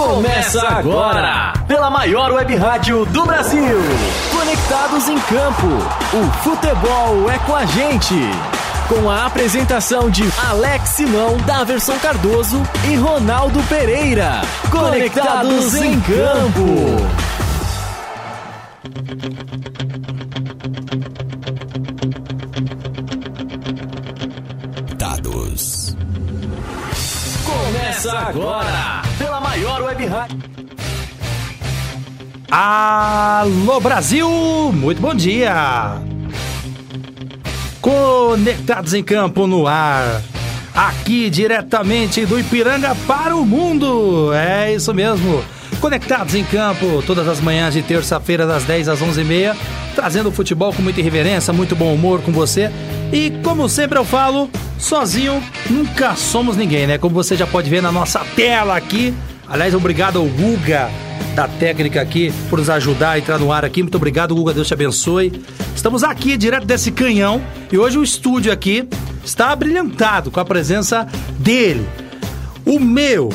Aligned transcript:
Começa 0.00 0.66
agora, 0.66 1.52
pela 1.68 1.90
maior 1.90 2.32
web 2.32 2.56
rádio 2.56 3.04
do 3.04 3.26
Brasil. 3.26 3.76
Conectados 4.32 5.06
em 5.10 5.18
campo, 5.20 5.66
o 6.14 6.32
futebol 6.42 7.30
é 7.30 7.38
com 7.40 7.54
a 7.54 7.66
gente. 7.66 8.14
Com 8.88 9.10
a 9.10 9.26
apresentação 9.26 10.08
de 10.08 10.24
Alex 10.48 10.88
Simão, 10.88 11.36
Daverson 11.44 11.98
Cardoso 11.98 12.62
e 12.90 12.96
Ronaldo 12.96 13.62
Pereira. 13.64 14.40
Conectados 14.70 15.74
em 15.74 16.00
campo. 16.00 16.96
Dados. 24.96 25.94
Começa 27.44 28.18
agora, 28.18 28.99
maior 29.50 29.82
web. 29.82 30.08
Alô 32.48 33.80
Brasil, 33.80 34.28
muito 34.72 35.02
bom 35.02 35.12
dia. 35.12 36.00
Conectados 37.80 38.94
em 38.94 39.02
campo 39.02 39.48
no 39.48 39.66
ar. 39.66 40.22
Aqui 40.72 41.28
diretamente 41.28 42.24
do 42.24 42.38
Ipiranga 42.38 42.94
para 43.08 43.34
o 43.34 43.44
mundo. 43.44 44.32
É 44.32 44.72
isso 44.72 44.94
mesmo. 44.94 45.42
Conectados 45.80 46.36
em 46.36 46.44
campo 46.44 47.02
todas 47.04 47.26
as 47.26 47.40
manhãs 47.40 47.74
de 47.74 47.82
terça-feira 47.82 48.46
das 48.46 48.62
10 48.62 48.88
às 48.88 49.00
11h30, 49.00 49.56
trazendo 49.96 50.30
futebol 50.30 50.72
com 50.72 50.80
muita 50.80 51.00
irreverência, 51.00 51.52
muito 51.52 51.74
bom 51.74 51.92
humor 51.92 52.22
com 52.22 52.30
você. 52.30 52.70
E 53.12 53.32
como 53.42 53.68
sempre 53.68 53.98
eu 53.98 54.04
falo, 54.04 54.48
sozinho 54.78 55.42
nunca 55.68 56.14
somos 56.14 56.56
ninguém, 56.56 56.86
né? 56.86 56.98
Como 56.98 57.12
você 57.12 57.34
já 57.34 57.48
pode 57.48 57.68
ver 57.68 57.82
na 57.82 57.90
nossa 57.90 58.20
tela 58.36 58.76
aqui. 58.76 59.12
Aliás, 59.50 59.74
obrigado 59.74 60.18
ao 60.18 60.24
Guga 60.26 60.88
da 61.34 61.46
técnica 61.48 62.00
aqui 62.00 62.32
por 62.48 62.58
nos 62.58 62.70
ajudar 62.70 63.10
a 63.12 63.18
entrar 63.18 63.38
no 63.38 63.52
ar 63.52 63.64
aqui. 63.64 63.82
Muito 63.82 63.96
obrigado, 63.96 64.34
Guga. 64.34 64.54
Deus 64.54 64.68
te 64.68 64.74
abençoe. 64.74 65.42
Estamos 65.74 66.02
aqui 66.04 66.36
direto 66.36 66.64
desse 66.66 66.90
canhão 66.92 67.42
e 67.70 67.76
hoje 67.76 67.98
o 67.98 68.02
estúdio 68.02 68.52
aqui 68.52 68.88
está 69.24 69.54
brilhantado 69.54 70.30
com 70.30 70.38
a 70.40 70.44
presença 70.44 71.06
dele. 71.38 71.86
O 72.64 72.78
meu, 72.78 73.30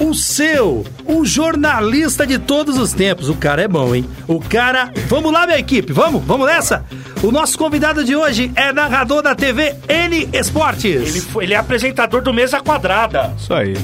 o 0.00 0.14
seu, 0.14 0.84
o 1.04 1.24
jornalista 1.24 2.26
de 2.26 2.38
todos 2.38 2.76
os 2.76 2.92
tempos. 2.92 3.28
O 3.28 3.34
cara 3.36 3.62
é 3.62 3.68
bom, 3.68 3.94
hein? 3.94 4.04
O 4.26 4.40
cara. 4.40 4.90
Vamos 5.08 5.32
lá, 5.32 5.46
minha 5.46 5.58
equipe, 5.58 5.92
vamos? 5.92 6.24
Vamos 6.24 6.46
nessa? 6.46 6.84
O 7.22 7.30
nosso 7.30 7.56
convidado 7.56 8.04
de 8.04 8.16
hoje 8.16 8.50
é 8.56 8.72
narrador 8.72 9.22
da 9.22 9.34
TV 9.34 9.76
N 9.88 10.28
Esportes. 10.32 10.84
Ele, 11.08 11.20
foi- 11.20 11.44
ele 11.44 11.54
é 11.54 11.56
apresentador 11.56 12.20
do 12.20 12.32
Mesa 12.34 12.60
Quadrada. 12.60 13.32
Isso 13.38 13.54
aí. 13.54 13.76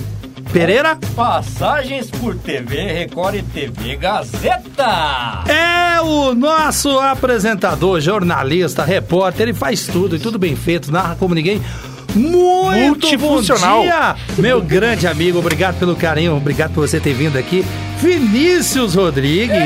Pereira 0.52 0.98
Passagens 1.14 2.10
por 2.10 2.34
TV, 2.36 2.80
Record 2.80 3.34
e 3.36 3.42
TV 3.42 3.96
Gazeta. 3.96 5.44
é 5.46 6.00
o 6.00 6.34
nosso 6.34 6.98
apresentador, 6.98 8.00
jornalista, 8.00 8.82
repórter. 8.84 9.42
Ele 9.42 9.54
faz 9.54 9.86
tudo 9.86 10.16
e 10.16 10.18
tudo 10.18 10.38
bem 10.38 10.56
feito, 10.56 10.90
narra 10.90 11.16
como 11.16 11.34
ninguém. 11.34 11.60
Muito 12.14 12.88
Multifuncional. 12.88 13.76
bom 13.78 13.82
dia, 13.82 14.16
meu 14.38 14.60
grande 14.60 15.06
amigo. 15.06 15.38
Obrigado 15.38 15.78
pelo 15.78 15.94
carinho, 15.94 16.36
obrigado 16.36 16.72
por 16.72 16.86
você 16.88 16.98
ter 16.98 17.12
vindo 17.12 17.36
aqui. 17.38 17.64
Vinícius 18.00 18.94
Rodrigues. 18.94 19.56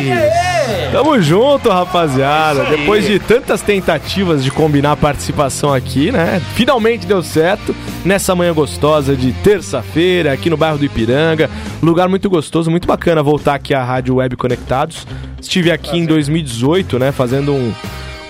Tamo 0.91 1.21
junto, 1.21 1.69
rapaziada. 1.69 2.63
Aí. 2.63 2.77
Depois 2.79 3.07
de 3.07 3.19
tantas 3.19 3.61
tentativas 3.61 4.43
de 4.43 4.51
combinar 4.51 4.93
a 4.93 4.97
participação 4.97 5.73
aqui, 5.73 6.11
né? 6.11 6.41
Finalmente 6.55 7.07
deu 7.07 7.23
certo. 7.23 7.75
Nessa 8.05 8.35
manhã 8.35 8.53
gostosa 8.55 9.15
de 9.15 9.33
terça-feira, 9.33 10.33
aqui 10.33 10.49
no 10.49 10.57
bairro 10.57 10.79
do 10.79 10.85
Ipiranga. 10.85 11.51
Lugar 11.83 12.09
muito 12.09 12.29
gostoso, 12.31 12.71
muito 12.71 12.89
bacana 12.89 13.23
voltar 13.23 13.55
aqui 13.55 13.75
à 13.75 13.85
Rádio 13.85 14.15
Web 14.17 14.37
Conectados. 14.37 15.07
Estive 15.41 15.71
aqui 15.71 15.99
em 15.99 16.07
2018, 16.07 16.99
né? 16.99 17.13
Fazendo 17.13 17.53
um- 17.53 17.73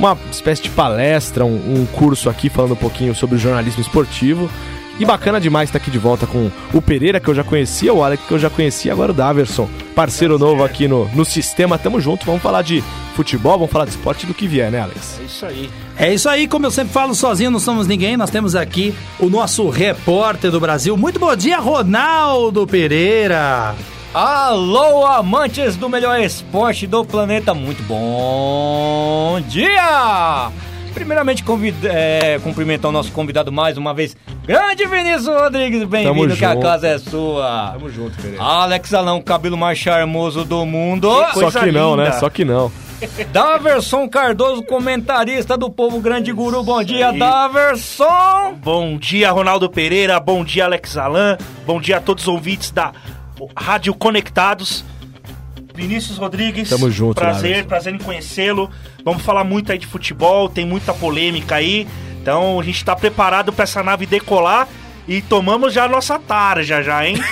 uma 0.02 0.18
espécie 0.30 0.62
de 0.62 0.70
palestra, 0.70 1.44
um, 1.44 1.82
um 1.82 1.86
curso 1.86 2.28
aqui 2.28 2.48
falando 2.48 2.72
um 2.72 2.76
pouquinho 2.76 3.14
sobre 3.14 3.36
o 3.36 3.38
jornalismo 3.38 3.80
esportivo. 3.80 4.50
E 4.98 5.04
bacana 5.06 5.40
demais 5.40 5.68
estar 5.68 5.78
aqui 5.78 5.90
de 5.90 5.98
volta 5.98 6.26
com 6.26 6.50
o 6.74 6.82
Pereira, 6.82 7.18
que 7.18 7.28
eu 7.28 7.34
já 7.34 7.42
conhecia, 7.42 7.94
o 7.94 8.04
Alex, 8.04 8.24
que 8.26 8.32
eu 8.32 8.38
já 8.38 8.50
conhecia, 8.50 8.92
agora 8.92 9.10
o 9.10 9.14
Daverson, 9.14 9.68
parceiro 9.94 10.38
novo 10.38 10.62
aqui 10.62 10.86
no, 10.86 11.08
no 11.14 11.24
sistema. 11.24 11.78
Tamo 11.78 11.98
junto, 11.98 12.26
vamos 12.26 12.42
falar 12.42 12.62
de 12.62 12.84
futebol, 13.14 13.54
vamos 13.54 13.70
falar 13.70 13.86
de 13.86 13.92
esporte 13.92 14.26
do 14.26 14.34
que 14.34 14.46
vier, 14.46 14.70
né, 14.70 14.80
Alex? 14.80 15.18
É 15.20 15.24
isso 15.24 15.46
aí. 15.46 15.70
É 15.96 16.14
isso 16.14 16.28
aí, 16.28 16.46
como 16.46 16.66
eu 16.66 16.70
sempre 16.70 16.92
falo, 16.92 17.14
sozinho 17.14 17.50
não 17.50 17.58
somos 17.58 17.86
ninguém. 17.86 18.16
Nós 18.16 18.30
temos 18.30 18.54
aqui 18.54 18.94
o 19.18 19.30
nosso 19.30 19.68
repórter 19.70 20.50
do 20.50 20.60
Brasil. 20.60 20.96
Muito 20.96 21.18
bom 21.18 21.34
dia, 21.34 21.58
Ronaldo 21.58 22.66
Pereira. 22.66 23.74
Alô, 24.14 25.06
amantes 25.06 25.74
do 25.74 25.88
melhor 25.88 26.20
esporte 26.20 26.86
do 26.86 27.02
planeta, 27.02 27.54
muito 27.54 27.82
bom 27.84 29.40
dia! 29.48 30.50
Primeiramente, 30.92 31.42
convida, 31.42 31.88
é, 31.90 32.38
cumprimentar 32.38 32.90
o 32.90 32.92
nosso 32.92 33.10
convidado 33.10 33.50
mais 33.50 33.78
uma 33.78 33.94
vez, 33.94 34.14
grande 34.44 34.84
Vinícius 34.84 35.26
Rodrigues, 35.28 35.84
bem-vindo 35.84 36.36
que 36.36 36.44
a 36.44 36.54
casa 36.60 36.88
é 36.88 36.98
sua. 36.98 37.70
Tamo 37.72 37.88
junto, 37.88 38.14
Pereira. 38.20 38.42
Alex 38.42 38.92
Alão, 38.92 39.16
o 39.16 39.22
cabelo 39.22 39.56
mais 39.56 39.78
charmoso 39.78 40.44
do 40.44 40.66
mundo. 40.66 41.08
Que 41.32 41.38
Só 41.38 41.50
que 41.50 41.72
não, 41.72 41.96
né? 41.96 42.04
linda. 42.04 42.18
Só 42.18 42.28
que 42.28 42.44
não. 42.44 42.70
Daverson 43.32 44.08
Cardoso, 44.08 44.62
comentarista 44.62 45.56
do 45.56 45.70
Povo 45.70 46.00
Grande 46.00 46.32
Guru. 46.32 46.62
Bom 46.62 46.82
dia, 46.84 47.08
aí. 47.08 47.18
Daverson! 47.18 48.54
Bom 48.62 48.96
dia, 48.96 49.30
Ronaldo 49.30 49.68
Pereira. 49.68 50.20
Bom 50.20 50.44
dia, 50.44 50.66
Alex 50.66 50.96
Alan. 50.96 51.36
Bom 51.66 51.80
dia 51.80 51.96
a 51.96 52.00
todos 52.00 52.24
os 52.24 52.28
ouvintes 52.28 52.70
da 52.70 52.92
Rádio 53.56 53.94
Conectados. 53.94 54.84
Vinícius 55.74 56.18
Rodrigues. 56.18 56.68
Tamo 56.68 56.90
junto, 56.90 57.14
Prazer, 57.14 57.42
Daverson. 57.50 57.68
prazer 57.68 57.94
em 57.94 57.98
conhecê-lo. 57.98 58.70
Vamos 59.04 59.22
falar 59.22 59.42
muito 59.42 59.72
aí 59.72 59.78
de 59.78 59.86
futebol, 59.86 60.48
tem 60.48 60.66
muita 60.66 60.92
polêmica 60.92 61.54
aí. 61.56 61.86
Então 62.20 62.60
a 62.60 62.62
gente 62.62 62.84
tá 62.84 62.94
preparado 62.94 63.52
pra 63.52 63.62
essa 63.64 63.82
nave 63.82 64.04
decolar 64.04 64.68
e 65.08 65.22
tomamos 65.22 65.72
já 65.72 65.84
a 65.84 65.88
nossa 65.88 66.18
tarja 66.18 66.82
já, 66.82 67.06
hein? 67.06 67.16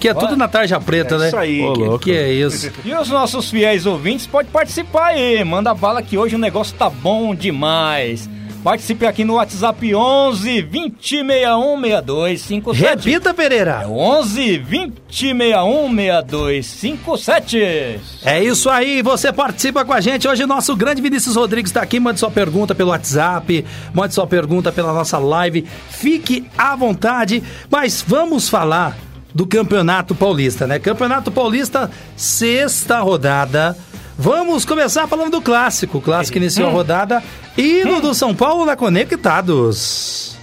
Que 0.00 0.08
é 0.08 0.14
tudo 0.14 0.36
na 0.36 0.46
tarja 0.46 0.78
preta, 0.78 1.16
É 1.16 1.18
né? 1.18 1.26
isso 1.26 1.36
aí. 1.36 1.60
Ô, 1.60 1.98
Que, 1.98 2.04
que 2.12 2.16
é 2.16 2.32
isso? 2.32 2.70
E 2.86 2.94
os 2.94 3.08
nossos 3.08 3.50
fiéis 3.50 3.84
ouvintes 3.84 4.28
podem 4.28 4.50
participar 4.52 5.06
aí. 5.08 5.42
Manda 5.42 5.74
bala 5.74 6.00
que 6.02 6.16
hoje 6.16 6.36
o 6.36 6.38
negócio 6.38 6.76
tá 6.76 6.88
bom 6.88 7.34
demais. 7.34 8.30
Participe 8.62 9.06
aqui 9.06 9.24
no 9.24 9.34
WhatsApp 9.34 9.94
11 9.94 10.62
20 10.62 11.18
61 11.26 11.80
62 11.80 12.40
57. 12.40 13.08
Repita, 13.08 13.32
Pereira. 13.32 13.80
É 13.82 13.86
11 13.86 14.58
20 14.58 14.92
61 15.12 15.94
62 15.94 16.66
57. 16.66 18.00
É 18.24 18.42
isso 18.42 18.68
aí, 18.68 19.00
você 19.00 19.32
participa 19.32 19.84
com 19.84 19.92
a 19.92 20.00
gente. 20.00 20.26
Hoje 20.26 20.42
o 20.42 20.46
nosso 20.46 20.74
grande 20.74 21.00
Vinícius 21.00 21.36
Rodrigues 21.36 21.70
está 21.70 21.82
aqui. 21.82 22.00
Mande 22.00 22.18
sua 22.18 22.30
pergunta 22.30 22.74
pelo 22.74 22.90
WhatsApp, 22.90 23.64
mande 23.94 24.14
sua 24.14 24.26
pergunta 24.26 24.72
pela 24.72 24.92
nossa 24.92 25.18
live. 25.18 25.64
Fique 25.90 26.46
à 26.58 26.74
vontade, 26.74 27.42
mas 27.70 28.04
vamos 28.06 28.48
falar 28.48 28.96
do 29.34 29.46
Campeonato 29.46 30.14
Paulista, 30.14 30.66
né? 30.66 30.78
Campeonato 30.78 31.30
Paulista, 31.30 31.90
sexta 32.16 32.98
rodada. 32.98 33.76
Vamos 34.20 34.64
começar 34.64 35.06
falando 35.06 35.30
do 35.30 35.40
clássico. 35.40 35.98
O 35.98 36.02
clássico 36.02 36.38
iniciou 36.38 36.68
a 36.68 36.72
rodada. 36.72 37.22
Hino 37.56 38.00
do 38.00 38.12
São 38.12 38.34
Paulo 38.34 38.66
na 38.66 38.74
Conectados. 38.74 40.36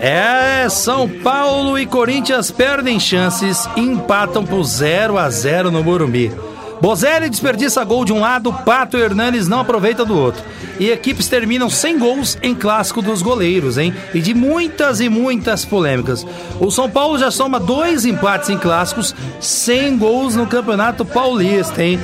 É, 0.00 0.66
São 0.70 1.06
Paulo 1.08 1.78
e 1.78 1.84
Corinthians 1.84 2.50
perdem 2.50 2.98
chances 2.98 3.68
e 3.76 3.80
empatam 3.80 4.46
por 4.46 4.62
0 4.62 5.18
a 5.18 5.28
0 5.28 5.70
no 5.70 5.84
Morumbi. 5.84 6.32
Bozelli 6.80 7.30
desperdiça 7.30 7.82
gol 7.84 8.04
de 8.04 8.12
um 8.12 8.20
lado, 8.20 8.52
Pato 8.52 8.96
Hernanes 8.96 9.48
não 9.48 9.60
aproveita 9.60 10.04
do 10.04 10.18
outro. 10.18 10.42
E 10.78 10.90
equipes 10.90 11.26
terminam 11.26 11.70
sem 11.70 11.98
gols 11.98 12.36
em 12.42 12.54
clássico 12.54 13.00
dos 13.00 13.22
goleiros, 13.22 13.78
hein? 13.78 13.94
E 14.12 14.20
de 14.20 14.34
muitas 14.34 15.00
e 15.00 15.08
muitas 15.08 15.64
polêmicas. 15.64 16.26
O 16.60 16.70
São 16.70 16.90
Paulo 16.90 17.16
já 17.18 17.30
soma 17.30 17.58
dois 17.58 18.04
empates 18.04 18.50
em 18.50 18.58
clássicos, 18.58 19.14
sem 19.40 19.96
gols 19.96 20.36
no 20.36 20.46
Campeonato 20.46 21.04
Paulista, 21.04 21.82
hein? 21.82 21.98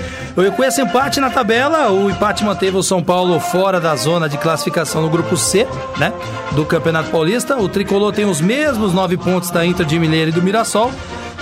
Com 0.57 0.65
esse 0.65 0.81
empate 0.81 1.21
na 1.21 1.29
tabela, 1.29 1.91
o 1.91 2.09
empate 2.09 2.43
manteve 2.43 2.77
o 2.79 2.83
São 2.83 3.03
Paulo 3.03 3.39
fora 3.39 3.79
da 3.79 3.95
zona 3.95 4.27
de 4.27 4.39
classificação 4.39 5.03
no 5.03 5.11
grupo 5.11 5.37
C, 5.37 5.67
né? 5.99 6.11
Do 6.53 6.65
Campeonato 6.65 7.11
Paulista. 7.11 7.59
O 7.59 7.69
tricolor 7.69 8.13
tem 8.13 8.25
os 8.25 8.41
mesmos 8.41 8.95
nove 8.95 9.19
pontos 9.19 9.51
da 9.51 9.67
Inter 9.67 9.85
de 9.85 9.99
Mineiro 9.99 10.31
e 10.31 10.33
do 10.33 10.41
Mirassol, 10.41 10.91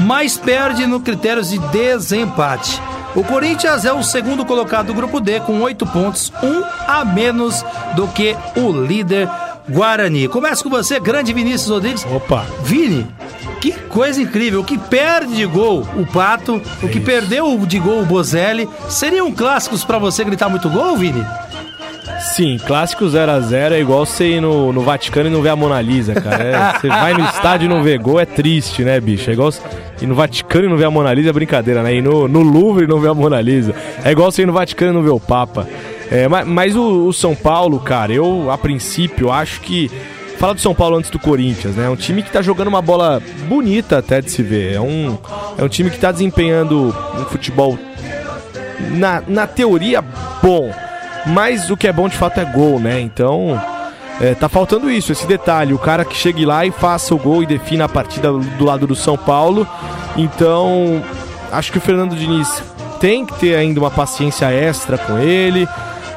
mas 0.01 0.37
perde 0.37 0.87
no 0.87 1.01
critérios 1.01 1.51
de 1.51 1.59
desempate. 1.59 2.81
O 3.15 3.25
Corinthians 3.25 3.85
é 3.85 3.93
o 3.93 4.03
segundo 4.03 4.45
colocado 4.45 4.87
do 4.87 4.95
grupo 4.95 5.21
D 5.21 5.41
com 5.41 5.61
oito 5.61 5.85
pontos, 5.87 6.33
um 6.43 6.63
a 6.87 7.05
menos 7.05 7.65
do 7.97 8.07
que 8.09 8.37
o 8.57 8.71
líder 8.71 9.29
Guarani. 9.69 10.29
Começa 10.29 10.63
com 10.63 10.71
você, 10.71 11.01
grande 11.01 11.33
Vinícius 11.33 11.71
Rodrigues. 11.71 12.07
Opa. 12.07 12.47
Vini, 12.63 13.07
que 13.61 13.73
coisa 13.73 14.23
incrível. 14.23 14.61
O 14.61 14.65
que 14.65 14.79
perde 14.79 15.35
de 15.35 15.47
gol 15.47 15.87
o 15.97 16.07
Pato, 16.07 16.63
o 16.83 16.89
que 16.89 17.01
perdeu 17.01 17.59
de 17.67 17.79
gol 17.79 18.03
o 18.03 18.07
Bozelli. 18.07 18.69
Seriam 18.89 19.33
clássicos 19.33 19.85
pra 19.85 19.99
você 19.99 20.25
gritar 20.25 20.49
muito 20.49 20.71
gol, 20.71 20.97
Vini? 20.97 21.25
Sim, 22.21 22.59
clássico 22.59 23.07
0x0 23.07 23.73
é 23.73 23.81
igual 23.81 24.05
você 24.05 24.37
ir 24.37 24.41
no, 24.41 24.73
no 24.73 24.83
Vaticano 24.83 25.29
e 25.29 25.33
não 25.33 25.41
ver 25.41 25.49
a 25.49 25.57
Mona 25.57 25.81
Lisa, 25.81 26.15
cara. 26.15 26.45
É, 26.45 26.79
você 26.79 26.89
vai 26.89 27.15
no 27.15 27.25
estádio 27.25 27.65
e 27.65 27.69
não 27.69 27.83
vê 27.83 27.97
gol, 27.97 28.21
é 28.21 28.27
triste, 28.27 28.85
né, 28.85 29.01
bicho? 29.01 29.31
É 29.31 29.33
igual 29.33 29.51
ir 30.01 30.07
no 30.07 30.15
Vaticano 30.15 30.67
e 30.67 30.69
não 30.69 30.77
ver 30.77 30.85
a 30.85 30.91
Mona 30.91 31.13
Lisa 31.15 31.31
é 31.31 31.33
brincadeira, 31.33 31.83
né? 31.83 31.95
Ir 31.95 32.03
no, 32.03 32.29
no 32.29 32.43
Louvre 32.43 32.85
e 32.85 32.87
não 32.87 33.01
ver 33.01 33.09
a 33.09 33.15
Mona 33.15 33.41
Lisa. 33.41 33.75
É 34.05 34.11
igual 34.11 34.31
você 34.31 34.43
ir 34.43 34.47
no 34.47 34.53
Vaticano 34.53 34.93
e 34.93 34.95
não 34.95 35.03
ver 35.03 35.11
o 35.11 35.21
Papa. 35.21 35.67
É, 36.11 36.29
mas 36.29 36.47
mas 36.47 36.77
o, 36.77 37.07
o 37.07 37.13
São 37.13 37.35
Paulo, 37.35 37.79
cara, 37.81 38.13
eu, 38.13 38.51
a 38.51 38.59
princípio, 38.59 39.31
acho 39.31 39.61
que. 39.61 39.91
Fala 40.39 40.55
do 40.55 40.61
São 40.61 40.75
Paulo 40.75 40.97
antes 40.97 41.11
do 41.11 41.19
Corinthians, 41.19 41.77
né? 41.77 41.85
É 41.85 41.91
um 41.91 41.97
time 41.97 42.23
que 42.23 42.31
tá 42.31 42.41
jogando 42.41 42.69
uma 42.69 42.81
bola 42.81 43.23
bonita 43.47 43.99
até 43.99 44.23
de 44.23 44.31
se 44.31 44.43
ver. 44.43 44.73
É 44.73 44.81
um, 44.81 45.19
é 45.59 45.63
um 45.63 45.69
time 45.69 45.91
que 45.91 45.99
tá 45.99 46.11
desempenhando 46.11 46.95
um 47.15 47.25
futebol, 47.27 47.79
na, 48.93 49.23
na 49.27 49.47
teoria, 49.47 50.03
bom. 50.43 50.71
Mas 51.27 51.71
o 51.71 51.77
que 51.77 51.87
é 51.87 51.93
bom 51.93 52.09
de 52.09 52.17
fato 52.17 52.41
é 52.41 52.45
gol, 52.45 52.81
né? 52.81 53.01
Então. 53.01 53.61
É, 54.21 54.35
tá 54.35 54.51
faltando 54.51 54.91
isso, 54.91 55.13
esse 55.13 55.27
detalhe. 55.27 55.73
O 55.73 55.79
cara 55.79 56.05
que 56.05 56.15
chegue 56.15 56.45
lá 56.45 56.67
e 56.67 56.71
faça 56.71 57.15
o 57.15 57.19
gol 57.19 57.43
e 57.43 57.47
defina 57.47 57.87
a 57.87 57.89
partida 57.89 58.31
do 58.31 58.65
lado 58.67 58.87
do 58.87 58.95
São 58.95 59.17
Paulo. 59.17 59.67
Então, 60.15 61.03
acho 61.51 61.73
que 61.73 61.79
o 61.79 61.81
Fernando 61.81 62.15
Diniz 62.15 62.63
tem 63.01 63.25
que 63.25 63.33
ter 63.39 63.57
ainda 63.57 63.81
uma 63.81 63.91
paciência 63.91 64.53
extra 64.53 64.99
com 64.99 65.19
ele. 65.19 65.67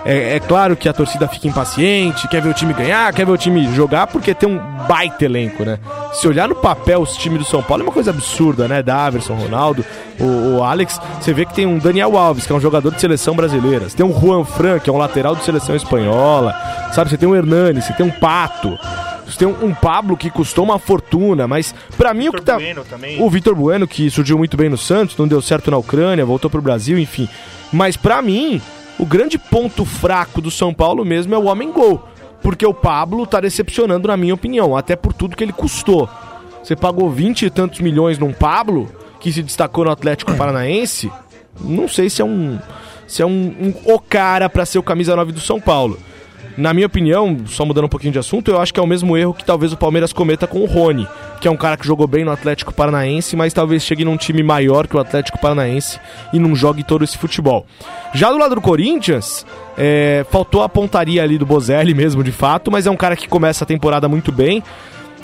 É, 0.06 0.36
é, 0.36 0.40
claro 0.40 0.76
que 0.76 0.90
a 0.90 0.94
torcida 0.94 1.28
fica 1.28 1.48
impaciente, 1.48 2.28
quer 2.28 2.42
ver 2.42 2.50
o 2.50 2.54
time 2.54 2.74
ganhar, 2.74 3.14
quer 3.14 3.26
ver 3.26 3.32
o 3.32 3.38
time 3.38 3.74
jogar, 3.74 4.08
porque 4.08 4.34
tem 4.34 4.50
um 4.50 4.60
baita 4.88 5.24
elenco, 5.24 5.64
né? 5.64 5.80
Se 6.14 6.28
olhar 6.28 6.48
no 6.48 6.56
papel 6.56 7.02
os 7.02 7.16
times 7.16 7.40
do 7.40 7.46
São 7.46 7.64
Paulo 7.64 7.84
é 7.84 7.86
uma 7.86 7.92
coisa 7.92 8.10
absurda, 8.12 8.68
né? 8.68 8.84
Daverson, 8.84 9.34
Ronaldo, 9.34 9.86
o, 10.20 10.58
o 10.58 10.64
Alex. 10.64 11.00
Você 11.22 11.34
vê 11.34 11.46
que 11.46 11.54
tem 11.54 11.66
um 11.66 11.78
Daniel 11.78 12.18
Alves, 12.18 12.46
que 12.46 12.52
é 12.52 12.56
um 12.56 12.60
jogador 12.60 12.92
de 12.92 13.00
seleção 13.00 13.34
brasileira. 13.34 13.90
Você 13.90 13.96
tem 13.96 14.06
um 14.06 14.20
Juan 14.20 14.44
Fran, 14.44 14.78
que 14.80 14.90
é 14.90 14.94
um 14.94 14.98
lateral 14.98 15.36
de 15.36 15.44
seleção 15.46 15.76
espanhola. 15.76 16.54
Sabe? 16.92 17.10
Você 17.10 17.18
tem 17.18 17.28
um 17.28 17.36
Hernani, 17.36 17.82
você 17.82 17.94
tem 17.94 18.06
um 18.06 18.12
Pato. 18.12 18.78
Você 19.26 19.38
tem 19.38 19.48
um, 19.48 19.74
Pablo 19.74 20.18
que 20.18 20.30
custou 20.30 20.66
uma 20.66 20.78
fortuna, 20.78 21.48
mas 21.48 21.74
para 21.98 22.14
mim 22.14 22.28
o 22.28 22.34
que 22.34 22.42
tá. 22.42 22.56
Bueno 22.56 22.84
também. 22.84 23.22
O 23.22 23.30
Vitor 23.30 23.56
Bueno, 23.56 23.88
que 23.88 24.10
surgiu 24.10 24.38
muito 24.38 24.58
bem 24.58 24.70
no 24.70 24.78
Santos, 24.78 25.18
não 25.18 25.28
deu 25.28 25.42
certo 25.42 25.72
na 25.72 25.78
Ucrânia, 25.78 26.26
voltou 26.26 26.52
pro 26.52 26.62
Brasil, 26.62 27.00
enfim. 27.00 27.28
Mas 27.72 27.98
para 27.98 28.22
mim, 28.22 28.62
o 29.00 29.06
grande 29.06 29.38
ponto 29.38 29.86
fraco 29.86 30.42
do 30.42 30.52
São 30.52 30.74
Paulo 30.74 31.04
mesmo 31.04 31.34
é 31.34 31.38
o 31.38 31.46
homem 31.46 31.72
gol. 31.72 32.08
Porque 32.42 32.66
o 32.66 32.74
Pablo 32.74 33.26
tá 33.26 33.40
decepcionando, 33.40 34.08
na 34.08 34.18
minha 34.18 34.34
opinião, 34.34 34.76
até 34.76 34.96
por 34.96 35.14
tudo 35.14 35.36
que 35.36 35.44
ele 35.44 35.54
custou. 35.54 36.10
Você 36.62 36.76
pagou 36.76 37.10
20 37.10 37.46
e 37.46 37.50
tantos 37.50 37.80
milhões 37.80 38.20
num 38.20 38.34
Pablo, 38.34 38.90
que 39.20 39.32
se 39.32 39.42
destacou 39.42 39.86
no 39.86 39.92
Atlético 39.92 40.34
Paranaense. 40.38 41.12
Não 41.60 41.88
sei 41.88 42.10
se 42.10 42.22
é 42.22 42.26
um. 42.26 42.60
Se 43.08 43.22
é 43.22 43.26
um, 43.26 43.56
um 43.60 43.94
o 43.94 44.00
cara 44.00 44.50
para 44.50 44.66
ser 44.66 44.80
o 44.80 44.84
camisa 44.84 45.16
9 45.16 45.32
do 45.32 45.40
São 45.40 45.60
Paulo. 45.60 46.00
Na 46.56 46.74
minha 46.74 46.86
opinião, 46.86 47.38
só 47.48 47.66
mudando 47.66 47.86
um 47.86 47.90
pouquinho 47.90 48.14
de 48.14 48.20
assunto, 48.20 48.52
eu 48.52 48.62
acho 48.62 48.74
que 48.74 48.80
é 48.80 48.84
o 48.84 48.88
mesmo 48.88 49.18
erro 49.18 49.34
que 49.34 49.44
talvez 49.44 49.74
o 49.74 49.78
Palmeiras 49.78 50.14
cometa 50.14 50.46
com 50.46 50.60
o 50.60 50.66
Rony, 50.66 51.08
que 51.42 51.48
é 51.48 51.52
um 51.52 51.58
cara 51.58 51.76
que 51.76 51.86
jogou 51.86 52.06
bem 52.08 52.24
no 52.24 52.32
Atlético 52.32 52.72
Paranaense, 52.72 53.36
mas 53.36 53.54
talvez 53.54 53.84
chegue 53.84 54.06
num 54.06 54.16
time 54.16 54.44
maior 54.44 54.88
que 54.88 54.96
o 54.96 55.00
Atlético 55.00 55.40
Paranaense 55.40 56.00
e 56.32 56.38
não 56.38 56.56
jogue 56.56 56.84
todo 56.84 57.04
esse 57.04 57.18
futebol. 57.18 57.66
Já 58.14 58.32
do 58.32 58.38
lado 58.38 58.54
do 58.54 58.62
Corinthians, 58.62 59.46
é, 59.76 60.26
faltou 60.30 60.62
a 60.62 60.70
pontaria 60.70 61.24
ali 61.24 61.40
do 61.40 61.46
Bozelli 61.46 61.94
mesmo, 61.94 62.24
de 62.24 62.32
fato, 62.32 62.72
mas 62.72 62.86
é 62.86 62.92
um 62.92 62.98
cara 62.98 63.16
que 63.16 63.28
começa 63.28 63.64
a 63.64 63.68
temporada 63.68 64.08
muito 64.08 64.32
bem. 64.32 64.64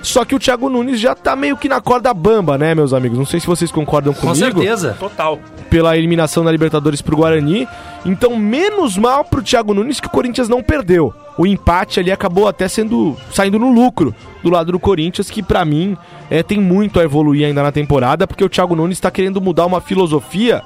Só 0.01 0.23
que 0.23 0.33
o 0.33 0.39
Thiago 0.39 0.69
Nunes 0.69 0.99
já 0.99 1.13
tá 1.13 1.35
meio 1.35 1.57
que 1.57 1.67
na 1.67 1.81
corda 1.81 2.13
bamba, 2.13 2.57
né, 2.57 2.73
meus 2.73 2.93
amigos? 2.93 3.17
Não 3.17 3.25
sei 3.25 3.39
se 3.39 3.47
vocês 3.47 3.71
concordam 3.71 4.13
Com 4.13 4.27
comigo 4.27 4.59
certeza. 4.59 4.95
Total. 4.99 5.37
pela 5.69 5.97
eliminação 5.97 6.43
da 6.43 6.51
Libertadores 6.51 7.01
pro 7.01 7.17
Guarani. 7.17 7.67
Então, 8.05 8.37
menos 8.37 8.97
mal 8.97 9.25
pro 9.25 9.41
Thiago 9.43 9.73
Nunes 9.73 9.99
que 9.99 10.07
o 10.07 10.09
Corinthians 10.09 10.47
não 10.47 10.63
perdeu. 10.63 11.13
O 11.37 11.45
empate 11.45 11.99
ali 11.99 12.11
acabou 12.11 12.47
até 12.47 12.67
sendo 12.67 13.15
saindo 13.31 13.59
no 13.59 13.71
lucro 13.71 14.13
do 14.43 14.49
lado 14.49 14.71
do 14.71 14.79
Corinthians, 14.79 15.29
que 15.29 15.43
pra 15.43 15.63
mim 15.65 15.97
é, 16.29 16.41
tem 16.43 16.59
muito 16.59 16.99
a 16.99 17.03
evoluir 17.03 17.45
ainda 17.45 17.61
na 17.61 17.71
temporada, 17.71 18.25
porque 18.25 18.43
o 18.43 18.49
Thiago 18.49 18.75
Nunes 18.75 18.99
tá 18.99 19.11
querendo 19.11 19.39
mudar 19.41 19.65
uma 19.65 19.79
filosofia 19.81 20.61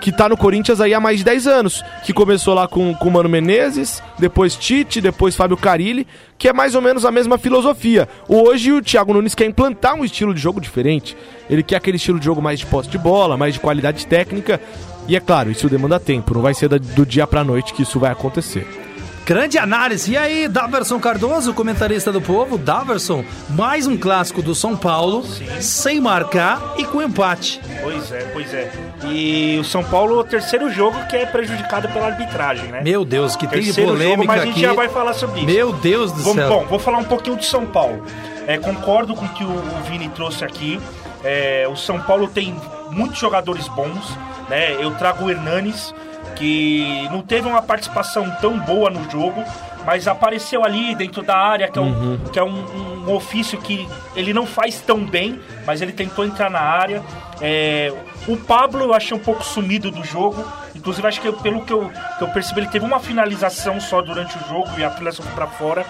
que 0.00 0.12
tá 0.12 0.28
no 0.28 0.36
Corinthians 0.36 0.80
aí 0.80 0.94
há 0.94 1.00
mais 1.00 1.18
de 1.18 1.24
10 1.24 1.46
anos, 1.46 1.84
que 2.04 2.12
começou 2.12 2.54
lá 2.54 2.68
com 2.68 2.94
com 2.94 3.08
o 3.08 3.12
Mano 3.12 3.28
Menezes, 3.28 4.02
depois 4.18 4.56
Tite, 4.56 5.00
depois 5.00 5.36
Fábio 5.36 5.56
Carilli, 5.56 6.06
que 6.38 6.48
é 6.48 6.52
mais 6.52 6.74
ou 6.74 6.82
menos 6.82 7.04
a 7.04 7.10
mesma 7.10 7.38
filosofia. 7.38 8.08
Hoje 8.28 8.72
o 8.72 8.82
Thiago 8.82 9.12
Nunes 9.12 9.34
quer 9.34 9.46
implantar 9.46 9.94
um 9.94 10.04
estilo 10.04 10.34
de 10.34 10.40
jogo 10.40 10.60
diferente. 10.60 11.16
Ele 11.48 11.62
quer 11.62 11.76
aquele 11.76 11.96
estilo 11.96 12.18
de 12.18 12.24
jogo 12.24 12.42
mais 12.42 12.58
de 12.58 12.66
posse 12.66 12.88
de 12.88 12.98
bola, 12.98 13.36
mais 13.36 13.54
de 13.54 13.60
qualidade 13.60 14.06
técnica. 14.06 14.60
E 15.08 15.16
é 15.16 15.20
claro, 15.20 15.50
isso 15.50 15.68
demanda 15.68 16.00
tempo, 16.00 16.34
não 16.34 16.42
vai 16.42 16.54
ser 16.54 16.68
do 16.68 17.06
dia 17.06 17.26
pra 17.26 17.44
noite 17.44 17.72
que 17.72 17.82
isso 17.82 17.98
vai 17.98 18.10
acontecer. 18.10 18.85
Grande 19.26 19.58
análise. 19.58 20.12
E 20.12 20.16
aí, 20.16 20.46
Daverson 20.46 21.00
Cardoso, 21.00 21.52
comentarista 21.52 22.12
do 22.12 22.20
povo. 22.22 22.56
Daverson, 22.56 23.24
mais 23.50 23.84
um 23.84 23.96
clássico 23.96 24.40
do 24.40 24.54
São 24.54 24.76
Paulo, 24.76 25.24
sem 25.60 26.00
marcar 26.00 26.74
e 26.78 26.84
com 26.84 27.02
empate. 27.02 27.60
Pois 27.82 28.12
é, 28.12 28.20
pois 28.32 28.54
é. 28.54 28.70
E 29.04 29.58
o 29.60 29.64
São 29.64 29.82
Paulo, 29.82 30.20
o 30.20 30.22
terceiro 30.24 30.70
jogo 30.70 30.96
que 31.08 31.16
é 31.16 31.26
prejudicado 31.26 31.88
pela 31.88 32.06
arbitragem, 32.06 32.68
né? 32.70 32.82
Meu 32.84 33.04
Deus, 33.04 33.34
que 33.34 33.48
tem 33.48 33.62
terceiro 33.64 33.90
jogo, 33.90 33.98
polêmica 34.00 34.26
mas 34.32 34.42
a 34.42 34.44
gente 34.44 34.52
aqui. 34.52 34.60
já 34.60 34.72
vai 34.74 34.88
falar 34.88 35.12
sobre 35.14 35.38
isso. 35.40 35.46
Meu 35.46 35.72
Deus 35.72 36.12
do 36.12 36.22
Vamos- 36.22 36.36
céu. 36.36 36.48
bom, 36.48 36.64
vou 36.66 36.78
falar 36.78 36.98
um 36.98 37.04
pouquinho 37.04 37.36
de 37.36 37.46
São 37.46 37.66
Paulo. 37.66 38.06
É, 38.46 38.56
concordo 38.58 39.12
com 39.16 39.24
o 39.24 39.28
que 39.30 39.42
o, 39.42 39.48
o 39.48 39.82
Vini 39.90 40.08
trouxe 40.10 40.44
aqui. 40.44 40.80
É, 41.24 41.66
o 41.68 41.74
São 41.74 42.00
Paulo 42.00 42.28
tem 42.28 42.54
muitos 42.92 43.18
jogadores 43.18 43.66
bons. 43.66 44.16
Né? 44.48 44.76
Eu 44.80 44.92
trago 44.92 45.24
o 45.24 45.30
Hernanes, 45.30 45.92
que 46.36 47.08
não 47.10 47.22
teve 47.22 47.48
uma 47.48 47.62
participação 47.62 48.30
tão 48.40 48.58
boa 48.58 48.90
no 48.90 49.10
jogo, 49.10 49.42
mas 49.84 50.06
apareceu 50.08 50.64
ali 50.64 50.94
dentro 50.94 51.22
da 51.22 51.36
área, 51.36 51.68
que 51.68 51.78
é 51.78 51.82
um, 51.82 52.18
que 52.32 52.38
é 52.38 52.44
um, 52.44 53.06
um 53.08 53.14
ofício 53.14 53.58
que 53.60 53.88
ele 54.14 54.32
não 54.32 54.46
faz 54.46 54.80
tão 54.80 55.04
bem, 55.04 55.40
mas 55.66 55.80
ele 55.82 55.92
tentou 55.92 56.24
entrar 56.24 56.50
na 56.50 56.60
área. 56.60 57.02
É, 57.40 57.92
o 58.26 58.36
Pablo 58.36 58.82
eu 58.84 58.94
achei 58.94 59.16
um 59.16 59.20
pouco 59.20 59.44
sumido 59.44 59.90
do 59.90 60.04
jogo. 60.04 60.44
Inclusive, 60.74 61.06
acho 61.08 61.20
que 61.20 61.28
eu- 61.28 61.32
pelo 61.34 61.64
que 61.64 61.72
eu, 61.72 61.90
que 62.18 62.22
eu 62.24 62.28
percebi, 62.28 62.60
ele 62.60 62.68
teve 62.68 62.84
uma 62.84 62.98
finalização 63.00 63.80
só 63.80 64.02
durante 64.02 64.36
o 64.36 64.48
jogo 64.48 64.68
e 64.78 64.84
a 64.84 64.90
finalização 64.90 65.24
foi 65.24 65.34
pra 65.34 65.46
fora. 65.46 65.86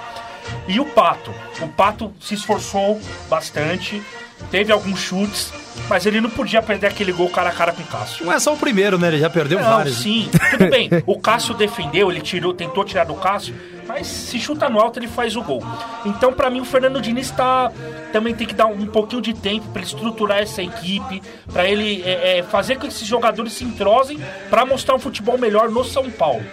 E 0.69 0.81
o 0.81 0.85
Pato. 0.85 1.33
O 1.61 1.69
Pato 1.69 2.13
se 2.21 2.35
esforçou 2.35 3.01
bastante, 3.29 4.03
teve 4.51 4.73
alguns 4.73 4.99
chutes, 5.01 5.53
mas 5.89 6.05
ele 6.07 6.21
não 6.21 6.31
podia 6.31 6.61
perder 6.63 6.89
aquele 6.89 7.13
gol 7.13 7.29
cara 7.31 7.51
a 7.51 7.53
cara 7.53 7.73
com 7.73 7.83
o 7.83 7.87
Cássio. 7.87 8.27
Não 8.27 8.33
é 8.33 8.39
só 8.39 8.53
o 8.53 8.57
primeiro, 8.57 8.99
né? 8.99 9.09
Ele 9.09 9.19
já 9.19 9.31
perdeu 9.31 9.61
Não, 9.61 9.69
vários. 9.71 9.97
sim, 9.99 10.29
tudo 10.51 10.69
bem. 10.69 10.91
O 11.07 11.19
Cássio 11.19 11.55
defendeu, 11.55 12.11
ele 12.11 12.21
tirou, 12.21 12.53
tentou 12.53 12.85
tirar 12.85 13.05
do 13.05 13.15
Cássio, 13.15 13.55
mas 13.87 14.07
se 14.07 14.39
chuta 14.39 14.69
no 14.69 14.81
alto 14.81 14.99
ele 14.99 15.07
faz 15.09 15.37
o 15.37 15.43
gol. 15.43 15.63
Então, 16.05 16.33
pra 16.33 16.51
mim, 16.51 16.61
o 16.61 16.65
Fernando 16.65 17.01
Diniz 17.01 17.31
tá, 17.31 17.71
também 18.13 18.35
tem 18.35 18.47
que 18.47 18.55
dar 18.55 18.67
um 18.67 18.87
pouquinho 18.87 19.23
de 19.23 19.33
tempo 19.33 19.69
pra 19.69 19.81
ele 19.81 19.91
estruturar 19.91 20.39
essa 20.39 20.63
equipe, 20.63 21.23
pra 21.53 21.65
ele 21.69 22.03
é, 22.05 22.39
é, 22.39 22.43
fazer 22.43 22.75
com 22.75 22.83
que 22.83 22.89
esses 22.89 23.07
jogadores 23.07 23.53
se 23.53 23.65
entrosem 23.65 24.19
pra 24.51 24.67
mostrar 24.67 24.95
um 24.97 24.99
futebol 24.99 25.39
melhor 25.39 25.71
no 25.71 25.85
São 25.85 26.11
Paulo. 26.11 26.45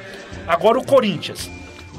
Agora 0.47 0.77
o 0.77 0.85
Corinthians. 0.85 1.49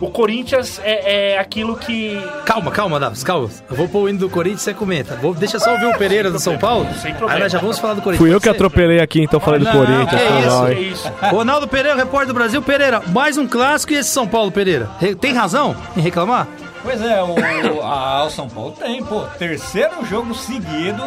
O 0.00 0.10
Corinthians 0.10 0.80
é, 0.82 1.34
é 1.34 1.38
aquilo 1.38 1.76
que 1.76 2.20
Calma, 2.44 2.70
calma, 2.70 2.98
Davos, 2.98 3.22
calma. 3.22 3.48
Eu 3.70 3.76
vou 3.76 3.88
pôr 3.88 4.00
o 4.02 4.08
hino 4.08 4.18
do 4.18 4.28
Corinthians 4.28 4.62
e 4.62 4.64
você 4.64 4.74
comenta. 4.74 5.14
Vou, 5.16 5.32
deixa 5.34 5.58
só 5.58 5.72
ouvir 5.72 5.86
o 5.86 5.96
Pereira 5.96 6.30
do 6.30 6.38
São 6.38 6.58
Paulo. 6.58 6.86
Sem 7.00 7.12
Aí 7.12 7.16
problema. 7.16 7.40
nós 7.40 7.52
já 7.52 7.58
vamos 7.58 7.78
falar 7.78 7.94
do 7.94 8.02
Corinthians. 8.02 8.26
Fui 8.28 8.34
eu 8.34 8.40
que 8.40 8.48
atropelei 8.48 9.00
aqui, 9.00 9.22
então 9.22 9.38
falei 9.38 9.60
do 9.60 9.64
Não, 9.66 9.72
Corinthians. 9.72 10.10
que 10.10 10.28
foi 10.28 10.38
isso, 10.40 10.66
é 10.66 10.74
isso. 10.74 11.12
Ronaldo 11.34 11.68
Pereira, 11.68 11.96
repórter 11.96 12.28
do 12.28 12.34
Brasil. 12.34 12.60
Pereira, 12.60 13.00
mais 13.08 13.38
um 13.38 13.46
clássico 13.46 13.92
e 13.92 13.96
esse 13.96 14.10
São 14.10 14.26
Paulo, 14.26 14.50
Pereira. 14.50 14.90
Re- 14.98 15.14
Tem 15.14 15.32
razão 15.32 15.76
em 15.96 16.00
reclamar? 16.00 16.48
Pois 16.82 17.00
é, 17.00 17.22
o, 17.22 17.82
a, 17.82 18.24
o 18.24 18.30
São 18.30 18.48
Paulo 18.48 18.72
tem, 18.72 19.02
pô. 19.02 19.22
Terceiro 19.38 20.04
jogo 20.04 20.34
seguido, 20.34 21.02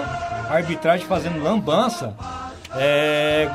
a 0.50 0.54
arbitragem 0.56 1.06
fazendo 1.06 1.44
lambança. 1.44 2.14
É, 2.76 3.48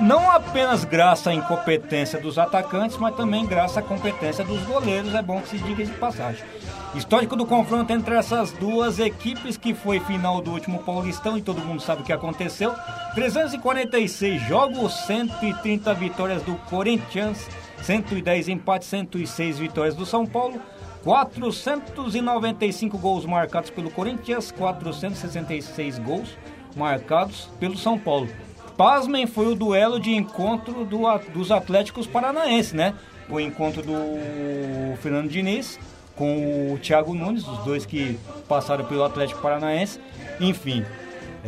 não 0.00 0.30
apenas 0.30 0.84
graças 0.84 1.26
à 1.26 1.34
incompetência 1.34 2.20
dos 2.20 2.38
atacantes, 2.38 2.96
mas 2.98 3.14
também 3.14 3.46
graças 3.46 3.78
à 3.78 3.82
competência 3.82 4.44
dos 4.44 4.62
goleiros, 4.64 5.14
é 5.14 5.22
bom 5.22 5.40
que 5.40 5.48
se 5.48 5.58
diga 5.58 5.84
de 5.84 5.92
passagem. 5.92 6.44
Histórico 6.94 7.36
do 7.36 7.46
confronto 7.46 7.92
entre 7.92 8.14
essas 8.14 8.52
duas 8.52 8.98
equipes, 8.98 9.56
que 9.56 9.74
foi 9.74 10.00
final 10.00 10.40
do 10.40 10.52
último 10.52 10.82
Paulistão 10.82 11.36
e 11.36 11.42
todo 11.42 11.60
mundo 11.60 11.82
sabe 11.82 12.02
o 12.02 12.04
que 12.04 12.12
aconteceu. 12.12 12.74
346 13.14 14.42
jogos, 14.42 14.94
130 15.06 15.92
vitórias 15.94 16.42
do 16.42 16.54
Corinthians, 16.70 17.48
110 17.82 18.48
empates, 18.48 18.88
106 18.88 19.58
vitórias 19.58 19.94
do 19.94 20.06
São 20.06 20.26
Paulo. 20.26 20.60
495 21.04 22.98
gols 22.98 23.24
marcados 23.24 23.70
pelo 23.70 23.90
Corinthians, 23.90 24.50
466 24.50 26.00
gols 26.00 26.36
marcados 26.74 27.48
pelo 27.60 27.76
São 27.76 27.98
Paulo. 27.98 28.28
Pasmem 28.76 29.26
foi 29.26 29.46
o 29.46 29.54
duelo 29.54 29.98
de 29.98 30.14
encontro 30.14 30.84
do 30.84 30.98
dos 31.32 31.50
Atléticos 31.50 32.06
Paranaenses, 32.06 32.72
né? 32.72 32.94
O 33.28 33.40
encontro 33.40 33.82
do 33.82 33.94
Fernando 35.02 35.28
Diniz 35.28 35.78
com 36.14 36.72
o 36.72 36.78
Thiago 36.78 37.14
Nunes, 37.14 37.46
os 37.46 37.58
dois 37.58 37.84
que 37.86 38.18
passaram 38.48 38.84
pelo 38.84 39.04
Atlético 39.04 39.40
Paranaense. 39.40 40.00
Enfim, 40.40 40.84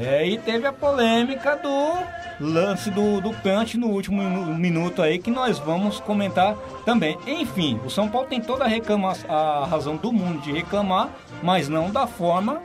É, 0.00 0.24
e 0.24 0.38
teve 0.38 0.64
a 0.64 0.72
polêmica 0.72 1.56
do 1.56 1.92
lance 2.40 2.88
do, 2.88 3.20
do 3.20 3.32
pênalti 3.42 3.76
no 3.76 3.88
último 3.88 4.22
minu- 4.22 4.54
minuto 4.54 5.02
aí, 5.02 5.18
que 5.18 5.28
nós 5.28 5.58
vamos 5.58 5.98
comentar 5.98 6.54
também. 6.84 7.18
Enfim, 7.26 7.80
o 7.84 7.90
São 7.90 8.08
Paulo 8.08 8.28
tem 8.28 8.40
toda 8.40 8.62
a, 8.64 8.68
reclama- 8.68 9.16
a 9.28 9.66
razão 9.68 9.96
do 9.96 10.12
mundo 10.12 10.40
de 10.40 10.52
reclamar, 10.52 11.08
mas 11.42 11.68
não 11.68 11.90
da 11.90 12.06
forma 12.06 12.62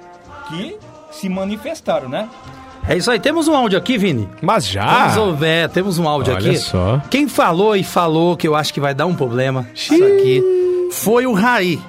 que 0.47 0.77
se 1.11 1.27
manifestaram, 1.27 2.07
né? 2.07 2.29
É 2.87 2.97
isso 2.97 3.09
aí. 3.09 3.19
Temos 3.19 3.47
um 3.47 3.55
áudio 3.55 3.77
aqui, 3.77 3.97
Vini. 3.97 4.29
Mas 4.41 4.67
já? 4.67 5.07
Vamos 5.07 5.17
ouvir. 5.17 5.45
É, 5.45 5.67
temos 5.67 5.97
um 5.99 6.07
áudio 6.07 6.33
Olha 6.35 6.49
aqui. 6.51 6.57
só. 6.57 7.01
Quem 7.09 7.27
falou 7.27 7.75
e 7.75 7.83
falou 7.83 8.35
que 8.35 8.47
eu 8.47 8.55
acho 8.55 8.73
que 8.73 8.79
vai 8.79 8.93
dar 8.93 9.05
um 9.05 9.15
problema 9.15 9.67
isso 9.73 9.93
aqui 9.93 10.43
foi 10.91 11.25
o 11.25 11.33
Raí. 11.33 11.79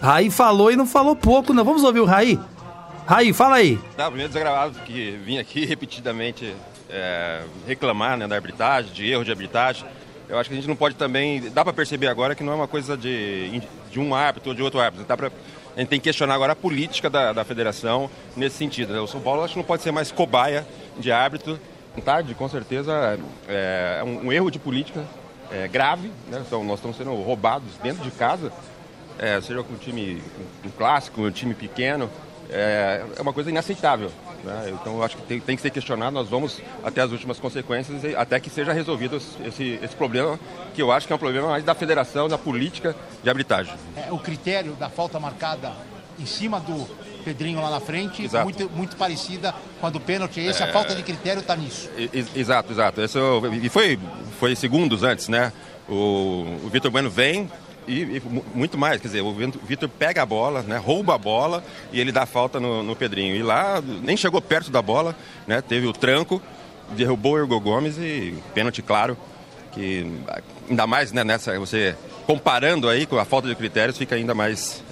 Raí 0.00 0.30
falou 0.30 0.70
e 0.72 0.76
não 0.76 0.86
falou 0.86 1.14
pouco, 1.14 1.52
não. 1.52 1.64
Vamos 1.64 1.84
ouvir 1.84 2.00
o 2.00 2.04
Raí? 2.04 2.38
Raí, 3.06 3.32
fala 3.32 3.56
aí. 3.56 3.78
Não, 3.96 4.06
primeiro 4.06 4.28
desagradável 4.28 4.80
que 4.84 5.18
vim 5.24 5.38
aqui 5.38 5.64
repetidamente 5.66 6.54
é, 6.90 7.42
reclamar 7.66 8.16
né, 8.16 8.26
da 8.26 8.34
arbitragem, 8.34 8.92
de 8.92 9.10
erro 9.10 9.24
de 9.24 9.30
arbitragem. 9.30 9.84
Eu 10.28 10.38
acho 10.38 10.48
que 10.50 10.54
a 10.54 10.58
gente 10.58 10.68
não 10.68 10.76
pode 10.76 10.94
também. 10.94 11.50
Dá 11.50 11.64
para 11.64 11.72
perceber 11.72 12.06
agora 12.06 12.34
que 12.34 12.44
não 12.44 12.52
é 12.52 12.56
uma 12.56 12.68
coisa 12.68 12.96
de, 12.96 13.62
de 13.90 13.98
um 13.98 14.14
árbitro 14.14 14.50
ou 14.50 14.54
de 14.54 14.62
outro 14.62 14.78
árbitro. 14.78 15.06
Dá 15.06 15.16
pra, 15.16 15.30
a 15.78 15.80
gente 15.80 15.88
tem 15.88 15.98
que 15.98 16.04
questionar 16.04 16.34
agora 16.34 16.52
a 16.52 16.56
política 16.56 17.08
da, 17.08 17.32
da 17.32 17.44
federação 17.44 18.10
nesse 18.36 18.56
sentido. 18.56 18.92
né? 18.92 19.00
O 19.00 19.06
São 19.06 19.20
Paulo 19.20 19.42
acho 19.42 19.54
que 19.54 19.58
não 19.58 19.64
pode 19.64 19.82
ser 19.82 19.92
mais 19.92 20.12
cobaia 20.12 20.66
de 20.98 21.10
árbitro. 21.10 21.58
Tarde, 22.04 22.34
com 22.34 22.48
certeza, 22.48 23.18
é, 23.48 24.00
é 24.00 24.04
um, 24.04 24.26
um 24.26 24.32
erro 24.32 24.50
de 24.50 24.58
política 24.58 25.04
é, 25.50 25.66
grave. 25.66 26.12
Né? 26.28 26.42
Então, 26.46 26.62
nós 26.62 26.78
estamos 26.78 26.96
sendo 26.96 27.14
roubados 27.14 27.70
dentro 27.82 28.04
de 28.04 28.10
casa 28.10 28.52
é, 29.18 29.40
seja 29.40 29.62
com 29.62 29.74
um 29.74 29.76
time 29.76 30.22
um 30.64 30.70
clássico, 30.70 31.22
um 31.22 31.30
time 31.30 31.52
pequeno, 31.52 32.08
é, 32.48 33.04
é 33.16 33.20
uma 33.20 33.32
coisa 33.32 33.50
inaceitável. 33.50 34.10
Né? 34.48 34.72
Então 34.80 34.96
eu 34.96 35.02
acho 35.04 35.16
que 35.16 35.22
tem, 35.22 35.40
tem 35.40 35.56
que 35.56 35.62
ser 35.62 35.70
questionado, 35.70 36.12
nós 36.12 36.28
vamos 36.28 36.60
até 36.82 37.00
as 37.02 37.10
últimas 37.12 37.38
consequências, 37.38 38.02
até 38.16 38.40
que 38.40 38.50
seja 38.50 38.72
resolvido 38.72 39.16
esse, 39.44 39.78
esse 39.82 39.94
problema, 39.96 40.38
que 40.74 40.82
eu 40.82 40.90
acho 40.90 41.06
que 41.06 41.12
é 41.12 41.16
um 41.16 41.18
problema 41.18 41.48
mais 41.48 41.64
da 41.64 41.74
federação, 41.74 42.28
da 42.28 42.38
política 42.38 42.96
de 43.22 43.28
arbitragem. 43.28 43.74
É, 43.96 44.10
o 44.12 44.18
critério 44.18 44.72
da 44.72 44.88
falta 44.88 45.20
marcada 45.20 45.72
em 46.18 46.26
cima 46.26 46.58
do 46.58 46.86
Pedrinho 47.24 47.60
lá 47.60 47.70
na 47.70 47.80
frente, 47.80 48.24
Exato. 48.24 48.44
muito, 48.44 48.70
muito 48.70 48.96
parecida 48.96 49.54
com 49.80 49.86
a 49.86 49.90
do 49.90 50.00
pênalti. 50.00 50.40
Esse, 50.40 50.62
a 50.62 50.72
falta 50.72 50.94
de 50.94 51.02
critério 51.02 51.40
está 51.40 51.54
nisso. 51.54 51.90
Ex- 51.96 52.34
Exato, 52.34 52.72
exato. 52.72 53.00
Esse, 53.02 53.18
é 53.18 53.22
e 53.62 53.68
foi, 53.68 53.98
foi 54.40 54.56
segundos 54.56 55.02
antes, 55.02 55.28
né? 55.28 55.52
O, 55.88 56.44
o 56.64 56.68
Vitor 56.70 56.90
Bueno 56.90 57.10
vem 57.10 57.50
e, 57.88 58.16
e 58.16 58.22
mu- 58.24 58.44
muito 58.54 58.76
mais, 58.78 59.00
quer 59.00 59.08
dizer, 59.08 59.22
o 59.22 59.32
Vito- 59.32 59.58
Vitor 59.66 59.88
pega 59.88 60.22
a 60.22 60.26
bola, 60.26 60.62
né? 60.62 60.76
Rouba 60.76 61.14
a 61.14 61.18
bola 61.18 61.64
e 61.92 61.98
ele 62.00 62.12
dá 62.12 62.26
falta 62.26 62.60
no, 62.60 62.82
no 62.82 62.94
Pedrinho. 62.94 63.34
E 63.34 63.42
lá 63.42 63.82
nem 64.02 64.16
chegou 64.16 64.40
perto 64.40 64.70
da 64.70 64.80
bola, 64.82 65.16
né? 65.46 65.60
Teve 65.60 65.86
o 65.86 65.92
tranco, 65.92 66.40
derrubou 66.90 67.32
o 67.32 67.38
Ergo 67.38 67.58
Gomes 67.60 67.96
e 67.98 68.34
pênalti 68.54 68.82
claro. 68.82 69.16
Que 69.72 70.06
ainda 70.68 70.86
mais 70.86 71.12
né, 71.12 71.22
nessa, 71.24 71.58
você 71.58 71.94
comparando 72.26 72.88
aí 72.88 73.06
com 73.06 73.18
a 73.18 73.24
falta 73.24 73.48
de 73.48 73.54
critérios, 73.54 73.96
fica 73.96 74.14
ainda 74.16 74.34
mais 74.34 74.82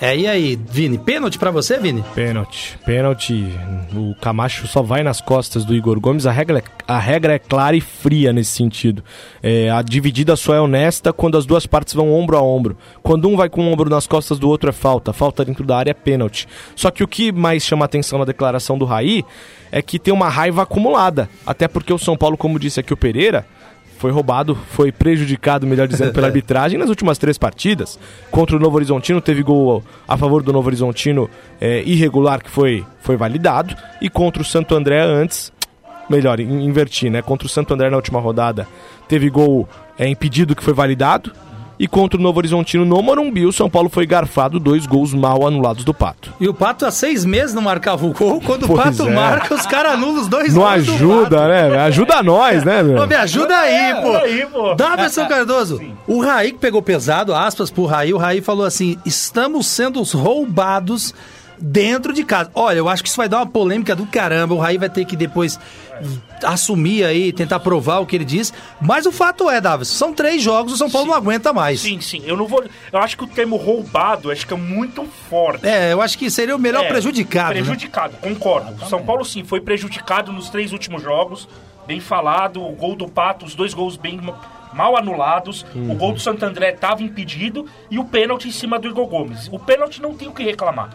É, 0.00 0.16
e 0.16 0.28
aí, 0.28 0.54
Vini? 0.70 0.96
Pênalti 0.96 1.40
pra 1.40 1.50
você, 1.50 1.76
Vini? 1.76 2.04
Pênalti. 2.14 2.78
Pênalti. 2.86 3.52
O 3.92 4.14
Camacho 4.20 4.68
só 4.68 4.80
vai 4.80 5.02
nas 5.02 5.20
costas 5.20 5.64
do 5.64 5.74
Igor 5.74 5.98
Gomes. 5.98 6.24
A 6.24 6.30
regra, 6.30 6.58
é- 6.60 6.62
a 6.86 7.00
regra 7.00 7.34
é 7.34 7.38
clara 7.40 7.74
e 7.74 7.80
fria 7.80 8.32
nesse 8.32 8.52
sentido. 8.52 9.02
É, 9.42 9.68
a 9.70 9.82
dividida 9.82 10.36
só 10.36 10.54
é 10.54 10.60
honesta 10.60 11.12
quando 11.12 11.36
as 11.36 11.44
duas 11.44 11.66
partes 11.66 11.94
vão 11.94 12.12
ombro 12.14 12.36
a 12.36 12.40
ombro. 12.42 12.78
Quando 13.02 13.28
um 13.28 13.36
vai 13.36 13.48
com 13.48 13.60
o 13.66 13.72
ombro 13.72 13.90
nas 13.90 14.06
costas 14.06 14.38
do 14.38 14.48
outro 14.48 14.70
é 14.70 14.72
falta. 14.72 15.12
Falta 15.12 15.44
dentro 15.44 15.64
da 15.66 15.76
área 15.76 15.90
é 15.90 15.94
pênalti. 15.94 16.46
Só 16.76 16.92
que 16.92 17.02
o 17.02 17.08
que 17.08 17.32
mais 17.32 17.64
chama 17.64 17.84
atenção 17.84 18.20
na 18.20 18.24
declaração 18.24 18.78
do 18.78 18.84
Raí 18.84 19.24
é 19.72 19.82
que 19.82 19.98
tem 19.98 20.14
uma 20.14 20.28
raiva 20.28 20.62
acumulada. 20.62 21.28
Até 21.44 21.66
porque 21.66 21.92
o 21.92 21.98
São 21.98 22.16
Paulo, 22.16 22.36
como 22.36 22.56
disse 22.60 22.78
aqui 22.78 22.92
o 22.92 22.96
Pereira, 22.96 23.44
foi 23.98 24.10
roubado, 24.10 24.54
foi 24.70 24.90
prejudicado, 24.92 25.66
melhor 25.66 25.86
dizendo, 25.88 26.12
pela 26.12 26.26
arbitragem 26.28 26.78
nas 26.78 26.88
últimas 26.88 27.18
três 27.18 27.36
partidas. 27.36 27.98
Contra 28.30 28.56
o 28.56 28.58
Novo 28.58 28.76
Horizontino, 28.76 29.20
teve 29.20 29.42
gol 29.42 29.82
a 30.06 30.16
favor 30.16 30.42
do 30.42 30.52
Novo 30.52 30.68
Horizontino 30.68 31.28
é, 31.60 31.82
irregular, 31.84 32.42
que 32.42 32.48
foi, 32.50 32.84
foi 33.00 33.16
validado. 33.16 33.74
E 34.00 34.08
contra 34.08 34.40
o 34.40 34.44
Santo 34.44 34.74
André 34.74 35.00
antes, 35.02 35.52
melhor, 36.08 36.38
in- 36.40 36.64
inverti, 36.64 37.10
né? 37.10 37.20
Contra 37.22 37.46
o 37.46 37.50
Santo 37.50 37.74
André 37.74 37.90
na 37.90 37.96
última 37.96 38.20
rodada, 38.20 38.66
teve 39.08 39.28
gol 39.28 39.68
é, 39.98 40.06
impedido, 40.08 40.54
que 40.54 40.62
foi 40.62 40.72
validado. 40.72 41.32
E 41.78 41.86
contra 41.86 42.18
o 42.18 42.22
Novo 42.22 42.38
Horizontino 42.38 42.84
no 42.84 43.00
Morumbi, 43.00 43.46
o 43.46 43.52
São 43.52 43.70
Paulo 43.70 43.88
foi 43.88 44.04
garfado, 44.04 44.58
dois 44.58 44.84
gols 44.84 45.14
mal 45.14 45.46
anulados 45.46 45.84
do 45.84 45.94
Pato. 45.94 46.32
E 46.40 46.48
o 46.48 46.52
Pato 46.52 46.84
há 46.84 46.90
seis 46.90 47.24
meses 47.24 47.54
não 47.54 47.62
marcava 47.62 48.04
o 48.04 48.12
gol. 48.12 48.40
Quando 48.40 48.64
o 48.64 48.66
Pois 48.66 48.82
Pato 48.82 49.08
é. 49.08 49.14
marca, 49.14 49.54
os 49.54 49.64
caras 49.66 49.92
anulam 49.92 50.20
os 50.20 50.26
dois 50.26 50.52
Não 50.54 50.62
gols 50.62 50.84
do 50.86 50.92
ajuda, 50.94 51.36
Pato. 51.36 51.48
né? 51.48 51.78
Ajuda 51.80 52.22
nós, 52.24 52.64
né, 52.64 52.82
meu? 52.82 52.96
Pô, 52.96 53.06
me 53.06 53.14
ajuda 53.14 53.56
aí, 53.56 53.94
pô. 54.02 54.16
aí, 54.16 54.46
pô. 54.46 54.74
Davidson 54.74 55.26
Cardoso, 55.28 55.80
o 56.06 56.20
Raí 56.20 56.50
que 56.52 56.58
pegou 56.58 56.82
pesado, 56.82 57.32
aspas 57.34 57.70
pro 57.70 57.84
Raí, 57.84 58.12
o 58.12 58.18
Raí 58.18 58.40
falou 58.40 58.64
assim: 58.66 58.96
estamos 59.06 59.66
sendo 59.68 60.02
roubados 60.02 61.14
dentro 61.60 62.12
de 62.12 62.24
casa. 62.24 62.50
Olha, 62.54 62.78
eu 62.78 62.88
acho 62.88 63.02
que 63.02 63.08
isso 63.08 63.16
vai 63.16 63.28
dar 63.28 63.38
uma 63.38 63.46
polêmica 63.46 63.94
do 63.94 64.06
caramba. 64.06 64.54
O 64.54 64.58
Raí 64.58 64.78
vai 64.78 64.88
ter 64.88 65.04
que 65.04 65.16
depois 65.16 65.58
assumir 66.42 67.04
aí, 67.04 67.32
tentar 67.32 67.60
provar 67.60 67.98
o 68.00 68.06
que 68.06 68.16
ele 68.16 68.24
diz. 68.24 68.52
Mas 68.80 69.06
o 69.06 69.12
fato 69.12 69.48
é, 69.50 69.60
Davidson, 69.60 69.94
são 69.94 70.12
três 70.12 70.42
jogos, 70.42 70.72
o 70.72 70.76
São 70.76 70.90
Paulo 70.90 71.08
não 71.08 71.14
aguenta 71.14 71.52
mais. 71.52 71.80
Sim, 71.80 72.00
sim. 72.00 72.22
Eu 72.24 72.36
não 72.36 72.46
vou. 72.46 72.64
Eu 72.92 72.98
acho 72.98 73.16
que 73.16 73.24
o 73.24 73.26
termo 73.26 73.56
roubado 73.56 74.30
acho 74.30 74.46
que 74.46 74.54
é 74.54 74.56
muito 74.56 75.04
forte. 75.28 75.66
É, 75.66 75.92
eu 75.92 76.00
acho 76.02 76.16
que 76.18 76.30
seria 76.30 76.54
o 76.54 76.58
melhor 76.58 76.84
É, 76.84 76.88
prejudicado. 76.88 77.48
né? 77.54 77.60
Prejudicado, 77.62 78.16
concordo. 78.18 78.86
São 78.88 79.04
Paulo 79.04 79.24
sim 79.24 79.44
foi 79.44 79.60
prejudicado 79.60 80.32
nos 80.32 80.48
três 80.50 80.72
últimos 80.72 81.02
jogos. 81.02 81.48
Bem 81.86 82.00
falado, 82.00 82.62
o 82.62 82.72
gol 82.72 82.94
do 82.94 83.08
Pato, 83.08 83.46
os 83.46 83.54
dois 83.54 83.72
gols 83.72 83.96
bem 83.96 84.18
ma- 84.20 84.38
mal 84.74 84.94
anulados. 84.96 85.64
O 85.74 85.94
gol 85.94 86.12
do 86.12 86.20
Santo 86.20 86.44
André 86.44 86.70
estava 86.74 87.02
impedido 87.02 87.66
e 87.90 87.98
o 87.98 88.04
pênalti 88.04 88.46
em 88.48 88.52
cima 88.52 88.78
do 88.78 88.88
Igor 88.88 89.06
Gomes. 89.06 89.48
O 89.50 89.58
pênalti 89.58 90.02
não 90.02 90.12
tem 90.14 90.28
o 90.28 90.32
que 90.32 90.42
reclamar. 90.42 90.90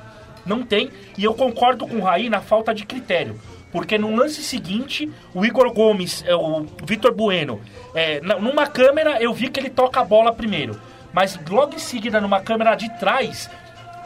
Não 0.45 0.61
tem. 0.61 0.91
E 1.17 1.23
eu 1.23 1.33
concordo 1.33 1.87
com 1.87 1.95
o 1.95 2.01
Raí 2.03 2.29
na 2.29 2.41
falta 2.41 2.73
de 2.75 2.85
critério. 2.85 3.39
Porque 3.73 3.97
no 3.97 4.15
lance 4.15 4.43
seguinte, 4.43 5.11
o 5.33 5.43
Igor 5.43 5.73
Gomes, 5.73 6.23
é, 6.27 6.35
o 6.35 6.67
Vitor 6.85 7.11
Bueno, 7.11 7.59
é, 7.95 8.21
numa 8.21 8.67
câmera 8.67 9.21
eu 9.21 9.33
vi 9.33 9.49
que 9.49 9.59
ele 9.59 9.69
toca 9.71 9.99
a 9.99 10.05
bola 10.05 10.31
primeiro. 10.31 10.79
Mas 11.11 11.37
logo 11.49 11.75
em 11.75 11.79
seguida, 11.79 12.21
numa 12.21 12.39
câmera 12.39 12.75
de 12.75 12.87
trás, 12.99 13.49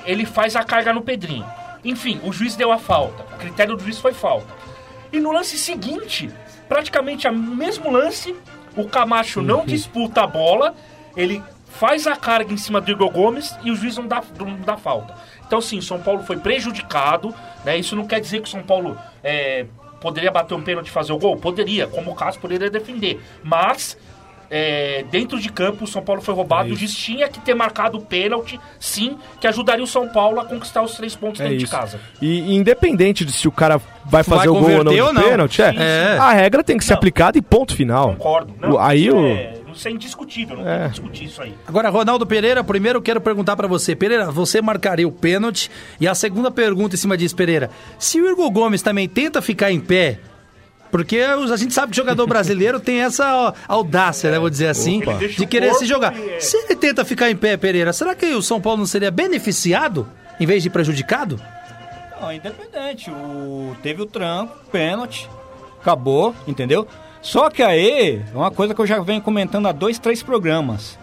ele 0.05 0.25
faz 0.25 0.55
a 0.55 0.63
carga 0.63 0.93
no 0.93 1.01
Pedrinho. 1.01 1.45
Enfim, 1.83 2.19
o 2.23 2.31
juiz 2.31 2.55
deu 2.55 2.71
a 2.71 2.77
falta. 2.77 3.23
O 3.23 3.37
critério 3.37 3.75
do 3.75 3.83
juiz 3.83 3.99
foi 3.99 4.13
falta. 4.13 4.47
E 5.11 5.19
no 5.19 5.33
lance 5.33 5.57
seguinte, 5.57 6.29
praticamente 6.69 7.27
o 7.27 7.33
mesmo 7.33 7.91
lance, 7.91 8.33
o 8.75 8.87
Camacho 8.87 9.41
não 9.41 9.65
disputa 9.65 10.21
a 10.21 10.27
bola, 10.27 10.73
ele 11.15 11.43
faz 11.67 12.07
a 12.07 12.15
carga 12.15 12.53
em 12.53 12.57
cima 12.57 12.79
do 12.79 12.91
Igor 12.91 13.09
Gomes 13.09 13.55
e 13.63 13.71
o 13.71 13.75
juiz 13.75 13.97
não 13.97 14.07
dá, 14.07 14.23
não 14.39 14.57
dá 14.61 14.77
falta. 14.77 15.13
Então, 15.45 15.61
sim, 15.61 15.77
o 15.77 15.81
São 15.81 16.01
Paulo 16.01 16.23
foi 16.23 16.37
prejudicado, 16.37 17.33
né? 17.63 17.77
Isso 17.77 17.95
não 17.95 18.05
quer 18.05 18.19
dizer 18.19 18.41
que 18.41 18.47
o 18.47 18.51
São 18.51 18.63
Paulo 18.63 18.97
é, 19.27 19.65
poderia 19.99 20.31
bater 20.31 20.53
um 20.55 20.61
pênalti 20.61 20.87
e 20.87 20.91
fazer 20.91 21.11
o 21.11 21.17
gol? 21.17 21.35
Poderia, 21.37 21.87
como 21.87 22.11
o 22.11 22.15
caso 22.15 22.39
poderia 22.39 22.69
defender. 22.69 23.19
Mas, 23.43 23.97
é, 24.49 25.03
dentro 25.11 25.39
de 25.39 25.51
campo, 25.51 25.83
o 25.83 25.87
São 25.87 26.01
Paulo 26.01 26.21
foi 26.21 26.33
roubado. 26.33 26.69
É 26.69 26.71
o 26.71 26.75
juiz 26.75 26.95
tinha 26.95 27.27
que 27.27 27.39
ter 27.41 27.53
marcado 27.53 27.97
o 27.97 28.01
pênalti, 28.01 28.57
sim, 28.79 29.17
que 29.41 29.47
ajudaria 29.47 29.83
o 29.83 29.87
São 29.87 30.07
Paulo 30.07 30.39
a 30.39 30.45
conquistar 30.45 30.81
os 30.81 30.95
três 30.95 31.15
pontos 31.15 31.41
É 31.41 31.43
dentro 31.43 31.57
de 31.57 31.65
isso. 31.65 31.73
casa. 31.75 31.99
E 32.21 32.39
e 32.51 32.55
independente 32.55 33.25
de 33.25 33.31
se 33.33 33.47
o 33.47 33.51
cara 33.51 33.81
vai 34.05 34.23
fazer 34.23 34.47
Vai 34.47 34.47
o 34.47 34.53
gol 34.53 34.71
ou 34.77 34.83
não 34.85 34.93
de 34.93 35.01
ou 35.01 35.11
não. 35.13 35.21
pênalti, 35.23 35.61
é, 35.61 35.71
Sim, 35.71 35.77
sim. 35.77 36.19
a 36.21 36.31
regra 36.31 36.63
tem 36.63 36.77
que 36.77 36.85
ser 36.85 36.93
Não. 36.93 36.97
aplicada 36.99 37.37
e 37.37 37.41
ponto 37.41 37.75
final. 37.75 38.13
Concordo. 38.15 38.53
O- 38.75 38.79
aí 38.79 39.11
o- 39.11 39.25
é, 39.27 39.56
isso 39.77 39.87
é 39.87 39.91
indiscutível, 39.91 40.57
não 40.57 40.63
tem 40.63 40.83
que 40.83 40.89
discutir 40.89 41.25
isso 41.25 41.41
aí. 41.41 41.53
Agora, 41.67 41.89
Ronaldo 41.89 42.25
Pereira, 42.25 42.63
primeiro 42.63 42.97
eu 42.97 43.01
quero 43.01 43.21
perguntar 43.21 43.55
pra 43.55 43.67
você. 43.67 43.95
Pereira, 43.95 44.29
você 44.31 44.61
marcaria 44.61 45.07
o 45.07 45.11
pênalti? 45.11 45.69
E 45.99 46.07
a 46.07 46.13
segunda 46.15 46.49
pergunta 46.51 46.95
em 46.95 46.97
cima 46.97 47.17
disso, 47.17 47.35
Pereira. 47.35 47.69
Se 47.99 48.19
o 48.21 48.29
Igor 48.29 48.49
Gomes 48.51 48.81
também 48.81 49.07
tenta 49.07 49.41
ficar 49.41 49.71
em 49.71 49.79
pé, 49.79 50.19
porque 50.91 51.21
os- 51.25 51.51
a 51.51 51.57
gente 51.57 51.73
sabe 51.73 51.91
que 51.91 51.99
o 51.99 52.03
jogador 52.03 52.25
brasileiro 52.27 52.79
tem 52.79 53.01
essa 53.01 53.53
audácia, 53.67 54.31
né, 54.31 54.39
vou 54.39 54.49
dizer 54.49 54.67
assim, 54.67 55.01
de 55.37 55.45
querer 55.45 55.73
se 55.75 55.85
jogar. 55.85 56.17
e 56.17 56.29
é- 56.29 56.39
Se 56.39 56.55
ele 56.57 56.75
tenta 56.75 57.03
ficar 57.05 57.29
em 57.29 57.35
pé, 57.35 57.57
Pereira, 57.57 57.91
será 57.93 58.15
que 58.15 58.25
o 58.27 58.41
São 58.41 58.59
Paulo 58.61 58.79
não 58.79 58.85
seria 58.85 59.11
beneficiado 59.11 60.07
em 60.39 60.45
vez 60.45 60.63
de 60.63 60.69
prejudicado? 60.69 61.39
Não, 62.19 62.31
independente. 62.33 63.11
O... 63.11 63.75
Teve 63.83 64.01
o 64.01 64.05
tranco, 64.05 64.55
pênalti, 64.71 65.29
acabou, 65.81 66.33
entendeu? 66.47 66.87
Só 67.27 67.49
que 67.49 67.61
aí, 67.61 68.21
é 68.33 68.37
uma 68.37 68.49
coisa 68.49 68.73
que 68.73 68.79
eu 68.81 68.87
já 68.87 68.99
venho 69.01 69.21
comentando 69.21 69.67
há 69.67 69.71
dois, 69.73 69.99
três 69.99 70.23
programas. 70.23 70.97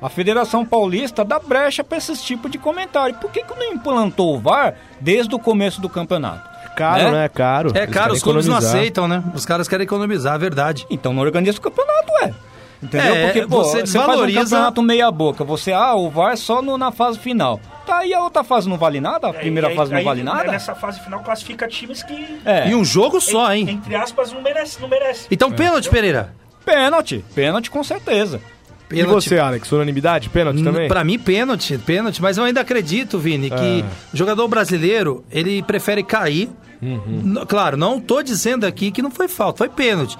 A 0.00 0.08
Federação 0.08 0.64
Paulista 0.64 1.22
dá 1.24 1.38
brecha 1.38 1.84
pra 1.84 1.98
esse 1.98 2.16
tipo 2.22 2.48
de 2.48 2.56
comentário. 2.58 3.14
Por 3.16 3.30
que, 3.30 3.42
que 3.44 3.54
não 3.54 3.72
implantou 3.74 4.36
o 4.36 4.38
VAR 4.40 4.74
desde 5.00 5.34
o 5.34 5.38
começo 5.38 5.80
do 5.80 5.88
campeonato? 5.88 6.48
Caro, 6.74 7.04
Né? 7.04 7.10
né? 7.12 7.28
Caro. 7.28 7.72
É, 7.74 7.82
Eles 7.82 7.90
cara, 7.90 8.04
querem 8.06 8.16
os 8.16 8.22
clubes 8.22 8.46
não 8.46 8.56
aceitam, 8.56 9.06
né? 9.06 9.22
Os 9.34 9.44
caras 9.44 9.68
querem 9.68 9.84
economizar, 9.84 10.34
é 10.34 10.38
verdade. 10.38 10.86
Então 10.90 11.12
não 11.12 11.22
organiza 11.22 11.58
o 11.58 11.60
campeonato, 11.60 12.12
ué. 12.22 12.34
Entendeu? 12.82 13.14
É, 13.14 13.24
Porque, 13.26 13.46
pô, 13.46 13.64
você 13.64 13.80
você, 13.86 13.98
faz 13.98 14.20
um 14.20 14.32
campeonato 14.34 14.82
meia 14.82 15.10
boca. 15.10 15.44
Você, 15.44 15.72
ah, 15.72 15.94
o 15.94 16.08
VAR 16.10 16.36
só 16.36 16.60
no- 16.62 16.76
na 16.78 16.90
fase 16.92 17.18
final. 17.18 17.58
Tá, 17.86 18.04
e 18.04 18.12
a 18.12 18.20
outra 18.22 18.42
fase 18.42 18.68
não 18.68 18.76
vale 18.76 19.00
nada? 19.00 19.28
A 19.28 19.32
primeira 19.32 19.68
É, 19.68 19.70
E 19.70 19.72
aí- 19.72 19.76
fase 19.76 19.90
não 19.92 19.98
aí, 19.98 20.04
vale 20.04 20.22
nada? 20.22 20.50
Nessa 20.50 20.74
fase 20.74 21.00
final 21.00 21.20
classifica 21.22 21.68
times 21.68 22.02
que, 22.02 22.38
É. 22.44 22.68
E 22.68 22.74
um 22.74 22.84
jogo 22.84 23.20
só, 23.20 23.52
hein? 23.54 23.68
entre 23.70 23.94
aspas, 23.94 24.32
não 24.32 24.42
merece. 24.42 24.80
Não 24.80 24.88
merece. 24.88 25.26
Então, 25.30 25.50
pênalti, 25.52 25.88
Pereira. 25.88 26.34
Pênalti. 26.64 27.24
Pênalti 27.34 27.70
com 27.70 27.84
certeza. 27.84 28.40
E 28.90 29.02
você, 29.04 29.38
Alex? 29.38 29.70
Unanimidade? 29.72 30.28
Pênalti 30.28 30.62
também? 30.62 30.88
Pra 30.88 31.02
mim, 31.04 31.18
pênalti, 31.18 31.76
pênalti, 31.78 32.20
mas 32.22 32.38
eu 32.38 32.44
ainda 32.44 32.60
acredito, 32.60 33.18
Vini, 33.18 33.50
que 33.50 33.84
o 34.12 34.16
jogador 34.16 34.46
brasileiro, 34.48 35.24
ele 35.30 35.62
prefere 35.62 36.02
cair. 36.02 36.48
N- 36.80 37.44
Claro, 37.46 37.76
não 37.76 38.00
tô 38.00 38.22
dizendo 38.22 38.64
aqui 38.64 38.90
que 38.90 39.00
não 39.02 39.10
foi 39.10 39.26
falta, 39.28 39.58
foi 39.58 39.68
pênalti. 39.68 40.16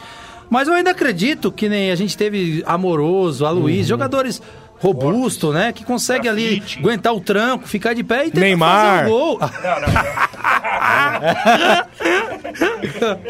Mas 0.49 0.69
eu 0.69 0.75
ainda 0.75 0.91
acredito 0.93 1.51
que 1.53 1.69
nem 1.69 1.91
a 1.91 1.95
gente 1.97 2.17
teve 2.17 2.63
Amoroso, 2.67 3.45
Aloysio, 3.45 3.85
jogadores 3.89 4.41
robustos, 4.79 5.55
né? 5.55 5.73
Que 5.73 5.85
consegue 5.85 6.29
ali 6.29 6.63
aguentar 6.79 7.15
o 7.15 7.21
tranco, 7.21 7.67
ficar 7.67 7.95
de 7.95 8.05
pé 8.05 8.27
e 8.27 8.31
tentar 8.31 8.41
Neymar. 8.41 8.99
fazer 8.99 9.07
o 9.07 9.11
gol. 9.11 9.39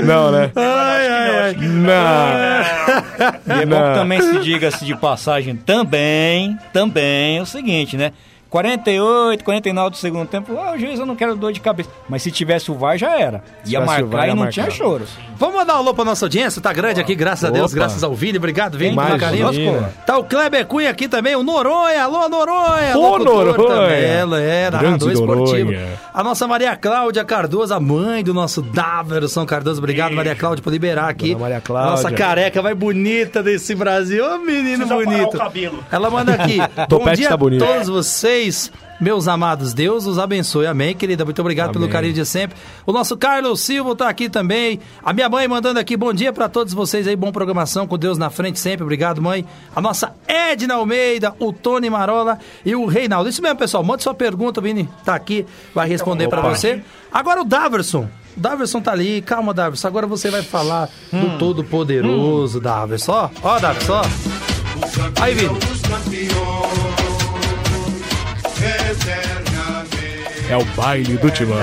Não, 0.01 0.31
né? 0.31 0.51
Ai, 0.55 1.09
ai, 1.09 1.39
ai. 1.41 1.55
Não. 1.57 3.57
E 3.57 3.63
é 3.63 3.67
bom 3.67 3.77
que 3.77 3.95
também 3.95 4.21
se 4.21 4.39
diga-se 4.41 4.85
de 4.85 4.95
passagem 4.97 5.57
também, 5.57 6.57
também 6.73 7.39
é 7.39 7.43
o 7.43 7.47
seguinte, 7.47 7.97
né? 7.97 8.13
48, 8.49 9.45
49 9.45 9.91
do 9.91 9.97
segundo 9.97 10.27
tempo, 10.29 10.57
ah, 10.59 10.73
o 10.75 10.79
juiz 10.79 10.99
eu 10.99 11.07
não 11.07 11.17
quero 11.17 11.35
dor 11.35 11.53
de 11.53 11.61
cabeça. 11.61 11.91
Mas 12.09 12.23
se 12.23 12.31
tivesse 12.31 12.71
o 12.71 12.75
VAR 12.75 12.97
já 12.97 13.19
era. 13.19 13.43
Ia 13.67 13.81
o 13.81 13.85
VAR, 13.87 14.03
marcar 14.03 14.27
e 14.27 14.29
não 14.31 14.37
marcar. 14.37 14.53
tinha 14.53 14.71
choro. 14.71 15.05
Vamos 15.39 15.57
mandar 15.57 15.75
um 15.75 15.79
alô 15.79 15.93
pra 15.93 16.05
nossa 16.05 16.25
audiência, 16.25 16.63
tá 16.63 16.73
grande 16.73 17.01
aqui, 17.01 17.15
graças 17.15 17.45
a 17.45 17.51
Deus, 17.51 17.73
Opa. 17.73 17.81
graças 17.81 18.03
ao 18.03 18.15
Vini. 18.15 18.39
Obrigado, 18.39 18.79
Vini, 18.79 18.97
pelo 18.97 19.19
carinho. 19.19 19.51
Tá 20.07 20.17
o 20.17 20.25
Kleber 20.25 20.67
Cunha 20.67 20.91
aqui 20.91 21.09
também, 21.09 21.37
o 21.37 21.43
Noronha, 21.43 22.03
alô 22.05 22.29
Noronha, 22.29 22.97
Ô, 22.97 23.19
Noronha. 23.19 23.55
também, 23.55 24.05
ela 24.05 24.41
é, 24.41 24.71
narrador 24.71 24.99
Grande 24.99 25.13
esportivo. 25.13 25.73
A 26.15 26.25
nossa 26.25 26.47
Maria 26.47 26.75
Cláudia 26.77 27.25
Cardoso, 27.25 27.75
a 27.75 27.81
mãe 27.81 28.25
do 28.25 28.33
nosso 28.33 28.63
Daverson 28.63 29.45
Cardoso. 29.45 29.79
Obrigado, 29.79 30.15
Maria 30.15 30.35
Cláudia, 30.35 30.63
por 30.63 30.73
liberar 30.73 31.09
aqui. 31.09 31.29
Dona 31.33 31.41
Maria 31.41 31.61
Cláudia. 31.61 31.91
Nossa 31.91 32.11
careca 32.11 32.63
vai 32.63 32.75
bonita 32.75 33.43
desse 33.43 33.75
Brasil, 33.75 34.25
ô 34.25 34.39
menino 34.39 34.87
Precisa 34.87 34.95
bonito. 34.95 35.35
o 35.35 35.39
cabelo. 35.39 35.85
Ela 35.93 36.09
manda 36.09 36.33
aqui. 36.33 36.57
Bom 36.77 36.87
Topete 36.87 37.17
dia 37.19 37.29
tá 37.29 37.37
bonito. 37.37 37.63
a 37.63 37.67
todos 37.67 37.89
vocês, 37.89 38.36
meus 39.01 39.29
amados. 39.29 39.73
Deus 39.75 40.07
os 40.07 40.19
abençoe. 40.19 40.67
Amém, 40.67 40.95
querida. 40.95 41.25
Muito 41.25 41.41
obrigado 41.41 41.73
pelo 41.73 41.85
Amém. 41.85 41.93
carinho 41.93 42.15
de 42.15 42.25
sempre. 42.25 42.57
O 42.85 42.93
nosso 42.93 43.17
Carlos 43.17 43.61
Silva 43.61 43.95
tá 43.95 44.09
aqui 44.09 44.29
também. 44.29 44.81
A 45.03 45.13
minha 45.13 45.29
mãe 45.29 45.47
mandando 45.47 45.79
aqui 45.79 45.97
bom 45.97 46.13
dia 46.13 46.33
pra 46.33 46.49
todos 46.49 46.73
vocês 46.73 47.07
aí. 47.07 47.17
Bom 47.17 47.33
programação 47.33 47.87
com 47.87 47.99
Deus 47.99 48.19
na 48.19 48.31
frente 48.31 48.59
sempre. 48.59 48.83
Obrigado, 48.85 49.21
mãe. 49.21 49.45
A 49.75 49.81
nossa 49.81 50.15
Edna 50.27 50.75
Almeida, 50.75 51.35
o 51.39 51.53
Tony 51.53 51.91
Marola 51.91 52.39
e 52.65 52.75
o 52.75 52.87
Reinaldo. 52.87 53.29
Isso 53.29 53.43
mesmo, 53.43 53.59
pessoal. 53.59 53.83
Mande 53.85 54.03
sua 54.03 54.15
pergunta, 54.15 54.61
o 54.61 54.63
Vini 54.63 54.89
tá 55.05 55.15
aqui, 55.15 55.47
vai 55.75 55.89
responder 55.89 56.29
pra 56.29 56.41
você. 56.41 56.83
Agora 57.13 57.43
o 57.43 57.45
Daverson. 57.45 58.09
O 58.37 58.41
Daverson 58.41 58.81
tá 58.81 58.93
ali, 58.93 59.23
calma, 59.23 59.55
Daverson. 59.55 59.89
Agora 59.89 60.07
você 60.07 60.31
vai 60.31 60.43
falar 60.43 60.91
do 61.11 61.39
Todo-Poderoso, 61.39 62.61
Daverson. 62.61 63.13
Ó, 63.13 63.31
ó, 63.43 63.59
Daverson, 63.59 63.95
ó. 63.95 65.23
Aí, 65.23 65.35
Vini. 65.35 66.86
É 70.49 70.57
o 70.57 70.65
baile 70.77 71.17
do 71.17 71.31
Timão. 71.31 71.57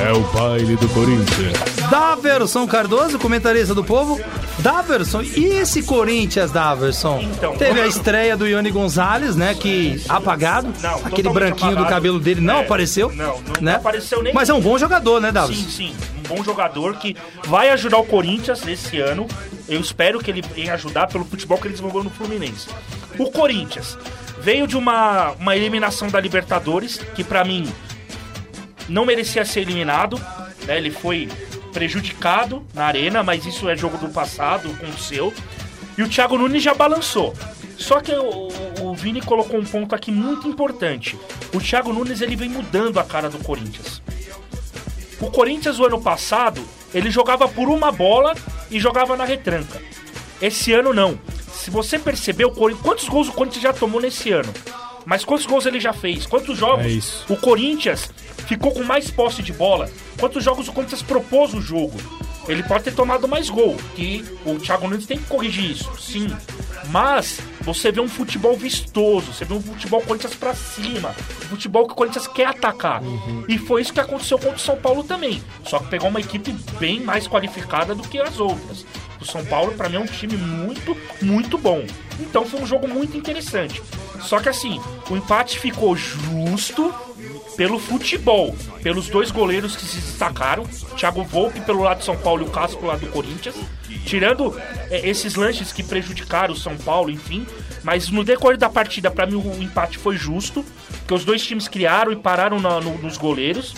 É 0.00 0.12
o 0.12 0.20
baile 0.32 0.76
do 0.76 0.88
Corinthians. 0.90 1.58
Daverson 1.90 2.66
Cardoso, 2.66 3.18
comentarista 3.18 3.74
do 3.74 3.82
povo. 3.82 4.20
Daverson, 4.60 5.22
e 5.22 5.44
esse 5.46 5.82
Corinthians, 5.82 6.50
Daverson? 6.52 7.20
Então, 7.22 7.56
Teve 7.56 7.80
a 7.80 7.86
estreia 7.86 8.36
do 8.36 8.46
Ione 8.46 8.70
Gonzalez, 8.70 9.34
né? 9.36 9.54
Que 9.54 10.02
apagado. 10.08 10.72
Não, 10.80 10.94
Aquele 11.04 11.28
branquinho 11.30 11.70
do 11.72 11.78
apagado. 11.78 11.94
cabelo 11.94 12.20
dele 12.20 12.40
não 12.40 12.58
É, 12.58 12.60
apareceu. 12.64 13.10
não, 13.12 13.40
não 13.40 13.60
né? 13.60 13.74
apareceu 13.76 14.22
nem- 14.22 14.32
Mas 14.32 14.48
é 14.48 14.54
um 14.54 14.60
bom 14.60 14.78
jogador, 14.78 15.20
né, 15.20 15.32
Daverson? 15.32 15.62
Sim, 15.62 15.70
sim. 15.70 15.94
Um 16.18 16.36
bom 16.36 16.44
jogador 16.44 16.94
que 16.96 17.16
vai 17.46 17.70
ajudar 17.70 17.98
o 17.98 18.04
Corinthians 18.04 18.66
esse 18.66 19.00
ano. 19.00 19.26
Eu 19.68 19.80
espero 19.80 20.18
que 20.20 20.30
ele 20.30 20.42
venha 20.54 20.74
ajudar 20.74 21.06
pelo 21.08 21.24
futebol 21.24 21.58
que 21.58 21.66
ele 21.66 21.74
desenvolveu 21.74 22.04
no 22.04 22.10
Fluminense. 22.10 22.68
O 23.18 23.30
Corinthians 23.30 23.98
veio 24.40 24.66
de 24.66 24.76
uma, 24.76 25.32
uma 25.32 25.56
eliminação 25.56 26.08
da 26.08 26.20
Libertadores, 26.20 26.98
que 27.14 27.24
pra 27.24 27.44
mim 27.44 27.70
não 28.88 29.04
merecia 29.04 29.44
ser 29.44 29.60
eliminado. 29.60 30.18
né? 30.66 30.76
Ele 30.78 30.90
foi 30.90 31.28
prejudicado 31.72 32.64
na 32.74 32.86
arena, 32.86 33.22
mas 33.22 33.44
isso 33.46 33.68
é 33.68 33.76
jogo 33.76 33.98
do 33.98 34.08
passado, 34.08 34.70
aconteceu. 34.70 35.32
E 35.96 36.02
o 36.02 36.08
Thiago 36.08 36.38
Nunes 36.38 36.62
já 36.62 36.74
balançou. 36.74 37.34
Só 37.76 38.00
que 38.00 38.12
o, 38.12 38.48
o 38.82 38.94
Vini 38.94 39.20
colocou 39.20 39.58
um 39.60 39.64
ponto 39.64 39.94
aqui 39.94 40.10
muito 40.10 40.48
importante. 40.48 41.18
O 41.54 41.60
Thiago 41.60 41.92
Nunes 41.92 42.20
ele 42.20 42.36
vem 42.36 42.48
mudando 42.48 42.98
a 42.98 43.04
cara 43.04 43.28
do 43.28 43.38
Corinthians. 43.38 44.02
O 45.20 45.30
Corinthians, 45.30 45.78
o 45.78 45.84
ano 45.84 46.00
passado, 46.00 46.64
ele 46.94 47.10
jogava 47.10 47.48
por 47.48 47.68
uma 47.68 47.90
bola 47.90 48.34
e 48.70 48.78
jogava 48.78 49.16
na 49.16 49.24
retranca. 49.24 49.80
Esse 50.40 50.72
ano, 50.72 50.94
não. 50.94 51.18
Se 51.58 51.70
você 51.70 51.98
percebeu, 51.98 52.50
quantos 52.50 53.08
gols 53.08 53.28
o 53.28 53.32
Corinthians 53.32 53.62
já 53.62 53.72
tomou 53.72 54.00
nesse 54.00 54.30
ano? 54.30 54.52
Mas 55.04 55.24
quantos 55.24 55.44
gols 55.44 55.66
ele 55.66 55.80
já 55.80 55.92
fez? 55.92 56.24
Quantos 56.24 56.56
jogos 56.56 56.86
É 57.28 57.32
o 57.32 57.36
Corinthians 57.36 58.10
ficou 58.46 58.72
com 58.72 58.84
mais 58.84 59.10
posse 59.10 59.42
de 59.42 59.52
bola? 59.52 59.90
Quantos 60.18 60.44
jogos 60.44 60.68
o 60.68 60.72
Corinthians 60.72 61.02
propôs 61.02 61.52
o 61.54 61.60
jogo? 61.60 61.96
Ele 62.46 62.62
pode 62.62 62.84
ter 62.84 62.94
tomado 62.94 63.28
mais 63.28 63.50
gol, 63.50 63.76
que 63.94 64.24
o 64.46 64.58
Thiago 64.58 64.88
Nunes 64.88 65.04
tem 65.04 65.18
que 65.18 65.26
corrigir 65.26 65.72
isso, 65.72 65.90
sim. 66.00 66.28
Mas 66.90 67.40
você 67.60 67.92
vê 67.92 68.00
um 68.00 68.08
futebol 68.08 68.56
vistoso, 68.56 69.34
você 69.34 69.44
vê 69.44 69.52
um 69.52 69.60
futebol 69.60 70.00
Corinthians 70.00 70.34
pra 70.34 70.54
cima, 70.54 71.14
um 71.44 71.48
futebol 71.48 71.86
que 71.86 71.92
o 71.92 71.96
Corinthians 71.96 72.26
quer 72.26 72.46
atacar. 72.46 73.02
E 73.46 73.58
foi 73.58 73.82
isso 73.82 73.92
que 73.92 74.00
aconteceu 74.00 74.38
contra 74.38 74.56
o 74.56 74.60
São 74.60 74.76
Paulo 74.76 75.04
também. 75.04 75.42
Só 75.64 75.78
que 75.78 75.88
pegou 75.88 76.08
uma 76.08 76.20
equipe 76.20 76.52
bem 76.78 77.00
mais 77.00 77.28
qualificada 77.28 77.94
do 77.94 78.02
que 78.08 78.18
as 78.18 78.40
outras. 78.40 78.86
O 79.20 79.24
São 79.24 79.44
Paulo, 79.44 79.72
pra 79.74 79.88
mim, 79.88 79.96
é 79.96 80.00
um 80.00 80.06
time 80.06 80.36
muito, 80.36 80.96
muito 81.20 81.58
bom. 81.58 81.84
Então 82.20 82.44
foi 82.44 82.60
um 82.60 82.66
jogo 82.66 82.86
muito 82.88 83.16
interessante. 83.16 83.82
Só 84.20 84.40
que 84.40 84.48
assim, 84.48 84.80
o 85.10 85.16
empate 85.16 85.58
ficou 85.58 85.96
justo 85.96 86.92
pelo 87.56 87.78
futebol, 87.78 88.54
pelos 88.82 89.08
dois 89.08 89.30
goleiros 89.32 89.74
que 89.74 89.84
se 89.84 89.96
destacaram, 89.96 90.64
Thiago 90.96 91.24
Volpe 91.24 91.60
pelo 91.60 91.82
lado 91.82 91.98
de 91.98 92.04
São 92.04 92.16
Paulo 92.16 92.44
e 92.44 92.48
o 92.48 92.50
Cássio 92.50 92.78
pelo 92.78 92.90
lado 92.92 93.00
do 93.00 93.08
Corinthians, 93.12 93.56
tirando 94.06 94.56
é, 94.90 95.08
esses 95.08 95.34
lances 95.34 95.72
que 95.72 95.82
prejudicaram 95.82 96.54
o 96.54 96.56
São 96.56 96.76
Paulo, 96.76 97.10
enfim, 97.10 97.44
mas 97.82 98.10
no 98.10 98.22
decorrer 98.22 98.56
da 98.58 98.68
partida, 98.68 99.10
pra 99.10 99.26
mim 99.26 99.34
o 99.34 99.60
empate 99.62 99.98
foi 99.98 100.16
justo, 100.16 100.64
porque 100.98 101.14
os 101.14 101.24
dois 101.24 101.44
times 101.44 101.66
criaram 101.66 102.12
e 102.12 102.16
pararam 102.16 102.60
na- 102.60 102.80
no- 102.80 102.98
nos 102.98 103.16
goleiros. 103.16 103.74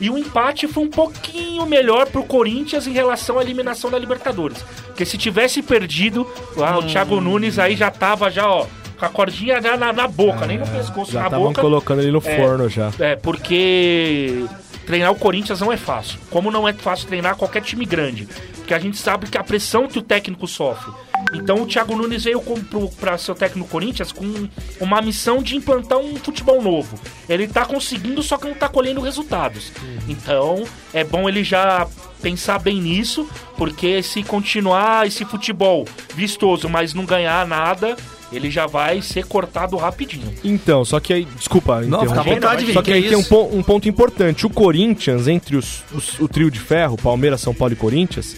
E 0.00 0.10
o 0.10 0.18
empate 0.18 0.68
foi 0.68 0.84
um 0.84 0.90
pouquinho 0.90 1.64
melhor 1.66 2.06
pro 2.06 2.22
Corinthians 2.24 2.86
em 2.86 2.92
relação 2.92 3.38
à 3.38 3.42
eliminação 3.42 3.90
da 3.90 3.98
Libertadores. 3.98 4.62
Porque 4.86 5.04
se 5.04 5.16
tivesse 5.16 5.62
perdido, 5.62 6.26
ah, 6.58 6.78
o 6.78 6.82
Thiago 6.82 7.20
Nunes 7.20 7.58
aí 7.58 7.74
já 7.76 7.90
tava 7.90 8.30
já, 8.30 8.48
ó, 8.48 8.66
com 8.98 9.04
a 9.04 9.08
cordinha 9.08 9.60
já 9.60 9.76
na, 9.76 9.92
na 9.92 10.06
boca, 10.08 10.46
nem 10.46 10.58
no 10.58 10.66
pescoço, 10.66 11.12
Já 11.12 11.28
na 11.28 11.38
boca. 11.38 11.60
colocando 11.60 12.00
ele 12.02 12.10
no 12.10 12.22
É, 12.24 12.36
forno 12.40 12.68
já. 12.68 12.90
É, 12.98 13.16
porque 13.16 14.44
treinar 14.86 15.10
o 15.10 15.16
Corinthians 15.16 15.60
não 15.60 15.72
é 15.72 15.76
fácil. 15.76 16.18
Como 16.30 16.50
não 16.50 16.66
é 16.66 16.72
fácil 16.72 17.08
treinar 17.08 17.36
qualquer 17.36 17.60
time 17.62 17.84
grande. 17.84 18.26
Porque 18.56 18.72
a 18.72 18.78
gente 18.78 18.96
sabe 18.96 19.28
que 19.28 19.36
a 19.36 19.44
pressão 19.44 19.86
que 19.86 19.98
o 19.98 20.02
técnico 20.02 20.46
sofre. 20.46 20.92
Então 21.34 21.62
o 21.62 21.66
Thiago 21.66 21.96
Nunes 21.96 22.24
veio 22.24 22.42
ser 23.18 23.32
o 23.32 23.34
técnico 23.34 23.68
Corinthians 23.68 24.12
com 24.12 24.48
uma 24.80 25.02
missão 25.02 25.42
de 25.42 25.56
implantar 25.56 25.98
um 25.98 26.16
futebol 26.16 26.62
novo. 26.62 26.98
Ele 27.28 27.48
tá 27.48 27.64
conseguindo, 27.64 28.22
só 28.22 28.36
que 28.36 28.46
não 28.46 28.54
tá 28.54 28.68
colhendo 28.68 29.00
resultados. 29.00 29.72
Então 30.08 30.64
é 30.94 31.02
bom 31.02 31.28
ele 31.28 31.42
já 31.42 31.86
pensar 32.22 32.58
bem 32.58 32.80
nisso, 32.80 33.28
porque 33.56 34.02
se 34.02 34.22
continuar 34.22 35.06
esse 35.06 35.24
futebol 35.24 35.84
vistoso, 36.14 36.68
mas 36.68 36.94
não 36.94 37.04
ganhar 37.04 37.46
nada, 37.46 37.96
ele 38.36 38.50
já 38.50 38.66
vai 38.66 39.00
ser 39.02 39.24
cortado 39.26 39.76
rapidinho. 39.76 40.32
Então, 40.44 40.84
só 40.84 41.00
que 41.00 41.12
aí. 41.12 41.26
Desculpa, 41.36 41.80
Não, 41.82 42.00
fica 42.00 42.20
à 42.20 42.22
vontade, 42.22 42.72
Só 42.72 42.82
que 42.82 42.90
que 42.90 42.96
aí 42.96 43.02
tem 43.08 43.16
um, 43.16 43.20
isso? 43.20 43.48
um 43.52 43.62
ponto 43.62 43.88
importante. 43.88 44.46
O 44.46 44.50
Corinthians, 44.50 45.26
entre 45.28 45.56
os, 45.56 45.82
os- 45.94 46.18
o 46.20 46.28
trio 46.28 46.50
de 46.50 46.60
ferro, 46.60 46.96
Palmeiras, 46.96 47.40
São 47.40 47.54
Paulo 47.54 47.72
e 47.72 47.76
Corinthians, 47.76 48.36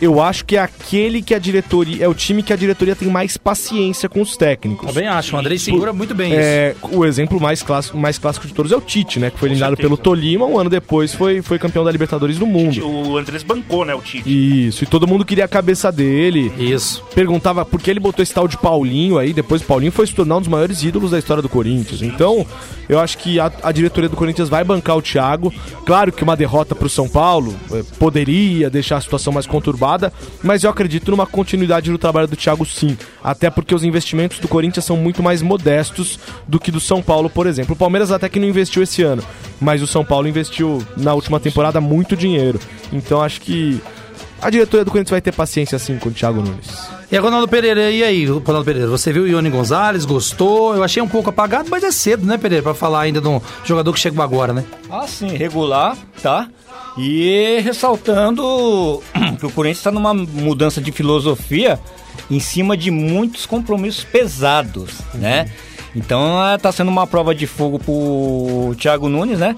eu 0.00 0.20
acho 0.22 0.44
que 0.44 0.56
é 0.56 0.60
aquele 0.60 1.22
que 1.22 1.34
a 1.34 1.38
diretoria. 1.38 2.04
É 2.04 2.08
o 2.08 2.14
time 2.14 2.42
que 2.42 2.52
a 2.52 2.56
diretoria 2.56 2.94
tem 2.94 3.08
mais 3.08 3.36
paciência 3.36 4.08
com 4.08 4.20
os 4.20 4.36
técnicos. 4.36 4.86
Também 4.88 5.08
acho, 5.08 5.34
o 5.34 5.38
Andrei 5.38 5.58
segura 5.58 5.92
muito 5.92 6.14
bem 6.14 6.30
isso. 6.32 6.40
É, 6.40 6.74
o 6.92 7.04
exemplo 7.04 7.40
mais 7.40 7.62
clássico, 7.62 7.96
mais 7.98 8.18
clássico 8.18 8.46
de 8.46 8.52
todos 8.54 8.70
é 8.72 8.76
o 8.76 8.80
Tite, 8.80 9.18
né? 9.18 9.30
Que 9.30 9.38
foi 9.38 9.48
eliminado 9.48 9.76
pelo 9.76 9.96
Tolima, 9.96 10.44
um 10.46 10.58
ano 10.58 10.70
depois 10.70 11.14
foi, 11.14 11.42
foi 11.42 11.58
campeão 11.58 11.84
da 11.84 11.90
Libertadores 11.90 12.38
do 12.38 12.46
mundo. 12.46 12.86
O 12.88 13.16
Andrés 13.16 13.42
bancou, 13.42 13.84
né, 13.84 13.94
o 13.94 14.00
Tite. 14.00 14.28
Isso, 14.68 14.84
e 14.84 14.86
todo 14.86 15.06
mundo 15.06 15.24
queria 15.24 15.44
a 15.44 15.48
cabeça 15.48 15.90
dele. 15.90 16.52
Isso. 16.58 17.02
Perguntava 17.14 17.64
por 17.64 17.80
que 17.80 17.90
ele 17.90 18.00
botou 18.00 18.22
esse 18.22 18.32
tal 18.34 18.46
de 18.46 18.56
Paulinho 18.56 19.18
aí, 19.18 19.32
depois 19.38 19.62
o 19.62 19.64
Paulinho 19.64 19.92
foi 19.92 20.04
se 20.04 20.12
tornar 20.12 20.36
um 20.36 20.40
dos 20.40 20.48
maiores 20.48 20.82
ídolos 20.82 21.12
da 21.12 21.18
história 21.18 21.40
do 21.40 21.48
Corinthians. 21.48 22.02
Então, 22.02 22.44
eu 22.88 22.98
acho 22.98 23.18
que 23.18 23.38
a, 23.38 23.52
a 23.62 23.70
diretoria 23.70 24.08
do 24.08 24.16
Corinthians 24.16 24.48
vai 24.48 24.64
bancar 24.64 24.96
o 24.96 25.02
Thiago. 25.02 25.54
Claro 25.86 26.10
que 26.10 26.24
uma 26.24 26.36
derrota 26.36 26.74
pro 26.74 26.88
São 26.88 27.08
Paulo 27.08 27.54
eh, 27.72 27.84
poderia 28.00 28.68
deixar 28.68 28.96
a 28.96 29.00
situação 29.00 29.32
mais 29.32 29.46
conturbada, 29.46 30.12
mas 30.42 30.64
eu 30.64 30.70
acredito 30.70 31.12
numa 31.12 31.24
continuidade 31.24 31.88
do 31.88 31.98
trabalho 31.98 32.26
do 32.26 32.34
Thiago 32.34 32.66
sim. 32.66 32.98
Até 33.22 33.48
porque 33.48 33.72
os 33.72 33.84
investimentos 33.84 34.40
do 34.40 34.48
Corinthians 34.48 34.84
são 34.84 34.96
muito 34.96 35.22
mais 35.22 35.40
modestos 35.40 36.18
do 36.48 36.58
que 36.58 36.72
do 36.72 36.80
São 36.80 37.00
Paulo, 37.00 37.30
por 37.30 37.46
exemplo. 37.46 37.74
O 37.74 37.78
Palmeiras 37.78 38.10
até 38.10 38.28
que 38.28 38.40
não 38.40 38.48
investiu 38.48 38.82
esse 38.82 39.02
ano, 39.04 39.22
mas 39.60 39.82
o 39.82 39.86
São 39.86 40.04
Paulo 40.04 40.26
investiu 40.26 40.84
na 40.96 41.14
última 41.14 41.38
temporada 41.38 41.80
muito 41.80 42.16
dinheiro. 42.16 42.58
Então 42.92 43.22
acho 43.22 43.40
que 43.40 43.80
a 44.42 44.50
diretoria 44.50 44.84
do 44.84 44.90
Corinthians 44.90 45.12
vai 45.12 45.20
ter 45.20 45.32
paciência 45.32 45.76
assim 45.76 45.96
com 45.96 46.08
o 46.08 46.12
Thiago 46.12 46.40
Nunes. 46.40 46.97
E 47.10 47.16
a 47.16 47.20
Ronaldo 47.22 47.48
Pereira, 47.48 47.90
e 47.90 48.04
aí, 48.04 48.26
Ronaldo 48.26 48.66
Pereira, 48.66 48.86
você 48.86 49.10
viu 49.10 49.22
o 49.22 49.26
Ione 49.26 49.48
Gonzalez, 49.48 50.04
gostou? 50.04 50.74
Eu 50.74 50.84
achei 50.84 51.02
um 51.02 51.08
pouco 51.08 51.30
apagado, 51.30 51.70
mas 51.70 51.82
é 51.82 51.90
cedo, 51.90 52.26
né, 52.26 52.36
Pereira, 52.36 52.62
pra 52.62 52.74
falar 52.74 53.00
ainda 53.00 53.18
de 53.18 53.26
um 53.26 53.40
jogador 53.64 53.94
que 53.94 53.98
chegou 53.98 54.22
agora, 54.22 54.52
né? 54.52 54.62
Ah, 54.90 55.06
sim, 55.06 55.28
regular, 55.28 55.96
tá? 56.22 56.48
E 56.98 57.60
ressaltando 57.64 59.02
que 59.40 59.46
o 59.46 59.50
Corinthians 59.50 59.78
está 59.78 59.90
numa 59.90 60.12
mudança 60.12 60.82
de 60.82 60.92
filosofia 60.92 61.80
em 62.30 62.40
cima 62.40 62.76
de 62.76 62.90
muitos 62.90 63.46
compromissos 63.46 64.04
pesados, 64.04 64.98
né? 65.14 65.50
Então 65.96 66.20
tá 66.60 66.70
sendo 66.70 66.90
uma 66.90 67.06
prova 67.06 67.34
de 67.34 67.46
fogo 67.46 67.78
pro 67.78 68.74
Thiago 68.76 69.08
Nunes, 69.08 69.38
né? 69.38 69.56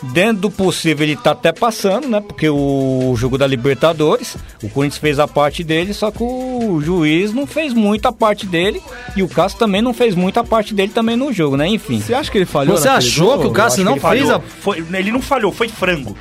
Dentro 0.00 0.42
do 0.42 0.50
possível 0.50 1.04
ele 1.04 1.16
tá 1.16 1.32
até 1.32 1.50
passando, 1.52 2.08
né? 2.08 2.20
Porque 2.20 2.48
o 2.48 3.14
jogo 3.16 3.36
da 3.36 3.46
Libertadores, 3.48 4.36
o 4.62 4.68
Corinthians 4.68 4.98
fez 5.00 5.18
a 5.18 5.26
parte 5.26 5.64
dele, 5.64 5.92
só 5.92 6.10
que 6.12 6.22
o 6.22 6.80
juiz 6.80 7.32
não 7.34 7.46
fez 7.48 7.74
muita 7.74 8.12
parte 8.12 8.46
dele 8.46 8.80
e 9.16 9.22
o 9.24 9.28
Cássio 9.28 9.58
também 9.58 9.82
não 9.82 9.92
fez 9.92 10.14
muita 10.14 10.44
parte 10.44 10.72
dele 10.72 10.92
também 10.94 11.16
no 11.16 11.32
jogo, 11.32 11.56
né? 11.56 11.66
Enfim. 11.66 12.00
Você 12.00 12.14
acha 12.14 12.30
que 12.30 12.38
ele 12.38 12.44
falhou? 12.46 12.76
Você 12.76 12.88
achou 12.88 13.30
jogo? 13.30 13.42
que 13.42 13.46
o 13.48 13.50
Cássio 13.50 13.82
não 13.84 13.92
Ele 13.96 14.00
fez 14.00 14.30
a... 14.30 14.38
Foi- 14.40 14.84
ele 14.92 15.10
não 15.10 15.20
falhou, 15.20 15.50
foi 15.50 15.68
frango. 15.68 16.16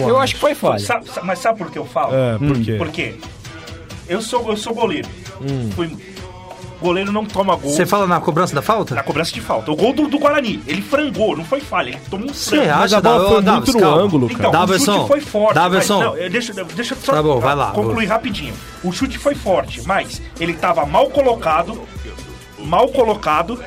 Eu 0.00 0.18
acho 0.18 0.34
que 0.34 0.40
foi 0.40 0.54
falha. 0.54 0.84
Sa- 0.84 1.00
sa- 1.02 1.22
mas 1.22 1.38
sabe 1.38 1.56
por 1.58 1.70
que 1.70 1.78
eu 1.78 1.86
falo? 1.86 2.12
É, 2.14 2.36
por 2.38 2.58
quê? 2.60 2.74
Porque 2.76 3.14
eu 4.08 4.20
sou, 4.20 4.50
eu 4.50 4.56
sou 4.56 4.74
goleiro. 4.74 5.08
Fui- 5.74 5.96
goleiro 6.80 7.12
não 7.12 7.24
toma 7.24 7.54
gol 7.56 7.70
Você 7.70 7.84
fala 7.86 8.06
na 8.06 8.20
cobrança 8.20 8.54
da 8.54 8.62
falta? 8.62 8.94
na 8.94 9.02
cobrança 9.02 9.32
de 9.32 9.40
falta. 9.40 9.70
O 9.70 9.76
gol 9.76 9.92
do, 9.92 10.08
do 10.08 10.18
Guarani, 10.18 10.62
ele 10.66 10.82
frangou, 10.82 11.36
não 11.36 11.44
foi 11.44 11.60
falha, 11.60 11.90
ele 11.90 11.98
tomou 12.10 12.30
um 12.30 12.34
Você 12.34 12.56
frango. 12.56 12.72
acha, 12.72 12.98
a 12.98 13.00
bola 13.00 13.28
foi 13.28 13.42
Davi, 13.42 13.56
muito 13.72 13.80
no 13.80 13.94
ângulo, 13.94 14.28
cara. 14.28 14.48
Então, 14.48 14.64
o 14.64 14.78
chute 14.78 15.08
foi 15.08 15.20
forte. 15.20 15.54
Daverson. 15.54 15.98
Mas, 15.98 16.20
não, 16.22 16.28
deixa, 16.30 16.52
deixa 16.74 16.94
eu 16.94 16.98
só 17.02 17.12
Tá 17.12 17.22
bom, 17.22 17.38
vai 17.40 17.54
lá. 17.54 17.70
concluir 17.72 18.06
rapidinho. 18.06 18.54
O 18.82 18.90
chute 18.92 19.18
foi 19.18 19.34
forte, 19.34 19.82
mas 19.86 20.20
ele 20.40 20.54
tava 20.54 20.84
mal 20.86 21.10
colocado, 21.10 21.80
mal 22.58 22.88
colocado, 22.88 23.62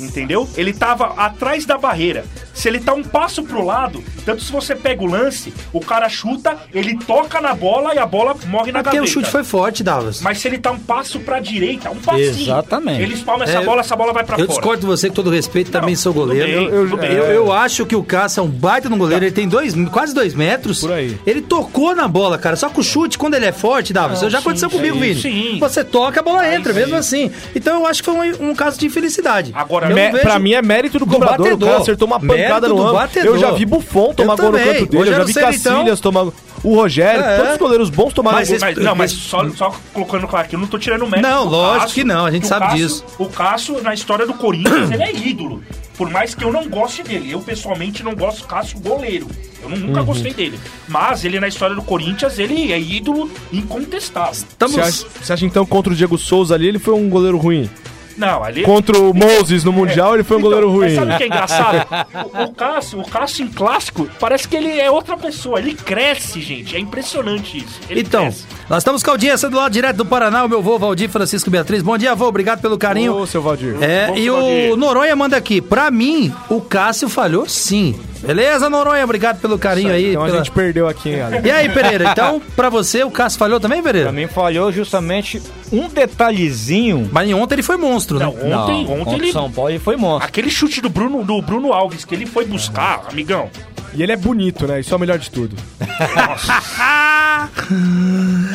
entendeu? 0.00 0.48
Ele 0.56 0.72
tava 0.72 1.06
atrás 1.16 1.64
da 1.64 1.78
barreira. 1.78 2.24
Se 2.54 2.68
ele 2.68 2.80
tá 2.80 2.92
um 2.92 3.02
passo 3.02 3.42
pro 3.42 3.64
lado, 3.64 4.02
tanto 4.24 4.42
se 4.42 4.52
você 4.52 4.74
pega 4.76 5.02
o 5.02 5.06
lance, 5.06 5.52
o 5.72 5.80
cara 5.80 6.08
chuta, 6.08 6.56
ele 6.72 6.96
toca 6.98 7.40
na 7.40 7.54
bola 7.54 7.94
e 7.94 7.98
a 7.98 8.06
bola 8.06 8.34
morre 8.46 8.70
na 8.72 8.80
É 8.80 8.82
porque 8.82 8.96
gaveta. 8.96 9.02
o 9.04 9.06
chute 9.06 9.30
foi 9.30 9.42
forte, 9.42 9.82
Davos. 9.82 10.20
Mas 10.20 10.38
se 10.38 10.48
ele 10.48 10.58
tá 10.58 10.70
um 10.70 10.78
passo 10.78 11.18
pra 11.20 11.40
direita, 11.40 11.90
um 11.90 11.96
passinho. 11.96 12.28
Exatamente. 12.30 13.00
Ele 13.02 13.14
espalma 13.14 13.44
essa 13.44 13.58
É, 13.58 13.64
bola, 13.64 13.80
essa 13.80 13.96
bola 13.96 14.12
vai 14.12 14.22
pra 14.24 14.34
Eu 14.36 14.46
fora. 14.46 14.48
discordo 14.48 14.80
de 14.80 14.86
você 14.86 15.08
com 15.08 15.14
todo 15.14 15.30
respeito, 15.30 15.70
também 15.70 15.96
sou 15.96 16.12
goleiro. 16.12 16.46
bem, 16.46 16.64
eu, 16.68 16.96
bem. 16.96 17.12
eu- 17.12 17.24
eu 17.24 17.52
acho 17.52 17.86
que 17.86 17.96
o 17.96 18.02
Cássio 18.04 18.40
é 18.40 18.44
um 18.44 18.48
baita 18.48 18.88
no 18.88 18.96
goleiro, 18.96 19.24
ele 19.24 19.32
tem 19.32 19.48
dois, 19.48 19.74
quase 19.90 20.14
dois 20.14 20.34
metros. 20.34 20.80
Por 20.80 20.92
aí. 20.92 21.18
Ele 21.26 21.40
tocou 21.40 21.94
na 21.94 22.06
bola, 22.06 22.36
cara. 22.38 22.54
Só 22.56 22.68
que 22.68 22.78
o 22.80 22.82
chute, 22.82 23.16
quando 23.18 23.34
ele 23.34 23.46
é 23.46 23.52
forte, 23.52 23.92
Davi, 23.92 24.14
isso 24.14 24.28
já 24.28 24.38
sim, 24.38 24.42
aconteceu 24.44 24.68
sim, 24.70 24.76
comigo, 24.76 24.98
Vini. 24.98 25.20
sim. 25.20 25.58
Você 25.58 25.82
toca, 25.82 26.20
a 26.20 26.22
bola 26.22 26.46
entra, 26.54 26.72
sim. 26.72 26.78
mesmo 26.80 26.96
assim. 26.96 27.30
Então 27.56 27.80
eu 27.80 27.86
acho 27.86 28.02
que 28.02 28.10
foi 28.10 28.34
um, 28.34 28.50
um 28.50 28.54
caso 28.54 28.78
de 28.78 28.86
infelicidade. 28.86 29.52
Agora, 29.54 29.88
eu 29.90 29.94
Me- 29.94 30.04
não 30.04 30.12
vejo- 30.12 30.22
Pra 30.24 30.38
mim 30.38 30.52
é 30.52 30.62
mérito 30.62 30.98
do 30.98 31.06
do 31.06 31.10
cobrador. 31.10 31.38
batedor. 31.38 31.68
O 31.68 31.72
cara 31.72 31.82
acertou 31.82 32.06
uma 32.06 32.20
pancada 32.20 32.41
Mérito 32.48 32.68
no 32.68 32.74
ângulo. 32.80 32.92
batedor. 32.94 33.34
Eu 33.34 33.38
já 33.38 33.50
vi 33.52 33.64
Buffon 33.66 34.14
tomar 34.14 34.32
Eu 34.34 34.36
gol 34.38 34.52
no 34.52 34.58
canto 34.58 34.86
dele. 34.86 34.88
Eu 34.92 35.06
já 35.06 35.24
vi 35.24 35.30
então. 35.30 35.42
Cacilhas 35.42 36.00
tomar 36.00 36.26
O 36.64 36.76
Rogério, 36.76 37.24
É. 37.24 37.36
todos 37.38 37.52
os 37.52 37.58
goleiros 37.58 37.90
bons 37.90 38.12
tomaram 38.12 38.38
Mas 38.38 38.48
gol. 38.48 38.58
Mas, 38.60 38.76
não, 38.78 38.94
mas 38.94 39.10
só, 39.10 39.48
só 39.50 39.74
colocando 39.92 40.28
claro 40.28 40.46
que 40.48 40.54
eu 40.54 40.60
não 40.60 40.68
tô 40.68 40.78
tirando 40.78 41.04
mérito. 41.08 41.28
Não, 41.28 41.44
lógico 41.44 41.80
Cássio, 41.80 41.94
que 41.94 42.04
não, 42.04 42.24
a 42.24 42.30
gente 42.30 42.44
o 42.44 42.46
sabe 42.46 42.66
Cássio- 42.66 42.86
disso. 42.86 43.04
O 43.18 43.26
Cássio, 43.26 43.82
na 43.82 43.92
história 43.94 44.24
do 44.26 44.34
Corinthians, 44.34 44.90
ele 44.92 45.02
é 45.02 45.12
ídolo. 45.12 45.60
Por 45.98 46.08
mais 46.08 46.34
que 46.36 46.44
eu 46.44 46.52
não 46.52 46.68
goste 46.68 47.02
dele. 47.02 47.32
Eu, 47.32 47.40
pessoalmente, 47.40 48.02
não 48.04 48.14
gosto 48.14 48.42
do 48.42 48.46
Cássio 48.46 48.78
goleiro. 48.78 49.26
Eu 49.62 49.68
nu- 49.70 49.76
Uhum. 49.76 49.82
nunca 49.88 50.02
gostei 50.02 50.32
dele. 50.32 50.58
Mas 50.88 51.24
ele, 51.24 51.38
na 51.40 51.48
história 51.48 51.74
do 51.74 51.82
Corinthians, 51.82 52.38
ele 52.38 52.72
é 52.72 52.80
ídolo 52.80 53.28
incontestável. 53.52 54.32
Estamos... 54.32 54.74
Você 54.76 54.80
acha, 54.80 55.06
você 55.22 55.32
acha, 55.32 55.44
então 55.46 55.64
contra 55.66 55.92
o 55.92 55.96
Diego 55.96 56.16
Souza 56.18 56.54
ali 56.54 56.68
ele 56.68 56.78
foi 56.78 56.94
um 56.94 57.08
goleiro 57.08 57.38
ruim? 57.38 57.68
Não, 58.16 58.42
ali... 58.44 58.62
Contra 58.62 58.98
o 58.98 59.12
Moses 59.14 59.64
no 59.64 59.72
Mundial 59.72 60.14
ele 60.14 60.22
foi 60.24 60.36
um 60.36 60.40
Então, 60.40 60.50
goleiro 60.50 60.70
ruim. 60.70 60.86
Mas 60.86 60.94
sabe 60.94 61.12
o 61.12 61.16
que 61.16 61.22
é 61.22 61.26
engraçado? 61.26 61.86
o, 62.32 62.42
o 62.44 62.52
Cássio, 62.54 63.00
o 63.00 63.08
Cássio 63.08 63.44
em 63.44 63.48
clássico, 63.48 64.08
parece 64.20 64.46
que 64.48 64.56
ele 64.56 64.78
é 64.80 64.90
outra 64.90 65.16
pessoa. 65.16 65.58
Ele 65.58 65.74
cresce, 65.74 66.40
gente. 66.40 66.76
É 66.76 66.78
impressionante 66.78 67.58
isso. 67.58 67.80
Ele 67.88 68.00
Então, 68.00 68.22
cresce. 68.24 68.44
nós 68.68 68.78
estamos 68.78 69.02
com 69.02 69.10
a 69.10 69.14
audiência 69.14 69.48
do 69.48 69.56
lado 69.56 69.72
direto 69.72 69.96
do 69.96 70.06
Paraná, 70.06 70.44
o 70.44 70.48
meu 70.48 70.62
vô 70.62 70.78
Valdir 70.78 71.08
Francisco 71.08 71.50
Beatriz. 71.50 71.82
Bom 71.82 71.96
dia, 71.98 72.14
vô, 72.14 72.26
obrigado 72.26 72.60
pelo 72.60 72.76
carinho. 72.78 73.14
Ô, 73.16 73.26
seu 73.26 73.40
Valdir. 73.42 73.76
É, 73.80 74.06
Vamos, 74.06 74.20
e 74.20 74.28
Valdir. 74.30 74.72
o 74.72 74.76
Noronha 74.76 75.16
manda 75.16 75.36
aqui. 75.36 75.60
Pra 75.60 75.90
mim, 75.90 76.32
o 76.48 76.60
Cássio 76.60 77.08
falhou 77.08 77.48
sim. 77.48 77.98
Beleza, 78.22 78.70
Noronha? 78.70 79.02
Obrigado 79.04 79.40
pelo 79.40 79.58
carinho 79.58 79.92
aí. 79.92 80.10
Então 80.10 80.22
a 80.22 80.26
pela- 80.26 80.38
gente 80.38 80.50
perdeu 80.52 80.86
aqui, 80.88 81.10
hein? 81.10 81.18
E 81.44 81.50
aí, 81.50 81.68
Pereira? 81.68 82.10
Então, 82.12 82.40
pra 82.54 82.68
você, 82.70 83.02
o 83.02 83.10
Cássio 83.10 83.38
falhou 83.38 83.58
também, 83.58 83.82
Pra 83.82 83.90
Pereira? 83.92 84.12
mim 84.12 84.26
falhou 84.28 84.70
justamente 84.70 85.42
um 85.72 85.88
detalhezinho. 85.88 87.08
Mas 87.12 87.28
em 87.28 87.34
ontem 87.34 87.56
ele 87.56 87.62
foi 87.62 87.76
monstro, 87.76 88.18
né? 88.18 88.26
Não, 88.26 88.32
ontem, 88.34 88.48
Não, 88.50 88.62
ontem 88.64 88.86
contra 88.86 89.12
o 89.12 89.16
ele... 89.16 89.32
São 89.32 89.50
Paulo 89.50 89.70
ele 89.70 89.78
foi 89.78 89.96
monstro. 89.96 90.28
Aquele 90.28 90.50
chute 90.50 90.80
do 90.80 90.88
Bruno, 90.88 91.24
do 91.24 91.40
Bruno 91.42 91.72
Alves 91.72 92.04
que 92.04 92.14
ele 92.14 92.26
foi 92.26 92.44
buscar, 92.46 93.02
amigão. 93.10 93.50
E 93.94 94.02
ele 94.02 94.12
é 94.12 94.16
bonito, 94.16 94.66
né? 94.66 94.80
Isso 94.80 94.94
é 94.94 94.96
o 94.96 95.00
melhor 95.00 95.18
de 95.18 95.30
tudo. 95.30 95.54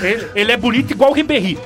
Ele, 0.01 0.27
ele 0.35 0.51
é 0.51 0.57
bonito 0.57 0.91
igual 0.91 1.11
o 1.11 1.13
Ribéry. 1.13 1.57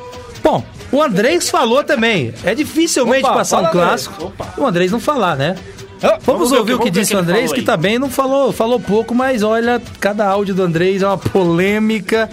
Bom, 0.43 0.63
o 0.91 1.01
Andrés 1.01 1.49
falou 1.49 1.83
também. 1.83 2.33
É 2.43 2.55
dificilmente 2.55 3.25
Opa, 3.25 3.35
passar 3.35 3.61
um 3.61 3.67
clássico. 3.67 4.33
O 4.57 4.65
Andrés 4.65 4.91
não 4.91 4.99
falar, 4.99 5.35
né? 5.35 5.55
Vamos, 6.01 6.23
vamos 6.25 6.51
o 6.51 6.55
ouvir 6.57 6.71
que- 6.71 6.73
o 6.75 6.79
que 6.79 6.91
ver 6.91 6.99
disse 7.01 7.13
o 7.13 7.17
que 7.17 7.21
Andrés, 7.23 7.51
que 7.53 7.59
aí. 7.59 7.65
também 7.65 7.99
não 7.99 8.09
falou, 8.09 8.51
falou 8.51 8.79
pouco, 8.79 9.13
mas 9.13 9.43
olha, 9.43 9.81
cada 9.99 10.27
áudio 10.27 10.55
do 10.55 10.63
Andrés 10.63 11.01
é 11.01 11.07
uma 11.07 11.17
polêmica. 11.17 12.29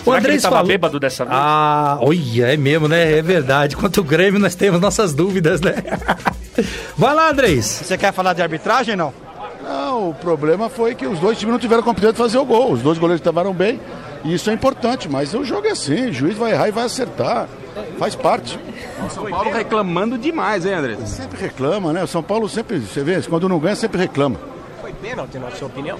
O 0.00 0.04
que 0.04 0.10
ele 0.10 0.16
Andrés 0.18 0.42
tava 0.42 0.56
falou. 0.56 0.68
bêbado 0.68 1.00
dessa 1.00 1.24
vez? 1.24 1.36
Ah, 1.38 1.98
olha, 2.00 2.46
é 2.52 2.56
mesmo, 2.56 2.86
né? 2.88 3.18
É 3.18 3.20
verdade. 3.20 3.76
Quanto 3.76 4.00
o 4.00 4.04
Grêmio, 4.04 4.38
nós 4.40 4.54
temos 4.54 4.80
nossas 4.80 5.12
dúvidas, 5.12 5.60
né? 5.60 5.74
Vai 6.96 7.14
lá, 7.14 7.30
Andrés. 7.30 7.64
Você 7.84 7.98
quer 7.98 8.12
falar 8.12 8.32
de 8.32 8.40
arbitragem 8.42 8.96
não? 8.96 9.12
Não, 9.62 10.10
o 10.10 10.14
problema 10.14 10.70
foi 10.70 10.94
que 10.94 11.06
os 11.06 11.18
dois 11.18 11.36
times 11.38 11.52
não 11.52 11.58
tiveram 11.58 11.82
competência 11.82 12.12
de 12.12 12.18
fazer 12.18 12.38
o 12.38 12.44
gol. 12.44 12.72
Os 12.72 12.80
dois 12.80 12.96
goleiros 12.98 13.20
estavam 13.20 13.52
bem. 13.52 13.78
E 14.24 14.34
isso 14.34 14.48
é 14.50 14.52
importante, 14.52 15.08
mas 15.08 15.34
o 15.34 15.44
jogo 15.44 15.66
é 15.66 15.70
assim, 15.72 16.06
o 16.08 16.12
juiz 16.12 16.36
vai 16.38 16.52
errar 16.52 16.68
e 16.68 16.72
vai 16.72 16.84
acertar. 16.84 17.46
Faz 17.98 18.14
parte. 18.14 18.58
São 19.10 19.28
Paulo 19.28 19.50
reclamando 19.50 20.18
demais, 20.18 20.64
hein, 20.64 20.74
André? 20.74 20.96
Sempre 21.06 21.40
reclama, 21.40 21.92
né? 21.92 22.02
O 22.02 22.06
São 22.06 22.22
Paulo 22.22 22.48
sempre, 22.48 22.78
você 22.78 23.02
vê, 23.02 23.20
quando 23.22 23.48
não 23.48 23.58
ganha, 23.58 23.76
sempre 23.76 23.98
reclama. 23.98 24.38
Foi 24.80 24.92
pênalti, 24.92 25.38
na 25.38 25.50
sua 25.50 25.68
opinião? 25.68 25.98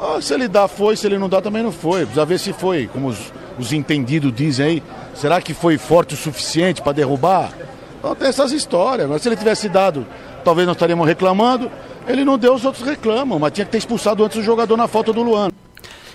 Ah, 0.00 0.20
se 0.20 0.34
ele 0.34 0.48
dá, 0.48 0.66
foi, 0.66 0.96
se 0.96 1.06
ele 1.06 1.18
não 1.18 1.28
dá, 1.28 1.40
também 1.40 1.62
não 1.62 1.72
foi. 1.72 2.00
Precisa 2.00 2.24
ver 2.24 2.38
se 2.38 2.52
foi, 2.52 2.88
como 2.92 3.08
os, 3.08 3.32
os 3.58 3.72
entendidos 3.72 4.32
dizem 4.34 4.66
aí. 4.66 4.82
Será 5.14 5.40
que 5.40 5.54
foi 5.54 5.78
forte 5.78 6.14
o 6.14 6.16
suficiente 6.16 6.82
para 6.82 6.92
derrubar? 6.92 7.52
Então 7.98 8.14
tem 8.14 8.28
essas 8.28 8.52
histórias. 8.52 9.08
Mas 9.08 9.22
se 9.22 9.28
ele 9.28 9.36
tivesse 9.36 9.68
dado, 9.68 10.06
talvez 10.44 10.66
nós 10.66 10.76
estaríamos 10.76 11.06
reclamando. 11.06 11.70
Ele 12.06 12.24
não 12.24 12.36
deu, 12.36 12.54
os 12.54 12.64
outros 12.64 12.84
reclamam. 12.84 13.38
Mas 13.38 13.52
tinha 13.52 13.64
que 13.64 13.70
ter 13.70 13.78
expulsado 13.78 14.24
antes 14.24 14.36
o 14.36 14.42
jogador 14.42 14.76
na 14.76 14.88
falta 14.88 15.12
do 15.12 15.22
Luan. 15.22 15.50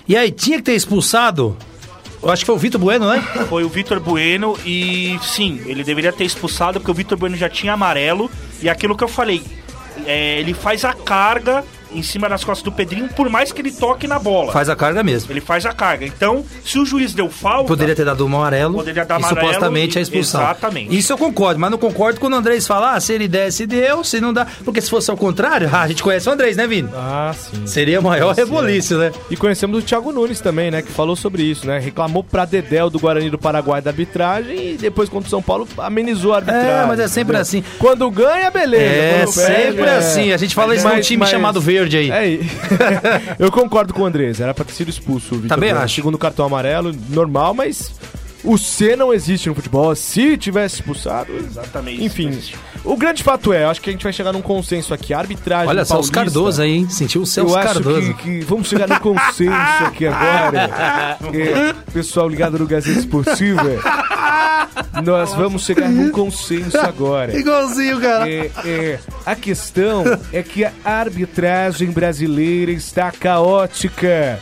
E 0.06 0.16
aí, 0.16 0.30
tinha 0.30 0.58
que 0.58 0.64
ter 0.64 0.74
expulsado? 0.74 1.56
Eu 2.22 2.30
acho 2.30 2.42
que 2.42 2.46
foi 2.46 2.54
o 2.54 2.58
Vitor 2.58 2.80
Bueno, 2.80 3.10
né? 3.10 3.22
Foi 3.48 3.64
o 3.64 3.68
Vitor 3.68 3.98
Bueno 3.98 4.56
e 4.64 5.18
sim, 5.22 5.60
ele 5.64 5.82
deveria 5.82 6.12
ter 6.12 6.24
expulsado 6.24 6.78
porque 6.78 6.90
o 6.90 6.94
Vitor 6.94 7.16
Bueno 7.16 7.36
já 7.36 7.48
tinha 7.48 7.72
amarelo. 7.72 8.30
E 8.62 8.68
aquilo 8.68 8.94
que 8.96 9.02
eu 9.02 9.08
falei, 9.08 9.42
é, 10.04 10.38
ele 10.38 10.52
faz 10.52 10.84
a 10.84 10.92
carga 10.92 11.64
em 11.92 12.02
cima 12.02 12.28
das 12.28 12.44
costas 12.44 12.62
do 12.64 12.72
Pedrinho, 12.72 13.08
por 13.08 13.28
mais 13.28 13.52
que 13.52 13.60
ele 13.60 13.72
toque 13.72 14.06
na 14.06 14.18
bola. 14.18 14.52
Faz 14.52 14.68
a 14.68 14.76
carga 14.76 15.02
mesmo. 15.02 15.32
Ele 15.32 15.40
faz 15.40 15.64
a 15.66 15.72
carga. 15.72 16.06
Então, 16.06 16.44
se 16.64 16.78
o 16.78 16.84
juiz 16.86 17.12
deu 17.14 17.28
falta. 17.30 17.66
Poderia 17.68 17.94
ter 17.94 18.04
dado 18.04 18.24
um 18.24 18.28
amarelo 18.36 18.74
Poderia 18.74 19.04
dar 19.04 19.14
e 19.20 19.24
amarelo 19.24 19.40
supostamente 19.46 19.96
e- 19.96 19.98
a 19.98 20.02
expulsão. 20.02 20.40
exatamente. 20.40 20.96
Isso 20.96 21.12
eu 21.12 21.18
concordo, 21.18 21.58
mas 21.60 21.70
não 21.70 21.78
concordo 21.78 22.20
quando 22.20 22.34
o 22.34 22.36
Andrés 22.36 22.66
fala, 22.66 22.94
ah, 22.94 23.00
se 23.00 23.12
ele 23.12 23.26
desse, 23.28 23.66
deu, 23.66 24.02
se 24.04 24.20
não 24.20 24.32
dá. 24.32 24.46
Porque 24.64 24.80
se 24.80 24.88
fosse 24.90 25.10
ao 25.10 25.16
contrário, 25.16 25.68
ah, 25.72 25.80
a 25.82 25.88
gente 25.88 26.02
conhece 26.02 26.28
o 26.28 26.32
Andrés, 26.32 26.56
né, 26.56 26.66
Vini? 26.66 26.88
Ah, 26.94 27.32
sim. 27.36 27.66
Seria 27.66 28.00
o 28.00 28.02
maior 28.02 28.34
rebolício, 28.34 28.98
né? 28.98 29.12
E 29.30 29.36
conhecemos 29.36 29.78
o 29.78 29.82
Thiago 29.82 30.12
Nunes 30.12 30.40
também, 30.40 30.70
né? 30.70 30.82
Que 30.82 30.90
falou 30.92 31.16
sobre 31.16 31.42
isso, 31.42 31.66
né? 31.66 31.78
Reclamou 31.78 32.22
pra 32.22 32.44
Dedéu 32.44 32.88
do 32.90 32.98
Guarani 32.98 33.30
do 33.30 33.38
Paraguai 33.38 33.80
da 33.82 33.90
arbitragem 33.90 34.72
e 34.74 34.76
depois 34.76 35.08
contra 35.08 35.26
o 35.26 35.30
São 35.30 35.42
Paulo 35.42 35.66
amenizou 35.78 36.32
a 36.32 36.36
arbitragem. 36.36 36.70
É, 36.70 36.86
mas 36.86 37.00
é 37.00 37.08
sempre 37.08 37.20
entendeu? 37.36 37.40
assim. 37.40 37.64
Quando 37.78 38.10
ganha, 38.10 38.50
beleza. 38.50 38.82
É, 38.84 39.22
Quando 39.24 39.34
perde, 39.34 39.62
sempre 39.64 39.84
é. 39.84 39.96
assim. 39.96 40.32
A 40.32 40.36
gente 40.36 40.54
fala 40.54 40.74
isso 40.74 40.88
num 40.88 41.00
time 41.00 41.20
mas- 41.20 41.30
chamado 41.30 41.60
Verde 41.60 41.79
aí. 41.96 42.10
É, 42.10 42.40
eu 43.38 43.50
concordo 43.50 43.92
com 43.94 44.02
o 44.02 44.06
Andrés, 44.06 44.40
era 44.40 44.52
pra 44.54 44.64
ter 44.64 44.72
sido 44.72 44.88
expulso 44.90 45.34
o 45.34 45.38
Vitor 45.38 45.56
Também 45.56 45.70
Bueno. 45.70 45.84
acho. 45.84 45.94
Segundo 45.94 46.18
cartão 46.18 46.44
amarelo, 46.46 46.94
normal, 47.10 47.54
mas 47.54 47.92
O 48.42 48.56
C 48.56 48.96
não 48.96 49.12
existe 49.12 49.48
no 49.48 49.54
futebol. 49.54 49.94
Se 49.94 50.36
tivesse 50.38 50.76
expulsado. 50.76 51.32
Exatamente. 51.36 52.02
Enfim, 52.04 52.38
o 52.84 52.96
grande 52.96 53.22
fato 53.22 53.52
é, 53.52 53.64
acho 53.64 53.80
que 53.80 53.90
a 53.90 53.92
gente 53.92 54.02
vai 54.02 54.12
chegar 54.12 54.32
num 54.32 54.42
consenso 54.42 54.92
aqui. 54.94 55.12
A 55.12 55.18
arbitragem. 55.18 55.68
Olha 55.68 55.84
só, 55.84 55.98
os 55.98 56.10
Cardoso 56.10 56.62
aí, 56.62 56.76
hein? 56.76 56.88
Sentiu 56.88 57.22
o 57.22 57.26
Celso 57.26 57.54
Eu 57.54 57.58
acho 57.58 57.74
Cardoso. 57.74 58.14
que, 58.14 58.40
que 58.40 58.40
vamos 58.44 58.68
chegar 58.68 58.88
num 58.88 58.98
consenso 58.98 59.84
aqui 59.86 60.06
agora. 60.06 60.70
É, 61.32 61.74
pessoal 61.92 62.28
ligado 62.28 62.58
no 62.58 62.66
Gazeta 62.66 62.98
Esportiva. 62.98 63.62
Nós 65.04 65.34
vamos 65.34 65.64
chegar 65.64 65.88
num 65.88 66.10
consenso 66.10 66.78
agora. 66.78 67.36
Igualzinho, 67.36 68.00
cara. 68.00 68.28
É, 68.28 68.50
é, 68.64 68.98
a 69.24 69.34
questão 69.34 70.04
é 70.32 70.42
que 70.42 70.64
a 70.64 70.72
arbitragem 70.84 71.90
brasileira 71.90 72.72
está 72.72 73.10
caótica. 73.10 74.38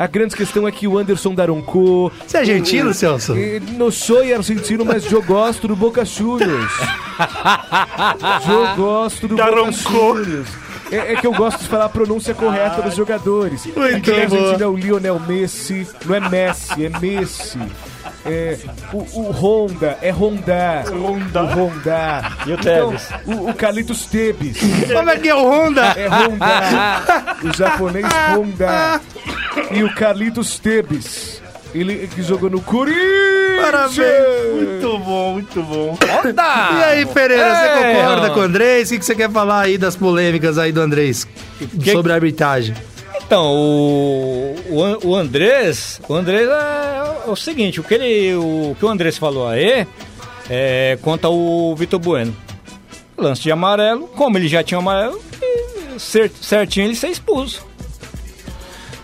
A 0.00 0.06
grande 0.06 0.34
questão 0.34 0.66
é 0.66 0.72
que 0.72 0.88
o 0.88 0.96
Anderson 0.96 1.34
Daronco. 1.34 2.10
Você 2.26 2.38
é 2.38 2.40
argentino, 2.40 2.94
Celso? 2.94 3.34
Não 3.76 3.90
sou 3.90 4.20
argentino, 4.20 4.82
mas 4.82 5.12
eu 5.12 5.22
gosto 5.22 5.68
do 5.68 5.76
Boca 5.76 6.06
Juniors. 6.06 6.72
Eu 8.48 8.76
gosto 8.76 9.28
do 9.28 9.36
Boca 9.36 9.50
Daronco. 9.50 9.72
Juniors. 9.72 10.48
É, 10.90 11.12
é 11.12 11.16
que 11.16 11.26
eu 11.26 11.32
gosto 11.34 11.60
de 11.60 11.68
falar 11.68 11.84
a 11.84 11.88
pronúncia 11.90 12.34
correta 12.34 12.80
dos 12.80 12.96
jogadores. 12.96 13.66
Muito 13.66 13.96
Aqui 13.96 14.10
boa. 14.10 14.22
Argentina 14.22 14.64
é 14.64 14.66
o 14.66 14.74
Lionel 14.74 15.20
Messi, 15.20 15.86
não 16.06 16.14
é 16.14 16.28
Messi, 16.28 16.84
é 16.86 16.98
Messi. 16.98 17.58
É, 18.26 18.56
o, 18.92 18.98
o 18.98 19.30
Honda 19.30 19.96
é 20.02 20.10
Honda. 20.10 20.84
Honda. 20.90 21.42
O 21.42 21.46
Honda. 21.46 22.22
E 22.46 22.50
o 22.50 22.54
Então, 22.54 22.90
Tevez? 22.90 23.08
o, 23.26 23.48
o 23.50 23.54
Carlitos 23.54 24.04
Tebes. 24.06 24.58
Como 24.92 25.08
é 25.10 25.16
que 25.16 25.28
é 25.28 25.34
o 25.34 25.42
Honda? 25.50 25.82
É 25.96 26.06
Honda. 26.08 27.36
o 27.42 27.56
japonês 27.56 28.06
Honda. 28.34 29.00
E 29.70 29.82
o 29.82 29.94
Carlitos 29.94 30.58
Tebes. 30.58 31.40
Ele 31.74 32.08
que 32.08 32.22
jogou 32.22 32.50
no 32.50 32.60
Corinthians. 32.60 33.00
Parabéns. 33.62 33.96
Muito 34.54 34.98
bom, 34.98 35.32
muito 35.34 35.62
bom. 35.62 35.96
E 36.78 36.84
aí, 36.84 37.06
Pereira, 37.06 37.54
você 37.54 37.68
concorda 37.94 38.30
ó. 38.30 38.34
com 38.34 38.40
o 38.40 38.42
Andrés? 38.42 38.88
O 38.88 38.92
que 38.92 38.98
que 38.98 39.04
você 39.04 39.14
quer 39.14 39.30
falar 39.30 39.60
aí 39.60 39.78
das 39.78 39.94
polêmicas 39.94 40.58
aí 40.58 40.72
do 40.72 40.80
Andrés 40.80 41.26
Que- 41.80 41.92
sobre 41.92 42.10
a 42.10 42.16
arbitragem? 42.16 42.74
Então, 43.30 43.46
o, 43.54 44.56
o, 44.70 45.06
o 45.10 45.14
Andrés, 45.14 46.00
o 46.08 46.14
Andrés 46.16 46.48
é, 46.48 47.30
o 47.30 47.36
seguinte, 47.36 47.78
o 47.78 47.84
que 47.84 47.94
ele, 47.94 48.34
o 48.34 48.74
que 48.76 48.84
o 48.84 48.88
Andrés 48.88 49.16
falou 49.18 49.46
aí 49.46 49.86
é 50.50 50.98
quanto 51.00 51.28
ao 51.28 51.76
Vitor 51.76 52.00
Bueno. 52.00 52.36
Lance 53.16 53.40
de 53.42 53.52
amarelo, 53.52 54.08
como 54.08 54.36
ele 54.36 54.48
já 54.48 54.64
tinha 54.64 54.78
amarelo, 54.78 55.22
cer- 55.96 56.32
certinho 56.42 56.86
ele 56.86 56.96
ser 56.96 57.06
expulso. 57.06 57.64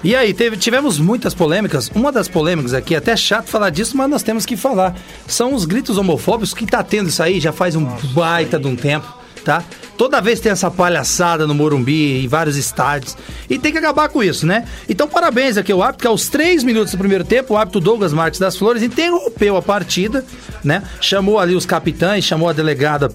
E 0.03 0.17
aí, 0.17 0.35
teve- 0.35 0.57
tivemos 0.57 0.99
muitas 0.99 1.33
polêmicas. 1.33 1.89
Uma 1.95 2.11
das 2.11 2.27
polêmicas 2.27 2.75
aqui, 2.75 2.97
é 2.97 2.99
até 2.99 3.17
chato 3.17 3.47
falar 3.47 3.71
disso, 3.71 3.97
mas 3.97 4.11
nós 4.11 4.25
temos 4.25 4.45
que 4.45 4.57
falar. 4.57 4.97
São 5.29 5.55
os 5.55 5.65
gritos 5.65 5.99
homofóbicos 5.99 6.53
que 6.53 6.67
tá 6.67 6.83
tendo 6.83 7.09
isso 7.11 7.23
aí 7.23 7.39
já 7.39 7.53
faz 7.53 7.77
um 7.77 7.85
baita 8.13 8.59
de 8.59 8.67
um 8.67 8.75
tempo, 8.75 9.07
tá? 9.47 9.63
Toda 9.97 10.21
vez 10.21 10.41
tem 10.41 10.51
essa 10.51 10.69
palhaçada 10.69 11.47
no 11.47 11.55
Morumbi, 11.55 12.25
em 12.25 12.27
vários 12.27 12.57
estádios. 12.57 13.17
E 13.49 13.57
tem 13.57 13.71
que 13.71 13.79
acabar 13.79 14.09
com 14.09 14.21
isso, 14.21 14.45
né? 14.45 14.67
Então, 14.89 15.07
parabéns 15.07 15.57
aqui 15.57 15.71
ao 15.71 15.81
árbitro, 15.81 16.03
que 16.03 16.09
aos 16.09 16.29
três 16.29 16.65
minutos 16.65 16.91
do 16.91 16.99
primeiro 16.99 17.25
tempo, 17.25 17.55
o 17.55 17.57
árbitro 17.57 17.81
Douglas 17.81 18.13
Marques 18.13 18.41
das 18.41 18.57
Flores 18.57 18.83
interrompeu 18.83 19.57
a 19.57 19.63
partida, 19.63 20.25
né? 20.65 20.83
Chamou 21.01 21.39
ali 21.39 21.55
os 21.55 21.65
capitães, 21.65 22.25
chamou 22.25 22.49
a 22.49 22.53
delegada 22.53 23.09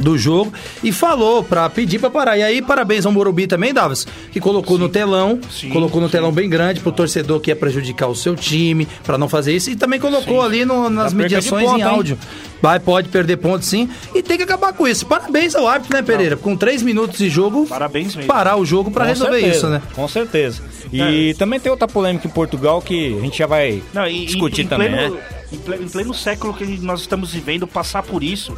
do 0.00 0.16
jogo 0.18 0.52
e 0.82 0.90
falou 0.90 1.44
pra 1.44 1.68
pedir 1.70 1.98
pra 1.98 2.10
parar. 2.10 2.36
E 2.38 2.42
aí, 2.42 2.60
parabéns 2.62 3.06
ao 3.06 3.12
Morumbi 3.12 3.46
também, 3.46 3.72
Davos, 3.72 4.06
que 4.32 4.40
colocou 4.40 4.78
no 4.78 4.88
telão, 4.88 5.38
Sim, 5.50 5.68
colocou 5.70 6.00
no 6.00 6.08
sim. 6.08 6.12
telão 6.12 6.32
bem 6.32 6.48
grande 6.48 6.80
pro 6.80 6.90
torcedor 6.90 7.38
que 7.40 7.50
ia 7.50 7.56
prejudicar 7.56 8.08
o 8.08 8.14
seu 8.16 8.34
time, 8.34 8.88
pra 9.04 9.16
não 9.18 9.28
fazer 9.28 9.54
isso, 9.54 9.70
e 9.70 9.76
também 9.76 10.00
colocou 10.00 10.40
ali 10.42 10.64
no- 10.64 10.88
nas 10.90 11.12
mediações 11.12 11.64
ponto, 11.66 11.76
em 11.78 11.82
hein? 11.82 11.86
áudio. 11.86 12.18
Vai, 12.62 12.78
pode 12.78 13.08
perder 13.08 13.36
ponto 13.38 13.64
sim, 13.64 13.88
e 14.14 14.22
tem 14.22 14.36
que 14.36 14.42
acabar 14.42 14.72
com 14.74 14.86
isso. 14.86 15.06
Parabéns 15.06 15.54
ao 15.54 15.66
árbitro, 15.66 15.96
né, 15.96 16.02
Pereira? 16.02 16.36
Com 16.36 16.54
três 16.56 16.82
minutos 16.82 17.18
de 17.18 17.28
jogo, 17.30 17.66
Parabéns 17.66 18.14
mesmo. 18.14 18.28
parar 18.30 18.56
o 18.56 18.64
jogo 18.66 18.90
pra 18.90 19.04
Com 19.04 19.08
resolver 19.10 19.40
certeza, 19.40 19.56
isso, 19.56 19.66
né? 19.68 19.82
Com 19.94 20.06
certeza. 20.08 20.62
E 20.92 21.34
também 21.38 21.58
tem 21.60 21.70
outra 21.70 21.86
polêmica 21.88 22.26
em 22.26 22.30
Portugal 22.30 22.82
que 22.82 23.16
a 23.18 23.20
gente 23.22 23.38
já 23.38 23.46
vai 23.46 23.82
Não, 23.94 24.06
e- 24.06 24.26
discutir 24.26 24.62
em, 24.62 24.64
em 24.64 24.68
também, 24.68 24.90
pleno, 24.90 25.14
né? 25.14 25.20
em 25.52 25.56
ple- 25.58 25.76
em 25.76 25.88
pleno 25.88 26.12
século 26.14 26.52
que 26.52 26.64
nós 26.82 27.00
estamos 27.00 27.32
vivendo, 27.32 27.66
passar 27.66 28.02
por 28.02 28.22
isso. 28.22 28.54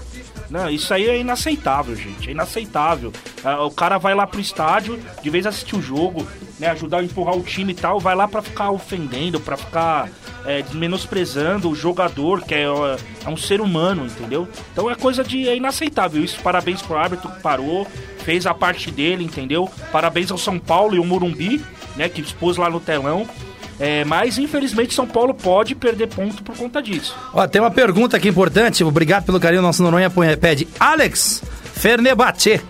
Não, 0.53 0.69
isso 0.69 0.93
aí 0.93 1.09
é 1.09 1.19
inaceitável, 1.19 1.97
gente. 1.97 2.29
É 2.29 2.33
inaceitável. 2.33 3.11
Ah, 3.43 3.65
o 3.65 3.71
cara 3.71 3.97
vai 3.97 4.15
lá 4.15 4.27
pro 4.27 4.39
estádio, 4.39 5.01
de 5.23 5.31
vez 5.31 5.47
assistir 5.47 5.75
o 5.77 5.81
jogo, 5.81 6.29
né, 6.59 6.67
ajudar 6.69 6.99
a 6.99 7.03
empurrar 7.03 7.35
o 7.35 7.43
time 7.43 7.73
e 7.73 7.75
tal, 7.75 7.99
vai 7.99 8.15
lá 8.15 8.29
pra 8.29 8.43
ficar 8.43 8.71
ofendendo, 8.71 9.41
pra 9.41 9.57
ficar 9.57 10.11
é, 10.45 10.63
menosprezando 10.75 11.71
o 11.71 11.75
jogador, 11.75 12.43
que 12.43 12.55
é, 12.55 12.65
é 12.65 13.29
um 13.31 13.37
ser 13.37 13.63
humano, 13.63 14.05
entendeu? 14.05 14.47
Então 14.75 14.91
é 14.91 14.95
coisa 14.95 15.25
de. 15.25 15.49
É 15.49 15.57
inaceitável 15.57 16.23
isso. 16.23 16.39
Parabéns 16.43 16.83
pro 16.83 16.99
árbitro 16.99 17.31
que 17.31 17.41
parou, 17.41 17.87
fez 18.19 18.47
a 18.47 18.53
parte 18.53 18.91
dele, 18.91 19.25
entendeu? 19.25 19.71
Parabéns 19.91 20.31
ao 20.31 20.37
São 20.37 20.59
Paulo 20.59 20.95
e 20.95 20.99
ao 20.99 21.05
Morumbi, 21.07 21.65
né, 21.97 22.11
que 22.11 22.21
expôs 22.21 22.59
lá 22.59 22.69
no 22.69 22.79
telão. 22.79 23.27
É, 23.85 24.05
mas 24.05 24.39
infelizmente 24.39 24.95
São 24.95 25.07
Paulo 25.09 25.35
pode 25.35 25.75
perder 25.75 26.07
ponto 26.07 26.41
por 26.43 26.57
conta 26.57 26.81
disso. 26.81 27.17
Ó, 27.35 27.45
tem 27.49 27.61
uma 27.61 27.71
pergunta 27.71 28.17
aqui 28.17 28.29
importante. 28.29 28.85
Obrigado 28.85 29.25
pelo 29.25 29.41
carinho. 29.41 29.61
Nosso 29.61 29.83
Noronha 29.83 30.09
põe- 30.09 30.37
pede 30.37 30.69
Alex 30.79 31.43
Fernebate. 31.75 32.61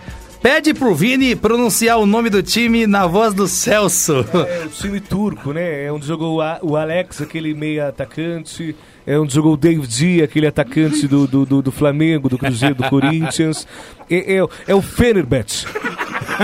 Pede 0.42 0.74
pro 0.74 0.92
Vini 0.94 1.36
pronunciar 1.36 1.98
o 2.00 2.06
nome 2.06 2.28
do 2.28 2.42
time 2.42 2.84
na 2.86 3.06
voz 3.06 3.32
do 3.32 3.46
Celso. 3.46 4.24
É 4.34 4.64
o 4.64 4.68
time 4.70 4.98
turco, 5.00 5.52
né? 5.52 5.84
É 5.84 5.92
onde 5.92 6.04
jogou 6.06 6.40
o 6.62 6.76
Alex, 6.76 7.20
aquele 7.20 7.54
meia 7.54 7.88
atacante. 7.88 8.74
É 9.06 9.16
onde 9.18 9.32
jogou 9.34 9.52
o 9.52 9.56
David, 9.56 10.22
aquele 10.22 10.46
atacante 10.48 11.06
do, 11.06 11.26
do, 11.28 11.44
do, 11.46 11.62
do 11.62 11.70
Flamengo, 11.70 12.28
do 12.28 12.38
Cruzeiro, 12.38 12.74
do 12.74 12.88
Corinthians. 12.88 13.68
É, 14.10 14.34
é, 14.36 14.42
o- 14.42 14.50
é 14.66 14.74
o 14.74 14.82
Fenerbahçe. 14.82 15.66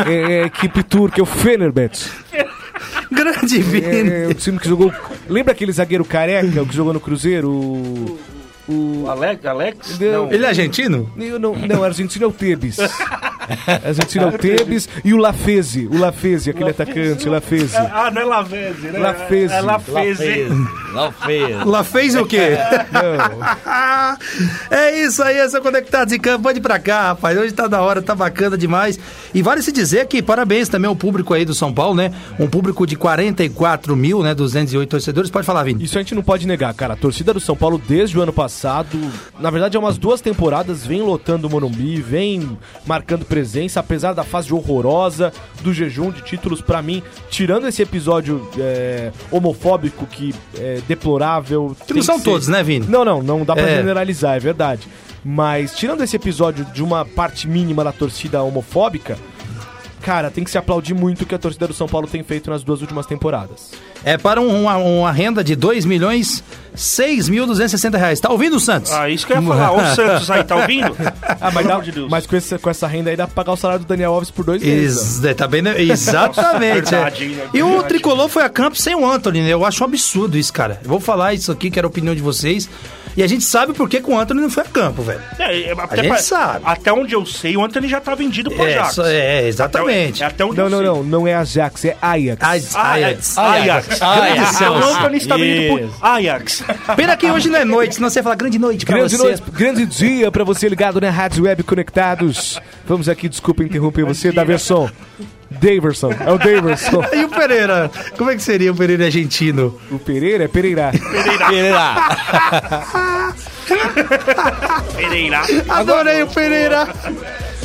É, 0.07 0.33
é 0.41 0.43
a 0.43 0.47
equipe 0.47 0.83
turca, 0.85 1.21
é 1.21 1.23
o 1.23 1.27
Fenerbahçe. 1.27 2.11
Grande 3.19 3.61
Vini. 3.61 4.11
É, 4.11 4.25
é 4.25 4.29
o 4.29 4.35
time 4.35 4.59
que 4.59 4.69
jogou. 4.69 4.93
Lembra 5.29 5.53
aquele 5.53 5.73
zagueiro 5.73 6.05
careca, 6.05 6.63
o 6.63 6.67
que 6.67 6.75
jogou 6.75 6.93
no 6.93 7.01
Cruzeiro? 7.01 7.51
O. 7.51 8.19
o 8.69 9.07
Alex? 9.09 9.47
Alex? 9.47 9.99
Não. 9.99 10.31
Ele 10.31 10.45
é 10.45 10.49
argentino? 10.49 11.11
eu 11.17 11.39
não, 11.39 11.55
não, 11.55 11.83
argentino 11.83 12.25
é 12.25 12.29
o 12.29 12.33
Tebes. 12.33 12.79
Argentino 13.83 14.25
é 14.25 14.29
o 14.29 14.39
Tebes 14.39 14.89
e 15.03 15.15
o 15.15 15.17
Lafeze. 15.17 15.87
O 15.87 15.97
Lafeze, 15.97 16.51
aquele 16.51 16.71
atacante, 16.71 17.27
o 17.27 17.33
Lafeze. 17.33 17.77
Ah, 17.77 18.11
não 18.11 18.21
é 18.21 18.25
Lavese, 18.25 18.89
né? 18.89 18.99
Lafeze. 18.99 19.55
É 19.55 19.61
Lafeze. 19.63 20.49
Não 20.93 21.13
fez. 21.13 21.65
Lá 21.65 21.85
fez 21.85 22.15
o 22.15 22.25
quê? 22.25 22.59
Não. 22.93 23.39
é 24.77 25.05
isso 25.05 25.23
aí, 25.23 25.37
essa 25.37 25.61
Conectados 25.61 26.13
em 26.13 26.19
Campo. 26.19 26.45
Pode 26.45 26.59
ir 26.59 26.63
pra 26.63 26.79
cá, 26.79 27.09
rapaz. 27.09 27.39
Hoje 27.39 27.53
tá 27.53 27.67
da 27.67 27.83
hora, 27.83 28.01
tá 28.01 28.15
bacana 28.15 28.57
demais. 28.57 28.99
E 29.35 29.43
vale 29.43 29.63
se 29.63 29.71
dizer 29.71 30.07
que 30.07 30.23
parabéns 30.23 30.69
também 30.69 30.89
ao 30.89 30.97
público 30.97 31.35
aí 31.35 31.45
do 31.45 31.55
São 31.55 31.73
Paulo, 31.73 31.95
né? 31.95 32.13
Um 32.39 32.49
público 32.49 32.87
de 32.87 32.97
44 32.97 33.95
mil, 33.97 34.23
né? 34.23 34.35
208 34.35 34.89
torcedores. 34.89 35.31
Pode 35.31 35.47
falar, 35.47 35.63
Vini. 35.65 35.85
Isso 35.85 35.99
a 35.99 36.03
gente 36.03 36.15
não 36.15 36.23
pode 36.23 36.47
negar, 36.47 36.73
cara. 36.75 36.95
A 36.95 36.97
torcida 36.97 37.33
do 37.35 37.41
São 37.41 37.57
Paulo, 37.57 37.81
desde 37.87 38.19
o 38.19 38.23
ano 38.23 38.33
passado, 38.33 38.58
na 39.39 39.51
verdade, 39.51 39.77
há 39.77 39.81
umas 39.81 39.97
duas 39.99 40.21
temporadas, 40.21 40.85
vem 40.87 41.03
lotando 41.03 41.47
o 41.47 41.51
Morumbi, 41.51 42.01
vem 42.01 42.59
marcando 42.87 43.25
presença, 43.25 43.81
apesar 43.81 44.13
da 44.13 44.25
fase 44.25 44.53
horrorosa 44.53 45.33
do 45.63 45.73
jejum 45.73 46.11
de 46.11 46.23
títulos, 46.23 46.61
pra 46.61 46.83
mim, 46.83 47.03
tirando 47.31 47.67
esse 47.69 47.83
episódio 47.83 48.49
é, 48.59 49.13
homofóbico 49.31 50.07
que 50.07 50.35
é 50.57 50.81
deplorável. 50.89 51.77
Que 51.87 51.95
não 51.95 52.03
são 52.03 52.19
ser- 52.19 52.25
todos, 52.25 52.49
né, 52.49 52.63
Vini? 52.63 52.87
Não, 52.89 53.05
não, 53.05 53.23
não 53.23 53.45
dá 53.45 53.55
pra 53.55 53.69
É. 53.69 53.77
generalizar, 53.77 54.37
é 54.37 54.41
verdade. 54.41 54.89
Mas, 55.25 55.77
tirando 55.77 56.03
esse 56.03 56.17
episódio 56.17 56.65
de 56.67 56.83
uma 56.83 57.05
parte 57.05 57.47
mínima 57.49 57.83
da 57.85 57.93
torcida 57.93 58.43
homofóbica, 58.43 59.19
cara, 60.01 60.31
tem 60.31 60.45
que 60.45 60.51
se 60.51 60.57
aplaudir 60.59 60.95
muito 60.95 61.23
o 61.23 61.27
que 61.27 61.35
a 61.35 61.39
torcida 61.39 61.67
do 61.67 61.75
São 61.75 61.89
Paulo 61.89 62.07
tem 62.07 62.23
feito 62.23 62.51
nas 62.51 62.63
duas 62.63 62.81
últimas 62.81 63.05
temporadas. 63.07 63.73
É 64.05 64.17
para 64.17 64.41
um- 64.41 64.63
uma, 64.63 64.77
uma 64.77 65.13
renda 65.13 65.43
de 65.43 65.55
2 65.57 65.85
milhões 65.85 66.43
6.260 66.77 67.97
reais. 67.99 68.21
Tá 68.21 68.31
ouvindo, 68.31 68.59
Santos? 68.61 68.93
Ah, 68.93 69.09
isso 69.09 69.27
que 69.27 69.33
eu 69.33 69.37
ia 69.41 69.43
falar. 69.43 69.73
Ô, 69.73 69.95
Santos 69.95 70.31
aí, 70.31 70.45
tá 70.45 70.57
ouvindo? 70.57 70.95
Ah, 71.41 71.51
mas, 71.53 71.67
dá- 71.67 71.75
amor 71.75 71.85
de 71.85 71.93
Deus. 71.93 72.11
mas 72.11 72.27
com, 72.27 72.35
esse- 72.37 72.59
com 72.59 72.69
essa 72.71 72.87
renda 72.87 73.11
aí 73.11 73.17
dá 73.17 73.25
pra 73.27 73.35
pagar 73.35 73.53
o 73.53 73.57
salário 73.57 73.85
do 73.85 73.87
Daniel 73.89 74.13
Alves 74.13 74.31
por 74.31 74.45
dois 74.45 74.61
meses. 74.63 75.19
Ex 75.19 75.25
é, 75.25 75.35
tá 75.35 75.47
bem, 75.47 75.63
né? 75.63 75.75
Exatamente. 75.81 76.95
É. 76.95 76.99
é 76.99 77.13
E 77.55 77.63
o. 77.63 77.83
Tricolor 77.85 78.29
foi 78.29 78.43
a 78.43 78.49
campo 78.49 78.77
sem 78.77 78.95
o 78.97 79.09
Anthony, 79.09 79.41
né? 79.43 79.51
Eu 79.53 79.65
acho 79.65 79.83
um 79.83 79.87
absurdo 79.87 80.37
isso, 80.37 80.53
cara. 80.53 80.81
Eu 80.83 80.89
vou 80.91 80.99
falar 81.01 81.33
isso 81.35 81.53
aqui, 81.53 81.71
que 81.71 81.79
era 81.79 81.87
a 81.87 81.91
opinião 81.91 82.15
de 82.15 82.21
vocês. 82.21 82.69
E 83.17 83.23
a 83.23 83.27
gente 83.27 83.43
sabe 83.43 83.73
por 83.73 83.89
que, 83.89 84.01
que 84.01 84.09
o 84.11 84.17
Anthony 84.19 84.41
não 84.43 84.51
foi 84.51 84.63
a 84.63 84.67
campo, 84.67 85.03
velho. 85.03 85.21
É, 85.39 85.63
é, 85.71 85.73
até, 85.73 86.03
gente 86.05 86.23
sabe. 86.23 86.61
até 86.65 86.93
onde 86.93 87.15
eu 87.15 87.27
sei, 87.27 87.57
o 87.57 87.65
Anthony 87.65 87.89
já 87.89 88.01
tá 88.01 88.15
vendido 88.15 88.49
pro 88.51 88.65
É, 88.65 88.75
Ajax. 88.79 88.95
só- 88.95 89.07
é, 89.07 89.47
exatamente. 89.49 90.23
É 90.23 90.27
até 90.27 90.45
onde 90.45 90.57
Não, 90.57 90.65
eu 90.65 90.71
não, 90.71 90.79
sei. 90.79 90.87
não. 90.87 91.03
Não 91.03 91.27
é 91.29 91.35
Ajax, 91.35 91.85
é 91.85 91.97
Ajax. 92.01 92.43
Ajax. 92.45 92.77
Ajax. 92.77 93.39
Ajax. 93.39 93.39
Ajax. 93.39 93.88
Ajax. 93.91 94.63
Ah, 94.63 94.71
o 94.71 94.75
Anthony 94.77 95.17
está 95.19 95.37
vindo 95.37 95.79
pro 95.79 95.91
Ajax. 96.09 96.65
Pena 96.97 97.17
que 97.17 97.31
hoje 97.31 97.49
não 97.49 97.59
é 97.59 97.65
noite, 97.65 97.95
senão 97.97 98.09
você 98.11 98.19
ia 98.19 98.23
falar 98.23 98.35
grande 98.37 98.59
noite 98.59 98.85
pra 98.87 98.97
Grande, 98.99 99.17
você. 99.17 99.23
noite, 99.23 99.43
grande 99.53 99.87
dia 99.87 100.31
pra 100.31 100.45
você 100.45 100.69
ligado 100.69 101.01
na 101.01 101.11
Rádio 101.11 101.45
Web 101.45 101.63
Conectados. 101.63 102.61
Vamos 102.87 103.09
aqui, 103.09 103.29
desculpa 103.29 103.63
interromper 103.63 104.05
você, 104.05 104.31
da 104.33 104.45
versão. 104.45 104.91
Daverson. 105.51 106.13
É 106.13 106.31
o 106.31 106.37
Daverson. 106.39 107.03
E 107.15 107.25
o 107.25 107.29
Pereira? 107.31 107.91
Como 108.19 108.31
é 108.31 108.37
que 108.37 108.43
seria 108.43 108.71
o 108.71 108.75
Pereira 108.77 109.07
argentino? 109.07 109.81
o 109.91 109.99
Pereira 109.99 110.45
é 110.45 110.49
Pereira. 110.49 110.93
Pereira. 110.93 111.95
Pereira. 114.95 115.41
Adorei 115.69 116.23
o 116.23 116.27
Pereira. 116.29 116.89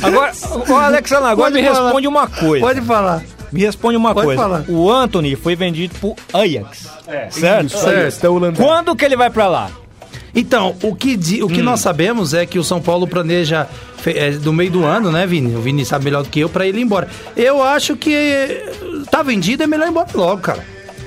Agora, 0.02 0.32
ô 0.68 0.74
Alexandre, 0.76 1.24
agora 1.30 1.50
Pode 1.50 1.62
me 1.62 1.68
falar. 1.68 1.84
responde 1.84 2.08
uma 2.08 2.26
coisa. 2.26 2.64
Pode 2.66 2.80
falar. 2.82 3.22
Me 3.54 3.62
responde 3.64 3.96
uma 3.96 4.12
Pode 4.12 4.26
coisa. 4.26 4.42
falar. 4.42 4.64
O 4.68 4.90
Anthony 4.90 5.36
foi 5.36 5.54
vendido 5.54 5.94
pro 6.00 6.16
Ajax. 6.32 6.88
É. 7.06 7.30
Certo? 7.30 7.70
Certo. 7.70 8.44
É. 8.44 8.52
Quando 8.52 8.96
que 8.96 9.04
ele 9.04 9.16
vai 9.16 9.30
pra 9.30 9.46
lá? 9.46 9.70
Então, 10.34 10.74
o 10.82 10.94
que, 10.96 11.16
di- 11.16 11.42
o 11.44 11.46
que 11.48 11.60
Hum. 11.60 11.64
nós 11.64 11.78
sabemos 11.78 12.34
é 12.34 12.44
que 12.44 12.58
o 12.58 12.64
São 12.64 12.82
Paulo 12.82 13.06
planeja 13.06 13.68
é, 14.04 14.32
do 14.32 14.52
meio 14.52 14.70
do 14.72 14.84
ano, 14.84 15.12
né, 15.12 15.24
Vini? 15.26 15.54
O 15.54 15.60
Vini 15.60 15.84
sabe 15.84 16.04
melhor 16.06 16.24
do 16.24 16.28
que 16.28 16.40
eu 16.40 16.48
pra 16.48 16.66
ele 16.66 16.80
ir 16.80 16.82
embora. 16.82 17.08
Eu 17.36 17.62
acho 17.62 17.94
que 17.96 18.12
eh, 18.12 18.72
tá 19.10 19.22
vendido, 19.22 19.62
é 19.62 19.66
melhor 19.68 19.86
ir 19.86 19.90
embora 19.90 20.08
logo, 20.12 20.42
cara. 20.42 20.64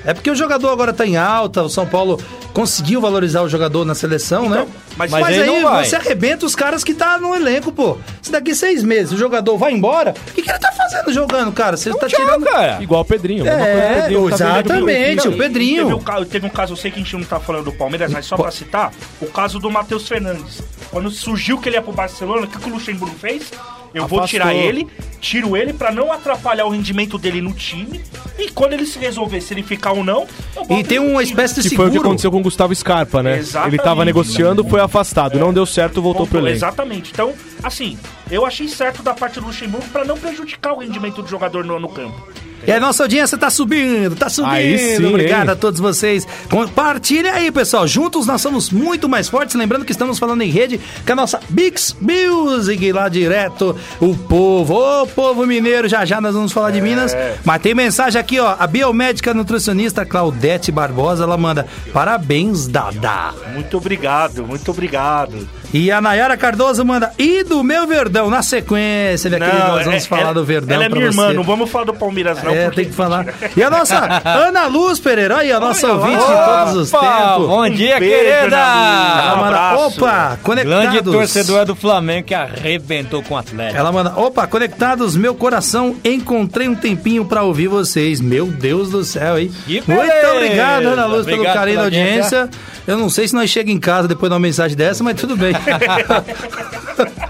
É 0.08 0.14
porque 0.14 0.32
o 0.32 0.36
jogador 0.36 0.70
agora 0.72 0.92
tá 0.94 1.06
em 1.06 1.18
alta, 1.18 1.62
o 1.62 1.70
São 1.70 1.86
Paulo 1.86 2.20
conseguiu 2.54 3.00
valorizar 3.02 3.42
o 3.42 3.50
jogador 3.50 3.86
na 3.86 3.94
seleção, 3.94 4.50
né? 4.50 4.66
mas- 4.96 5.12
Mas, 5.12 5.22
mas 5.22 5.36
ele 5.38 5.44
aí 5.50 5.62
não 5.62 5.70
vai. 5.70 5.86
você 5.86 5.96
arrebenta 5.98 6.46
os 6.46 6.56
caras 6.56 6.84
que 6.84 6.94
tá 6.94 7.20
no 7.20 7.36
elenco, 7.36 7.72
pô. 7.72 7.98
Se 8.22 8.32
daqui 8.32 8.56
seis 8.56 8.84
meses 8.84 9.12
o 9.12 9.18
jogador 9.18 9.58
vai 9.58 9.72
embora, 9.74 10.16
o 10.30 10.34
que, 10.34 10.42
que 10.42 10.50
ele 10.50 10.58
tá 10.58 10.72
fazendo 10.72 11.14
jogando, 11.14 11.52
cara? 11.52 11.78
Você 11.78 11.94
tá 11.94 12.08
tirando. 12.08 12.46
cara. 12.46 12.82
Igual 12.82 13.02
o 13.02 13.06
Pedrinho. 13.06 13.44
mesma 13.44 13.60
coisa 13.60 13.72
que 13.76 13.78
o 13.78 13.84
É, 13.84 14.02
Pedrinho 14.02 14.30
tá 14.30 14.36
exatamente, 14.36 14.86
Benfica. 14.86 15.30
o 15.30 15.38
Pedrinho. 15.38 15.84
Teve 15.84 15.94
um, 15.94 16.00
ca- 16.04 16.26
teve 16.26 16.46
um 16.48 16.50
caso, 16.50 16.74
eu 16.74 16.78
sei 16.78 16.90
que 16.90 17.00
a 17.00 17.04
gente 17.04 17.16
não 17.16 17.24
tá 17.24 17.40
falando 17.40 17.66
do 17.66 17.72
Palmeiras, 17.74 18.12
mas 18.12 18.26
só 18.26 18.36
pra 18.38 18.50
citar, 18.50 18.92
o 19.22 19.28
caso 19.28 19.60
do 19.60 19.70
Matheus 19.70 20.08
Fernandes. 20.08 20.62
Quando 20.90 21.12
surgiu 21.12 21.58
que 21.60 21.68
ele 21.70 21.76
ia 21.76 21.82
pro 21.82 21.92
Barcelona, 21.92 22.46
o 22.46 22.48
que, 22.48 22.58
que 22.58 22.70
o 22.70 22.74
Luxemburgo 22.74 23.14
fez? 23.20 23.52
Eu 23.94 24.08
vou 24.08 24.20
Afastou. 24.20 24.28
tirar 24.28 24.54
ele, 24.54 24.88
tiro 25.20 25.56
ele 25.58 25.74
pra 25.74 25.92
não 25.92 26.12
atrapalhar 26.12 26.66
o 26.66 26.70
rendimento 26.70 27.18
dele 27.18 27.42
no 27.42 27.54
time. 27.54 28.02
E 28.38 28.52
quando 28.52 28.74
ele 28.74 28.86
se 28.86 29.00
resolver 29.00 29.42
se 29.42 29.54
ele 29.54 29.64
ficar 29.64 29.94
ou 29.94 30.04
não, 30.04 30.28
eu 30.56 30.64
boto 30.66 30.74
E 30.80 30.84
tem 30.84 31.00
uma 31.00 31.24
espécie 31.24 31.62
de 31.62 31.70
Que 31.70 31.76
foi 31.76 31.86
o 31.86 31.88
que 31.88 31.94
seguro. 31.94 32.10
aconteceu 32.10 32.32
com 32.32 32.38
o 32.40 32.44
Gustavo 32.44 32.76
Scarpa, 32.76 33.24
né? 33.24 33.38
Exatamente. 33.40 33.76
Ele 33.76 33.84
tava 33.84 34.06
negociando, 34.06 34.64
foi 34.64 34.80
afastado. 34.80 35.40
Não 35.40 35.52
deu 35.54 35.66
certo, 35.66 36.02
voltou 36.02 36.28
pro 36.28 36.34
Voltou, 36.34 36.40
elenco. 36.50 36.58
Exatamente. 36.58 37.12
Então, 37.12 37.34
assim, 37.64 37.98
eu 38.30 38.46
achei 38.46 38.68
certo 38.68 39.02
da 39.02 39.14
parte 39.14 39.40
do 39.40 39.48
Luxemburgo 39.48 39.88
pra 39.90 40.06
não 40.06 40.18
prejudicar 40.18 40.74
o 40.74 40.80
rendimento 40.80 41.22
do 41.24 41.28
jogador 41.28 41.66
no, 41.66 41.80
no 41.80 41.90
campo. 41.90 42.28
E 42.68 42.72
a 42.72 42.80
nossa 42.82 43.04
audiência 43.04 43.38
tá 43.38 43.50
subindo, 43.50 44.14
tá 44.16 44.28
subindo. 44.30 44.52
Aí 44.54 44.78
sim, 44.98 45.06
Obrigado 45.06 45.46
hein? 45.48 45.54
a 45.54 45.56
todos 45.56 45.80
vocês. 45.80 46.28
Compartilha 46.50 47.32
aí, 47.34 47.50
pessoal. 47.50 47.88
Juntos 47.88 48.28
nós 48.28 48.42
somos 48.42 48.70
muito 48.70 49.08
mais 49.08 49.30
fortes. 49.30 49.56
Lembrando 49.56 49.86
que 49.86 49.92
estamos 49.94 50.20
falando 50.20 50.42
em 50.42 50.50
rede 50.50 50.80
com 51.06 51.14
a 51.14 51.16
nossa 51.16 51.40
Bix 51.48 51.96
Music 52.02 52.92
lá 52.92 53.08
direto. 53.08 53.74
O 54.02 54.16
povo, 54.18 54.76
ô 54.76 55.08
povo 55.08 55.46
mineiro, 55.48 55.88
já 55.88 56.04
já 56.04 56.20
nós 56.20 56.36
vamos 56.36 56.52
falar 56.52 56.72
de 56.72 56.82
Minas. 56.82 57.16
Mas 57.46 57.62
tem 57.62 57.74
mensagem 57.74 58.20
aqui, 58.20 58.38
ó. 58.40 58.56
A 58.60 58.68
biomédica 58.68 59.34
nutricionista 59.34 60.06
Claudete 60.06 60.72
Barbosa, 60.72 61.24
ela 61.24 61.38
manda 61.38 61.66
parabéns, 61.94 62.68
Dada. 62.68 63.34
Muito 63.54 63.78
obrigado, 63.78 64.46
muito 64.46 64.72
obrigado. 64.72 65.48
E 65.74 65.92
a 65.92 66.00
Nayara 66.00 66.38
Cardoso 66.38 66.84
manda, 66.86 67.12
e 67.18 67.44
do 67.44 67.62
meu 67.62 67.86
Verdão, 67.86 68.30
na 68.30 68.42
sequência, 68.42 69.30
minha 69.30 69.40
querida, 69.42 69.68
nós 69.68 69.84
vamos 69.86 70.04
é- 70.06 70.08
falar 70.08 70.22
ela- 70.22 70.34
do 70.34 70.46
Verdão 70.46 70.76
Ela 70.76 70.86
é 70.86 70.90
minha 70.90 71.12
você. 71.12 71.20
irmã, 71.20 71.34
não 71.34 71.44
vamos 71.44 71.70
falar 71.70 71.84
do 71.86 71.94
Palmeiras, 71.94 72.42
não. 72.42 72.54
É, 72.58 72.70
tem 72.72 72.86
que 72.86 72.94
falar. 72.94 73.26
E 73.56 73.62
a 73.64 73.70
nossa 73.70 74.22
Ana 74.26 74.68
Luz 74.68 75.00
Pereira, 75.00 75.38
aí, 75.38 75.52
a 75.52 75.60
nossa 75.60 75.92
ouvinte 75.94 76.18
de 76.18 76.26
todos 76.26 76.76
os 76.76 76.94
Opa, 76.94 77.06
tempos. 77.06 77.48
Bom 77.48 77.70
dia, 77.70 78.00
beijo, 78.00 78.16
querida! 78.16 78.58
Ela 78.58 79.36
Um 79.36 79.40
manda, 79.40 79.76
opa, 79.76 80.40
conectados. 80.42 80.82
Grande 80.92 81.04
torcedora 81.04 81.66
do 81.66 81.76
Flamengo 81.76 82.28
que 82.28 82.34
arrebentou 82.34 83.22
com 83.24 83.36
o 83.36 83.38
Atlético. 83.38 83.78
Ela 83.78 83.92
manda, 83.92 84.14
opa, 84.18 84.48
conectados, 84.48 85.16
meu 85.16 85.36
coração, 85.36 85.96
encontrei 86.04 86.68
um 86.68 86.76
tempinho 86.76 87.26
pra 87.26 87.44
ouvir 87.44 87.68
vocês. 87.68 88.20
Meu 88.20 88.48
Deus 88.48 88.90
do 88.90 89.04
céu, 89.04 89.38
hein? 89.38 89.52
Muito 89.68 90.28
obrigado, 90.36 90.86
Ana 90.88 91.06
Luz, 91.06 91.26
pelo 91.26 91.38
Obrigado 91.38 91.56
carinho 91.56 91.78
da 91.78 91.84
audiência. 91.84 92.50
Eu 92.88 92.98
não 92.98 93.10
sei 93.10 93.28
se 93.28 93.36
nós 93.36 93.50
chega 93.50 93.70
em 93.72 93.80
casa 93.80 94.08
depois 94.08 94.30
de 94.30 94.34
uma 94.34 94.40
mensagem 94.40 94.78
dessa, 94.78 95.04
mas 95.04 95.20
tudo 95.20 95.36
bem. 95.36 95.54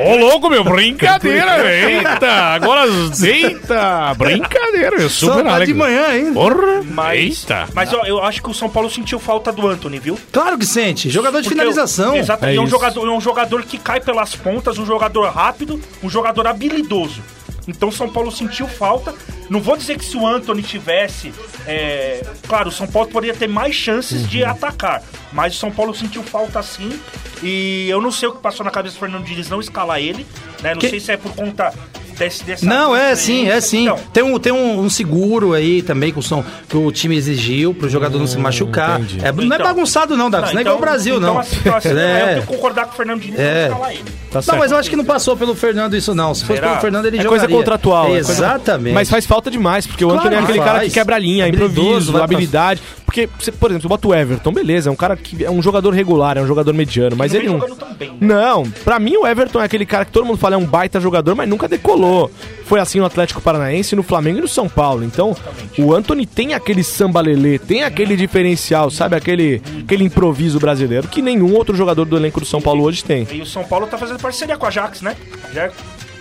Ô, 0.00 0.16
louco, 0.16 0.48
meu, 0.50 0.62
brincadeira, 0.64 1.64
eita, 1.72 2.28
agora, 2.54 2.82
eita, 3.24 4.14
brincadeira, 4.14 4.96
meu, 4.98 5.08
Só 5.08 5.42
tá 5.42 5.64
de 5.64 5.74
manhã 5.74 6.06
ainda. 6.06 6.32
Porra, 6.32 6.82
Mas, 6.82 7.18
eita. 7.42 7.66
mas 7.74 7.92
ó, 7.92 8.02
eu 8.04 8.22
acho 8.22 8.42
que 8.42 8.50
o 8.50 8.54
São 8.54 8.68
Paulo 8.68 8.90
sentiu 8.90 9.18
falta 9.18 9.52
do 9.52 9.66
Anthony, 9.66 9.98
viu? 9.98 10.18
Claro 10.32 10.58
que 10.58 10.66
sente, 10.66 11.08
jogador 11.10 11.38
de 11.40 11.48
Porque 11.48 11.58
finalização. 11.58 12.14
eu- 12.14 12.20
Exato, 12.22 12.44
É 12.46 12.54
e 12.54 12.56
é 12.56 12.60
um 12.60 12.66
jogador, 12.66 13.06
é 13.06 13.10
um 13.10 13.20
jogador 13.20 13.62
que 13.62 13.78
cai 13.78 14.00
pelas 14.00 14.34
pontas, 14.34 14.78
um 14.78 14.86
jogador 14.86 15.30
rápido, 15.30 15.80
um 16.02 16.08
jogador 16.10 16.46
habilidoso. 16.46 17.20
Então 17.68 17.88
o 17.88 17.92
São 17.92 18.08
Paulo 18.08 18.30
sentiu 18.30 18.66
falta. 18.68 19.14
Não 19.50 19.60
vou 19.60 19.76
dizer 19.76 19.98
que 19.98 20.04
se 20.04 20.16
o 20.16 20.26
Anthony 20.26 20.62
tivesse. 20.62 21.32
é, 21.66 22.24
Claro, 22.46 22.68
o 22.68 22.72
São 22.72 22.86
Paulo 22.86 23.08
poderia 23.08 23.34
ter 23.34 23.48
mais 23.48 23.74
chances 23.74 24.28
de 24.28 24.42
Uhum. 24.42 24.50
atacar. 24.50 25.02
Mas 25.32 25.54
o 25.54 25.58
São 25.58 25.70
Paulo 25.70 25.94
sentiu 25.94 26.22
falta 26.22 26.62
sim. 26.62 26.98
E 27.42 27.88
eu 27.88 28.00
não 28.00 28.10
sei 28.12 28.28
o 28.28 28.32
que 28.32 28.40
passou 28.40 28.64
na 28.64 28.70
cabeça 28.70 28.94
do 28.96 29.00
Fernando 29.00 29.24
Diniz 29.24 29.48
não 29.48 29.60
escalar 29.60 29.98
ele. 30.00 30.26
Né? 30.62 30.74
Não 30.74 30.80
Que- 30.80 30.88
sei 30.88 31.00
se 31.00 31.12
é 31.12 31.16
por 31.16 31.34
conta 31.34 31.72
desse, 32.18 32.44
dessa. 32.44 32.66
Não, 32.66 32.94
é 32.94 33.14
sim, 33.14 33.48
é 33.48 33.60
sim. 33.60 33.84
Então, 33.84 33.98
tem 34.12 34.22
um, 34.24 34.38
tem 34.38 34.52
um, 34.52 34.80
um 34.80 34.90
seguro 34.90 35.52
aí 35.52 35.82
também 35.82 36.12
que 36.12 36.18
o, 36.18 36.22
som, 36.22 36.44
que 36.68 36.76
o 36.76 36.90
time 36.90 37.16
exigiu 37.16 37.74
pro 37.74 37.88
jogador 37.88 38.18
não 38.18 38.26
se 38.26 38.38
machucar. 38.38 39.00
entendi. 39.00 39.18
É, 39.24 39.32
não 39.32 39.42
é 39.42 39.46
Então- 39.46 39.58
bagunçado, 39.66 40.16
não, 40.16 40.30
Davi. 40.30 40.52
Não, 40.52 40.58
é 40.58 40.62
igual 40.62 40.76
o 40.76 40.80
Brasil, 40.80 41.16
então, 41.16 41.34
não. 41.34 41.40
Assim, 41.40 41.56
então, 41.60 41.76
assim, 41.76 41.88
É. 41.96 42.22
Eu 42.22 42.26
tenho 42.28 42.40
que 42.42 42.46
concordar 42.48 42.86
com 42.86 42.92
o 42.92 42.96
Fernando 42.96 43.20
Diniz 43.20 43.38
É. 43.40 43.68
não 43.68 43.90
ele. 43.90 44.02
Tá 44.30 44.40
Não, 44.48 44.58
mas 44.58 44.70
eu 44.70 44.76
acho 44.76 44.90
que 44.90 44.96
não 44.96 45.04
passou 45.04 45.36
pelo 45.36 45.54
Fernando 45.54 45.96
isso, 45.96 46.14
não. 46.14 46.34
Se 46.34 46.44
fosse 46.44 46.54
Será? 46.58 46.68
pelo 46.70 46.80
Fernando, 46.80 47.06
ele 47.06 47.18
É 47.18 47.22
jogaria. 47.22 47.46
coisa 47.46 47.56
contratual. 47.56 48.06
é 48.06 48.10
coisa- 48.10 48.32
Exatamente. 48.32 48.94
Mas 48.94 49.08
faz 49.08 49.24
falta 49.24 49.50
demais, 49.50 49.86
porque 49.86 50.04
o 50.04 50.08
Claro 50.08 50.20
Antônio 50.22 50.38
é 50.38 50.40
que 50.40 50.44
aquele 50.50 50.64
cara 50.64 50.78
faz. 50.78 50.88
que 50.92 50.98
quebra 50.98 51.16
a 51.16 51.18
linha, 51.18 51.48
improviso, 51.48 52.16
habilidade. 52.16 52.82
Porque, 53.06 53.28
por 53.28 53.70
exemplo, 53.70 53.82
você 53.82 53.88
bota 53.88 54.08
o 54.08 54.14
Everton, 54.14 54.52
beleza, 54.52 54.90
é 54.90 54.92
um 54.92 54.96
cara 54.96 55.16
que 55.16 55.44
é 55.44 55.50
um 55.50 55.62
jogador 55.62 55.90
regular, 55.90 56.36
é 56.36 56.42
um 56.42 56.46
jogador 56.46 56.74
mediano, 56.74 57.16
mas 57.16 57.32
não 57.32 57.40
ele 57.40 57.48
não. 57.48 57.60
bem, 57.96 58.10
né? 58.10 58.16
Não, 58.20 58.68
pra 58.84 58.98
mim 58.98 59.16
o 59.16 59.26
Everton 59.26 59.60
é 59.60 59.64
aquele 59.64 59.86
cara 59.86 60.04
que 60.04 60.10
todo 60.10 60.26
mundo 60.26 60.36
fala 60.36 60.56
é 60.56 60.58
um 60.58 60.66
baita 60.66 61.00
jogador, 61.00 61.34
mas 61.36 61.48
nunca 61.48 61.68
decolou. 61.68 62.30
Foi 62.64 62.80
assim 62.80 62.98
no 62.98 63.06
Atlético 63.06 63.40
Paranaense, 63.40 63.94
no 63.94 64.02
Flamengo 64.02 64.38
e 64.38 64.40
no 64.42 64.48
São 64.48 64.68
Paulo. 64.68 65.04
Então, 65.04 65.36
o 65.78 65.94
Anthony 65.94 66.26
tem 66.26 66.52
aquele 66.52 66.82
sambalelê, 66.82 67.58
tem 67.58 67.84
aquele 67.84 68.16
diferencial, 68.16 68.90
sabe? 68.90 69.14
Aquele, 69.14 69.62
aquele 69.84 70.04
improviso 70.04 70.58
brasileiro 70.58 71.06
que 71.06 71.22
nenhum 71.22 71.54
outro 71.54 71.76
jogador 71.76 72.04
do 72.04 72.16
elenco 72.16 72.40
do 72.40 72.46
São 72.46 72.60
Paulo 72.60 72.82
hoje 72.82 73.04
tem. 73.04 73.26
E 73.30 73.40
o 73.40 73.46
São 73.46 73.62
Paulo 73.64 73.86
tá 73.86 73.96
fazendo 73.96 74.18
parceria 74.18 74.56
com 74.56 74.66
a 74.66 74.68
Ajax, 74.68 75.00
né? 75.00 75.16
Já 75.54 75.62
é 75.64 75.70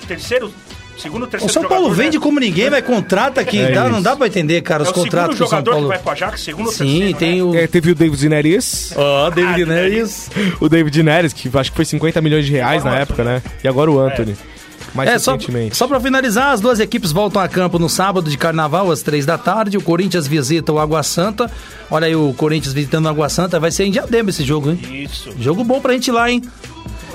terceiro, 0.08 0.54
segundo, 0.98 1.24
O 1.24 1.28
terceiro 1.28 1.54
São 1.54 1.64
Paulo 1.64 1.86
jogador, 1.86 1.96
vende 2.04 2.18
né? 2.18 2.24
como 2.24 2.40
ninguém, 2.40 2.70
vai 2.70 2.82
contrata 2.82 3.42
aqui. 3.42 3.60
É 3.60 3.72
dá- 3.72 3.90
não 3.90 4.02
dá 4.02 4.16
pra 4.16 4.28
entender, 4.28 4.62
cara, 4.62 4.82
É 4.82 4.84
os 4.84 4.90
o 4.90 4.94
segundo 4.94 5.04
contratos 5.06 5.38
que 5.38 5.44
o 5.44 5.48
São 5.48 5.58
jogador 5.60 5.72
Paulo. 5.72 5.88
que 5.88 5.94
vai 5.96 6.00
pro 6.00 6.12
Ajax, 6.12 6.42
segundo 6.42 6.66
ou 6.68 6.72
Sim, 6.72 6.86
terceiro, 7.14 7.18
tem 7.18 7.36
né? 7.38 7.44
o. 7.44 7.56
É, 7.56 7.68
teve 7.68 7.92
o 7.92 7.96
David 7.96 8.30
Neres, 8.30 8.94
Ó, 8.96 9.30
David 9.30 9.64
Ah, 9.64 9.66
Neres. 9.66 10.30
o 10.60 10.70
David 10.70 11.04
Neres, 11.04 11.34
que 11.34 11.50
acho 11.58 11.72
que 11.72 11.76
foi 11.76 11.86
50 11.86 12.22
milhões 12.22 12.46
de 12.46 12.52
reais 12.52 12.84
na 12.84 12.92
o 12.92 12.96
época, 12.96 13.24
né? 13.24 13.42
E 13.64 13.68
agora 13.68 13.92
o 13.92 14.00
Anthony. 14.00 14.36
Mais 14.94 15.10
É, 15.10 15.20
só, 15.20 15.34
recentemente. 15.34 15.76
só 15.76 15.88
pra 15.88 16.00
finalizar, 16.00 16.54
as 16.54 16.62
duas 16.62 16.80
equipes 16.80 17.12
voltam 17.12 17.42
a 17.42 17.50
campo 17.50 17.78
no 17.78 17.90
sábado 17.90 18.30
de 18.30 18.38
carnaval, 18.38 18.90
às 18.90 19.02
três 19.02 19.26
da 19.26 19.38
tarde. 19.38 19.78
O 19.78 19.82
Corinthians 19.82 20.26
visita 20.26 20.72
o 20.72 20.80
Água 20.80 21.04
Santa. 21.04 21.52
Olha 21.92 22.08
aí 22.08 22.16
o 22.16 22.34
Corinthians 22.38 22.74
visitando 22.74 23.06
o 23.08 23.10
Água 23.10 23.28
Santa. 23.28 23.60
Vai 23.60 23.72
ser 23.72 23.84
em 23.84 23.92
diadema 23.92 24.30
esse 24.30 24.46
jogo, 24.46 24.70
hein? 24.72 24.80
Isso. 25.04 25.32
Jogo 25.38 25.66
bom 25.66 25.82
pra 25.82 25.92
gente 25.92 26.08
ir 26.08 26.12
lá, 26.14 26.32
hein? 26.32 26.42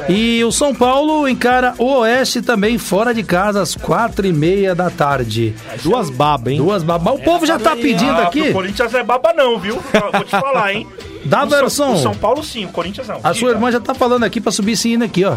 E 0.09 0.43
o 0.45 0.51
São 0.51 0.75
Paulo 0.75 1.29
encara 1.29 1.75
o 1.79 1.85
Oeste 2.01 2.41
também 2.43 2.79
fora 2.79 3.13
de 3.15 3.23
casa 3.23 3.61
às 3.63 3.75
quatro 3.75 4.27
e 4.27 4.33
meia 4.33 4.75
da 4.75 4.91
tarde. 4.91 5.55
Duas 5.83 6.09
babas, 6.11 6.53
hein? 6.53 6.59
Duas 6.59 6.83
babas. 6.83 7.15
O 7.15 7.19
povo 7.19 7.45
já 7.47 7.59
tá 7.59 7.77
pedindo 7.77 8.13
Ah, 8.13 8.23
aqui. 8.23 8.45
pro 8.45 8.53
Corinthians 8.55 8.95
é 8.95 9.03
baba 9.03 9.33
não, 9.35 9.59
viu? 9.59 9.75
Vou 10.13 10.25
te 10.25 10.31
falar, 10.31 10.73
hein? 10.75 10.87
Dá 11.25 11.45
O 11.45 11.49
São- 11.51 11.59
versão. 11.61 11.95
O 11.95 11.99
São 11.99 12.15
Paulo 12.15 12.43
sim, 12.43 12.65
o 12.65 12.69
Corinthians 12.69 13.07
não. 13.09 13.17
A 13.17 13.35
sua 13.35 13.49
Diga. 13.49 13.51
irmã 13.53 13.71
já 13.71 13.81
tá 13.81 13.95
falando 13.95 14.25
aqui 14.25 14.41
pra 14.41 14.51
subir 14.51 14.73
esse 14.73 14.89
hino 14.91 15.05
aqui, 15.05 15.25
ó. 15.25 15.37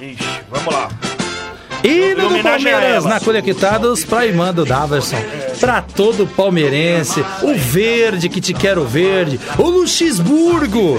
Ixi, 0.00 0.16
vamos 0.50 0.72
lá. 0.72 0.88
Hino 1.84 2.28
do 2.28 2.42
Palmeiras 2.42 3.04
na 3.04 3.20
Conectados 3.20 4.04
pra 4.04 4.26
irmã 4.26 4.52
do 4.52 4.64
Daverson. 4.64 5.16
Pra 5.60 5.80
todo 5.80 6.26
palmeirense. 6.26 7.24
O 7.42 7.54
verde 7.54 8.28
que 8.28 8.40
te 8.40 8.52
quero 8.52 8.84
verde. 8.84 9.38
O 9.58 9.68
Luxemburgo. 9.68 10.98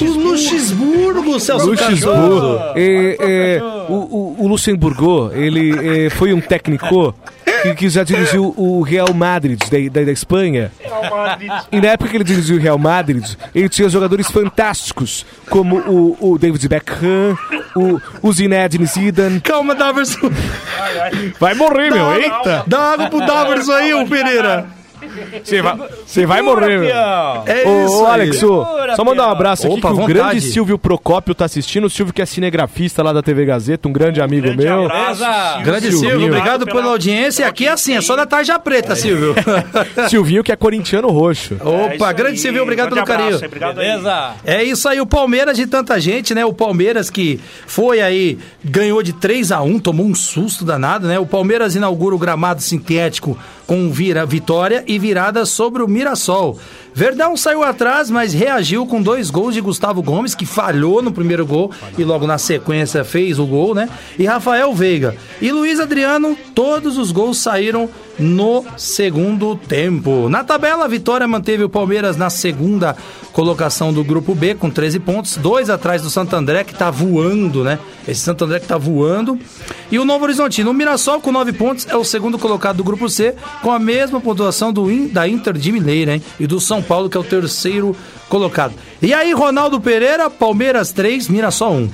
O 0.00 0.04
Luxemburgo, 0.04 1.40
Celso 1.40 1.70
Luxemburgo. 1.70 2.60
É, 2.74 3.16
é, 3.20 3.62
o, 3.88 3.94
o, 3.94 4.44
o 4.44 4.48
Luxemburgo, 4.48 5.30
ele 5.34 6.06
é, 6.06 6.10
foi 6.10 6.32
um 6.32 6.40
técnico 6.40 7.14
que, 7.62 7.74
que 7.74 7.88
já 7.88 8.02
dirigiu 8.04 8.54
o 8.56 8.82
Real 8.82 9.12
Madrid 9.12 9.58
da, 9.58 10.00
da, 10.00 10.06
da 10.06 10.12
Espanha. 10.12 10.70
Real 10.80 11.10
Madrid. 11.10 11.52
E 11.72 11.80
na 11.80 11.88
época 11.88 12.10
que 12.10 12.16
ele 12.16 12.24
dirigiu 12.24 12.56
o 12.56 12.60
Real 12.60 12.78
Madrid, 12.78 13.24
ele 13.54 13.68
tinha 13.68 13.88
jogadores 13.88 14.30
fantásticos, 14.30 15.26
como 15.50 15.78
o, 15.78 16.32
o 16.32 16.38
David 16.38 16.68
Beckham, 16.68 17.36
o, 17.78 18.00
o 18.22 18.32
Zinedine 18.32 18.86
Zidane. 18.86 19.40
Calma, 19.40 19.74
Daverson. 19.74 20.30
Ai, 20.80 20.98
ai. 21.00 21.34
Vai 21.38 21.54
morrer, 21.54 21.90
meu, 21.90 22.12
eita! 22.14 22.64
Dá 22.66 22.92
água 22.92 23.08
pro 23.08 23.20
Daverson 23.20 23.72
aí, 23.72 23.94
ô 23.94 24.06
Pereira. 24.06 24.77
Você 25.44 25.62
vai, 25.62 25.76
você 26.06 26.26
vai 26.26 26.42
morrer, 26.42 26.78
meu. 26.78 26.88
É 26.88 27.64
Ô, 27.66 27.84
isso 27.86 28.02
ô, 28.02 28.06
aí. 28.06 28.12
Alex, 28.12 28.42
ô, 28.42 28.66
só 28.96 29.04
mandar 29.04 29.28
um 29.28 29.30
abraço 29.30 29.66
aqui 29.66 29.78
Opa, 29.78 29.88
que 29.88 29.94
o 29.94 29.96
vontade. 29.96 30.12
grande 30.14 30.40
Silvio 30.40 30.78
Procópio 30.78 31.34
tá 31.34 31.44
assistindo. 31.44 31.84
O 31.86 31.90
Silvio 31.90 32.12
que 32.14 32.22
é 32.22 32.26
cinegrafista 32.26 33.02
lá 33.02 33.12
da 33.12 33.22
TV 33.22 33.44
Gazeta, 33.44 33.88
um 33.88 33.92
grande 33.92 34.20
amigo 34.20 34.46
Grande 34.48 34.64
meu. 34.64 34.84
abraço. 34.84 35.62
Grande 35.62 35.90
Silvinho. 35.90 36.10
Silvio, 36.10 36.26
obrigado 36.28 36.64
Pela- 36.66 36.80
pela 36.80 36.92
audiência. 36.92 37.42
E 37.42 37.46
aqui 37.46 37.66
é 37.66 37.70
assim, 37.70 37.94
é 37.96 38.00
só 38.00 38.16
da 38.16 38.26
tarja 38.26 38.58
preta, 38.58 38.94
Silvio. 38.96 39.34
Silvinho 40.08 40.42
que 40.44 40.52
é 40.52 40.56
corintiano 40.56 41.08
roxo. 41.10 41.56
É 41.60 41.94
Opa, 41.94 42.12
grande 42.12 42.32
aí. 42.32 42.38
Silvio, 42.38 42.62
obrigado 42.62 42.90
Grande 42.90 43.06
pelo 43.06 43.16
carinho. 43.18 43.36
abraço, 43.36 43.44
Obrigado 43.46 43.78
aí. 43.80 43.86
Beleza? 43.88 44.30
É 44.44 44.62
isso 44.62 44.88
aí, 44.88 45.00
o 45.00 45.06
Palmeiras 45.06 45.56
de 45.56 45.66
tanta 45.66 45.98
gente, 46.00 46.34
né? 46.34 46.44
O 46.44 46.52
Palmeiras 46.52 47.10
que 47.10 47.40
foi 47.66 48.00
aí, 48.00 48.38
ganhou 48.64 49.02
de 49.02 49.12
3 49.12 49.52
a 49.52 49.60
1 49.62 49.78
tomou 49.78 50.06
um 50.06 50.14
susto 50.14 50.64
danado, 50.64 51.06
né? 51.06 51.18
O 51.18 51.26
Palmeiras 51.26 51.74
inaugura 51.74 52.14
o 52.14 52.18
gramado 52.18 52.62
sintético 52.62 53.38
com 53.68 53.90
vira, 53.90 54.24
vitória 54.24 54.82
e 54.86 54.98
virada 54.98 55.44
sobre 55.44 55.82
o 55.82 55.86
Mirassol. 55.86 56.58
Verdão 56.98 57.36
saiu 57.36 57.62
atrás, 57.62 58.10
mas 58.10 58.34
reagiu 58.34 58.84
com 58.84 59.00
dois 59.00 59.30
gols 59.30 59.54
de 59.54 59.60
Gustavo 59.60 60.02
Gomes, 60.02 60.34
que 60.34 60.44
falhou 60.44 61.00
no 61.00 61.12
primeiro 61.12 61.46
gol 61.46 61.70
e 61.96 62.02
logo 62.02 62.26
na 62.26 62.38
sequência 62.38 63.04
fez 63.04 63.38
o 63.38 63.46
gol, 63.46 63.72
né? 63.72 63.88
E 64.18 64.26
Rafael 64.26 64.74
Veiga. 64.74 65.14
E 65.40 65.52
Luiz 65.52 65.78
Adriano, 65.78 66.36
todos 66.56 66.98
os 66.98 67.12
gols 67.12 67.38
saíram 67.38 67.88
no 68.18 68.64
segundo 68.76 69.54
tempo. 69.54 70.28
Na 70.28 70.42
tabela, 70.42 70.86
a 70.86 70.88
vitória 70.88 71.28
manteve 71.28 71.62
o 71.62 71.68
Palmeiras 71.68 72.16
na 72.16 72.28
segunda 72.30 72.96
colocação 73.32 73.92
do 73.92 74.02
grupo 74.02 74.34
B 74.34 74.56
com 74.56 74.68
13 74.68 74.98
pontos, 74.98 75.36
dois 75.36 75.70
atrás 75.70 76.02
do 76.02 76.10
Santo 76.10 76.34
André 76.34 76.64
que 76.64 76.74
tá 76.74 76.90
voando, 76.90 77.62
né? 77.62 77.78
Esse 78.06 78.22
Santo 78.22 78.44
André 78.44 78.58
que 78.58 78.66
tá 78.66 78.76
voando. 78.76 79.38
E 79.90 79.98
o 79.98 80.04
Novo 80.04 80.24
Horizontino, 80.24 80.72
o 80.72 80.74
Mirassol 80.74 81.20
com 81.20 81.30
9 81.30 81.52
pontos 81.52 81.86
é 81.88 81.96
o 81.96 82.02
segundo 82.02 82.38
colocado 82.38 82.78
do 82.78 82.84
grupo 82.84 83.08
C 83.08 83.36
com 83.62 83.70
a 83.70 83.78
mesma 83.78 84.20
pontuação 84.20 84.72
do 84.72 84.88
da 85.12 85.28
Inter 85.28 85.56
de 85.56 85.70
Mineira, 85.70 86.14
hein? 86.14 86.22
E 86.40 86.46
do 86.46 86.58
São 86.58 86.82
Paulo 86.88 87.08
que 87.10 87.16
é 87.16 87.20
o 87.20 87.24
terceiro 87.24 87.94
colocado. 88.28 88.74
E 89.00 89.12
aí, 89.14 89.32
Ronaldo 89.32 89.80
Pereira, 89.80 90.28
Palmeiras 90.30 90.90
3, 90.90 91.28
Mirassol 91.28 91.72
1. 91.74 91.90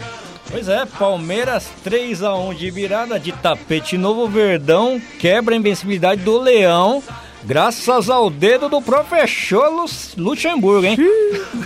Pois 0.51 0.69
é, 0.69 0.87
Palmeiras 0.87 1.69
3x1 1.85 2.55
de 2.55 2.71
virada 2.71 3.19
de 3.19 3.33
tapete 3.33 3.99
novo 3.99 4.29
Verdão, 4.29 5.01
quebra 5.19 5.55
a 5.55 5.59
invencibilidade 5.59 6.21
do 6.23 6.39
Leão, 6.39 7.03
graças 7.43 8.09
ao 8.09 8.31
dedo 8.31 8.69
do 8.69 8.81
professor 8.81 9.69
Lu- 9.71 9.87
Luxemburgo, 10.17 10.87
hein? 10.87 10.97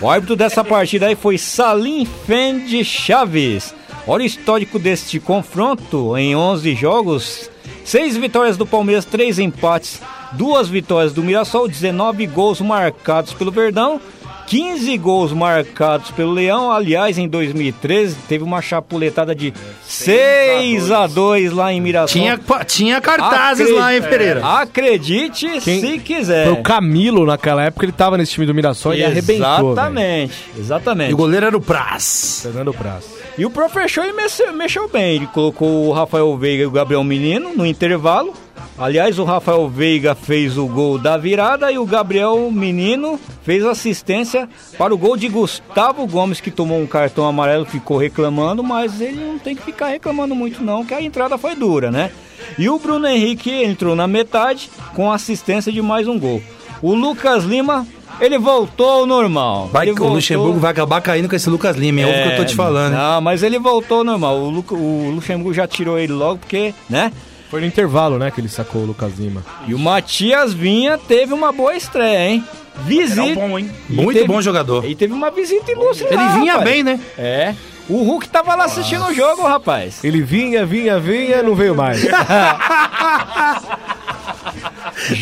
O 0.01 0.09
árbitro 0.09 0.37
dessa 0.37 0.65
partida 0.65 1.07
aí 1.07 1.15
foi 1.17 1.37
Salim 1.37 2.07
Fendi 2.27 2.85
Chaves. 2.85 3.75
Olha 4.07 4.23
o 4.23 4.27
histórico 4.27 4.79
deste 4.79 5.21
confronto 5.21 6.17
em 6.17 6.35
11 6.35 6.75
jogos. 6.75 7.51
Seis 7.85 8.17
vitórias 8.17 8.57
do 8.57 8.65
Palmeiras, 8.65 9.05
três 9.05 9.39
empates, 9.39 10.01
duas 10.33 10.69
vitórias 10.69 11.13
do 11.13 11.23
Mirassol, 11.23 11.69
19 11.69 12.27
gols 12.27 12.61
marcados 12.61 13.33
pelo 13.33 13.51
Verdão. 13.51 14.01
15 14.47 14.97
gols 14.97 15.31
marcados 15.31 16.11
pelo 16.11 16.33
Leão. 16.33 16.73
Aliás, 16.73 17.19
em 17.19 17.29
2013 17.29 18.17
teve 18.27 18.43
uma 18.43 18.63
chapuletada 18.63 19.35
de 19.35 19.53
6 19.85 20.91
a 20.91 21.07
2 21.07 21.53
lá 21.53 21.71
em 21.71 21.83
Mirassol. 21.83 22.09
Tinha, 22.23 22.41
tinha 22.67 22.99
cartazes 22.99 23.67
Acre- 23.67 23.79
lá, 23.79 23.95
hein, 23.95 24.01
Pereira? 24.01 24.47
Acredite 24.47 25.47
Quem- 25.61 25.81
se 25.83 25.99
quiser. 25.99 26.45
Foi 26.47 26.55
o 26.55 26.63
Camilo 26.63 27.27
naquela 27.27 27.63
época, 27.65 27.85
ele 27.85 27.93
tava 27.93 28.17
nesse 28.17 28.33
time 28.33 28.47
do 28.47 28.55
Mirassol 28.55 28.95
e 28.95 29.05
arrebentou. 29.05 29.73
Exatamente, 29.73 30.35
exatamente. 30.59 31.11
E 31.11 31.15
o 31.15 31.17
goleiro 31.19 31.45
era 31.45 31.57
o 31.57 31.61
Praz. 31.61 32.41
Fernando 32.43 32.73
Praz. 32.73 33.05
E 33.37 33.45
o 33.45 33.51
professor 33.51 34.05
mexeu, 34.15 34.53
mexeu 34.55 34.89
bem. 34.89 35.17
Ele 35.17 35.27
colocou 35.27 35.89
o 35.89 35.93
Rafael 35.93 36.35
Veiga 36.39 36.63
e 36.63 36.67
o 36.67 36.71
Gabriel 36.71 37.05
Menino 37.05 37.53
no 37.55 37.67
intervalo. 37.67 38.33
Aliás, 38.79 39.19
o 39.19 39.25
Rafael 39.25 39.69
Veiga 39.69 40.15
fez 40.15 40.57
o 40.57 40.67
gol 40.67 40.99
da 40.99 41.17
virada 41.17 41.71
e 41.73 41.79
o 41.79 41.85
Gabriel 41.87 42.51
Menino 42.51 43.19
fez 43.43 43.65
assistência 43.65 44.49
para 44.77 44.95
o 44.95 44.99
gol 44.99 45.17
de 45.17 45.29
Gustavo 45.29 46.07
Gomes, 46.07 46.41
que 46.41 46.51
tomou 46.51 46.81
um 46.81 46.87
cartão 46.87 47.27
amarelo, 47.27 47.65
ficou 47.65 47.97
reclamando, 47.99 48.63
mas 48.63 49.01
ele 49.01 49.17
não 49.25 49.39
tem 49.39 49.57
que 49.57 49.63
ficar 49.63 49.89
reclamando 49.89 50.35
muito 50.35 50.63
não, 50.63 50.85
que 50.85 50.95
a 50.95 51.03
entrada 51.03 51.37
foi 51.37 51.55
dura, 51.55 51.91
né? 51.91 52.11
E 52.57 52.69
o 52.69 52.79
Bruno 52.79 53.07
Henrique 53.07 53.51
entrou 53.65 53.97
na 53.97 54.07
metade 54.07 54.71
com 54.95 55.11
assistência 55.11 55.73
de 55.73 55.83
mais 55.83 56.07
um 56.07 56.19
gol. 56.19 56.41
O 56.81 56.95
Lucas 56.95 57.43
Lima, 57.45 57.85
ele 58.21 58.39
voltou 58.39 58.89
ao 58.89 59.07
normal. 59.07 59.69
Vai 59.73 59.87
que 59.87 59.93
o 59.93 59.97
voltou- 59.97 60.15
Luxemburgo 60.15 60.59
vai 60.61 60.71
acabar 60.71 61.01
caindo 61.01 61.29
com 61.29 61.35
esse 61.35 61.51
Lucas 61.51 61.77
Lima, 61.77 62.01
é, 62.01 62.07
óbvio 62.07 62.23
que 62.23 62.33
eu 62.33 62.37
tô 62.37 62.45
te 62.45 62.55
falando. 62.55 62.93
Não, 62.93 63.21
mas 63.21 63.43
ele 63.43 63.59
voltou 63.59 63.99
ao 63.99 64.05
normal. 64.05 64.39
O, 64.39 64.51
Lu- 64.51 64.65
o 64.71 65.11
Luxemburgo 65.15 65.53
já 65.53 65.67
tirou 65.67 65.99
ele 65.99 66.13
logo 66.13 66.39
porque, 66.39 66.73
né? 66.89 67.13
Foi 67.51 67.61
no 67.61 67.67
intervalo, 67.67 68.19
né, 68.19 68.31
que 68.31 68.41
ele 68.41 68.49
sacou 68.49 68.83
o 68.83 68.87
Lucas 68.87 69.19
Lima. 69.19 69.43
E 69.67 69.75
o 69.75 69.79
Matias 69.79 70.53
Vinha 70.53 70.99
teve 70.99 71.33
uma 71.33 71.51
boa 71.51 71.75
estreia, 71.75 72.29
hein? 72.31 72.45
Visita. 72.85 73.23
Um 73.23 73.35
bom, 73.35 73.59
hein? 73.59 73.71
Muito 73.89 74.13
teve- 74.13 74.27
bom 74.29 74.41
jogador. 74.43 74.85
E 74.85 74.95
teve 74.95 75.13
uma 75.13 75.31
visita 75.31 75.73
ilustre 75.73 76.07
Ele 76.07 76.17
lá, 76.17 76.29
vinha 76.29 76.53
rapaz. 76.53 76.71
bem, 76.71 76.83
né? 76.85 77.01
É. 77.19 77.55
O 77.89 78.03
Hulk 78.05 78.29
tava 78.29 78.55
lá 78.55 78.65
assistindo 78.67 79.03
o 79.07 79.15
jogo, 79.15 79.43
rapaz. 79.43 80.05
Ele 80.05 80.21
vinha, 80.23 80.67
vinha, 80.67 81.01
vinha, 81.01 81.43
não 81.43 81.55
veio 81.55 81.75
mais. 81.75 82.03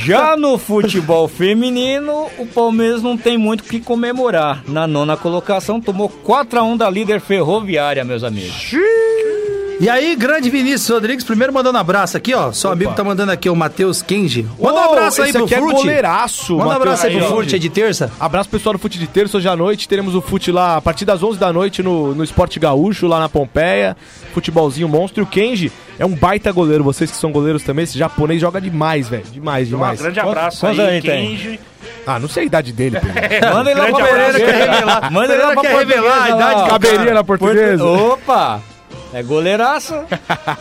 Já 0.05 0.37
no 0.37 0.59
futebol 0.59 1.29
feminino, 1.29 2.29
o 2.39 2.47
Palmeiras 2.47 3.03
não 3.03 3.17
tem 3.17 3.39
muito 3.39 3.61
o 3.61 3.65
que 3.65 3.79
comemorar. 3.81 4.63
Na 4.67 4.87
nona 4.87 5.17
colocação, 5.17 5.81
tomou 5.81 6.09
4x1 6.09 6.77
da 6.77 6.91
líder 6.91 7.21
ferroviária, 7.21 8.05
meus 8.05 8.25
amigos. 8.25 8.73
E 9.79 9.91
aí, 9.91 10.17
grande 10.17 10.49
Vinícius 10.49 10.89
Rodrigues, 10.89 11.23
primeiro 11.23 11.53
mandando 11.53 11.77
abraço 11.77 12.17
aqui, 12.17 12.33
ó. 12.33 12.51
Seu 12.51 12.71
amigo 12.71 12.95
tá 12.95 13.05
mandando 13.05 13.31
aqui, 13.31 13.51
o 13.51 13.55
Matheus 13.55 14.01
Kenji. 14.01 14.47
Manda 14.59 14.81
um 14.81 14.85
abraço 14.93 15.21
aí 15.21 15.33
pro 15.33 15.45
aqui 15.45 15.55
é 15.55 15.59
Frute. 15.59 15.75
goleiraço, 15.75 16.57
Manda 16.57 16.71
um 16.71 16.73
abraço 16.73 17.05
aí 17.07 17.13
pro 17.13 17.21
Kenji. 17.21 17.33
Frute 17.35 17.55
aí 17.57 17.61
de 17.61 17.69
terça. 17.69 18.11
Abraço 18.19 18.49
pessoal 18.49 18.73
do 18.73 18.79
Fute 18.79 18.99
de 18.99 19.07
terça, 19.07 19.37
hoje 19.37 19.47
à 19.47 19.55
noite 19.55 19.87
teremos 19.87 20.15
o 20.15 20.23
Fute 20.23 20.51
lá 20.51 20.77
a 20.79 20.81
partir 20.81 21.05
das 21.05 21.23
11 21.23 21.39
da 21.39 21.53
noite 21.53 21.83
no, 21.83 22.15
no 22.15 22.25
Esporte 22.25 22.59
Gaúcho, 22.59 23.07
lá 23.07 23.21
na 23.21 23.29
Pompeia. 23.29 23.95
Futebolzinho 24.33 24.89
monstro. 24.89 25.21
E 25.21 25.25
o 25.25 25.27
Kenji 25.27 25.71
é 25.99 26.07
um 26.07 26.15
baita 26.15 26.51
goleiro, 26.51 26.83
vocês 26.83 27.11
que 27.11 27.17
são 27.19 27.31
goleiros 27.31 27.63
também, 27.63 27.83
esse 27.85 27.99
japonês 27.99 28.41
joga 28.41 28.59
demais, 28.59 29.11
velho. 29.11 29.25
Demais, 29.31 29.69
Um 29.69 29.73
demais. 29.73 30.01
grande 30.01 30.19
abraço 30.19 30.61
Quantos 30.61 30.81
aí, 30.81 30.97
ele 30.97 31.03
tem? 31.07 31.37
Kenji. 31.37 31.61
Ah, 32.07 32.19
não 32.19 32.29
sei 32.29 32.45
a 32.45 32.47
idade 32.47 32.73
dele, 32.73 32.99
Pedro. 32.99 33.53
Manda 33.53 33.71
ele 33.71 33.81
lá 33.81 33.87
pra. 33.91 34.07
Pereira 34.07 34.41
quer 34.41 34.71
revelar. 34.71 35.13
Manda 35.13 35.35
ele 35.35 35.43
lá 35.43 35.53
pra 35.53 35.63
quer 35.63 35.77
revelar 35.77 36.23
a 36.23 36.31
idade. 36.31 36.71
Caberia 36.71 37.15
na 37.15 37.25
portuguesa. 37.25 37.85
Opa! 37.85 38.63
É 39.13 39.23
goleiraço. 39.23 39.95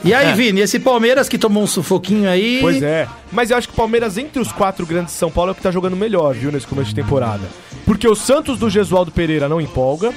E 0.04 0.14
aí, 0.14 0.34
Vini, 0.34 0.62
esse 0.62 0.80
Palmeiras 0.80 1.28
que 1.28 1.38
tomou 1.38 1.64
um 1.64 1.68
sufoquinho 1.68 2.30
aí. 2.30 2.60
Pois 2.62 2.82
é. 2.84 3.08
Mas 3.32 3.50
eu 3.50 3.58
acho 3.58 3.68
que 3.68 3.74
o 3.74 3.78
Palmeiras, 3.78 4.18
entre 4.20 4.40
os 4.40 4.52
quatro 4.52 4.86
grandes 4.86 5.14
de 5.14 5.20
São 5.20 5.32
Paulo, 5.32 5.50
é 5.50 5.52
o 5.54 5.56
que 5.56 5.62
tá 5.62 5.72
jogando 5.72 5.96
melhor, 5.96 6.36
viu, 6.36 6.52
nesse 6.52 6.68
começo 6.68 6.90
de 6.90 6.96
temporada. 6.96 7.44
Porque 7.86 8.08
o 8.08 8.14
Santos 8.14 8.60
do 8.60 8.70
Gesualdo 8.70 9.12
Pereira 9.12 9.50
não 9.50 9.60
empolga. 9.60 10.14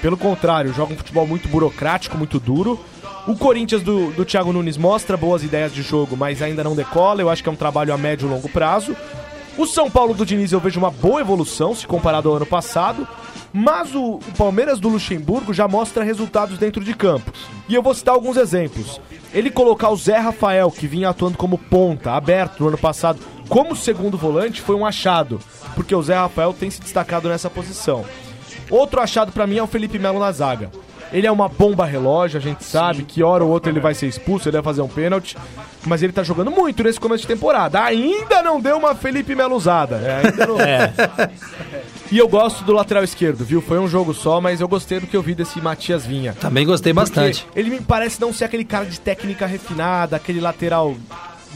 Pelo 0.00 0.16
contrário, 0.16 0.74
joga 0.74 0.92
um 0.92 0.96
futebol 0.96 1.26
muito 1.26 1.48
burocrático, 1.48 2.18
muito 2.18 2.40
duro. 2.40 2.80
O 3.26 3.36
Corinthians 3.36 3.82
do, 3.82 4.10
do 4.10 4.24
Thiago 4.24 4.52
Nunes 4.52 4.76
mostra 4.76 5.16
boas 5.16 5.44
ideias 5.44 5.72
de 5.72 5.82
jogo, 5.82 6.16
mas 6.16 6.42
ainda 6.42 6.64
não 6.64 6.74
decola. 6.74 7.20
Eu 7.22 7.30
acho 7.30 7.42
que 7.42 7.48
é 7.48 7.52
um 7.52 7.56
trabalho 7.56 7.94
a 7.94 7.98
médio 7.98 8.26
e 8.26 8.30
longo 8.30 8.48
prazo. 8.48 8.96
O 9.56 9.66
São 9.66 9.88
Paulo 9.88 10.14
do 10.14 10.26
Diniz 10.26 10.50
eu 10.50 10.58
vejo 10.58 10.80
uma 10.80 10.90
boa 10.90 11.20
evolução 11.20 11.74
se 11.74 11.86
comparado 11.86 12.28
ao 12.28 12.36
ano 12.36 12.46
passado. 12.46 13.06
Mas 13.52 13.94
o, 13.94 14.14
o 14.14 14.32
Palmeiras 14.36 14.80
do 14.80 14.88
Luxemburgo 14.88 15.52
já 15.52 15.68
mostra 15.68 16.02
resultados 16.02 16.56
dentro 16.56 16.82
de 16.82 16.94
campo. 16.94 17.30
E 17.68 17.74
eu 17.74 17.82
vou 17.82 17.94
citar 17.94 18.14
alguns 18.14 18.36
exemplos. 18.36 19.00
Ele 19.34 19.50
colocar 19.50 19.90
o 19.90 19.96
Zé 19.96 20.18
Rafael, 20.18 20.70
que 20.70 20.86
vinha 20.86 21.10
atuando 21.10 21.36
como 21.36 21.58
ponta, 21.58 22.12
aberto 22.12 22.60
no 22.60 22.68
ano 22.68 22.78
passado, 22.78 23.20
como 23.48 23.76
segundo 23.76 24.16
volante, 24.16 24.62
foi 24.62 24.74
um 24.74 24.86
achado. 24.86 25.38
Porque 25.74 25.94
o 25.94 26.02
Zé 26.02 26.14
Rafael 26.14 26.54
tem 26.54 26.70
se 26.70 26.80
destacado 26.80 27.28
nessa 27.28 27.50
posição. 27.50 28.04
Outro 28.70 29.00
achado 29.00 29.32
pra 29.32 29.46
mim 29.46 29.58
é 29.58 29.62
o 29.62 29.66
Felipe 29.66 29.98
Melo 29.98 30.18
na 30.18 30.32
zaga. 30.32 30.70
Ele 31.12 31.26
é 31.26 31.30
uma 31.30 31.46
bomba 31.46 31.84
relógio, 31.84 32.38
a 32.38 32.40
gente 32.40 32.64
sabe 32.64 33.02
que 33.02 33.22
hora 33.22 33.44
ou 33.44 33.50
outra 33.50 33.70
ele 33.70 33.80
vai 33.80 33.92
ser 33.92 34.06
expulso, 34.06 34.48
ele 34.48 34.56
vai 34.56 34.62
fazer 34.62 34.80
um 34.80 34.88
pênalti. 34.88 35.36
Mas 35.84 36.02
ele 36.02 36.12
tá 36.12 36.22
jogando 36.22 36.50
muito 36.50 36.82
nesse 36.82 36.98
começo 36.98 37.22
de 37.22 37.28
temporada. 37.28 37.82
Ainda 37.82 38.42
não 38.42 38.58
deu 38.58 38.78
uma 38.78 38.94
Felipe 38.94 39.34
Melo 39.34 39.54
usada. 39.54 39.96
É, 39.96 40.26
ainda 40.26 40.46
não... 40.46 40.56
E 42.12 42.18
eu 42.18 42.28
gosto 42.28 42.62
do 42.62 42.74
lateral 42.74 43.02
esquerdo, 43.02 43.42
viu? 43.42 43.62
Foi 43.62 43.78
um 43.78 43.88
jogo 43.88 44.12
só, 44.12 44.38
mas 44.38 44.60
eu 44.60 44.68
gostei 44.68 45.00
do 45.00 45.06
que 45.06 45.16
eu 45.16 45.22
vi 45.22 45.34
desse 45.34 45.58
Matias 45.62 46.04
Vinha. 46.04 46.34
Também 46.34 46.66
gostei 46.66 46.92
bastante. 46.92 47.48
Ele 47.56 47.70
me 47.70 47.80
parece 47.80 48.20
não 48.20 48.34
ser 48.34 48.44
aquele 48.44 48.66
cara 48.66 48.84
de 48.84 49.00
técnica 49.00 49.46
refinada, 49.46 50.14
aquele 50.14 50.38
lateral 50.38 50.94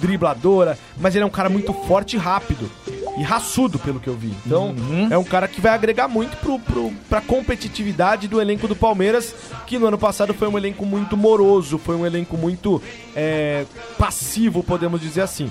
dribladora, 0.01 0.79
mas 0.97 1.15
ele 1.15 1.25
é 1.25 1.27
um 1.27 1.31
cara 1.31 1.51
muito 1.51 1.75
forte 1.75 2.17
e 2.17 2.19
rápido. 2.19 2.71
E 3.19 3.23
raçudo, 3.23 3.79
pelo 3.79 4.01
que 4.01 4.09
eu 4.09 4.17
vi. 4.17 4.35
Então, 4.47 4.75
é 5.11 5.19
um 5.19 5.25
cara 5.25 5.47
que 5.47 5.61
vai 5.61 5.75
agregar 5.75 6.09
muito 6.09 6.35
pro, 6.39 6.59
pro, 6.59 6.91
pra 7.07 7.21
competitividade 7.21 8.27
do 8.27 8.41
elenco 8.41 8.67
do 8.67 8.75
Palmeiras, 8.75 9.35
que 9.67 9.79
no 9.79 9.87
ano 9.87 9.99
passado 9.99 10.33
foi 10.33 10.49
um 10.49 10.57
elenco 10.57 10.87
muito 10.87 11.19
moroso, 11.19 11.77
foi 11.77 11.97
um 11.97 12.07
elenco 12.07 12.35
muito 12.35 12.81
é, 13.15 13.67
passivo, 13.99 14.63
podemos 14.63 15.03
dizer 15.03 15.21
assim. 15.21 15.51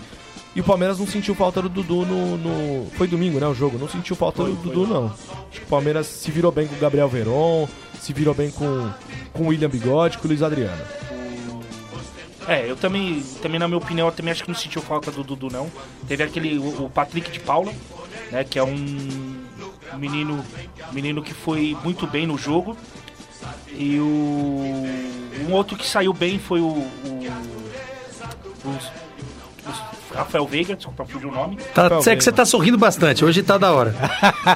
E 0.56 0.62
o 0.62 0.64
Palmeiras 0.64 0.99
não 0.99 1.06
sentiu 1.06 1.36
falta 1.36 1.62
do 1.62 1.68
Dudu 1.68 2.06
no, 2.06 2.38
no- 2.38 2.89
Foi 2.91 3.08
domingo, 3.08 3.39
né? 3.39 3.47
O 3.47 3.53
jogo. 3.53 3.78
Não 3.78 3.89
sentiu 3.89 4.16
falta 4.16 4.43
do 4.43 4.53
Dudu, 4.53 4.88
não. 4.88 5.08
Acho 5.08 5.60
que 5.60 5.64
o 5.64 5.68
Palmeiras 5.68 6.08
se 6.08 6.32
virou 6.32 6.51
bem 6.51 6.66
com 6.66 6.76
o 6.76 6.80
Gabriel 6.80 7.10
Veron, 7.10 7.68
se 7.99 8.14
virou 8.14 8.34
bem 8.34 8.49
com, 8.51 8.89
com 9.34 9.43
o 9.43 9.47
William 9.47 9.70
Bigode, 9.70 10.18
com 10.18 10.26
o 10.26 10.28
Luiz 10.30 10.41
Adriano. 10.41 10.82
É, 12.47 12.70
eu 12.70 12.76
também, 12.78 13.22
também 13.41 13.60
na 13.60 13.68
minha 13.68 13.78
opinião, 13.80 14.08
eu 14.08 14.14
também 14.14 14.32
acho 14.32 14.43
que 14.43 14.49
não 14.49 14.56
sentiu 14.56 14.82
falta 14.82 15.12
do 15.12 15.24
Dudu, 15.24 15.49
não. 15.51 15.70
Teve 16.08 16.24
aquele, 16.24 16.58
o, 16.60 16.86
o 16.86 16.89
Patrick 16.89 17.32
de 17.32 17.39
Paula, 17.39 17.74
né, 18.32 18.43
que 18.43 18.58
é 18.60 18.64
um 18.64 19.36
menino, 19.97 20.45
menino 20.93 21.22
que 21.24 21.34
foi 21.34 21.76
muito 21.84 22.06
bem 22.08 22.26
no 22.28 22.38
jogo. 22.38 22.78
E 23.74 23.99
o 23.99 24.86
um 25.49 25.51
outro 25.53 25.76
que 25.76 25.86
saiu 25.88 26.14
bem 26.14 26.39
foi 26.39 26.62
o, 26.62 26.68
o- 26.68 26.88
o 28.64 28.78
Rafael 30.16 30.47
Veiga, 30.47 30.76
desculpa, 30.76 31.05
fugiu 31.05 31.30
o 31.30 31.32
nome. 31.34 31.57
Tá, 31.74 31.88
é 32.07 32.16
que 32.16 32.24
você 32.24 32.32
tá 32.32 32.45
sorrindo 32.45 32.78
bastante, 32.78 33.24
hoje 33.26 33.43
tá 33.43 33.57
da 33.57 33.72
hora. 33.72 33.91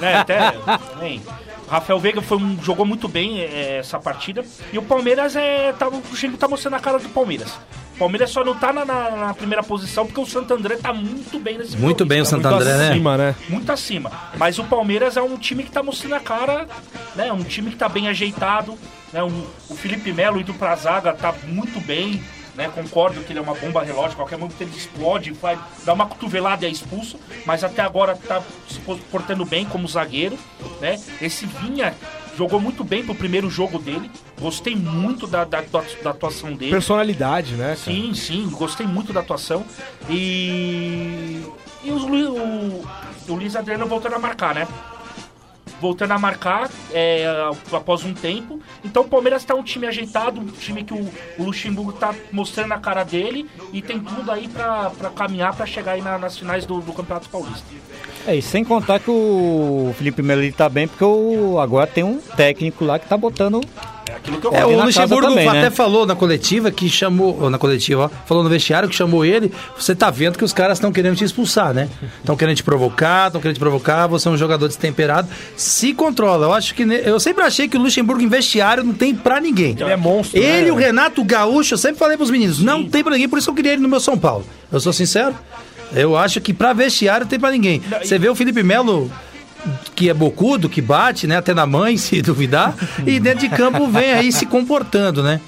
né, 0.02 0.16
até, 0.22 0.54
bem, 1.00 1.22
o 1.68 1.72
Rafael 1.72 2.00
Veiga 2.00 2.22
foi 2.22 2.38
um, 2.38 2.58
jogou 2.64 2.86
muito 2.86 3.08
bem 3.08 3.42
é, 3.42 3.78
essa 3.80 4.00
partida. 4.00 4.44
E 4.74 4.78
o 4.78 4.82
Palmeiras 4.82 5.36
é. 5.36 5.74
Tá, 5.74 5.88
o 5.88 6.02
Chile 6.16 6.36
tá 6.38 6.48
mostrando 6.48 6.76
a 6.76 6.80
cara 6.80 6.98
do 7.00 7.10
Palmeiras. 7.10 7.50
O 7.96 8.00
Palmeiras 8.00 8.30
só 8.30 8.46
não 8.46 8.56
tá 8.56 8.72
na, 8.72 8.86
na- 8.86 9.10
na 9.12 9.34
primeira 9.34 9.62
posição 9.62 10.06
porque 10.06 10.22
o 10.22 10.26
Santo 10.26 10.54
André 10.54 10.78
tá 10.78 10.94
muito 10.94 11.38
bem 11.38 11.58
nesse 11.58 11.76
Muito 11.78 12.06
bem 12.06 12.22
o 12.22 12.26
Santo 12.26 12.48
Muito 12.48 12.62
André, 12.62 12.78
né? 12.78 12.90
Acima, 12.92 13.18
né? 13.18 13.36
muito 13.50 13.70
acima. 13.72 14.10
Mas 14.38 14.58
o 14.58 14.64
Palmeiras 14.64 15.18
é 15.18 15.22
um 15.22 15.36
time 15.38 15.64
que 15.64 15.70
tá 15.72 15.84
mostrando 15.84 16.16
a 16.16 16.20
cara, 16.22 16.66
né? 17.14 17.30
Um 17.34 17.44
time 17.44 17.70
que 17.72 17.76
tá 17.76 17.90
bem 17.90 18.08
ajeitado, 18.08 18.78
né? 19.12 19.22
Um- 19.22 19.44
o 19.70 19.76
Felipe 19.76 20.14
Melo 20.14 20.40
indo 20.40 20.54
pra 20.54 20.74
zaga 20.78 21.12
tá 21.12 21.36
muito 21.46 21.80
bem, 21.82 22.24
né? 22.60 22.70
Concordo 22.76 23.22
que 23.22 23.32
ele 23.32 23.40
é 23.40 23.42
uma 23.42 23.56
bomba 23.56 23.82
relógio, 23.82 24.18
qualquer 24.18 24.38
momento 24.38 24.60
ele 24.60 24.76
explode, 24.76 25.32
vai 25.32 25.58
dar 25.86 25.94
uma 25.94 26.06
cotovelada 26.06 26.66
e 26.66 26.68
é 26.68 26.72
expulso, 26.72 27.18
mas 27.46 27.64
até 27.64 27.82
agora 27.82 28.18
tá 28.18 28.44
se 28.68 28.80
portando 29.10 29.46
bem 29.46 29.64
como 29.64 29.88
zagueiro, 29.88 30.38
né? 30.82 31.00
Esse 31.22 31.46
Vinha 31.46 31.96
jogou 32.38 32.60
muito 32.60 32.84
bem 32.84 33.02
pro 33.02 33.16
primeiro 33.16 33.50
jogo 33.50 33.80
dele, 33.80 34.12
gostei 34.42 34.76
muito 34.76 35.26
da, 35.26 35.46
da, 35.46 35.64
da 36.04 36.10
atuação 36.10 36.54
dele. 36.54 36.72
Personalidade, 36.72 37.54
né? 37.54 37.68
cara? 37.68 37.78
Sim, 37.78 38.14
sim, 38.14 38.50
gostei 38.50 38.86
muito 38.86 39.14
da 39.14 39.22
atuação. 39.22 39.64
E. 40.10 41.42
E 41.82 41.92
os 41.92 42.04
o, 42.04 42.84
o 43.30 43.36
Luiz 43.36 43.56
Adriano 43.56 43.86
voltando 43.86 44.16
a 44.16 44.20
marcar, 44.20 44.54
né? 44.54 44.68
Voltando 45.82 46.12
a 46.12 46.20
marcar 46.20 46.70
é, 46.92 47.26
após 47.72 48.04
um 48.04 48.14
tempo. 48.14 48.60
Então 48.84 49.04
o 49.04 49.08
Palmeiras 49.08 49.44
tá 49.44 49.56
um 49.56 49.64
time 49.64 49.88
ajeitado, 49.88 50.42
um 50.42 50.46
time 50.48 50.84
que 50.84 50.94
o, 50.94 51.10
o 51.38 51.44
Luxemburgo 51.44 51.94
tá 51.94 52.14
mostrando 52.32 52.74
a 52.74 52.78
cara 52.80 53.04
dele 53.04 53.50
e 53.72 53.82
tem 53.82 54.00
tudo 54.00 54.32
aí 54.32 54.48
pra 54.48 54.92
caminhar 55.16 55.56
pra 55.56 55.66
chegar 55.66 55.94
aí 55.94 56.02
na- 56.02 56.18
nas 56.18 56.38
finais 56.38 56.66
do, 56.66 56.82
do 56.82 56.94
Campeonato 56.94 57.30
Paulista. 57.30 57.64
É, 58.28 58.36
e 58.36 58.42
sem 58.42 58.64
contar 58.64 59.00
que 59.00 59.10
o 59.10 59.94
Felipe 59.98 60.22
Melo 60.22 60.42
ele 60.42 60.52
tá 60.52 60.68
bem, 60.68 60.88
porque 60.88 61.04
o, 61.04 61.60
agora 61.60 61.88
tem 61.88 62.04
um 62.04 62.20
técnico 62.20 62.84
lá 62.84 63.00
que 63.00 63.08
tá 63.08 63.16
botando. 63.18 63.62
É 64.30 64.36
aquilo 64.38 64.42
que 64.42 64.48
eu 64.48 64.54
É, 64.56 64.66
o 64.66 64.78
na 64.78 64.86
Luxemburgo 64.86 65.22
casa 65.24 65.30
também, 65.36 65.48
até 65.48 65.62
né? 65.64 65.70
falou 65.70 66.06
na 66.06 66.16
coletiva 66.16 66.72
que 66.72 66.90
chamou. 66.90 67.38
ou 67.42 67.50
Na 67.50 67.58
coletiva, 67.58 68.06
ó, 68.14 68.26
falou 68.26 68.44
no 68.44 68.50
vestiário 68.50 68.88
que 68.88 68.96
chamou 68.96 69.26
ele. 69.26 69.52
Você 69.78 69.96
tá 69.96 70.10
vendo 70.10 70.38
que 70.38 70.44
os 70.44 70.54
caras 70.54 70.78
estão 70.78 70.92
querendo 70.92 71.16
te 71.16 71.24
expulsar, 71.24 71.74
né? 71.74 71.90
Estão 72.20 72.36
querendo 72.36 72.56
te 72.58 72.64
provocar, 72.64 73.28
estão 73.28 73.42
querendo 73.42 73.56
te 73.56 73.60
provocar. 73.60 74.08
Você 74.08 74.28
é 74.28 74.32
um 74.32 74.38
jogador 74.38 74.68
destemperado. 74.68 75.28
Se 75.58 75.94
controla. 75.94 76.46
Eu 76.48 76.54
acho 76.54 76.74
que. 76.76 76.86
ne- 76.86 77.02
Eu 77.04 77.20
sempre 77.20 77.44
achei 77.44 77.68
que 77.68 77.78
o 77.78 77.82
Luxemburgo 77.82 78.22
em 78.22 78.28
vestiário 78.28 78.84
não 78.84 78.94
tem 78.94 79.14
pra 79.16 79.40
ninguém. 79.42 79.76
Ele 79.80 79.92
é 79.92 79.98
monstro. 79.98 80.40
Ele, 80.40 80.66
né? 80.68 80.72
o 80.72 80.76
Renato 80.76 81.24
Gaúcho, 81.24 81.74
eu 81.74 81.78
sempre 81.78 81.98
falei 81.98 82.18
pros 82.18 82.30
meninos, 82.30 82.60
não 82.60 82.88
tem 82.88 83.04
pra 83.04 83.14
ninguém, 83.14 83.28
por 83.30 83.40
isso 83.40 83.48
que 83.48 83.52
eu 83.52 83.56
queria 83.56 83.74
ele 83.74 83.82
no 83.82 83.90
meu 83.90 84.00
São 84.00 84.18
Paulo. 84.18 84.46
Eu 84.72 84.80
sou 84.80 84.94
sincero. 84.94 85.34
Eu 85.94 86.16
acho 86.16 86.40
que 86.40 86.54
pra 86.54 86.72
vestiário 86.72 87.26
tem 87.26 87.40
pra 87.40 87.50
ninguém. 87.50 87.82
Não, 87.90 87.98
Você 88.00 88.20
vê 88.20 88.30
o 88.30 88.36
Felipe 88.36 88.62
Melo, 88.62 89.12
que 89.96 90.10
é 90.10 90.14
bocudo, 90.14 90.70
que 90.70 90.82
bate, 90.82 91.28
né? 91.28 91.38
Até 91.38 91.54
na 91.54 91.66
mãe, 91.66 91.96
se 91.98 92.22
duvidar. 92.22 92.76
e 93.06 93.20
dentro 93.20 93.40
de 93.42 93.50
campo 93.50 93.88
vem 93.88 94.14
aí 94.14 94.32
se 94.32 94.46
comportando, 94.46 95.22
né? 95.24 95.40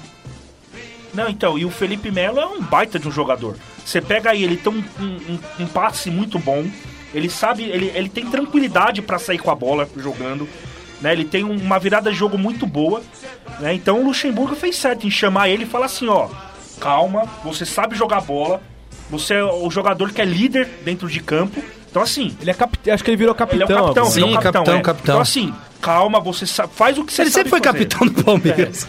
Não, 1.14 1.28
então, 1.28 1.58
e 1.58 1.64
o 1.64 1.70
Felipe 1.70 2.10
Melo 2.10 2.40
é 2.40 2.46
um 2.46 2.60
baita 2.62 2.98
de 2.98 3.06
um 3.06 3.10
jogador. 3.10 3.56
Você 3.84 4.00
pega 4.00 4.30
aí, 4.30 4.42
ele 4.42 4.56
tem 4.56 4.72
um, 4.72 4.82
um- 5.04 5.38
um- 5.60 5.66
passe 5.66 6.10
muito 6.10 6.38
bom. 6.38 6.64
Ele 7.14 7.28
sabe, 7.28 7.64
ele, 7.64 7.92
ele 7.94 8.08
tem 8.08 8.24
tranquilidade 8.24 9.02
pra 9.02 9.18
sair 9.18 9.38
com 9.38 9.50
a 9.50 9.54
bola 9.54 9.86
jogando. 9.96 10.48
Né? 11.02 11.12
Ele 11.12 11.24
tem 11.24 11.44
um- 11.44 11.56
uma 11.58 11.78
virada 11.78 12.10
de 12.10 12.16
jogo 12.16 12.38
muito 12.38 12.66
boa. 12.66 13.02
Né? 13.60 13.74
Então 13.74 14.00
o 14.00 14.04
Luxemburgo 14.06 14.54
fez 14.56 14.76
certo 14.76 15.06
em 15.06 15.10
chamar 15.10 15.50
ele 15.50 15.64
e 15.64 15.66
falar 15.66 15.86
assim, 15.86 16.08
ó, 16.08 16.28
calma, 16.80 17.24
você 17.44 17.66
sabe 17.66 17.94
jogar 17.94 18.22
bola, 18.22 18.62
você 19.10 19.34
é 19.34 19.44
o 19.44 19.70
jogador 19.70 20.10
que 20.12 20.22
é 20.22 20.24
líder 20.24 20.66
dentro 20.82 21.08
de 21.08 21.20
campo. 21.20 21.62
Então 21.92 22.02
assim, 22.02 22.34
Ele 22.40 22.50
é 22.50 22.54
capitão. 22.54 22.94
Acho 22.94 23.04
que 23.04 23.10
ele 23.10 23.16
virou 23.18 23.34
capitão. 23.34 23.56
ele 23.56 23.62
é 23.62 23.66
o 23.66 23.68
capitão, 23.84 24.02
agora. 24.04 24.10
virou 24.14 24.28
Sim, 24.30 24.34
capitão, 24.34 24.52
capitão, 24.52 24.74
é. 24.76 24.80
capitão. 24.82 25.14
Então 25.14 25.20
assim, 25.20 25.54
calma, 25.80 26.20
você 26.20 26.46
sa- 26.46 26.66
faz 26.66 26.96
o 26.96 27.04
que 27.04 27.12
você 27.12 27.20
Ele 27.22 27.30
sabe 27.30 27.44
sempre 27.44 27.50
foi 27.50 27.60
fazer. 27.60 27.84
capitão 27.86 28.06
do 28.08 28.24
Palmeiras. 28.24 28.88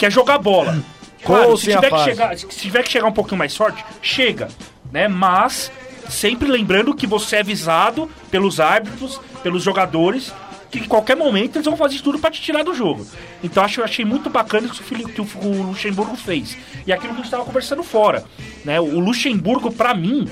é 0.00 0.10
jogar 0.10 0.38
bola. 0.38 0.82
Claro, 1.22 1.56
se 1.58 1.66
tiver, 1.70 1.90
que 1.90 2.04
chegar, 2.04 2.38
se 2.38 2.46
tiver 2.48 2.82
que 2.84 2.90
chegar 2.90 3.06
um 3.06 3.12
pouquinho 3.12 3.36
mais 3.36 3.54
forte, 3.54 3.84
chega, 4.00 4.48
né? 4.90 5.08
Mas 5.08 5.70
sempre 6.08 6.48
lembrando 6.48 6.94
que 6.94 7.06
você 7.06 7.36
é 7.36 7.40
avisado 7.40 8.10
pelos 8.30 8.58
árbitros, 8.60 9.20
pelos 9.42 9.62
jogadores, 9.62 10.32
que 10.70 10.78
em 10.78 10.84
qualquer 10.84 11.16
momento 11.16 11.56
eles 11.56 11.66
vão 11.66 11.76
fazer 11.76 12.00
tudo 12.00 12.18
pra 12.18 12.30
te 12.30 12.40
tirar 12.40 12.62
do 12.64 12.72
jogo. 12.72 13.06
Então 13.44 13.62
acho, 13.62 13.80
eu 13.80 13.84
achei 13.84 14.04
muito 14.06 14.30
bacana 14.30 14.68
isso 14.68 14.82
que 14.82 15.20
o, 15.20 15.62
Luxemburgo 15.64 16.16
fez. 16.16 16.56
E 16.86 16.92
aquilo 16.92 17.12
que 17.12 17.20
a 17.20 17.22
gente 17.24 17.30
tava 17.30 17.44
conversando 17.44 17.82
fora, 17.82 18.24
né? 18.64 18.80
O 18.80 18.98
Luxemburgo, 19.00 19.70
pra 19.70 19.94
mim, 19.94 20.26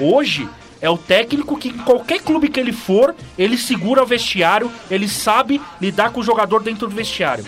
hoje 0.00 0.48
é 0.82 0.90
o 0.90 0.98
técnico 0.98 1.56
que 1.56 1.68
em 1.68 1.78
qualquer 1.78 2.20
clube 2.20 2.48
que 2.48 2.58
ele 2.60 2.72
for, 2.72 3.14
ele 3.38 3.56
segura 3.56 4.02
o 4.02 4.06
vestiário, 4.06 4.70
ele 4.90 5.08
sabe 5.08 5.62
lidar 5.80 6.10
com 6.10 6.20
o 6.20 6.24
jogador 6.24 6.60
dentro 6.62 6.88
do 6.88 6.94
vestiário. 6.94 7.44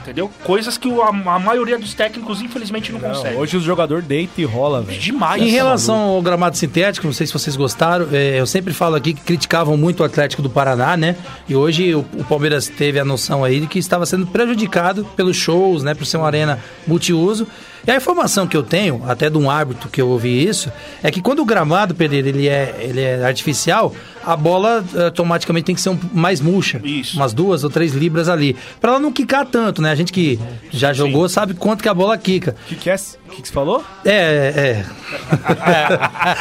Entendeu? 0.00 0.30
Coisas 0.44 0.76
que 0.76 0.86
a, 1.00 1.06
a 1.08 1.38
maioria 1.38 1.78
dos 1.78 1.94
técnicos, 1.94 2.42
infelizmente, 2.42 2.92
não, 2.92 3.00
Não, 3.00 3.08
consegue. 3.08 3.36
hoje 3.36 3.56
o 3.56 3.60
jogador 3.60 4.02
deita 4.02 4.38
e 4.38 4.44
rola, 4.44 4.82
velho. 4.82 5.00
Demais. 5.00 5.42
Em 5.42 5.48
relação 5.48 5.96
ao 5.96 6.20
gramado 6.20 6.58
sintético, 6.58 7.06
não 7.06 7.14
sei 7.14 7.26
se 7.26 7.32
vocês 7.32 7.56
gostaram, 7.56 8.06
é, 8.12 8.38
eu 8.38 8.46
sempre 8.46 8.74
falo 8.74 8.96
aqui 8.96 9.14
que 9.14 9.22
criticavam 9.22 9.78
muito 9.78 10.00
o 10.00 10.04
Atlético 10.04 10.42
do 10.42 10.50
Paraná, 10.50 10.94
né? 10.94 11.16
E 11.48 11.56
hoje 11.56 11.94
o, 11.94 12.00
o 12.18 12.24
Palmeiras 12.24 12.68
teve 12.68 12.98
a 13.00 13.04
noção 13.04 13.42
aí 13.42 13.60
de 13.60 13.66
que 13.66 13.78
estava 13.78 14.04
sendo 14.04 14.26
prejudicado 14.26 15.06
pelos 15.16 15.38
shows, 15.38 15.82
né? 15.82 15.94
Por 15.94 16.04
ser 16.04 16.18
uma 16.18 16.26
arena 16.26 16.58
multiuso. 16.86 17.46
E 17.86 17.90
a 17.90 17.96
informação 17.96 18.46
que 18.46 18.56
eu 18.56 18.62
tenho, 18.62 19.02
até 19.06 19.28
de 19.28 19.36
um 19.36 19.50
árbitro 19.50 19.88
que 19.88 20.00
eu 20.00 20.08
ouvi 20.08 20.46
isso, 20.46 20.72
é 21.02 21.10
que 21.10 21.20
quando 21.20 21.40
o 21.40 21.44
gramado, 21.44 21.94
Pereira, 21.94 22.28
ele 22.28 22.48
é, 22.48 22.76
ele 22.80 23.00
é 23.00 23.24
artificial, 23.24 23.94
a 24.24 24.36
bola 24.36 24.82
eh, 24.94 25.04
automaticamente 25.04 25.66
tem 25.66 25.74
que 25.74 25.80
ser 25.80 25.90
um, 25.90 25.98
mais 26.12 26.40
murcha. 26.40 26.80
Isso. 26.82 27.16
Umas 27.16 27.34
duas 27.34 27.62
ou 27.62 27.70
três 27.70 27.92
libras 27.92 28.28
ali. 28.28 28.56
Pra 28.80 28.92
ela 28.92 29.00
não 29.00 29.12
quicar 29.12 29.44
tanto, 29.44 29.82
né? 29.82 29.90
A 29.90 29.94
gente 29.94 30.12
que 30.12 30.38
já 30.70 30.92
jogou 30.92 31.28
sabe 31.28 31.54
quanto 31.54 31.82
que 31.82 31.88
a 31.88 31.94
bola 31.94 32.16
quica. 32.16 32.56
O 32.64 32.68
que, 32.68 32.76
que 32.76 32.90
é? 32.90 32.94
O 32.94 33.30
que, 33.30 33.42
que 33.42 33.48
você 33.48 33.54
falou? 33.54 33.84
É, 34.04 34.84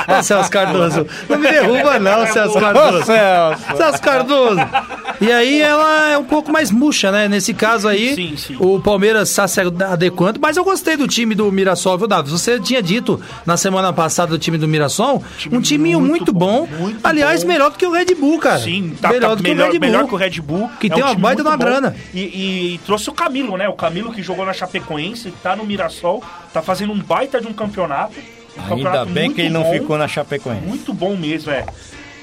é. 0.07 0.13
Ô, 0.17 0.23
Celso 0.23 0.49
Cardoso. 0.49 1.05
Não 1.27 1.37
me 1.37 1.49
derruba, 1.51 1.99
não, 1.99 2.25
Celso 2.27 2.59
Cardoso. 2.59 3.03
Celso. 3.05 3.77
Celso 3.77 4.01
Cardoso. 4.01 4.59
E 5.19 5.31
aí 5.31 5.61
ela 5.61 6.11
é 6.11 6.17
um 6.17 6.23
pouco 6.23 6.51
mais 6.51 6.71
murcha, 6.71 7.11
né? 7.11 7.27
Nesse 7.27 7.53
caso 7.53 7.87
aí, 7.87 8.15
Sim, 8.15 8.37
sim. 8.37 8.57
o 8.59 8.79
Palmeiras 8.79 9.29
está 9.29 9.47
se 9.47 9.59
adequando. 9.59 10.39
Mas 10.41 10.55
eu 10.57 10.63
gostei 10.63 10.95
do 10.95 11.07
time 11.07 11.32
do 11.35 11.51
Mirassol, 11.51 11.97
viu, 11.97 12.07
Davi? 12.07 12.29
Você 12.29 12.59
tinha 12.59 12.81
dito 12.81 13.19
na 13.45 13.57
semana 13.57 13.91
passada 13.93 14.31
do 14.31 14.39
time 14.39 14.57
do 14.57 14.67
Mirassol, 14.67 15.23
um 15.51 15.61
timinho 15.61 15.99
muito, 15.99 16.11
muito 16.11 16.33
bom. 16.33 16.67
muito 16.67 16.99
Aliás, 17.03 17.41
bom. 17.43 17.49
melhor 17.49 17.71
do 17.71 17.77
que 17.77 17.85
o 17.85 17.91
Red 17.91 18.13
Bull, 18.15 18.39
cara. 18.39 18.59
Sim, 18.59 18.95
tá, 19.01 19.09
melhor 19.09 19.29
tá 19.29 19.35
do 19.35 19.43
que 19.43 19.49
melhor, 19.49 19.69
o 19.69 19.71
Red 19.71 19.79
Bull. 19.79 19.87
melhor 19.89 20.07
que 20.07 20.13
o 20.13 20.17
Red 20.17 20.41
Bull. 20.41 20.69
Que 20.79 20.87
É 20.87 20.89
tem 20.89 21.03
um 21.03 21.05
uma 21.05 21.11
time 21.11 21.21
baita 21.21 21.41
de 21.43 21.47
uma 21.49 21.57
bom. 21.57 21.65
grana. 21.65 21.95
E, 22.13 22.19
e 22.73 22.79
trouxe 22.85 23.09
o 23.09 23.13
Camilo, 23.13 23.57
né? 23.57 23.67
O 23.69 23.73
Camilo 23.73 24.11
que 24.13 24.21
jogou 24.21 24.45
na 24.45 24.53
Chapecoense, 24.53 25.31
tá 25.43 25.55
no 25.55 25.63
Mirassol, 25.65 26.23
tá 26.53 26.61
fazendo 26.61 26.93
um 26.93 26.99
baita 26.99 27.39
de 27.41 27.47
um 27.47 27.53
campeonato. 27.53 28.13
Um 28.57 28.61
Ainda 28.61 28.69
campeonato 28.75 29.11
bem 29.11 29.31
que 29.33 29.41
ele 29.41 29.49
não 29.49 29.63
bom, 29.63 29.71
ficou 29.71 29.97
na 29.97 30.07
Chapecoense. 30.07 30.61
Muito 30.65 30.93
bom 30.93 31.15
mesmo, 31.17 31.51
é. 31.51 31.65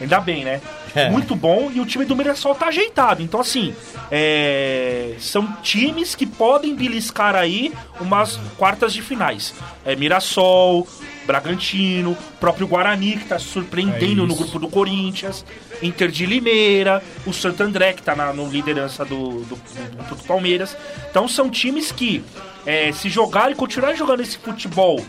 Ainda 0.01 0.21
bem, 0.21 0.45
né? 0.45 0.61
É. 0.95 1.11
Muito 1.11 1.35
bom 1.37 1.71
e 1.73 1.81
o 1.81 1.87
time 1.87 2.05
do 2.05 2.17
Mirassol 2.17 2.55
tá 2.55 2.67
ajeitado. 2.67 3.23
Então, 3.23 3.41
assim, 3.41 3.75
é, 4.11 5.15
são 5.19 5.47
times 5.63 6.15
que 6.15 6.27
podem 6.27 6.75
beliscar 6.75 7.35
aí 7.35 7.73
umas 8.01 8.39
quartas 8.57 8.93
de 8.93 9.03
finais. 9.03 9.55
É 9.85 9.95
Mirassol, 9.95 10.87
Bragantino, 11.27 12.17
próprio 12.41 12.67
Guarani, 12.67 13.17
que 13.17 13.27
tá 13.27 13.39
surpreendendo 13.39 14.25
É 14.25 14.27
no 14.27 14.35
grupo 14.35 14.59
do 14.59 14.69
Corinthians, 14.69 15.45
Inter 15.83 16.11
de 16.11 16.27
Limeira, 16.27 17.03
o 17.27 17.33
Santo 17.33 17.63
André, 17.63 17.93
que 17.93 18.03
tá 18.03 18.17
na 18.17 18.33
no 18.33 18.49
liderança 18.49 19.05
do, 19.05 19.43
do, 19.45 19.57
do 19.57 19.97
grupo 19.97 20.15
do 20.17 20.25
Palmeiras. 20.25 20.77
Então, 21.11 21.29
são 21.29 21.49
times 21.49 21.93
que, 21.93 22.23
é, 22.67 22.91
se 22.93 23.09
jogarem 23.09 23.53
e 23.53 23.55
continuarem 23.55 23.97
jogando 23.97 24.21
esse 24.21 24.39
futebol 24.39 25.01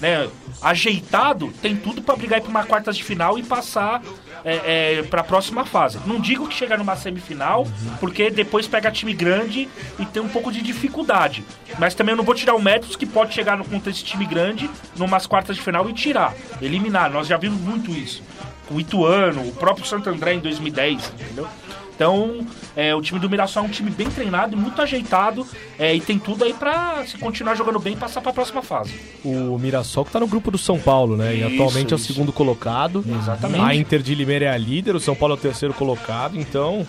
né, 0.00 0.28
ajeitado, 0.62 1.52
tem 1.60 1.76
tudo 1.76 2.02
pra 2.02 2.16
brigar 2.16 2.40
pra 2.40 2.50
uma 2.50 2.64
quartas 2.64 2.96
de 2.96 3.04
final 3.04 3.38
e 3.38 3.42
passar 3.42 4.02
é, 4.44 4.98
é, 4.98 5.02
pra 5.02 5.22
próxima 5.22 5.64
fase. 5.64 5.98
Não 6.06 6.20
digo 6.20 6.48
que 6.48 6.54
chegar 6.54 6.78
numa 6.78 6.96
semifinal, 6.96 7.66
porque 7.98 8.30
depois 8.30 8.66
pega 8.66 8.90
time 8.90 9.12
grande 9.12 9.68
e 9.98 10.06
tem 10.06 10.22
um 10.22 10.28
pouco 10.28 10.50
de 10.50 10.62
dificuldade. 10.62 11.44
Mas 11.78 11.94
também 11.94 12.12
eu 12.12 12.16
não 12.16 12.24
vou 12.24 12.34
tirar 12.34 12.54
o 12.54 12.62
méritos 12.62 12.96
que 12.96 13.06
pode 13.06 13.34
chegar 13.34 13.56
no 13.56 13.64
contra 13.64 13.90
esse 13.90 14.04
time 14.04 14.26
grande, 14.26 14.70
numas 14.96 15.26
quartas 15.26 15.56
de 15.56 15.62
final 15.62 15.88
e 15.88 15.92
tirar, 15.92 16.34
eliminar. 16.60 17.10
Nós 17.10 17.26
já 17.26 17.36
vimos 17.36 17.60
muito 17.60 17.90
isso. 17.90 18.22
O 18.70 18.80
Ituano, 18.80 19.48
o 19.48 19.52
próprio 19.52 19.84
Santo 19.84 20.08
André 20.08 20.34
em 20.34 20.40
2010, 20.40 21.12
entendeu? 21.18 21.48
Então, 22.00 22.46
é, 22.74 22.94
o 22.94 23.02
time 23.02 23.20
do 23.20 23.28
Mirassol 23.28 23.64
é 23.64 23.66
um 23.66 23.68
time 23.68 23.90
bem 23.90 24.08
treinado 24.08 24.54
e 24.54 24.58
muito 24.58 24.80
ajeitado 24.80 25.46
é, 25.78 25.94
e 25.94 26.00
tem 26.00 26.18
tudo 26.18 26.44
aí 26.44 26.54
pra 26.54 27.04
se 27.06 27.18
continuar 27.18 27.54
jogando 27.54 27.78
bem 27.78 27.92
e 27.92 27.96
passar 27.96 28.22
pra 28.22 28.32
próxima 28.32 28.62
fase. 28.62 28.94
O 29.22 29.58
Mirassol 29.58 30.06
que 30.06 30.10
tá 30.10 30.18
no 30.18 30.26
grupo 30.26 30.50
do 30.50 30.56
São 30.56 30.78
Paulo, 30.78 31.14
né? 31.14 31.34
e 31.34 31.40
Isso, 31.40 31.52
atualmente 31.52 31.92
é 31.92 31.96
o 31.96 31.98
isso. 31.98 32.10
segundo 32.10 32.32
colocado. 32.32 33.04
Exatamente. 33.06 33.60
A 33.62 33.74
Inter 33.74 34.00
de 34.00 34.14
Limeira 34.14 34.46
é 34.46 34.48
a 34.48 34.56
líder, 34.56 34.96
o 34.96 35.00
São 35.00 35.14
Paulo 35.14 35.34
é 35.34 35.36
o 35.36 35.40
terceiro 35.40 35.74
colocado, 35.74 36.40
então. 36.40 36.86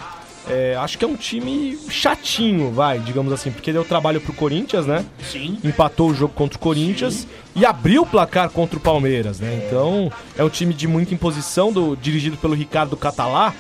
é, 0.50 0.78
acho 0.80 0.98
que 0.98 1.04
é 1.04 1.08
um 1.10 1.18
time 1.18 1.78
chatinho, 1.90 2.72
vai, 2.72 2.98
digamos 3.00 3.34
assim, 3.34 3.52
porque 3.52 3.74
deu 3.74 3.84
trabalho 3.84 4.22
pro 4.22 4.32
Corinthians, 4.32 4.86
né? 4.86 5.04
Sim. 5.30 5.58
Empatou 5.62 6.10
o 6.12 6.16
jogo 6.16 6.34
contra 6.34 6.58
o 6.58 6.62
Corinthians 6.62 7.28
e 7.54 7.66
abriu 7.66 8.04
o 8.04 8.06
placar 8.06 8.50
contra 8.50 8.78
o 8.78 8.82
Palmeiras, 8.82 9.42
né? 9.42 9.62
Então, 9.68 10.10
é 10.38 10.44
um 10.46 10.50
time 10.50 10.74
de 10.74 10.88
muita 10.88 11.14
imposição, 11.14 11.70
do, 11.70 11.98
dirigido 11.98 12.38
pelo 12.38 12.54
Ricardo 12.54 12.96
Catalá. 12.96 13.54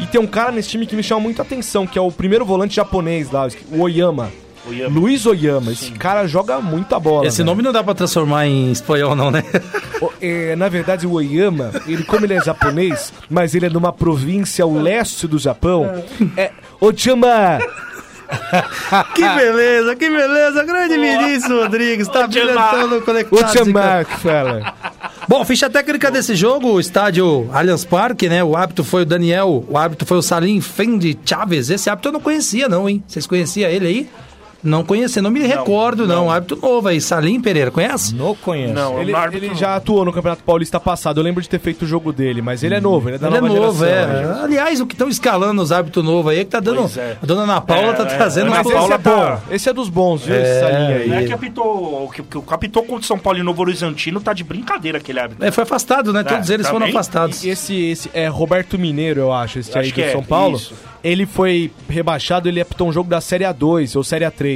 E 0.00 0.06
tem 0.06 0.20
um 0.20 0.26
cara 0.26 0.50
nesse 0.52 0.68
time 0.70 0.86
que 0.86 0.96
me 0.96 1.02
chama 1.02 1.20
muito 1.20 1.40
a 1.40 1.42
atenção, 1.44 1.86
que 1.86 1.98
é 1.98 2.02
o 2.02 2.10
primeiro 2.10 2.44
volante 2.44 2.74
japonês 2.76 3.30
lá, 3.30 3.46
o 3.70 3.80
Oyama. 3.82 4.30
Oyama. 4.66 4.98
Luiz 4.98 5.26
Oyama. 5.26 5.72
Esse 5.72 5.90
cara 5.92 6.26
joga 6.26 6.58
muita 6.60 6.98
bola. 6.98 7.26
Esse 7.26 7.38
velho. 7.38 7.46
nome 7.46 7.62
não 7.62 7.70
dá 7.70 7.84
pra 7.84 7.92
transformar 7.94 8.46
em 8.46 8.72
espanhol, 8.72 9.14
não, 9.14 9.30
né? 9.30 9.44
O- 10.00 10.10
é, 10.22 10.56
na 10.56 10.68
verdade, 10.70 11.06
o 11.06 11.12
Oyama, 11.12 11.70
ele, 11.86 12.02
como 12.04 12.24
ele 12.24 12.32
é 12.34 12.42
japonês, 12.42 13.12
mas 13.28 13.54
ele 13.54 13.66
é 13.66 13.68
de 13.68 13.76
uma 13.76 13.92
província 13.92 14.64
ao 14.64 14.72
leste 14.72 15.26
do 15.26 15.38
Japão, 15.38 16.02
é 16.36 16.50
Ochama. 16.80 17.58
que 19.14 19.28
beleza, 19.28 19.94
que 19.96 20.08
beleza. 20.10 20.64
Grande 20.64 20.94
Vinícius 20.98 21.52
Rodrigues, 21.52 22.08
tá 22.08 22.26
brilhantando 22.26 23.02
conectado. 23.02 23.44
Ochama, 23.44 24.04
que 24.04 24.16
fala. 24.18 24.74
Bom, 25.26 25.42
ficha 25.44 25.70
técnica 25.70 26.10
desse 26.10 26.34
jogo, 26.34 26.72
o 26.72 26.80
estádio 26.80 27.48
Allianz 27.50 27.84
Parque, 27.84 28.28
né? 28.28 28.44
O 28.44 28.56
árbitro 28.56 28.84
foi 28.84 29.02
o 29.02 29.06
Daniel, 29.06 29.64
o 29.68 29.78
árbitro 29.78 30.06
foi 30.06 30.18
o 30.18 30.22
Salim 30.22 30.60
Fendi 30.60 31.18
Chaves. 31.24 31.70
Esse 31.70 31.88
árbitro 31.88 32.10
eu 32.10 32.12
não 32.12 32.20
conhecia, 32.20 32.68
não, 32.68 32.86
hein? 32.86 33.02
Vocês 33.06 33.26
conheciam 33.26 33.70
ele 33.70 33.86
aí? 33.86 34.08
Não 34.64 34.82
conhecia, 34.82 35.20
não 35.20 35.30
me 35.30 35.40
recordo, 35.40 36.06
não. 36.06 36.30
Árbitro 36.30 36.58
novo 36.60 36.88
aí, 36.88 37.00
Salim 37.00 37.38
Pereira, 37.40 37.70
conhece? 37.70 38.14
Não 38.14 38.34
conheço. 38.34 38.72
Não, 38.72 38.98
Ele, 39.00 39.12
é 39.12 39.14
árbitro 39.14 39.46
ele 39.46 39.54
já 39.54 39.76
atuou 39.76 40.04
no 40.04 40.12
Campeonato 40.12 40.42
Paulista 40.42 40.80
passado, 40.80 41.20
eu 41.20 41.24
lembro 41.24 41.42
de 41.42 41.48
ter 41.48 41.58
feito 41.60 41.82
o 41.82 41.86
jogo 41.86 42.12
dele, 42.12 42.40
mas 42.40 42.62
ele 42.64 42.74
é 42.74 42.80
novo, 42.80 43.08
ele 43.08 43.16
é 43.16 43.18
da 43.18 43.28
Ele 43.28 43.36
é 43.36 43.40
nova 43.42 43.54
novo, 43.54 43.84
geração. 43.84 44.14
é. 44.16 44.22
né? 44.26 44.40
Aliás, 44.42 44.80
o 44.80 44.86
que 44.86 44.94
estão 44.94 45.08
escalando 45.08 45.60
os 45.62 45.70
árbitros 45.70 46.04
novos 46.04 46.32
aí 46.32 46.38
é 46.40 46.44
que 46.44 46.50
tá 46.50 46.60
dando. 46.60 46.90
É. 46.98 47.16
A 47.22 47.26
dona 47.26 47.42
Ana 47.42 47.60
Paula 47.60 47.88
É, 47.88 47.92
tá 47.92 48.02
é, 48.04 48.06
trazendo 48.16 48.46
Ana 48.46 48.56
uma 48.56 48.62
Mas 48.64 48.72
Paula 48.72 48.84
esse 48.86 48.94
é 48.94 48.98
tá- 48.98 49.10
bom, 49.46 49.54
esse 49.54 49.68
é 49.68 49.72
dos 49.72 49.88
bons, 49.88 50.22
viu? 50.24 50.34
É, 50.34 50.60
linha 50.70 50.96
aí. 50.98 51.08
Não 51.08 51.16
é 51.16 51.24
que 51.24 51.32
apitou, 51.32 52.10
que, 52.14 52.22
que 52.22 52.38
o 52.38 52.44
apitou 52.50 52.82
contra 52.84 53.02
o 53.02 53.04
São 53.04 53.18
Paulo 53.18 53.38
e 53.38 53.42
Novo 53.42 53.60
Horizontino 53.62 54.20
tá 54.20 54.32
de 54.32 54.42
brincadeira 54.44 54.98
aquele 54.98 55.20
árbitro. 55.20 55.44
É, 55.44 55.50
foi 55.50 55.64
afastado, 55.64 56.12
né? 56.12 56.22
Todos 56.24 56.48
eles 56.48 56.66
foram 56.68 56.86
afastados. 56.86 57.44
E 57.44 57.50
Esse, 57.50 57.74
esse 57.90 58.10
é 58.14 58.26
Roberto 58.28 58.78
Mineiro, 58.78 59.20
eu 59.20 59.32
acho, 59.32 59.58
esse 59.58 59.70
Eu 59.70 59.76
aí 59.76 59.82
acho 59.82 59.90
do 59.90 59.94
que 59.94 60.02
é, 60.02 60.12
São 60.12 60.22
Paulo. 60.22 60.56
isso. 60.56 60.72
Ele 61.02 61.26
foi 61.26 61.70
rebaixado, 61.86 62.48
ele 62.48 62.62
apitou 62.62 62.88
um 62.88 62.92
jogo 62.92 63.10
da 63.10 63.20
Série 63.20 63.44
A2 63.44 63.94
ou 63.94 64.02
Série 64.02 64.24
A3. 64.24 64.53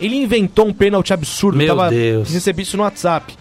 Ele 0.00 0.16
inventou 0.16 0.66
um 0.66 0.72
pênalti 0.72 1.12
absurdo. 1.12 1.56
Meu 1.56 1.76
tava, 1.76 1.90
Deus. 1.90 2.32
Recebi 2.32 2.62
isso 2.62 2.76
no 2.76 2.82
WhatsApp. 2.82 3.36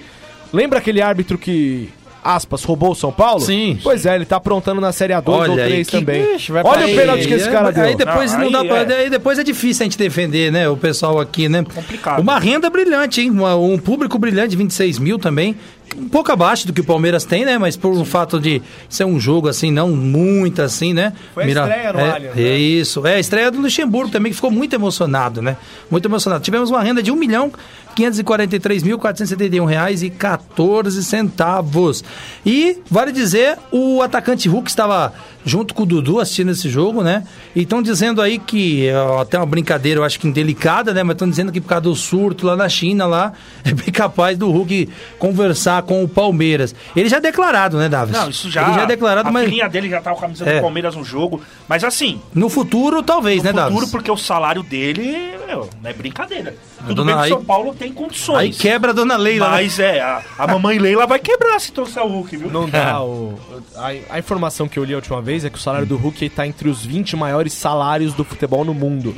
Lembra 0.54 0.80
aquele 0.80 1.02
árbitro 1.02 1.38
que, 1.38 1.89
aspas, 2.24 2.63
roubou 2.63 2.91
o 2.91 2.95
São 2.95 3.11
Paulo? 3.11 3.41
Sim. 3.41 3.80
Pois 3.84 4.05
é, 4.05 4.15
ele 4.15 4.26
tá 4.26 4.38
aprontando 4.38 4.80
na 4.82 4.91
Série 4.91 5.13
A2 5.13 5.28
ou 5.28 5.34
Olha 5.39 5.63
aí, 5.63 5.69
3 5.72 5.89
que- 5.89 5.97
também. 5.99 6.22
Vai 6.49 6.63
Olha 6.63 6.84
pra 6.84 6.88
o 6.88 6.95
pênalti 6.95 7.28
que 7.28 7.34
esse 7.34 7.45
Aí, 7.47 7.51
cara 7.51 7.69
é- 7.69 7.72
deu. 7.72 7.84
Aí 7.84 7.95
depois 7.95 8.32
Não, 8.34 8.39
não, 8.39 8.45
aí 8.45 8.51
dá 8.51 8.63
pra, 8.86 8.93
é. 8.95 8.97
aí 8.99 9.09
depois 9.09 9.39
é 9.39 9.43
difícil 9.43 9.84
a 9.84 9.86
gente 9.86 9.97
defender, 9.97 10.51
né? 10.51 10.69
O 10.69 10.78
pessoal 10.78 11.19
aqui, 11.19 11.49
né? 11.49 11.63
Complicado. 11.74 12.19
Uma 12.22 12.39
renda 12.39 12.69
brilhante, 12.69 13.22
hein? 13.22 13.32
Uma- 13.32 13.55
um 13.55 13.78
público 13.78 14.17
brilhante, 14.19 14.55
26 14.55 14.99
mil 14.99 15.17
também. 15.17 15.55
Um 15.97 16.07
pouco 16.07 16.32
abaixo 16.32 16.65
do 16.65 16.72
que 16.72 16.80
o 16.80 16.86
Palmeiras 16.86 17.26
tem, 17.26 17.43
né? 17.43 17.57
Mas 17.57 17.76
por 17.76 17.91
um 17.91 18.05
fato 18.05 18.39
de 18.39 18.61
ser 18.88 19.03
um 19.03 19.19
jogo 19.19 19.49
assim, 19.49 19.72
não 19.72 19.89
muito 19.89 20.61
assim, 20.61 20.93
né? 20.93 21.11
Foi 21.34 21.43
a 21.43 21.47
estreia 21.47 21.91
no 21.91 21.99
é, 21.99 22.11
Allianz, 22.11 22.36
né? 22.38 22.57
Isso. 22.57 23.05
É, 23.07 23.15
a 23.15 23.19
estreia 23.19 23.51
do 23.51 23.59
Luxemburgo 23.59 24.09
também, 24.09 24.32
que 24.32 24.38
ficou 24.38 24.49
muito 24.51 24.74
emocionado, 24.74 25.41
né? 25.41 25.57
Muito 25.89 26.07
emocionado. 26.07 26.41
Tivemos 26.41 26.69
uma 26.69 26.82
renda 26.82 27.03
de 27.03 27.11
1 27.11 27.15
milhão 27.17 27.51
543.471 27.96 29.66
reais 29.66 30.04
e 30.04 30.10
14 30.10 31.04
centavos. 31.04 32.04
E, 32.46 32.80
vale 32.89 33.12
dizer, 33.12 33.58
o 33.72 34.02
atacante 34.02 34.50
Hulk 34.50 34.70
estava 34.70 35.14
junto 35.46 35.74
com 35.74 35.84
o 35.84 35.86
Dudu 35.86 36.20
assistindo 36.20 36.52
esse 36.52 36.70
jogo, 36.70 37.02
né? 37.04 37.24
E 37.56 37.62
estão 37.64 37.82
dizendo 37.82 38.22
aí 38.22 38.38
que, 38.39 38.89
ó, 38.94 39.22
até 39.22 39.38
uma 39.38 39.46
brincadeira, 39.46 40.00
eu 40.00 40.04
acho 40.04 40.20
que 40.20 40.28
indelicada, 40.28 40.94
né? 40.94 41.04
Mas 41.04 41.16
estão 41.16 41.30
dizendo 41.30 41.52
que 41.52 41.60
por 41.62 41.68
causa 41.70 41.82
do 41.82 41.96
surto 41.96 42.46
lá 42.46 42.56
na 42.56 42.70
China, 42.70 43.06
lá, 43.06 43.34
é 43.66 43.74
bem 43.74 43.92
capaz 43.92 44.38
do 44.38 44.50
Hulk 44.52 44.89
conversar 45.20 45.82
com 45.84 46.04
o 46.04 46.08
Palmeiras. 46.08 46.74
Ele 46.96 47.10
já 47.10 47.18
é 47.18 47.22
declarado, 47.22 47.78
né, 47.78 47.88
Davis? 47.89 48.14
Não, 48.14 48.30
isso 48.30 48.50
já. 48.50 48.64
Ele 48.66 48.74
já 48.74 48.82
é 48.84 48.88
declarado, 48.88 49.30
a 49.30 49.32
mas 49.32 49.46
filhinha 49.46 49.70
dele 49.70 49.89
já 49.89 50.02
tá 50.02 50.12
com 50.12 50.18
a 50.18 50.22
camisa 50.22 50.46
É. 50.50 50.56
do 50.56 50.62
Palmeiras 50.62 50.96
no 50.96 51.04
jogo. 51.04 51.42
Mas 51.68 51.84
assim, 51.84 52.20
no 52.34 52.50
futuro, 52.50 53.02
talvez, 53.04 53.38
no 53.38 53.44
né, 53.44 53.50
futuro, 53.52 53.76
Davis? 53.76 53.92
porque 53.92 54.12
o 54.12 54.18
salário 54.18 54.64
dele 54.64 55.32
meu, 55.52 55.70
não 55.82 55.89
é 55.89 55.94
brincadeira. 55.94 56.56
Tudo 56.80 56.96
dona- 56.96 57.14
bem 57.14 57.22
que 57.24 57.34
o 57.34 57.36
São 57.38 57.46
Paulo 57.46 57.76
tem 57.78 57.92
condições. 57.94 58.38
Aí 58.38 58.50
quebra 58.54 58.92
a 58.92 58.94
dona 58.94 59.18
Leila, 59.18 59.48
né? 59.50 59.52
Mas 59.58 59.80
é, 59.80 60.00
a, 60.02 60.22
a 60.38 60.48
mamãe 60.48 60.80
Leila 60.80 61.06
vai 61.06 61.20
quebrar 61.20 61.60
se 61.60 61.72
trouxer 61.72 62.02
o 62.04 62.08
Hulk, 62.08 62.38
viu? 62.38 62.50
Não 62.50 62.68
dá. 62.70 63.02
o, 63.04 63.38
a, 63.76 64.16
a 64.16 64.20
informação 64.20 64.68
que 64.68 64.80
eu 64.80 64.84
li 64.84 64.94
a 64.94 64.96
última 64.96 65.22
vez 65.22 65.31
é 65.46 65.50
que 65.50 65.58
o 65.58 65.62
salário 65.62 65.88
do 65.88 65.98
Hulk 65.98 66.26
está 66.26 66.46
entre 66.46 66.70
os 66.70 66.86
20 66.86 67.16
maiores 67.16 67.54
salários 67.54 68.14
do 68.14 68.24
futebol 68.24 68.64
no 68.66 68.74
mundo. 68.74 69.16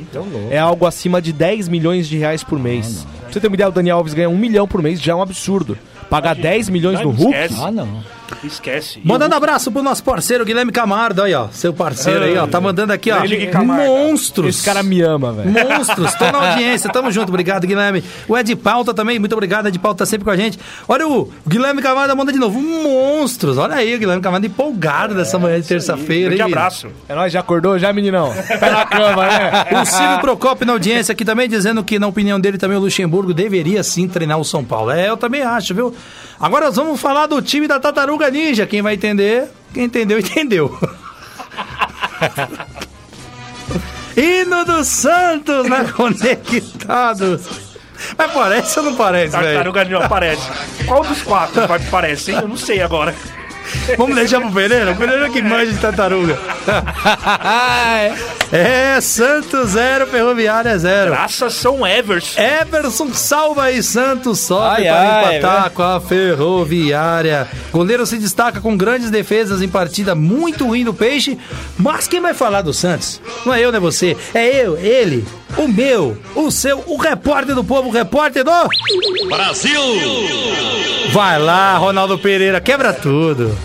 É 0.50 0.58
algo 0.58 0.86
acima 0.86 1.20
de 1.20 1.32
10 1.32 1.68
milhões 1.68 2.08
de 2.08 2.16
reais 2.16 2.42
por 2.44 2.58
mês. 2.58 3.06
Pra 3.20 3.32
você 3.32 3.40
ter 3.40 3.48
uma 3.48 3.54
ideia, 3.54 3.68
o 3.68 3.72
Daniel 3.72 3.96
Alves 3.98 4.14
ganha 4.14 4.28
1 4.28 4.36
milhão 4.36 4.66
por 4.68 4.82
mês, 4.82 5.00
já 5.00 5.12
é 5.12 5.14
um 5.14 5.22
absurdo. 5.22 5.76
Pagar 6.08 6.34
10 6.34 6.68
milhões 6.68 7.00
no 7.00 7.10
Hulk? 7.10 7.34
Ah, 7.60 7.70
não. 7.70 8.02
Esquece. 8.42 9.00
Mandando 9.04 9.34
abraço 9.34 9.70
pro 9.70 9.82
nosso 9.82 10.02
parceiro 10.02 10.44
Guilherme 10.44 10.72
Camargo, 10.72 11.22
aí, 11.22 11.34
ó. 11.34 11.48
Seu 11.50 11.72
parceiro 11.72 12.24
aí, 12.24 12.36
ó. 12.36 12.46
Tá 12.46 12.60
mandando 12.60 12.92
aqui, 12.92 13.10
ó. 13.10 13.22
Ele- 13.24 13.46
Camargo. 13.48 13.84
Monstros. 13.86 14.56
Esse 14.56 14.64
cara 14.64 14.82
me 14.82 15.00
ama, 15.02 15.32
velho. 15.32 15.50
Monstros, 15.50 16.14
tô 16.14 16.24
na 16.30 16.38
audiência, 16.52 16.90
tamo 16.90 17.10
junto, 17.12 17.28
obrigado, 17.28 17.66
Guilherme. 17.66 18.02
O 18.28 18.36
Ed 18.36 18.54
Pauta 18.56 18.92
também, 18.94 19.18
muito 19.18 19.32
obrigado, 19.32 19.68
Ed 19.68 19.78
Pauta 19.78 19.98
tá 19.98 20.06
sempre 20.06 20.24
com 20.24 20.30
a 20.30 20.36
gente. 20.36 20.58
Olha 20.88 21.06
o 21.06 21.30
Guilherme 21.46 21.80
Camargo 21.82 22.16
manda 22.16 22.32
de 22.32 22.38
novo, 22.38 22.60
monstros, 22.60 23.58
olha 23.58 23.74
aí 23.76 23.94
o 23.94 23.98
Guilherme 23.98 24.22
Camargo 24.22 24.46
empolgado 24.46 25.14
dessa 25.14 25.38
manhã 25.38 25.60
de 25.60 25.66
terça-feira. 25.66 26.34
Grande 26.34 26.42
abraço. 26.42 26.88
É 27.08 27.14
nóis, 27.14 27.32
já 27.32 27.40
acordou 27.40 27.78
já, 27.78 27.92
meninão? 27.92 28.32
Pé 28.46 28.70
na 28.70 28.84
cama, 28.86 29.26
né? 29.26 29.66
O 29.80 29.84
Ciro 29.84 30.18
Procopio 30.20 30.66
na 30.66 30.72
audiência 30.72 31.12
aqui 31.12 31.24
também 31.24 31.48
dizendo 31.48 31.82
que, 31.84 31.98
na 31.98 32.06
opinião 32.06 32.40
dele, 32.40 32.58
também 32.58 32.76
o 32.76 32.80
Luxemburgo 32.80 33.32
deveria 33.34 33.82
sim 33.82 34.08
treinar 34.08 34.38
o 34.38 34.44
São 34.44 34.64
Paulo. 34.64 34.90
É, 34.90 35.08
eu 35.08 35.16
também 35.16 35.42
acho, 35.42 35.74
viu? 35.74 35.94
Agora 36.40 36.66
nós 36.66 36.76
vamos 36.76 37.00
falar 37.00 37.26
do 37.26 37.40
time 37.40 37.66
da 37.68 37.78
Tartaruga 37.78 38.23
Ninja. 38.30 38.66
Quem 38.66 38.82
vai 38.82 38.94
entender, 38.94 39.48
quem 39.72 39.84
entendeu, 39.84 40.18
entendeu. 40.20 40.78
Hino 44.16 44.64
do 44.64 44.84
Santos 44.84 45.68
na 45.68 45.84
Conectados. 45.92 47.74
Mas 48.16 48.32
parece 48.32 48.78
ou 48.78 48.84
não 48.86 48.96
parece, 48.96 49.32
velho? 49.36 49.44
Tartaruga 49.44 49.84
não 49.84 50.02
aparece. 50.02 50.42
Qual 50.86 51.02
dos 51.04 51.22
quatro 51.22 51.62
parece, 51.90 52.32
hein? 52.32 52.38
Eu 52.42 52.48
não 52.48 52.56
sei 52.56 52.80
agora. 52.80 53.14
Vamos 53.96 54.16
deixar 54.16 54.40
pro 54.40 54.50
Pereira? 54.52 54.92
O 54.92 54.96
Pereira 54.96 55.28
que 55.30 55.42
manja 55.42 55.72
de 55.72 55.78
tartaruga. 55.78 56.38
é, 58.52 59.00
Santos 59.00 59.70
0, 59.70 60.06
Ferroviária 60.06 60.76
0. 60.78 61.10
Graças 61.10 61.54
São 61.54 61.86
Everson. 61.86 62.40
Everson 62.40 63.12
salva 63.12 63.64
aí 63.64 63.82
Santos, 63.82 64.40
sobe 64.40 64.64
Ai, 64.66 64.84
para 64.84 65.02
ai, 65.02 65.38
empatar 65.38 65.62
velho. 65.62 65.74
com 65.74 65.82
a 65.82 66.00
Ferroviária. 66.00 67.48
Goleiro 67.72 68.06
se 68.06 68.18
destaca 68.18 68.60
com 68.60 68.76
grandes 68.76 69.10
defesas 69.10 69.62
em 69.62 69.68
partida 69.68 70.14
muito 70.14 70.66
ruim 70.66 70.84
do 70.84 70.94
Peixe. 70.94 71.38
Mas 71.78 72.06
quem 72.06 72.20
vai 72.20 72.34
falar 72.34 72.62
do 72.62 72.72
Santos? 72.72 73.20
Não 73.44 73.52
é 73.54 73.60
eu, 73.60 73.70
não 73.70 73.78
é 73.78 73.80
você. 73.80 74.16
É 74.34 74.46
eu, 74.64 74.76
ele, 74.78 75.24
o 75.56 75.68
meu, 75.68 76.16
o 76.34 76.50
seu, 76.50 76.82
o 76.86 76.96
repórter 76.96 77.54
do 77.54 77.64
povo, 77.64 77.88
o 77.88 77.92
repórter 77.92 78.44
do. 78.44 78.50
Brasil! 79.28 79.80
Vai 81.12 81.38
lá, 81.38 81.76
Ronaldo 81.76 82.18
Pereira, 82.18 82.60
quebra 82.60 82.92
tudo. 82.92 83.56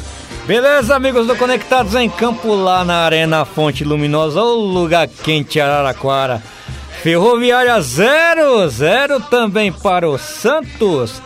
Beleza, 0.50 0.96
amigos 0.96 1.28
do 1.28 1.36
Conectados 1.36 1.94
em 1.94 2.10
Campo, 2.10 2.56
lá 2.56 2.84
na 2.84 3.06
Arena 3.06 3.46
Fonte 3.46 3.84
Luminosa, 3.84 4.42
o 4.42 4.56
lugar 4.56 5.08
quente 5.08 5.62
Araraquara. 5.62 6.42
Ferroviária 7.04 7.80
0, 7.80 8.68
0 8.68 9.20
também 9.30 9.72
para 9.72 10.10
o 10.10 10.18
Santos. 10.18 11.22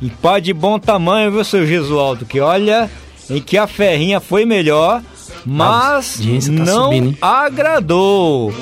E 0.00 0.08
pá 0.08 0.38
de 0.40 0.54
bom 0.54 0.78
tamanho, 0.78 1.30
viu, 1.30 1.44
seu 1.44 1.66
Gesualdo? 1.66 2.24
Que 2.24 2.40
olha, 2.40 2.90
em 3.28 3.42
que 3.42 3.58
a 3.58 3.66
ferrinha 3.66 4.20
foi 4.20 4.46
melhor, 4.46 5.02
mas 5.44 6.16
tá 6.16 6.64
não 6.64 6.84
subindo, 6.84 7.18
agradou. 7.20 8.54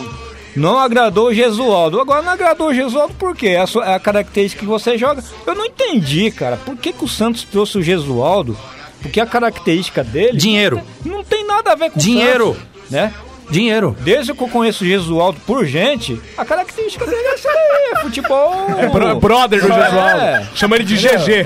Não 0.56 0.76
agradou 0.76 1.28
o 1.28 1.32
Gesualdo. 1.34 2.00
Agora 2.00 2.20
não 2.20 2.32
agradou 2.32 2.70
o 2.70 2.74
Gesualdo 2.74 3.14
por 3.14 3.36
quê? 3.36 3.50
É 3.50 3.60
a, 3.60 3.66
sua- 3.68 3.86
é 3.86 3.94
a 3.94 4.00
característica 4.00 4.58
que 4.62 4.66
você 4.68 4.98
joga. 4.98 5.22
Eu 5.46 5.54
não 5.54 5.66
entendi, 5.66 6.32
cara. 6.32 6.56
Por 6.56 6.76
que, 6.76 6.92
que 6.92 7.04
o 7.04 7.08
Santos 7.08 7.44
trouxe 7.44 7.78
o 7.78 7.82
Gesualdo? 7.82 8.58
Porque 9.02 9.20
a 9.20 9.26
característica 9.26 10.02
dele 10.04 10.36
Dinheiro. 10.36 10.80
não 11.04 11.24
tem 11.24 11.46
nada 11.46 11.72
a 11.72 11.74
ver 11.74 11.90
com 11.90 11.98
o 11.98 12.02
Dinheiro. 12.02 12.54
Santos, 12.54 12.90
né? 12.90 13.12
Dinheiro. 13.50 13.96
Desde 14.00 14.32
que 14.32 14.40
eu 14.44 14.46
conheço 14.48 14.84
o 14.84 14.86
Gesualdo 14.86 15.40
por 15.44 15.64
gente, 15.66 16.20
a 16.38 16.44
característica 16.44 17.04
dele 17.04 17.20
é 17.20 17.34
isso 17.34 17.48
aí, 17.48 17.92
é 17.92 17.96
futebol. 18.00 18.66
É 18.78 18.86
bro- 18.88 19.16
brother 19.18 19.60
do 19.60 19.72
É. 19.72 19.84
Gesualdo. 19.90 20.48
Chama 20.54 20.76
ele 20.76 20.84
de 20.84 20.94
GG. 20.96 21.44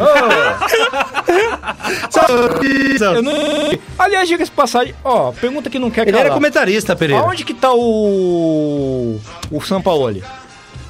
Eu 3.00 3.22
não... 3.22 3.32
Aliás, 3.98 4.28
diga-se 4.28 4.50
passagem, 4.50 4.94
ó, 5.04 5.32
pergunta 5.32 5.70
que 5.70 5.78
não 5.78 5.90
quer 5.90 6.02
Ele 6.02 6.12
calar. 6.12 6.26
era 6.26 6.34
comentarista, 6.34 6.94
Pereira. 6.96 7.22
Aonde 7.22 7.44
que 7.44 7.54
tá 7.54 7.72
o. 7.72 9.18
o 9.50 9.60
Sampaoli? 9.62 10.22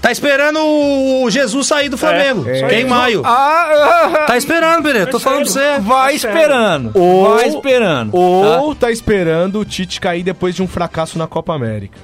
Tá 0.05 0.13
esperando 0.13 0.59
o 0.61 1.31
Jesus 1.31 1.67
sair 1.67 1.89
do 1.89 1.97
Flamengo. 1.97 2.47
É. 2.47 2.69
Que 2.69 2.75
é 2.75 2.81
em 2.83 2.85
maio. 2.85 3.23
Ah, 3.25 4.25
Tá 4.27 4.37
esperando, 4.37 4.83
Pereira. 4.83 5.11
Tô 5.11 5.19
falando 5.19 5.45
pra 5.45 5.51
você. 5.51 5.79
vai 5.81 6.15
esperando. 6.15 6.91
Ou- 6.95 7.35
vai 7.37 7.49
esperando. 7.49 8.15
Ou 8.15 8.75
tá 8.75 8.91
esperando 8.91 9.61
o 9.61 9.65
Tite 9.65 9.99
cair 9.99 10.23
depois 10.23 10.55
de 10.55 10.63
um 10.63 10.69
fracasso 10.69 11.17
na 11.17 11.27
Copa 11.27 11.55
América. 11.55 11.99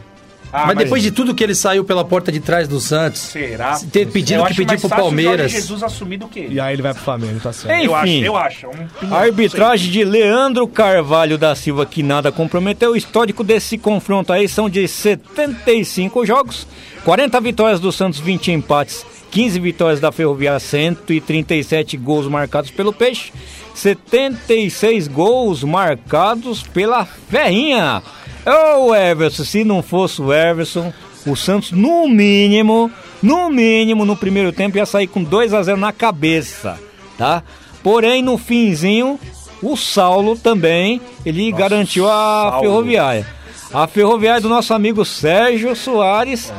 Ah, 0.53 0.67
mas 0.67 0.77
depois 0.77 1.03
de 1.03 1.11
tudo 1.11 1.35
que 1.35 1.45
ele 1.45 1.55
saiu 1.55 1.85
pela 1.85 2.05
porta 2.05 2.33
de 2.33 2.41
trás 2.41 2.67
do 2.67 2.81
Santos, 2.81 3.21
Será? 3.21 3.79
ter 3.93 4.07
pedido 4.09 4.41
Eu 4.41 4.45
que 4.45 4.51
acho 4.51 4.57
pediu 4.57 4.79
pro 4.81 4.89
fácil 4.89 5.05
o 5.05 5.11
Jorge 5.11 5.25
Palmeiras. 5.25 5.53
Jesus 5.53 5.83
assumir 5.83 6.17
do 6.17 6.29
que 6.29 6.41
ele. 6.41 6.55
E 6.57 6.61
aí 6.61 6.75
ele 6.75 6.83
vai 6.83 6.93
pro 6.93 7.03
Flamengo, 7.03 7.39
tá 7.41 7.53
certo. 7.53 7.75
Enfim. 7.75 7.85
Eu 7.85 7.95
acho, 7.97 8.11
eu 8.25 8.37
acho. 8.37 8.67
é 8.67 8.69
Um 8.69 8.89
pingo, 9.01 9.15
A 9.15 9.21
arbitragem 9.21 9.91
de 9.91 10.05
Leandro 10.05 10.67
Carvalho 10.67 11.39
da 11.39 11.55
Silva, 11.55 11.87
que 11.87 12.03
nada 12.03 12.33
comprometeu. 12.33 12.93
O 12.93 12.97
histórico 12.97 13.45
desse 13.45 13.79
confronto 13.79 14.33
aí 14.33 14.49
são 14.49 14.69
de 14.69 14.87
75 14.89 16.27
jogos, 16.27 16.67
40 17.05 17.41
vitórias 17.41 17.79
do 17.81 17.93
Santos, 17.93 18.19
20 18.19 18.51
empates, 18.51 19.07
15 19.31 19.61
vitórias 19.61 20.01
da 20.01 20.11
Ferroviária, 20.11 20.59
137 20.59 21.97
gols 21.97 22.27
marcados 22.27 22.71
pelo 22.71 22.93
Peixe, 22.93 23.33
76 23.75 25.07
gols 25.09 25.63
marcados 25.63 26.63
pela 26.63 27.05
Ferrinha. 27.05 28.03
Ô 28.47 28.95
Everson, 28.95 29.45
se 29.45 29.65
não 29.65 29.83
fosse 29.83 30.23
o 30.23 30.33
Everson, 30.33 30.93
o 31.27 31.37
Santos 31.37 31.73
no 31.73 32.09
mínimo, 32.09 32.91
no 33.23 33.51
mínimo 33.51 34.05
no 34.05 34.17
primeiro 34.17 34.53
tempo 34.53 34.77
ia 34.77 34.87
sair 34.87 35.07
com 35.07 35.23
2 35.23 35.53
a 35.53 35.63
0 35.63 35.79
na 35.79 35.93
cabeça, 35.93 36.79
tá? 37.19 37.43
Porém 37.83 38.23
no 38.23 38.39
finzinho, 38.39 39.19
o 39.63 39.77
Saulo 39.77 40.37
também, 40.37 41.01
ele 41.25 41.53
garantiu 41.53 42.09
a 42.09 42.51
Saulo. 42.51 42.61
Ferroviária. 42.61 43.27
A 43.73 43.87
Ferroviária 43.87 44.41
do 44.41 44.49
nosso 44.49 44.75
amigo 44.75 45.05
Sérgio 45.05 45.77
Soares 45.77 46.53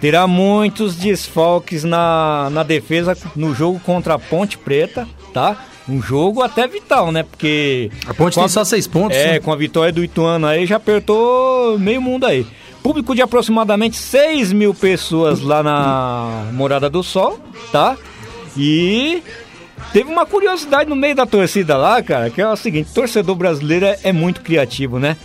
terá 0.00 0.26
muitos 0.26 0.96
desfalques 0.96 1.84
na, 1.84 2.48
na 2.50 2.62
defesa 2.62 3.16
no 3.36 3.54
jogo 3.54 3.80
contra 3.80 4.14
a 4.14 4.18
Ponte 4.18 4.58
Preta, 4.58 5.06
tá? 5.32 5.56
Um 5.90 6.00
jogo 6.00 6.42
até 6.42 6.68
vital, 6.68 7.10
né? 7.10 7.22
Porque. 7.24 7.90
A 8.06 8.14
Ponte 8.14 8.36
tem 8.36 8.48
só 8.48 8.64
seis 8.64 8.86
pontos. 8.86 9.16
É, 9.16 9.32
né? 9.32 9.40
com 9.40 9.52
a 9.52 9.56
vitória 9.56 9.92
do 9.92 10.04
Ituano 10.04 10.46
aí 10.46 10.64
já 10.66 10.76
apertou 10.76 11.78
meio 11.78 12.00
mundo 12.00 12.26
aí. 12.26 12.46
Público 12.82 13.14
de 13.14 13.20
aproximadamente 13.20 13.96
6 13.96 14.52
mil 14.52 14.72
pessoas 14.72 15.40
lá 15.42 15.62
na 15.62 16.46
Morada 16.52 16.88
do 16.88 17.02
Sol, 17.02 17.38
tá? 17.70 17.96
E 18.56 19.22
teve 19.92 20.10
uma 20.10 20.24
curiosidade 20.24 20.88
no 20.88 20.96
meio 20.96 21.14
da 21.14 21.26
torcida 21.26 21.76
lá, 21.76 22.02
cara, 22.02 22.30
que 22.30 22.40
é 22.40 22.48
o 22.48 22.56
seguinte: 22.56 22.90
torcedor 22.94 23.34
brasileiro 23.36 23.84
é- 23.86 23.98
é 24.04 24.12
muito 24.12 24.40
criativo, 24.40 24.98
né? 24.98 25.16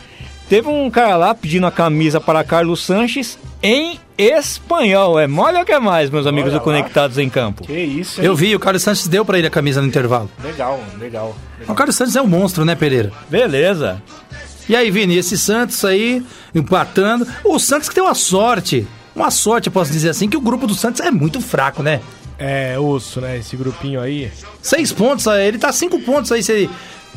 Teve 0.50 0.68
um 0.68 0.90
cara 0.90 1.16
lá 1.16 1.34
pedindo 1.34 1.66
a 1.66 1.72
camisa 1.72 2.20
para 2.20 2.44
Carlos 2.44 2.84
Sanches 2.84 3.38
em 3.64 4.00
espanhol. 4.18 5.20
É 5.20 5.28
mole 5.28 5.58
ou 5.58 5.66
que 5.66 5.72
é 5.72 5.80
mais, 5.80 6.10
meus 6.10 6.28
amigos 6.28 6.52
Olha 6.52 6.60
do 6.60 6.64
Conectados 6.64 7.18
em 7.18 7.30
Campo? 7.30 7.66
Que 7.66 7.74
isso, 7.74 8.22
hein? 8.22 8.28
Eu 8.28 8.36
vi, 8.36 8.56
o 8.56 8.60
Carlos 8.60 8.84
Santos 8.84 9.08
deu 9.08 9.26
pra 9.26 9.38
ele 9.38 9.48
a 9.48 9.50
camisa 9.50 9.82
no 9.82 9.88
intervalo. 9.88 10.30
Legal, 10.44 10.80
legal. 11.00 11.36
O 11.68 11.74
Carlos 11.74 11.96
Santos 11.96 12.16
é 12.16 12.22
um 12.22 12.28
monstro, 12.28 12.66
né, 12.66 12.76
Pereira? 12.76 13.12
Beleza. 13.30 14.02
E 14.68 14.76
aí, 14.76 14.90
Vini, 14.90 15.18
esse 15.18 15.38
Santos 15.38 15.84
aí, 15.86 16.26
empatando. 16.54 17.28
O 17.44 17.60
Santos 17.60 17.88
que 17.88 17.96
tem 17.96 18.04
uma 18.04 18.16
sorte. 18.16 18.88
Uma 19.16 19.32
sorte, 19.32 19.68
eu 19.68 19.74
posso 19.74 19.92
dizer 19.92 20.10
assim, 20.10 20.28
que 20.28 20.36
o 20.36 20.42
grupo 20.42 20.68
do 20.68 20.74
Santos 20.74 21.02
é 21.02 21.12
muito 21.12 21.40
fraco, 21.40 21.82
né? 21.82 22.02
É, 22.38 22.78
osso, 22.78 23.22
né? 23.22 23.38
Esse 23.38 23.56
grupinho 23.56 24.02
aí. 24.02 24.32
Seis 24.62 24.92
pontos, 24.92 25.28
aí, 25.28 25.48
ele 25.48 25.58
tá 25.58 25.72
cinco 25.72 26.00
pontos 26.02 26.32
aí. 26.32 26.44
Se 26.44 26.52
ele... 26.52 26.70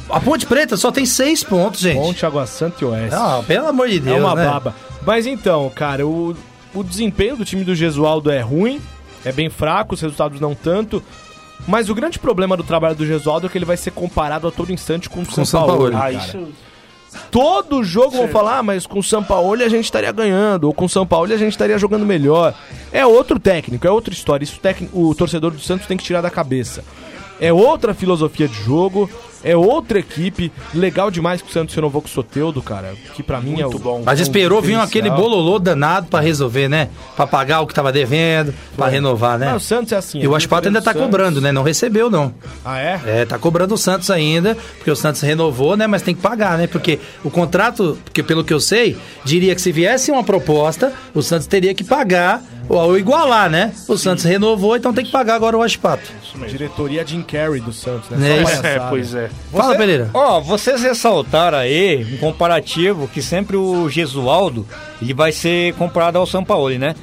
A 0.09 0.21
Ponte 0.21 0.47
Preta 0.47 0.77
só 0.77 0.93
tem 0.93 1.05
seis 1.05 1.43
pontos, 1.43 1.81
gente. 1.81 1.99
Ponte, 1.99 2.25
Água 2.25 2.47
Santa 2.47 2.77
e 2.83 2.85
Oeste. 2.85 3.17
Não, 3.17 3.45
pelo 3.45 3.67
amor 3.67 3.89
de 3.89 3.99
Deus, 3.99 4.17
é 4.17 4.21
uma 4.21 4.35
né? 4.35 4.45
baba. 4.45 4.75
Mas 5.05 5.27
então, 5.27 5.71
cara, 5.75 6.07
o, 6.07 6.35
o 6.75 6.83
desempenho 6.85 7.37
do 7.37 7.45
time 7.45 7.65
do 7.65 7.75
Gesualdo 7.75 8.31
é 8.31 8.41
ruim, 8.41 8.81
é 9.25 9.33
bem 9.33 9.49
fraco, 9.51 9.95
os 9.95 10.01
resultados 10.01 10.41
não 10.41 10.55
tanto. 10.55 11.03
Mas 11.67 11.89
o 11.91 11.95
grande 11.95 12.19
problema 12.19 12.57
do 12.57 12.63
trabalho 12.63 12.95
do 12.95 13.05
Gesualdo 13.07 13.47
é 13.47 13.51
que 13.51 13.59
ele 13.59 13.65
vai 13.65 13.77
ser 13.77 13.91
comparado 13.91 14.47
a 14.47 14.51
todo 14.51 14.73
instante 14.73 15.11
com 15.11 15.23
o 15.23 15.27
São, 15.27 15.45
São 15.45 15.67
Paulo. 15.67 15.91
Ah, 15.97 16.13
isso. 16.13 16.39
Todo 17.31 17.83
jogo 17.83 18.17
vão 18.17 18.29
falar, 18.29 18.59
ah, 18.59 18.63
mas 18.63 18.87
com 18.87 18.99
o 18.99 19.03
São 19.03 19.25
Paulo 19.25 19.61
a 19.63 19.69
gente 19.69 19.85
estaria 19.85 20.13
ganhando, 20.13 20.65
ou 20.65 20.75
com 20.75 20.85
o 20.85 20.89
São 20.89 21.07
Paulo 21.07 21.33
a 21.33 21.37
gente 21.37 21.53
estaria 21.53 21.79
jogando 21.79 22.05
melhor. 22.07 22.55
É 22.93 23.05
outro 23.05 23.39
técnico, 23.41 23.87
é 23.87 23.91
outra 23.91 24.13
história. 24.13 24.45
Isso 24.45 24.57
o 24.57 24.61
técnico- 24.61 24.99
o 25.09 25.15
torcedor 25.15 25.51
do 25.51 25.59
Santos 25.59 25.87
tem 25.87 25.97
que 25.97 26.05
tirar 26.05 26.21
da 26.21 26.31
cabeça. 26.31 26.85
É 27.41 27.53
outra 27.53 27.95
filosofia 27.95 28.47
de 28.47 28.55
jogo, 28.63 29.09
é 29.43 29.57
outra 29.57 29.99
equipe. 29.99 30.53
Legal 30.75 31.11
demais 31.11 31.41
que 31.41 31.49
o 31.49 31.53
Santos 31.53 31.75
renovou 31.75 32.03
com 32.03 32.09
o 32.09 32.11
Soteudo, 32.11 32.61
cara. 32.63 32.95
Que 33.15 33.23
pra 33.23 33.41
mim 33.41 33.61
é 33.61 33.67
o. 33.67 33.71
bom. 33.71 34.03
Mas 34.05 34.19
é 34.19 34.23
esperou 34.23 34.61
vir 34.61 34.79
aquele 34.79 35.11
bololô 35.11 35.59
danado 35.59 36.09
pra 36.09 36.21
resolver, 36.21 36.69
né? 36.69 36.89
Pra 37.17 37.27
pagar 37.27 37.61
o 37.61 37.67
que 37.67 37.75
tava 37.75 37.93
devendo, 37.93 38.55
pra 38.77 38.89
renovar, 38.89 39.39
né? 39.39 39.47
Mas 39.53 39.63
o 39.63 39.67
Santos 39.67 39.93
é 39.93 39.97
assim. 39.97 40.21
E 40.21 40.29
o 40.29 40.35
Aspato 40.35 40.69
ainda 40.69 40.83
tá 40.83 40.93
cobrando, 40.93 41.41
né? 41.41 41.53
Não 41.53 41.63
recebeu, 41.63 42.11
não. 42.11 42.35
Ah, 42.65 42.79
é? 42.79 43.01
É, 43.07 43.25
tá 43.25 43.39
cobrando 43.39 43.75
o 43.75 43.79
Santos 43.79 44.11
ainda, 44.11 44.57
porque 44.77 44.91
o 44.91 44.97
Santos 44.97 45.21
renovou, 45.21 45.77
né? 45.77 45.87
Mas 45.87 46.03
tem 46.03 46.15
que 46.15 46.21
pagar, 46.21 46.59
né? 46.59 46.67
Porque 46.67 46.99
o 47.25 47.31
contrato, 47.31 47.99
porque 48.05 48.23
pelo 48.23 48.45
que 48.45 48.53
eu 48.53 48.61
sei, 48.61 48.97
diria 49.25 49.55
que 49.55 49.61
se 49.61 49.73
viesse 49.73 50.11
uma 50.11 50.25
proposta, 50.25 50.93
o 51.15 51.23
Santos 51.23 51.47
teria 51.47 51.75
que 51.75 51.85
pagar 51.85 52.43
ou, 52.69 52.99
igualar, 52.99 53.49
né? 53.49 53.73
O 53.89 53.97
Santos 53.97 54.25
renovou, 54.25 54.77
então 54.77 54.93
tem 54.93 55.05
que 55.05 55.11
pagar 55.11 55.35
agora 55.35 55.57
o 55.57 55.63
Aspato. 55.63 56.13
Diretoria 56.47 57.05
Jim 57.05 57.23
Carrey 57.23 57.61
do 57.61 57.73
Santos, 57.73 58.11
né? 58.11 58.31
É 58.31 58.43
isso. 58.43 58.63
palhaçada. 58.63 59.19
É, 59.19 59.28
pois 59.51 59.61
é. 59.61 59.67
Fala, 59.67 59.77
Pereira. 59.77 60.11
Ó, 60.15 60.41
vocês 60.41 60.83
ressaltaram 60.83 61.59
aí 61.59 62.07
um 62.15 62.17
comparativo 62.19 63.09
que 63.09 63.23
sempre 63.23 63.57
o 63.57 63.89
Gesualdo 63.89 64.67
ele 65.01 65.15
vai 65.15 65.33
ser 65.33 65.75
comparado 65.75 66.19
ao 66.19 66.27
Sampaoli, 66.27 66.79
né? 66.79 66.95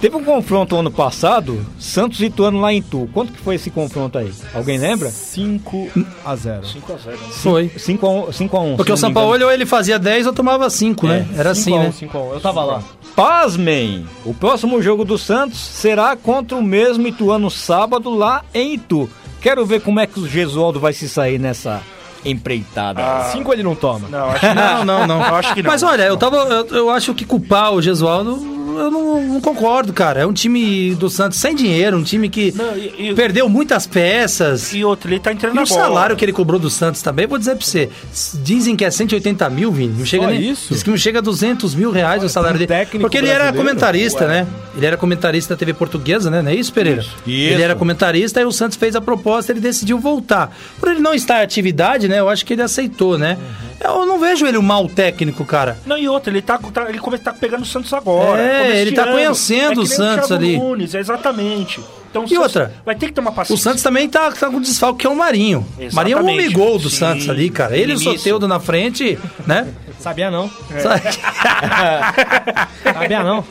Teve 0.00 0.14
um 0.14 0.24
confronto 0.24 0.76
ano 0.76 0.90
passado, 0.90 1.64
Santos 1.78 2.20
e 2.20 2.26
Ituano 2.26 2.60
lá 2.60 2.70
em 2.70 2.82
Tu. 2.82 3.08
Quanto 3.14 3.32
que 3.32 3.38
foi 3.38 3.54
esse 3.54 3.70
confronto 3.70 4.18
aí? 4.18 4.30
Alguém 4.52 4.76
lembra? 4.76 5.08
5 5.08 5.88
a 6.22 6.36
0. 6.36 6.62
5x0. 6.62 7.16
Foi. 7.30 7.70
5 7.74 8.06
a 8.06 8.10
1, 8.10 8.32
5 8.32 8.56
a 8.56 8.60
1. 8.60 8.76
Porque 8.76 8.92
o 8.92 8.96
São 8.96 9.12
Paulo 9.12 9.42
ou 9.42 9.50
ele 9.50 9.64
fazia 9.64 9.98
10 9.98 10.26
ou 10.26 10.32
tomava 10.34 10.68
5, 10.68 11.06
né? 11.06 11.26
Era 11.34 11.52
assim, 11.52 11.78
né? 11.78 11.90
5 11.92 12.16
a 12.16 12.20
1. 12.20 12.32
Eu 12.34 12.40
tava 12.40 12.62
lá. 12.62 12.82
Pasmem! 13.16 14.06
O 14.22 14.34
próximo 14.34 14.82
jogo 14.82 15.02
do 15.02 15.16
Santos 15.16 15.58
será 15.58 16.14
contra 16.14 16.58
o 16.58 16.62
mesmo 16.62 17.08
Ituano 17.08 17.50
sábado 17.50 18.10
lá 18.10 18.44
em 18.52 18.74
Itu. 18.74 19.08
Quero 19.46 19.64
ver 19.64 19.80
como 19.80 20.00
é 20.00 20.08
que 20.08 20.18
o 20.18 20.26
Gesualdo 20.26 20.80
vai 20.80 20.92
se 20.92 21.08
sair 21.08 21.38
nessa 21.38 21.80
empreitada. 22.24 23.00
Ah. 23.00 23.30
5 23.30 23.52
ele 23.52 23.62
não 23.62 23.76
toma. 23.76 24.08
Não, 24.08 24.28
acho 24.28 24.40
que 24.40 24.52
Não, 24.52 24.84
não, 24.84 25.06
não. 25.06 25.24
Eu 25.24 25.34
acho 25.36 25.54
que 25.54 25.62
não. 25.62 25.70
Mas 25.70 25.84
olha, 25.84 26.02
eu 26.02 26.16
tava. 26.16 26.38
Eu, 26.38 26.66
eu 26.66 26.90
acho 26.90 27.14
que 27.14 27.24
culpar 27.24 27.72
o 27.72 27.80
Gesualdo. 27.80 28.55
Eu 28.78 28.90
não, 28.90 29.22
não 29.22 29.40
concordo, 29.40 29.92
cara. 29.92 30.20
É 30.20 30.26
um 30.26 30.32
time 30.32 30.94
do 30.94 31.08
Santos 31.10 31.38
sem 31.38 31.54
dinheiro, 31.54 31.96
um 31.96 32.02
time 32.02 32.28
que 32.28 32.52
Não, 32.56 32.76
e, 32.76 33.10
e- 33.10 33.14
perdeu 33.14 33.48
muitas 33.48 33.86
peças. 33.86 34.72
e 34.72 34.84
outro, 34.84 35.10
ele 35.10 35.20
tá 35.20 35.32
entrando 35.32 35.52
E 35.52 35.56
na 35.56 35.62
o 35.62 35.66
bola. 35.66 35.80
salário 35.80 36.16
que 36.16 36.24
ele 36.24 36.32
cobrou 36.32 36.58
do 36.60 36.70
Santos 36.70 37.02
também, 37.02 37.26
vou 37.26 37.38
dizer 37.38 37.56
pra 37.56 37.64
você. 37.66 37.88
Dizem 38.34 38.76
que 38.76 38.84
é 38.84 38.90
180 38.90 39.48
mil, 39.50 39.70
Vini. 39.72 39.94
Não 39.98 40.04
chega 40.06 40.24
Só 40.24 40.30
nem. 40.30 40.50
isso? 40.50 40.72
Diz 40.72 40.82
que 40.82 40.90
não 40.90 40.96
chega 40.96 41.18
a 41.18 41.22
200 41.22 41.74
mil 41.74 41.90
reais 41.90 42.22
o 42.22 42.28
salário 42.28 42.58
dele. 42.58 42.68
técnico 42.68 43.00
Porque 43.00 43.18
ele 43.18 43.28
era 43.28 43.52
comentarista, 43.52 44.26
né? 44.26 44.46
Ele 44.76 44.84
era 44.86 44.96
comentarista 44.96 45.54
da 45.54 45.58
TV 45.58 45.72
portuguesa, 45.72 46.30
né? 46.30 46.42
Não 46.42 46.50
é 46.50 46.54
isso, 46.54 46.72
Pereira? 46.72 47.04
Ele 47.26 47.54
Isso. 47.54 47.62
era 47.62 47.74
comentarista 47.74 48.40
e 48.40 48.44
o 48.44 48.52
Santos 48.52 48.76
fez 48.76 48.94
a 48.94 49.00
proposta 49.00 49.50
ele 49.52 49.60
decidiu 49.60 49.98
voltar. 49.98 50.54
Por 50.78 50.90
ele 50.90 51.00
não 51.00 51.14
estar 51.14 51.40
em 51.40 51.44
atividade, 51.44 52.08
né? 52.08 52.18
Eu 52.20 52.28
acho 52.28 52.44
que 52.44 52.52
ele 52.52 52.62
aceitou, 52.62 53.16
né? 53.16 53.38
Eu 53.82 54.04
não 54.04 54.18
vejo 54.18 54.46
ele 54.46 54.58
um 54.58 54.62
mau 54.62 54.88
técnico, 54.88 55.44
cara. 55.44 55.78
Não, 55.86 55.96
e 55.96 56.08
outro, 56.08 56.30
ele 56.32 56.42
tá, 56.42 56.58
tá- 56.58 56.86
ele 56.88 56.98
tá 57.18 57.32
pegando 57.32 57.62
o 57.62 57.66
Santos 57.66 57.92
agora. 57.92 58.40
É, 58.40 58.65
começo 58.66 58.80
ele 58.82 58.92
tá 58.92 59.02
ano. 59.02 59.12
conhecendo 59.12 59.72
É 59.72 59.74
que 59.74 59.80
o 59.80 59.86
Santos 59.86 60.26
Thiago 60.28 60.44
ali. 60.44 60.58
Nunes, 60.58 60.94
exatamente. 60.94 61.80
Então, 62.10 62.22
o 62.22 62.26
E 62.26 62.28
Santos 62.28 62.42
outra? 62.42 62.74
Vai 62.84 62.94
ter 62.94 63.06
que 63.06 63.12
ter 63.12 63.20
uma 63.20 63.32
paciência. 63.32 63.54
O 63.54 63.62
Santos 63.62 63.82
também 63.82 64.08
tá, 64.08 64.30
tá 64.32 64.48
com 64.48 64.60
desfalque, 64.60 65.00
que 65.00 65.06
é 65.06 65.10
o 65.10 65.16
Marinho. 65.16 65.66
Exatamente. 65.78 65.94
Marinho 65.94 66.18
é 66.18 66.22
um 66.22 66.24
homem 66.24 66.50
gol 66.50 66.78
do 66.78 66.88
Sim, 66.88 66.96
Santos 66.96 67.28
ali, 67.28 67.50
cara. 67.50 67.76
Ele 67.76 67.92
e 67.92 67.96
o. 67.96 67.98
Soteudo 67.98 68.48
na 68.48 68.58
frente, 68.58 69.18
né? 69.46 69.68
Sabia 69.98 70.30
não. 70.30 70.50
Sabe? 70.80 71.02
Sabia 72.94 73.22
não. 73.22 73.44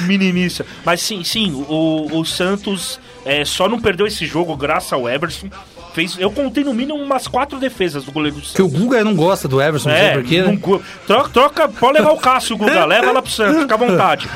Meninícia. 0.00 0.66
Mas 0.84 1.00
sim, 1.00 1.22
sim, 1.22 1.52
o, 1.68 2.18
o 2.18 2.24
Santos 2.24 2.98
é, 3.24 3.44
só 3.44 3.68
não 3.68 3.80
perdeu 3.80 4.06
esse 4.06 4.26
jogo 4.26 4.56
graças 4.56 4.92
ao 4.92 5.08
Everson. 5.08 5.48
Fez, 5.96 6.18
eu 6.18 6.30
contei 6.30 6.62
no 6.62 6.74
mínimo 6.74 6.98
umas 6.98 7.26
quatro 7.26 7.58
defesas 7.58 8.04
do 8.04 8.12
goleiro 8.12 8.36
do 8.36 8.42
Que 8.42 8.60
o 8.60 8.66
Santos. 8.66 8.78
Guga 8.78 9.02
não 9.02 9.16
gosta 9.16 9.48
do 9.48 9.62
Everson, 9.62 9.88
não 9.88 9.96
sei 9.96 10.04
É, 10.04 10.12
porquê, 10.12 10.42
né? 10.42 10.58
troca, 11.06 11.30
troca, 11.30 11.68
pode 11.70 11.98
levar 11.98 12.10
o 12.12 12.18
Cássio, 12.18 12.54
Guga, 12.54 12.84
leva 12.86 13.12
lá 13.12 13.22
pro 13.22 13.30
Santos, 13.30 13.62
fica 13.62 13.74
à 13.74 13.78
vontade. 13.78 14.28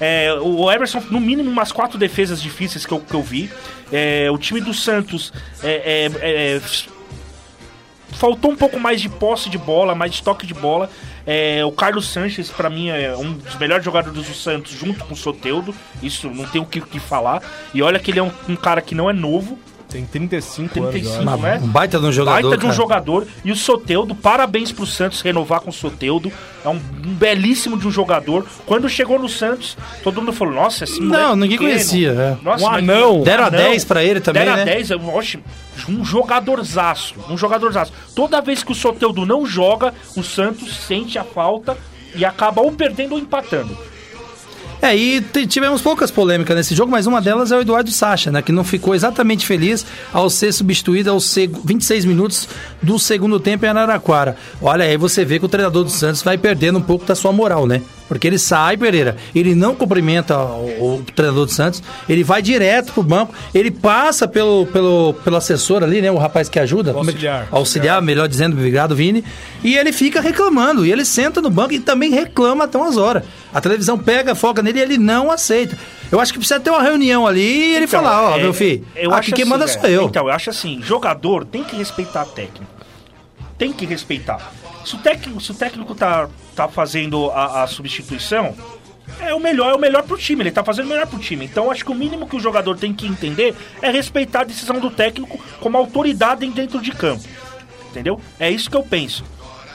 É, 0.00 0.32
o 0.40 0.72
Everson, 0.72 1.02
no 1.10 1.20
mínimo, 1.20 1.50
umas 1.50 1.72
quatro 1.72 1.98
defesas 1.98 2.40
difíceis 2.40 2.86
que 2.86 2.92
eu, 2.94 3.00
que 3.00 3.12
eu 3.12 3.22
vi. 3.22 3.50
É, 3.92 4.30
o 4.30 4.38
time 4.38 4.62
do 4.62 4.72
Santos 4.72 5.30
é, 5.62 6.06
é, 6.06 6.56
é, 6.56 6.60
faltou 8.12 8.50
um 8.50 8.56
pouco 8.56 8.80
mais 8.80 8.98
de 8.98 9.10
posse 9.10 9.50
de 9.50 9.58
bola, 9.58 9.94
mais 9.94 10.14
de 10.14 10.22
toque 10.22 10.46
de 10.46 10.54
bola. 10.54 10.88
É, 11.26 11.62
o 11.66 11.70
Carlos 11.70 12.08
Sanches, 12.08 12.48
pra 12.48 12.70
mim, 12.70 12.88
é 12.88 13.14
um 13.14 13.34
dos 13.34 13.56
melhores 13.56 13.84
jogadores 13.84 14.26
do 14.26 14.34
Santos, 14.34 14.72
junto 14.72 15.04
com 15.04 15.12
o 15.12 15.16
Soteudo. 15.16 15.74
Isso 16.02 16.30
não 16.30 16.46
tem 16.46 16.62
o 16.62 16.64
que, 16.64 16.80
que 16.80 16.98
falar. 16.98 17.42
E 17.74 17.82
olha 17.82 17.98
que 17.98 18.10
ele 18.10 18.20
é 18.20 18.22
um, 18.22 18.32
um 18.48 18.56
cara 18.56 18.80
que 18.80 18.94
não 18.94 19.10
é 19.10 19.12
novo, 19.12 19.58
Tem 19.88 20.04
35, 20.04 20.68
35, 20.74 21.16
anos. 21.30 21.40
né? 21.40 21.60
Um 21.62 21.66
baita 21.68 21.98
de 21.98 22.04
um 22.04 22.12
jogador. 22.12 22.42
Baita 22.42 22.56
de 22.58 22.64
um 22.66 22.68
cara. 22.68 22.72
jogador. 22.74 23.26
E 23.42 23.50
o 23.50 23.56
Soteudo, 23.56 24.14
parabéns 24.14 24.70
pro 24.70 24.84
Santos 24.84 25.22
renovar 25.22 25.60
com 25.60 25.70
o 25.70 25.72
Soteudo. 25.72 26.30
É 26.62 26.68
um, 26.68 26.72
um 26.74 27.14
belíssimo 27.14 27.78
de 27.78 27.88
um 27.88 27.90
jogador. 27.90 28.44
Quando 28.66 28.86
chegou 28.86 29.18
no 29.18 29.30
Santos, 29.30 29.78
todo 30.04 30.20
mundo 30.20 30.32
falou, 30.34 30.52
nossa, 30.52 30.84
esse 30.84 31.00
Não, 31.00 31.34
ninguém 31.34 31.56
pequeno. 31.56 31.70
conhecia. 31.72 32.10
é. 32.10 32.36
Nossa, 32.44 32.66
Um 32.66 32.70
mas- 32.70 32.78
anão. 32.82 33.22
Deram 33.22 33.44
a 33.44 33.46
Anão. 33.46 33.58
10 33.58 33.84
pra 33.86 34.04
ele 34.04 34.20
também, 34.20 34.42
Deram 34.44 34.56
né? 34.56 34.62
a 34.62 34.64
10, 34.66 34.90
eu- 34.90 35.08
oxe, 35.14 35.38
um 35.88 36.04
jogadorzaço. 36.04 37.14
Um 37.30 37.38
jogadorzaço. 37.38 37.92
Toda 38.14 38.42
vez 38.42 38.62
que 38.62 38.72
o 38.72 38.74
Soteudo 38.74 39.24
não 39.24 39.46
joga, 39.46 39.94
o 40.14 40.22
Santos 40.22 40.76
sente 40.86 41.18
a 41.18 41.24
falta 41.24 41.76
e 42.14 42.24
acaba 42.26 42.60
ou 42.60 42.72
perdendo 42.72 43.12
ou 43.12 43.18
empatando. 43.18 43.74
É, 44.80 44.94
e 44.96 45.20
tivemos 45.48 45.82
poucas 45.82 46.08
polêmicas 46.10 46.56
nesse 46.56 46.72
jogo, 46.74 46.90
mas 46.90 47.06
uma 47.06 47.20
delas 47.20 47.50
é 47.50 47.56
o 47.56 47.60
Eduardo 47.60 47.90
Sacha, 47.90 48.30
né? 48.30 48.40
Que 48.40 48.52
não 48.52 48.62
ficou 48.62 48.94
exatamente 48.94 49.44
feliz 49.44 49.84
ao 50.12 50.30
ser 50.30 50.52
substituído 50.52 51.10
aos 51.10 51.24
seg- 51.24 51.56
26 51.64 52.04
minutos 52.04 52.48
do 52.80 52.96
segundo 52.98 53.40
tempo 53.40 53.66
em 53.66 53.68
Araraquara. 53.68 54.36
Olha, 54.62 54.84
aí 54.84 54.96
você 54.96 55.24
vê 55.24 55.38
que 55.40 55.44
o 55.44 55.48
treinador 55.48 55.82
do 55.82 55.90
Santos 55.90 56.22
vai 56.22 56.38
perdendo 56.38 56.78
um 56.78 56.82
pouco 56.82 57.04
da 57.04 57.16
sua 57.16 57.32
moral, 57.32 57.66
né? 57.66 57.82
Porque 58.08 58.26
ele 58.26 58.38
sai, 58.38 58.76
Pereira, 58.76 59.16
ele 59.34 59.54
não 59.54 59.74
cumprimenta 59.74 60.36
o, 60.38 60.96
o 60.96 61.04
treinador 61.14 61.44
do 61.44 61.52
Santos, 61.52 61.82
ele 62.08 62.24
vai 62.24 62.40
direto 62.40 62.92
pro 62.94 63.02
banco, 63.02 63.34
ele 63.54 63.70
passa 63.70 64.26
pelo, 64.26 64.66
pelo, 64.66 65.14
pelo 65.22 65.36
assessor 65.36 65.82
ali, 65.82 66.00
né? 66.00 66.10
O 66.10 66.16
rapaz 66.16 66.48
que 66.48 66.58
ajuda. 66.58 66.92
como 66.94 67.10
é 67.10 67.12
que- 67.12 67.18
Auxiliar. 67.18 67.48
auxiliar, 67.50 68.02
melhor 68.02 68.26
dizendo, 68.26 68.54
obrigado, 68.56 68.96
Vini. 68.96 69.22
E 69.62 69.76
ele 69.76 69.92
fica 69.92 70.20
reclamando, 70.22 70.86
e 70.86 70.90
ele 70.90 71.04
senta 71.04 71.42
no 71.42 71.50
banco 71.50 71.74
e 71.74 71.80
também 71.80 72.10
reclama 72.10 72.64
até 72.64 72.78
umas 72.78 72.96
horas. 72.96 73.24
A 73.52 73.60
televisão 73.60 73.98
pega, 73.98 74.34
foca 74.34 74.62
nele 74.62 74.78
e 74.78 74.82
ele 74.82 74.98
não 74.98 75.30
aceita. 75.30 75.76
Eu 76.10 76.18
acho 76.20 76.32
que 76.32 76.38
precisa 76.38 76.58
ter 76.58 76.70
uma 76.70 76.82
reunião 76.82 77.26
ali 77.26 77.40
e 77.40 77.74
ele 77.76 77.84
Então, 77.84 78.00
falar, 78.02 78.30
ó, 78.30 78.38
é, 78.38 78.42
meu 78.42 78.54
filho, 78.54 78.86
eu 78.96 79.10
aqui 79.10 79.18
acho 79.20 79.32
quem 79.34 79.42
assim, 79.42 79.50
manda 79.50 79.64
é, 79.64 79.68
sou 79.68 79.82
eu. 79.90 80.04
Então, 80.06 80.26
eu 80.26 80.32
acho 80.34 80.48
assim, 80.48 80.80
jogador 80.82 81.44
tem 81.44 81.62
que 81.62 81.76
respeitar 81.76 82.24
técnico. 82.24 82.64
Tem 83.58 83.72
que 83.72 83.84
respeitar. 83.84 84.52
Se 84.84 84.94
o 84.94 84.98
técnico, 84.98 85.40
se 85.40 85.50
o 85.50 85.54
técnico 85.54 85.94
tá, 85.94 86.28
tá 86.58 86.68
fazendo 86.68 87.30
a, 87.30 87.62
a 87.62 87.66
substituição, 87.68 88.54
é 89.20 89.32
o 89.32 89.40
melhor, 89.40 89.70
é 89.70 89.74
o 89.74 89.78
melhor 89.78 90.02
pro 90.02 90.18
time, 90.18 90.42
ele 90.42 90.50
tá 90.50 90.64
fazendo 90.64 90.86
o 90.86 90.88
melhor 90.88 91.06
pro 91.06 91.18
time. 91.18 91.44
Então, 91.44 91.70
acho 91.70 91.84
que 91.84 91.92
o 91.92 91.94
mínimo 91.94 92.26
que 92.26 92.36
o 92.36 92.40
jogador 92.40 92.76
tem 92.76 92.92
que 92.92 93.06
entender 93.06 93.54
é 93.80 93.90
respeitar 93.90 94.40
a 94.40 94.44
decisão 94.44 94.80
do 94.80 94.90
técnico 94.90 95.38
como 95.60 95.76
autoridade 95.76 96.46
dentro 96.48 96.80
de 96.80 96.90
campo. 96.90 97.24
Entendeu? 97.90 98.20
É 98.40 98.50
isso 98.50 98.68
que 98.68 98.76
eu 98.76 98.82
penso. 98.82 99.24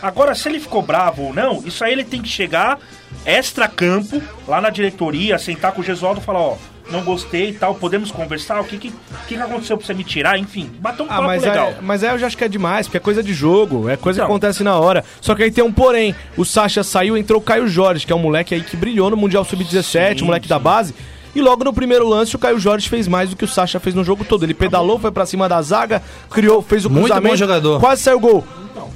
Agora, 0.01 0.36
se 0.36 0.49
ele 0.49 0.59
ficou 0.59 0.81
bravo 0.81 1.23
ou 1.23 1.34
não, 1.34 1.65
isso 1.65 1.84
aí 1.84 1.93
ele 1.93 2.03
tem 2.03 2.21
que 2.21 2.27
chegar 2.27 2.77
extra-campo, 3.25 4.21
lá 4.45 4.59
na 4.59 4.69
diretoria, 4.69 5.39
sentar 5.39 5.71
com 5.71 5.79
o 5.79 5.84
Gesualdo 5.84 6.19
e 6.19 6.23
falar, 6.23 6.41
ó, 6.41 6.57
não 6.91 7.01
gostei 7.03 7.49
e 7.49 7.53
tal, 7.53 7.75
podemos 7.75 8.11
conversar, 8.11 8.59
o 8.59 8.63
que 8.65 8.77
que, 8.77 8.89
o 8.89 9.27
que 9.27 9.36
que 9.36 9.41
aconteceu 9.41 9.77
pra 9.77 9.86
você 9.86 9.93
me 9.93 10.03
tirar, 10.03 10.38
enfim, 10.38 10.69
bater 10.79 11.03
um 11.03 11.05
Ah, 11.05 11.15
papo 11.15 11.23
mas 11.23 11.41
legal. 11.43 11.67
aí, 11.69 11.75
mas 11.81 12.03
aí 12.03 12.09
eu 12.11 12.19
já 12.19 12.27
acho 12.27 12.38
que 12.38 12.43
é 12.43 12.47
demais, 12.47 12.88
porque 12.88 12.97
é 12.97 12.99
coisa 12.99 13.23
de 13.23 13.34
jogo, 13.34 13.89
é 13.89 13.95
coisa 13.97 14.19
Então. 14.19 14.27
que 14.27 14.31
acontece 14.31 14.63
na 14.63 14.77
hora. 14.77 15.03
Só 15.21 15.34
que 15.34 15.43
aí 15.43 15.51
tem 15.51 15.63
um 15.63 15.71
porém. 15.71 16.13
O 16.38 16.43
Sacha 16.45 16.84
saiu, 16.84 17.15
entrou 17.17 17.39
o 17.39 17.43
Caio 17.43 17.67
Jorge, 17.67 18.05
que 18.05 18.11
é 18.13 18.15
um 18.15 18.19
moleque 18.19 18.53
aí 18.53 18.61
que 18.61 18.75
brilhou 18.77 19.09
no 19.09 19.17
Mundial 19.17 19.43
Sub-17, 19.45 20.19
Sim, 20.19 20.25
moleque 20.25 20.47
da 20.47 20.57
sim. 20.57 20.63
base. 20.63 20.95
E 21.36 21.41
logo 21.41 21.63
no 21.63 21.73
primeiro 21.73 22.07
lance, 22.07 22.36
o 22.36 22.39
Caio 22.39 22.59
Jorge 22.59 22.88
fez 22.88 23.07
mais 23.07 23.29
do 23.31 23.36
que 23.36 23.43
o 23.43 23.47
Sacha 23.47 23.79
fez 23.79 23.95
no 23.95 24.03
jogo 24.03 24.23
todo. 24.23 24.43
Ele 24.43 24.53
pedalou, 24.53 24.99
foi 24.99 25.11
pra 25.11 25.25
cima 25.25 25.49
da 25.49 25.59
zaga, 25.63 26.01
criou, 26.29 26.61
fez 26.61 26.86
o 26.86 26.89
Muito 26.91 27.05
cruzamento. 27.05 27.29
bom 27.29 27.36
jogador. 27.36 27.79
Quase 27.79 28.03
saiu 28.03 28.19
gol. 28.19 28.43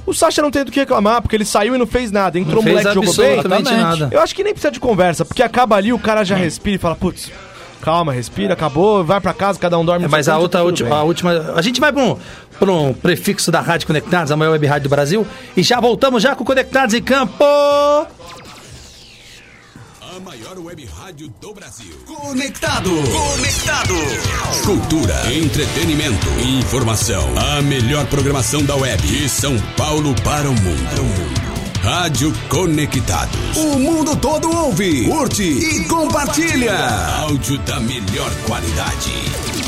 O 0.06 0.14
Sacha 0.14 0.40
não 0.40 0.50
tem 0.50 0.64
do 0.64 0.70
que 0.70 0.78
reclamar, 0.80 1.20
porque 1.20 1.34
ele 1.36 1.44
saiu 1.44 1.74
e 1.74 1.78
não 1.78 1.86
fez 1.86 2.12
nada. 2.12 2.38
Entrou 2.38 2.56
Não 2.56 2.60
um 2.60 2.64
fez 2.64 2.76
moleque 2.76 3.00
que 3.00 3.06
jogou 3.06 3.62
bem. 3.64 3.76
nada. 3.76 4.08
Eu 4.12 4.20
acho 4.20 4.34
que 4.34 4.44
nem 4.44 4.52
precisa 4.52 4.70
de 4.70 4.78
conversa, 4.78 5.24
porque 5.24 5.42
acaba 5.42 5.74
ali, 5.76 5.92
o 5.92 5.98
cara 5.98 6.22
já 6.24 6.36
respira 6.36 6.76
e 6.76 6.78
fala, 6.78 6.94
putz, 6.94 7.30
calma, 7.80 8.12
respira, 8.12 8.54
acabou, 8.54 9.04
vai 9.04 9.20
pra 9.20 9.32
casa, 9.32 9.58
cada 9.58 9.78
um 9.78 9.84
dorme 9.84 10.04
É, 10.04 10.08
mas 10.08 10.28
a 10.28 10.38
outra, 10.38 10.62
última, 10.62 10.96
a 10.96 11.02
última. 11.02 11.52
A 11.54 11.62
gente 11.62 11.80
vai 11.80 11.92
para 11.92 12.02
um, 12.02 12.16
pra 12.58 12.72
um 12.72 12.92
prefixo 12.92 13.50
da 13.50 13.60
Rádio 13.60 13.86
Conectados, 13.86 14.30
a 14.30 14.36
maior 14.36 14.52
web 14.52 14.66
rádio 14.66 14.84
do 14.84 14.90
Brasil. 14.90 15.26
E 15.56 15.62
já 15.62 15.80
voltamos 15.80 16.22
já 16.22 16.34
com 16.34 16.44
Conectados 16.44 16.94
em 16.94 17.02
Campo. 17.02 17.44
A 17.44 18.06
maior 20.24 20.58
web 20.58 20.84
rádio 20.86 21.32
do 21.40 21.54
Brasil. 21.54 21.94
Conectado. 22.06 22.90
Conectado. 22.90 23.94
Cultura, 24.64 25.32
entretenimento, 25.32 26.26
informação. 26.40 27.24
A 27.36 27.62
melhor 27.62 28.04
programação 28.06 28.64
da 28.64 28.74
web. 28.74 29.00
De 29.06 29.28
São 29.28 29.56
Paulo 29.76 30.14
para 30.24 30.48
o 30.48 30.52
mundo. 30.52 31.37
Rádio 31.82 32.32
Conectados. 32.48 33.56
O 33.56 33.78
mundo 33.78 34.16
todo 34.16 34.50
ouve, 34.50 35.06
curte 35.08 35.42
e 35.42 35.84
compartilha. 35.84 36.76
Áudio 37.20 37.58
da 37.58 37.78
melhor 37.80 38.30
qualidade. 38.46 39.67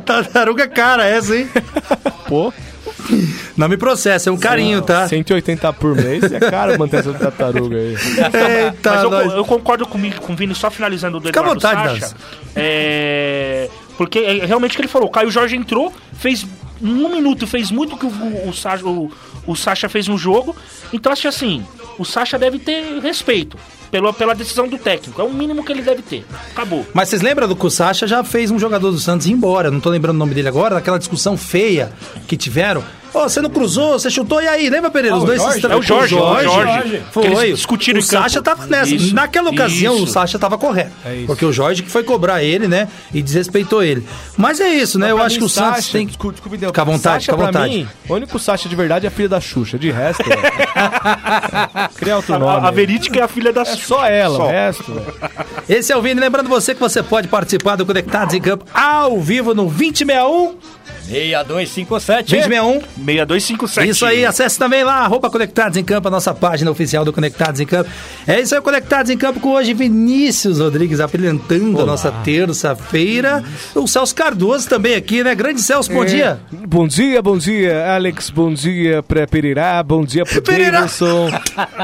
tartaruga 0.06 0.68
cara 0.68 1.06
essa, 1.06 1.36
hein? 1.36 1.48
Pô. 2.28 2.52
Não 3.58 3.68
me 3.68 3.78
processa, 3.78 4.30
é 4.30 4.34
um 4.34 4.38
carinho, 4.38 4.82
tá? 4.82 5.08
180 5.08 5.72
por 5.74 5.96
mês 5.96 6.24
é 6.32 6.39
caro 6.39 6.78
manter 6.80 6.98
essa 7.02 7.14
tartaruga 7.14 7.78
aí. 7.78 7.96
Eita, 7.96 8.92
Mas 8.94 9.04
eu, 9.04 9.10
nós. 9.12 9.34
eu 9.34 9.46
concordo 9.46 9.86
comigo, 9.86 10.22
com 10.22 10.34
o 10.34 10.36
Vini, 10.36 10.56
só 10.56 10.70
finalizando 10.72 11.20
do 11.20 11.28
Fica 11.28 11.39
à 11.39 11.44
Eduardo 11.44 11.62
vontade, 11.62 12.00
Sacha. 12.00 12.16
É, 12.56 13.70
porque 13.98 14.20
é 14.20 14.46
realmente 14.46 14.72
o 14.72 14.76
que 14.76 14.82
ele 14.82 14.88
falou. 14.88 15.08
O 15.08 15.12
Caio 15.12 15.30
Jorge 15.32 15.56
entrou, 15.56 15.94
fez 16.14 16.46
um 16.82 17.10
minuto, 17.10 17.46
fez 17.46 17.70
muito 17.72 17.98
que 17.98 18.06
o, 18.06 18.10
o, 18.10 18.50
o, 18.50 18.89
o, 18.89 19.12
o 19.52 19.56
Sacha 19.56 19.88
fez 19.89 20.08
no 20.08 20.18
jogo. 20.18 20.56
Então, 20.94 21.12
acho 21.12 21.24
que 21.24 21.28
assim, 21.28 21.66
o 22.02 22.06
Sacha 22.06 22.38
deve 22.38 22.58
ter 22.58 22.99
respeito 22.99 23.58
pela, 23.91 24.12
pela 24.12 24.34
decisão 24.34 24.68
do 24.68 24.78
técnico. 24.78 25.22
É 25.22 25.24
o 25.24 25.32
mínimo 25.32 25.64
que 25.64 25.72
ele 25.72 25.82
deve 25.82 26.02
ter. 26.02 26.26
Acabou. 26.52 26.86
Mas 26.93 27.10
vocês 27.10 27.22
lembram 27.22 27.47
do 27.47 27.56
que 27.56 27.66
o 27.66 27.70
Sacha 27.70 28.08
já 28.08 28.24
fez 28.24 28.49
um 28.49 28.58
jogador 28.58 28.91
do 28.91 28.99
Santos 28.99 29.28
ir 29.28 29.32
embora? 29.32 29.70
Não 29.70 29.80
tô 29.80 29.89
lembrando 29.89 30.16
o 30.16 30.20
nome 30.20 30.34
dele 30.34 30.47
agora, 30.47 30.76
daquela 30.76 30.97
discussão 30.97 31.38
feia 31.38 31.91
que 32.28 32.36
tiveram. 32.36 32.84
Ô, 33.14 33.24
você 33.24 33.41
não 33.41 33.49
cruzou, 33.49 33.99
você 33.99 34.09
chutou, 34.09 34.41
e 34.41 34.47
aí? 34.47 34.70
Lembra, 34.70 34.89
Pereira? 34.89 35.16
Ah, 35.16 35.20
Os 35.20 35.26
dois 35.26 35.39
se 35.39 35.43
Jorge? 35.45 35.57
estra- 35.59 35.74
É 35.74 35.78
o 35.78 35.82
Jorge, 35.82 36.16
o 36.16 36.20
o 36.20 36.41
Jorge. 36.43 37.01
Foi. 37.12 37.26
Eles 37.26 37.55
discutiram 37.57 37.99
o. 37.99 38.03
Sacha 38.03 38.41
tava 38.41 38.66
nessa. 38.68 38.95
Isso, 38.95 39.14
Naquela 39.14 39.49
ocasião, 39.49 39.95
isso. 39.95 40.03
o 40.03 40.07
Sacha 40.07 40.39
tava 40.39 40.57
correto. 40.57 40.91
É 41.05 41.16
isso. 41.16 41.28
Porque 41.28 41.45
o 41.45 41.51
Jorge 41.51 41.84
que 41.84 41.89
foi 41.89 42.03
cobrar 42.03 42.41
ele, 42.43 42.68
né? 42.68 42.88
E 43.14 43.22
desrespeitou 43.22 43.84
ele. 43.84 44.05
Mas 44.38 44.59
é 44.62 44.70
isso, 44.70 44.97
né? 44.97 45.12
Eu 45.12 45.18
Pra 45.18 45.26
acho 45.26 45.36
mim, 45.36 45.39
que 45.39 45.45
o 45.45 45.49
Santos 45.49 45.76
Sacha, 45.86 45.91
tem 45.91 46.05
que. 46.05 46.12
Desculpa, 46.14 46.34
desculpa, 46.36 46.57
Deus. 46.57 46.70
Fica 46.70 46.82
à 46.82 46.86
vontade, 46.86 47.01
Sacha, 47.03 47.20
fica 47.22 47.34
à 47.34 47.38
pra 47.38 47.45
vontade. 47.47 47.74
Mim, 47.80 47.88
o 48.09 48.14
único 48.14 48.39
Sacha 48.39 48.70
de 48.70 48.76
verdade 48.76 49.05
é 49.05 49.09
a 49.09 49.12
filha 49.12 49.30
da 49.30 49.41
Xuxa. 49.41 49.78
De 49.78 49.91
resto, 49.91 50.24
velho. 50.24 50.41
Cria 51.95 52.16
outro 52.16 52.38
nome. 52.39 52.66
A, 52.66 52.68
a. 52.70 52.72
Verídica 52.72 53.20
é 53.20 53.24
a 53.24 53.28
filha 53.28 53.51
da 53.53 53.62
É 53.62 53.66
só 53.66 54.05
ela, 54.05 54.39
o 54.45 54.47
resto. 54.47 54.91
velho. 54.93 55.14
Esse 55.68 55.91
é 55.91 55.97
o 55.97 56.01
Vini. 56.01 56.20
Lembrando 56.20 56.47
você 56.49 56.74
que 56.74 56.80
você 56.80 57.03
pode 57.03 57.28
participar 57.28 57.76
do 57.76 57.86
Conectados 57.86 58.34
em 58.34 58.41
Campo 58.41 58.66
ao 58.74 59.20
vivo 59.20 59.53
no 59.53 59.66
2061. 59.66 60.55
6257. 61.12 62.32
2061. 62.32 62.80
6257. 63.05 63.89
Isso 63.89 64.05
aí, 64.05 64.26
acesse 64.26 64.57
também 64.57 64.84
lá, 64.84 64.95
arroba 64.99 65.30
Conectados 65.30 65.78
em 65.78 65.84
Campo, 65.84 66.07
a 66.07 66.12
nossa 66.12 66.34
página 66.34 66.72
oficial 66.72 67.03
do 67.05 67.12
Conectados 67.14 67.59
em 67.59 67.66
Campo. 67.66 67.89
É 68.28 68.39
isso 68.39 68.55
aí, 68.55 68.62
Conectados 68.62 69.12
em 69.12 69.18
Campo 69.18 69.39
com 69.39 69.49
hoje 69.53 69.74
Vinícius 69.74 70.59
Rodrigues 70.59 70.99
apresentando 70.99 71.82
a 71.82 71.86
nossa 71.86 72.12
terça-feira. 72.24 73.43
O 73.76 73.88
Celso 73.88 74.16
Cardoso 74.16 74.68
também 74.70 74.95
aqui, 74.95 75.24
né? 75.24 75.36
Grande 75.36 75.62
Celso, 75.62 75.91
bom 75.91 76.03
É. 76.03 76.07
dia. 76.07 76.39
Bom 76.51 76.88
dia, 76.88 77.22
bom 77.22 77.38
dia, 77.38 77.93
Alex. 77.93 78.30
Bom 78.30 78.53
dia 78.53 79.03
pra 79.03 79.28
Pereira. 79.28 79.82
Bom 79.84 80.03
dia 80.05 80.24
pro 80.26 80.41
Pereira. 80.41 80.72
Davidson. 80.82 81.30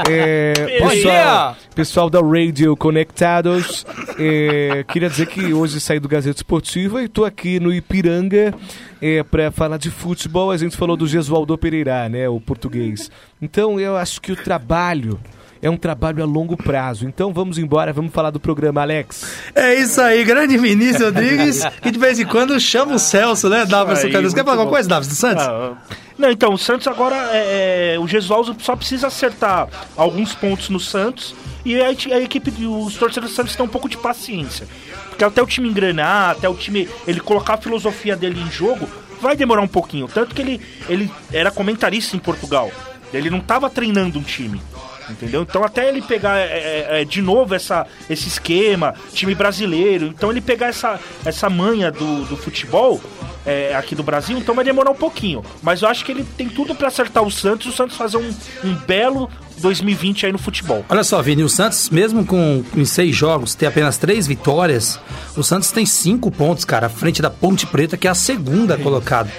É, 0.08 0.78
Bom 0.80 0.88
pessoal, 0.88 1.54
dia. 1.56 1.56
Pessoal 1.78 2.10
da 2.10 2.20
Radio 2.20 2.76
Conectados. 2.76 3.86
É, 4.18 4.84
queria 4.88 5.08
dizer 5.08 5.26
que 5.26 5.54
hoje 5.54 5.78
saí 5.78 6.00
do 6.00 6.08
Gazeta 6.08 6.40
Esportiva 6.40 7.00
e 7.00 7.04
estou 7.04 7.24
aqui 7.24 7.60
no 7.60 7.72
Ipiranga 7.72 8.52
é, 9.00 9.22
para 9.22 9.52
falar 9.52 9.76
de 9.76 9.88
futebol. 9.88 10.50
A 10.50 10.56
gente 10.56 10.76
falou 10.76 10.96
do 10.96 11.06
Gesualdo 11.06 11.56
Pereira, 11.56 12.08
né, 12.08 12.28
o 12.28 12.40
português. 12.40 13.12
Então 13.40 13.78
eu 13.78 13.96
acho 13.96 14.20
que 14.20 14.32
o 14.32 14.36
trabalho 14.36 15.20
é 15.62 15.70
um 15.70 15.76
trabalho 15.76 16.20
a 16.20 16.26
longo 16.26 16.56
prazo. 16.56 17.06
Então 17.06 17.32
vamos 17.32 17.58
embora, 17.58 17.92
vamos 17.92 18.12
falar 18.12 18.30
do 18.30 18.40
programa, 18.40 18.80
Alex. 18.80 19.40
É 19.54 19.74
isso 19.76 20.00
aí, 20.00 20.24
grande 20.24 20.58
Vinícius 20.58 21.04
Rodrigues, 21.04 21.64
que 21.80 21.92
de 21.92 21.98
vez 21.98 22.18
em 22.18 22.26
quando 22.26 22.58
chama 22.58 22.96
o 22.96 22.98
Celso, 22.98 23.48
né, 23.48 23.64
Carlos. 23.64 24.34
Quer 24.34 24.44
falar 24.44 24.56
alguma 24.56 24.68
coisa, 24.68 24.88
Davidson 24.88 25.14
Santos? 25.14 25.44
Ah, 25.44 25.76
Não, 26.18 26.30
então, 26.30 26.52
o 26.52 26.58
Santos 26.58 26.88
agora, 26.88 27.14
é, 27.32 27.94
é, 27.94 27.98
o 27.98 28.08
Gesualdo 28.08 28.56
só 28.60 28.74
precisa 28.74 29.06
acertar 29.06 29.68
alguns 29.96 30.34
pontos 30.34 30.68
no 30.68 30.80
Santos 30.80 31.32
e 31.64 31.80
a, 31.80 31.86
a 31.86 32.20
equipe, 32.20 32.50
os 32.66 32.96
torcedores 32.96 33.30
do 33.30 33.36
Santos 33.36 33.54
têm 33.54 33.64
um 33.64 33.68
pouco 33.68 33.88
de 33.88 33.96
paciência. 33.96 34.66
Porque 35.08 35.22
até 35.22 35.40
o 35.40 35.46
time 35.46 35.68
engrenar, 35.68 36.30
até 36.30 36.48
o 36.48 36.54
time, 36.54 36.88
ele 37.06 37.20
colocar 37.20 37.54
a 37.54 37.58
filosofia 37.58 38.16
dele 38.16 38.40
em 38.40 38.50
jogo, 38.50 38.88
vai 39.20 39.36
demorar 39.36 39.62
um 39.62 39.68
pouquinho. 39.68 40.08
Tanto 40.08 40.34
que 40.34 40.42
ele, 40.42 40.60
ele 40.88 41.10
era 41.32 41.52
comentarista 41.52 42.16
em 42.16 42.20
Portugal. 42.20 42.70
Ele 43.12 43.30
não 43.30 43.38
estava 43.38 43.70
treinando 43.70 44.18
um 44.18 44.22
time. 44.22 44.60
Entendeu? 45.08 45.42
Então 45.42 45.64
até 45.64 45.88
ele 45.88 46.02
pegar 46.02 46.36
é, 46.36 46.42
é, 46.42 47.00
é, 47.00 47.04
de 47.04 47.22
novo 47.22 47.54
essa, 47.54 47.86
esse 48.10 48.28
esquema, 48.28 48.94
time 49.14 49.34
brasileiro, 49.34 50.06
então 50.06 50.30
ele 50.30 50.40
pegar 50.40 50.66
essa, 50.66 51.00
essa 51.24 51.48
manha 51.48 51.90
do, 51.90 52.26
do 52.26 52.36
futebol 52.36 53.00
é, 53.48 53.74
aqui 53.74 53.94
do 53.94 54.02
Brasil, 54.02 54.36
então 54.36 54.54
vai 54.54 54.62
demorar 54.62 54.90
um 54.90 54.94
pouquinho. 54.94 55.42
Mas 55.62 55.80
eu 55.80 55.88
acho 55.88 56.04
que 56.04 56.12
ele 56.12 56.22
tem 56.36 56.50
tudo 56.50 56.74
pra 56.74 56.88
acertar 56.88 57.22
o 57.22 57.30
Santos 57.30 57.66
e 57.66 57.70
o 57.70 57.72
Santos 57.72 57.96
fazer 57.96 58.18
um, 58.18 58.30
um 58.62 58.74
belo 58.86 59.30
2020 59.56 60.26
aí 60.26 60.32
no 60.32 60.38
futebol. 60.38 60.84
Olha 60.86 61.02
só, 61.02 61.22
Vini, 61.22 61.42
o 61.42 61.48
Santos, 61.48 61.88
mesmo 61.88 62.26
com 62.26 62.62
em 62.76 62.84
seis 62.84 63.16
jogos, 63.16 63.54
tem 63.54 63.66
apenas 63.66 63.96
três 63.96 64.26
vitórias, 64.26 65.00
o 65.34 65.42
Santos 65.42 65.70
tem 65.70 65.86
cinco 65.86 66.30
pontos, 66.30 66.66
cara, 66.66 66.88
à 66.88 66.90
frente 66.90 67.22
da 67.22 67.30
Ponte 67.30 67.66
Preta, 67.66 67.96
que 67.96 68.06
é 68.06 68.10
a 68.10 68.14
segunda 68.14 68.76
colocada. 68.76 69.30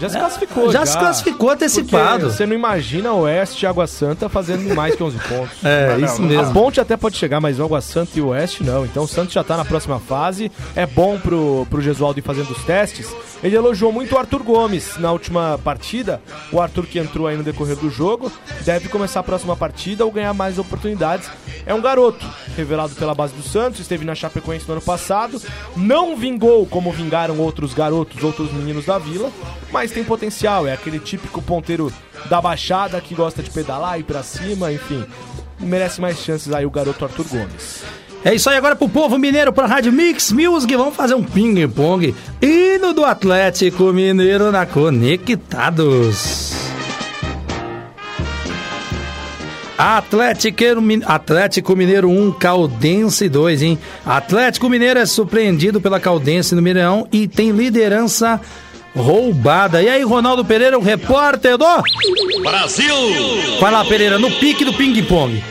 Já 0.00 0.08
se 0.08 0.18
classificou. 0.18 0.72
Já 0.72 0.86
se 0.86 0.98
classificou 0.98 1.50
antecipado. 1.50 2.20
Porque 2.20 2.36
Você 2.36 2.46
não 2.46 2.54
imagina 2.54 3.12
o 3.12 3.20
Oeste 3.20 3.64
e 3.64 3.68
Água 3.68 3.86
Santa 3.86 4.28
fazendo 4.28 4.74
mais 4.74 4.94
que 4.94 5.02
11 5.02 5.18
pontos. 5.18 5.50
É, 5.70 5.96
isso 6.00 6.22
mesmo. 6.22 6.50
A 6.50 6.52
Ponte 6.52 6.80
até 6.80 6.96
pode 6.96 7.16
chegar, 7.16 7.40
mas 7.40 7.60
o 7.60 7.64
Água 7.64 7.80
Santa 7.80 8.18
e 8.18 8.20
o 8.20 8.28
Oeste 8.28 8.64
não. 8.64 8.84
Então 8.84 9.04
o 9.04 9.08
Santos 9.08 9.32
já 9.32 9.44
tá 9.44 9.56
na 9.56 9.64
próxima 9.64 10.00
fase. 10.00 10.50
É 10.74 10.86
bom 10.86 11.18
pro, 11.18 11.66
pro 11.68 11.80
Gesualdo 11.80 12.18
ir 12.18 12.22
fazendo 12.22 12.50
os 12.50 12.64
testes. 12.64 13.08
Ele 13.42 13.56
elogiou 13.56 13.90
muito 13.90 14.14
o 14.14 14.18
Arthur 14.18 14.42
Gomes 14.42 14.98
na 14.98 15.10
última 15.10 15.58
partida. 15.64 16.20
O 16.52 16.60
Arthur 16.60 16.86
que 16.86 16.98
entrou 16.98 17.26
aí 17.26 17.36
no 17.36 17.42
decorrer 17.42 17.76
do 17.76 17.90
jogo. 17.90 18.30
Deve 18.64 18.88
começar 18.88 19.20
a 19.20 19.22
próxima 19.22 19.56
partida 19.56 20.04
ou 20.04 20.12
ganhar 20.12 20.34
mais 20.34 20.58
oportunidades. 20.58 21.30
É 21.64 21.72
um 21.72 21.80
garoto 21.80 22.26
revelado 22.56 22.94
pela 22.94 23.14
base 23.14 23.34
do 23.34 23.42
Santos. 23.42 23.80
Esteve 23.80 24.04
na 24.04 24.14
Chapecoense 24.14 24.66
no 24.66 24.72
ano 24.72 24.82
passado. 24.82 25.40
Não 25.74 26.16
vingou 26.16 26.66
como 26.66 26.92
vingaram 26.92 27.38
outros 27.38 27.72
garotos, 27.72 28.22
outros 28.22 28.52
meninos 28.52 28.84
da 28.84 28.98
vila. 28.98 29.30
Mas 29.72 29.90
tem 29.90 30.04
potencial. 30.04 30.66
É 30.66 30.74
aquele 30.74 30.98
típico 30.98 31.40
ponteiro 31.40 31.92
da 32.28 32.40
Baixada 32.40 33.00
que 33.00 33.14
gosta 33.14 33.42
de 33.42 33.50
pedalar, 33.50 33.98
ir 33.98 34.04
pra 34.04 34.22
cima, 34.22 34.70
enfim. 34.70 35.04
Merece 35.58 36.00
mais 36.00 36.18
chances 36.18 36.52
aí 36.52 36.66
o 36.66 36.70
garoto 36.70 37.04
Arthur 37.04 37.26
Gomes. 37.28 37.82
É 38.22 38.34
isso 38.34 38.50
aí 38.50 38.56
agora 38.58 38.76
pro 38.76 38.88
povo 38.88 39.16
mineiro, 39.18 39.50
pra 39.50 39.66
Rádio 39.66 39.90
Mix 39.92 40.30
Music, 40.30 40.76
vamos 40.76 40.94
fazer 40.94 41.14
um 41.14 41.22
ping-pong. 41.22 42.14
Hino 42.42 42.92
do 42.92 43.02
Atlético 43.02 43.92
Mineiro 43.94 44.52
na 44.52 44.66
Conectados. 44.66 46.52
Atlético, 49.78 50.62
Atlético 51.06 51.74
Mineiro 51.74 52.10
1, 52.10 52.32
Caldense 52.32 53.26
2, 53.26 53.62
hein? 53.62 53.78
Atlético 54.04 54.68
Mineiro 54.68 55.00
é 55.00 55.06
surpreendido 55.06 55.80
pela 55.80 55.98
Caldense 55.98 56.54
no 56.54 56.60
Mineirão 56.60 57.08
e 57.10 57.26
tem 57.26 57.50
liderança 57.52 58.38
roubada. 58.96 59.82
E 59.82 59.88
aí, 59.88 60.02
Ronaldo 60.02 60.44
Pereira, 60.44 60.78
o 60.78 60.82
repórter 60.82 61.56
do 61.56 61.66
Brasil! 62.42 62.94
Vai 63.60 63.72
lá, 63.72 63.84
Pereira, 63.84 64.18
no 64.18 64.30
pique 64.30 64.64
do 64.64 64.72
ping-pong. 64.72 65.42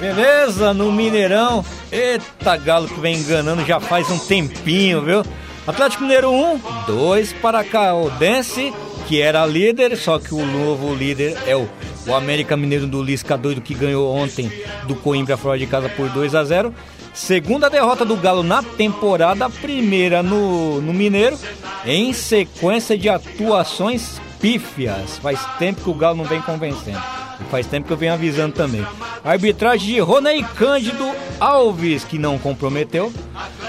Beleza, 0.00 0.72
no 0.72 0.90
Mineirão. 0.90 1.64
Eita, 1.92 2.56
Galo 2.56 2.88
que 2.88 3.00
vem 3.00 3.16
enganando 3.16 3.64
já 3.64 3.78
faz 3.80 4.10
um 4.10 4.18
tempinho, 4.18 5.02
viu? 5.02 5.22
Atlético 5.66 6.02
Mineiro 6.02 6.30
1, 6.30 6.60
2 6.86 7.32
para 7.34 7.62
Caldense, 7.62 8.72
que 9.06 9.20
era 9.20 9.44
líder, 9.44 9.96
só 9.96 10.18
que 10.18 10.34
o 10.34 10.44
novo 10.44 10.94
líder 10.94 11.36
é 11.46 11.54
o, 11.54 11.68
o 12.06 12.14
América 12.14 12.56
Mineiro 12.56 12.86
do 12.86 13.02
Lisca 13.02 13.36
doido 13.36 13.60
que 13.60 13.74
ganhou 13.74 14.14
ontem 14.16 14.50
do 14.84 14.94
Coimbra 14.94 15.36
fora 15.36 15.58
de 15.58 15.66
casa 15.66 15.88
por 15.90 16.08
2 16.08 16.34
a 16.34 16.44
0. 16.44 16.74
Segunda 17.12 17.68
derrota 17.68 18.04
do 18.04 18.16
Galo 18.16 18.42
na 18.42 18.62
temporada, 18.62 19.48
primeira 19.50 20.22
no, 20.22 20.80
no 20.80 20.92
Mineiro, 20.92 21.38
em 21.84 22.12
sequência 22.12 22.96
de 22.96 23.08
atuações 23.08 24.20
pífias. 24.40 25.18
Faz 25.18 25.44
tempo 25.58 25.82
que 25.82 25.90
o 25.90 25.94
Galo 25.94 26.16
não 26.16 26.24
vem 26.24 26.40
convencendo. 26.40 27.02
E 27.40 27.44
faz 27.50 27.66
tempo 27.66 27.86
que 27.86 27.92
eu 27.92 27.96
venho 27.96 28.12
avisando 28.12 28.54
também. 28.54 28.86
Arbitragem 29.24 29.94
de 29.94 30.00
Ronei 30.00 30.42
Cândido 30.56 31.10
Alves, 31.38 32.04
que 32.04 32.18
não 32.18 32.38
comprometeu. 32.38 33.12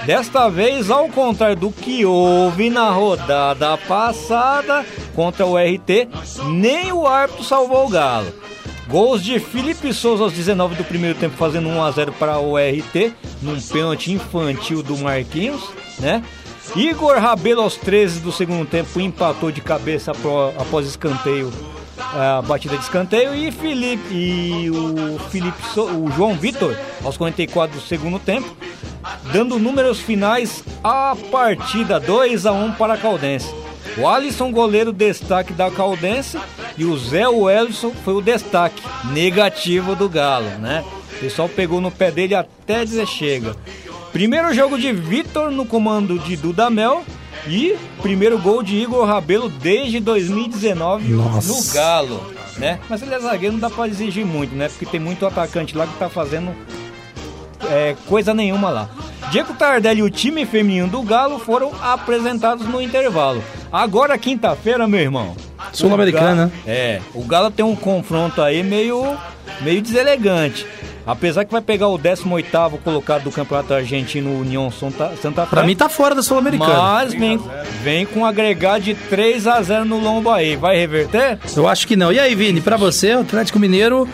Desta 0.06 0.48
vez, 0.48 0.90
ao 0.90 1.08
contrário 1.08 1.56
do 1.56 1.70
que 1.70 2.04
houve 2.04 2.70
na 2.70 2.90
rodada 2.90 3.76
passada 3.78 4.84
contra 5.14 5.46
o 5.46 5.56
RT, 5.56 6.08
nem 6.48 6.92
o 6.92 7.06
árbitro 7.06 7.44
salvou 7.44 7.86
o 7.86 7.90
Galo. 7.90 8.32
Gols 8.88 9.22
de 9.22 9.38
Felipe 9.38 9.92
Souza 9.92 10.24
aos 10.24 10.32
19 10.32 10.74
do 10.74 10.84
primeiro 10.84 11.18
tempo, 11.18 11.36
fazendo 11.36 11.68
1 11.68 11.82
a 11.82 11.90
0 11.90 12.12
para 12.12 12.38
o 12.38 12.56
RT, 12.56 13.12
num 13.40 13.60
pênalti 13.60 14.12
infantil 14.12 14.82
do 14.82 14.98
Marquinhos, 14.98 15.62
né? 15.98 16.22
Igor 16.74 17.18
Rabelo 17.18 17.62
aos 17.62 17.76
13 17.76 18.20
do 18.20 18.32
segundo 18.32 18.66
tempo 18.66 19.00
empatou 19.00 19.50
de 19.50 19.60
cabeça 19.60 20.12
após 20.58 20.86
escanteio, 20.86 21.52
a 21.98 22.42
batida 22.42 22.76
de 22.76 22.82
escanteio 22.82 23.34
e 23.34 23.50
Felipe 23.50 24.14
e 24.14 24.70
o 24.70 25.18
Felipe 25.30 25.58
o 25.78 26.10
João 26.12 26.34
Vitor 26.34 26.76
aos 27.04 27.16
44 27.16 27.78
do 27.78 27.84
segundo 27.84 28.18
tempo, 28.18 28.48
dando 29.32 29.58
números 29.58 30.00
finais 30.00 30.64
à 30.82 31.14
partida 31.30 32.00
2 32.00 32.46
a 32.46 32.52
1 32.52 32.72
para 32.72 32.94
a 32.94 32.98
Caldense. 32.98 33.61
O 33.98 34.08
Alisson, 34.08 34.50
goleiro 34.50 34.92
destaque 34.92 35.52
da 35.52 35.70
Caldense, 35.70 36.38
e 36.78 36.84
o 36.84 36.96
Zé 36.96 37.28
Wellison 37.28 37.92
foi 38.04 38.14
o 38.14 38.22
destaque 38.22 38.82
negativo 39.12 39.94
do 39.94 40.08
Galo, 40.08 40.48
né? 40.58 40.82
O 41.16 41.20
pessoal 41.20 41.48
pegou 41.48 41.80
no 41.80 41.90
pé 41.90 42.10
dele 42.10 42.34
até 42.34 42.84
dizer 42.84 43.06
chega. 43.06 43.54
Primeiro 44.12 44.52
jogo 44.54 44.78
de 44.78 44.92
Vitor 44.92 45.50
no 45.50 45.64
comando 45.64 46.18
de 46.18 46.36
Dudamel 46.36 47.04
e 47.46 47.76
primeiro 48.00 48.38
gol 48.38 48.62
de 48.62 48.76
Igor 48.76 49.06
Rabelo 49.06 49.48
desde 49.48 50.00
2019 50.00 51.08
Nossa. 51.12 51.48
no 51.48 51.74
Galo, 51.74 52.32
né? 52.56 52.80
Mas 52.88 53.02
ele 53.02 53.14
é 53.14 53.20
zagueiro, 53.20 53.54
não 53.54 53.60
dá 53.60 53.70
pra 53.70 53.88
exigir 53.88 54.24
muito, 54.24 54.54
né? 54.54 54.68
Porque 54.68 54.86
tem 54.86 55.00
muito 55.00 55.26
atacante 55.26 55.76
lá 55.76 55.86
que 55.86 55.98
tá 55.98 56.08
fazendo 56.08 56.54
é, 57.70 57.94
coisa 58.06 58.32
nenhuma 58.32 58.70
lá. 58.70 58.88
Diego 59.30 59.54
Tardelli 59.54 60.00
e 60.00 60.02
o 60.02 60.10
time 60.10 60.44
feminino 60.44 60.88
do 60.88 61.02
Galo 61.02 61.38
foram 61.38 61.72
apresentados 61.82 62.66
no 62.66 62.80
intervalo. 62.80 63.42
Agora, 63.72 64.18
quinta-feira, 64.18 64.86
meu 64.86 65.00
irmão. 65.00 65.34
Sul-Americana. 65.72 66.52
É, 66.66 67.00
o 67.14 67.24
Galo 67.24 67.50
tem 67.50 67.64
um 67.64 67.74
confronto 67.74 68.42
aí 68.42 68.62
meio, 68.62 69.16
meio 69.62 69.80
deselegante. 69.80 70.66
Apesar 71.06 71.44
que 71.44 71.50
vai 71.50 71.60
pegar 71.60 71.88
o 71.88 71.98
18º 71.98 72.78
colocado 72.84 73.24
do 73.24 73.30
Campeonato 73.32 73.74
Argentino, 73.74 74.38
União 74.38 74.70
Santa, 74.70 75.12
Santa 75.20 75.42
Fé. 75.44 75.50
Pra 75.50 75.62
mim 75.64 75.74
tá 75.74 75.88
fora 75.88 76.14
da 76.14 76.22
Sul-Americana. 76.22 76.74
Mas 76.74 77.12
vem, 77.14 77.40
vem 77.82 78.06
com 78.06 78.20
um 78.20 78.26
agregado 78.26 78.84
de 78.84 78.94
3 78.94 79.46
a 79.48 79.60
0 79.60 79.84
no 79.84 79.98
Lombo 79.98 80.30
aí. 80.30 80.54
Vai 80.54 80.76
reverter? 80.76 81.38
Eu 81.56 81.66
acho 81.66 81.88
que 81.88 81.96
não. 81.96 82.12
E 82.12 82.20
aí, 82.20 82.34
Vini, 82.36 82.60
pra 82.60 82.76
você, 82.76 83.16
o 83.16 83.20
Atlético 83.20 83.58
Mineiro, 83.58 84.08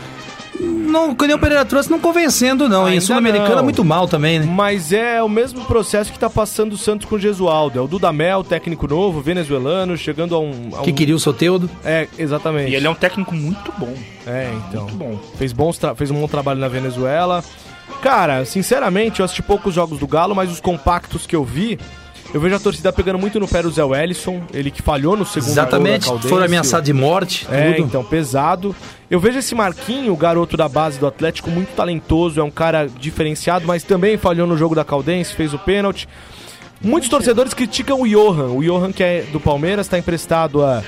não, 0.60 1.10
o 1.10 1.14
Pereira 1.38 1.64
trouxe, 1.64 1.90
não 1.90 1.98
convencendo, 1.98 2.68
não. 2.68 2.86
Em 2.88 2.92
Ainda 2.92 3.00
Sul-Americana, 3.04 3.56
não. 3.56 3.64
muito 3.64 3.84
mal 3.84 4.08
também, 4.08 4.40
né? 4.40 4.46
Mas 4.46 4.92
é 4.92 5.22
o 5.22 5.28
mesmo 5.28 5.64
processo 5.64 6.12
que 6.12 6.18
tá 6.18 6.28
passando 6.28 6.72
o 6.72 6.76
Santos 6.78 7.06
com 7.06 7.16
o 7.16 7.18
Gesualdo. 7.18 7.78
É 7.78 7.82
o 7.82 7.86
Dudamel, 7.86 8.42
técnico 8.42 8.86
novo, 8.88 9.20
venezuelano, 9.20 9.96
chegando 9.96 10.34
a 10.34 10.40
um. 10.40 10.70
a 10.76 10.82
Que 10.82 10.90
um- 10.90 10.94
queria 10.94 11.14
o 11.14 11.18
Soteudo. 11.18 11.70
É, 11.84 12.08
exatamente. 12.18 12.70
E 12.72 12.74
ele 12.74 12.86
é 12.86 12.90
um 12.90 12.94
técnico 12.94 13.34
muito 13.34 13.72
bom. 13.78 13.94
É, 14.26 14.50
então. 14.68 14.82
Muito 14.84 14.96
bom. 14.96 15.18
Fez, 15.36 15.52
bons 15.52 15.78
tra- 15.78 15.94
fez 15.94 16.10
um 16.10 16.20
bom 16.20 16.26
trabalho 16.28 16.58
na 16.60 16.68
Venezuela. 16.68 17.42
Cara, 18.02 18.44
sinceramente, 18.44 19.20
eu 19.20 19.24
assisti 19.24 19.42
poucos 19.42 19.74
jogos 19.74 19.98
do 19.98 20.06
Galo, 20.06 20.34
mas 20.34 20.50
os 20.52 20.60
compactos 20.60 21.26
que 21.26 21.34
eu 21.34 21.42
vi, 21.44 21.78
eu 22.32 22.40
vejo 22.40 22.54
a 22.54 22.60
torcida 22.60 22.92
pegando 22.92 23.18
muito 23.18 23.40
no 23.40 23.48
pé 23.48 23.62
do 23.62 23.70
Zé 23.70 23.82
Wellison, 23.82 24.42
ele 24.52 24.70
que 24.70 24.82
falhou 24.82 25.16
no 25.16 25.24
segundo 25.24 25.50
Exatamente, 25.50 26.06
foram 26.28 26.44
ameaçados 26.44 26.84
de 26.86 26.92
morte, 26.92 27.46
É, 27.50 27.72
tudo. 27.72 27.86
então, 27.86 28.04
pesado. 28.04 28.74
Eu 29.10 29.18
vejo 29.18 29.38
esse 29.38 29.54
Marquinho, 29.54 30.12
o 30.12 30.16
garoto 30.16 30.56
da 30.56 30.68
base 30.68 30.98
do 30.98 31.06
Atlético, 31.06 31.50
muito 31.50 31.74
talentoso, 31.74 32.38
é 32.38 32.44
um 32.44 32.50
cara 32.50 32.86
diferenciado, 32.86 33.66
mas 33.66 33.82
também 33.82 34.18
falhou 34.18 34.46
no 34.46 34.56
jogo 34.58 34.74
da 34.74 34.84
Caldense, 34.84 35.34
fez 35.34 35.54
o 35.54 35.58
pênalti. 35.58 36.06
Muitos 36.80 37.08
torcedores 37.08 37.54
criticam 37.54 38.02
o 38.02 38.06
Johan. 38.06 38.50
O 38.52 38.62
Johan, 38.62 38.92
que 38.92 39.02
é 39.02 39.22
do 39.32 39.40
Palmeiras, 39.40 39.86
está 39.86 39.98
emprestado 39.98 40.62
a. 40.62 40.82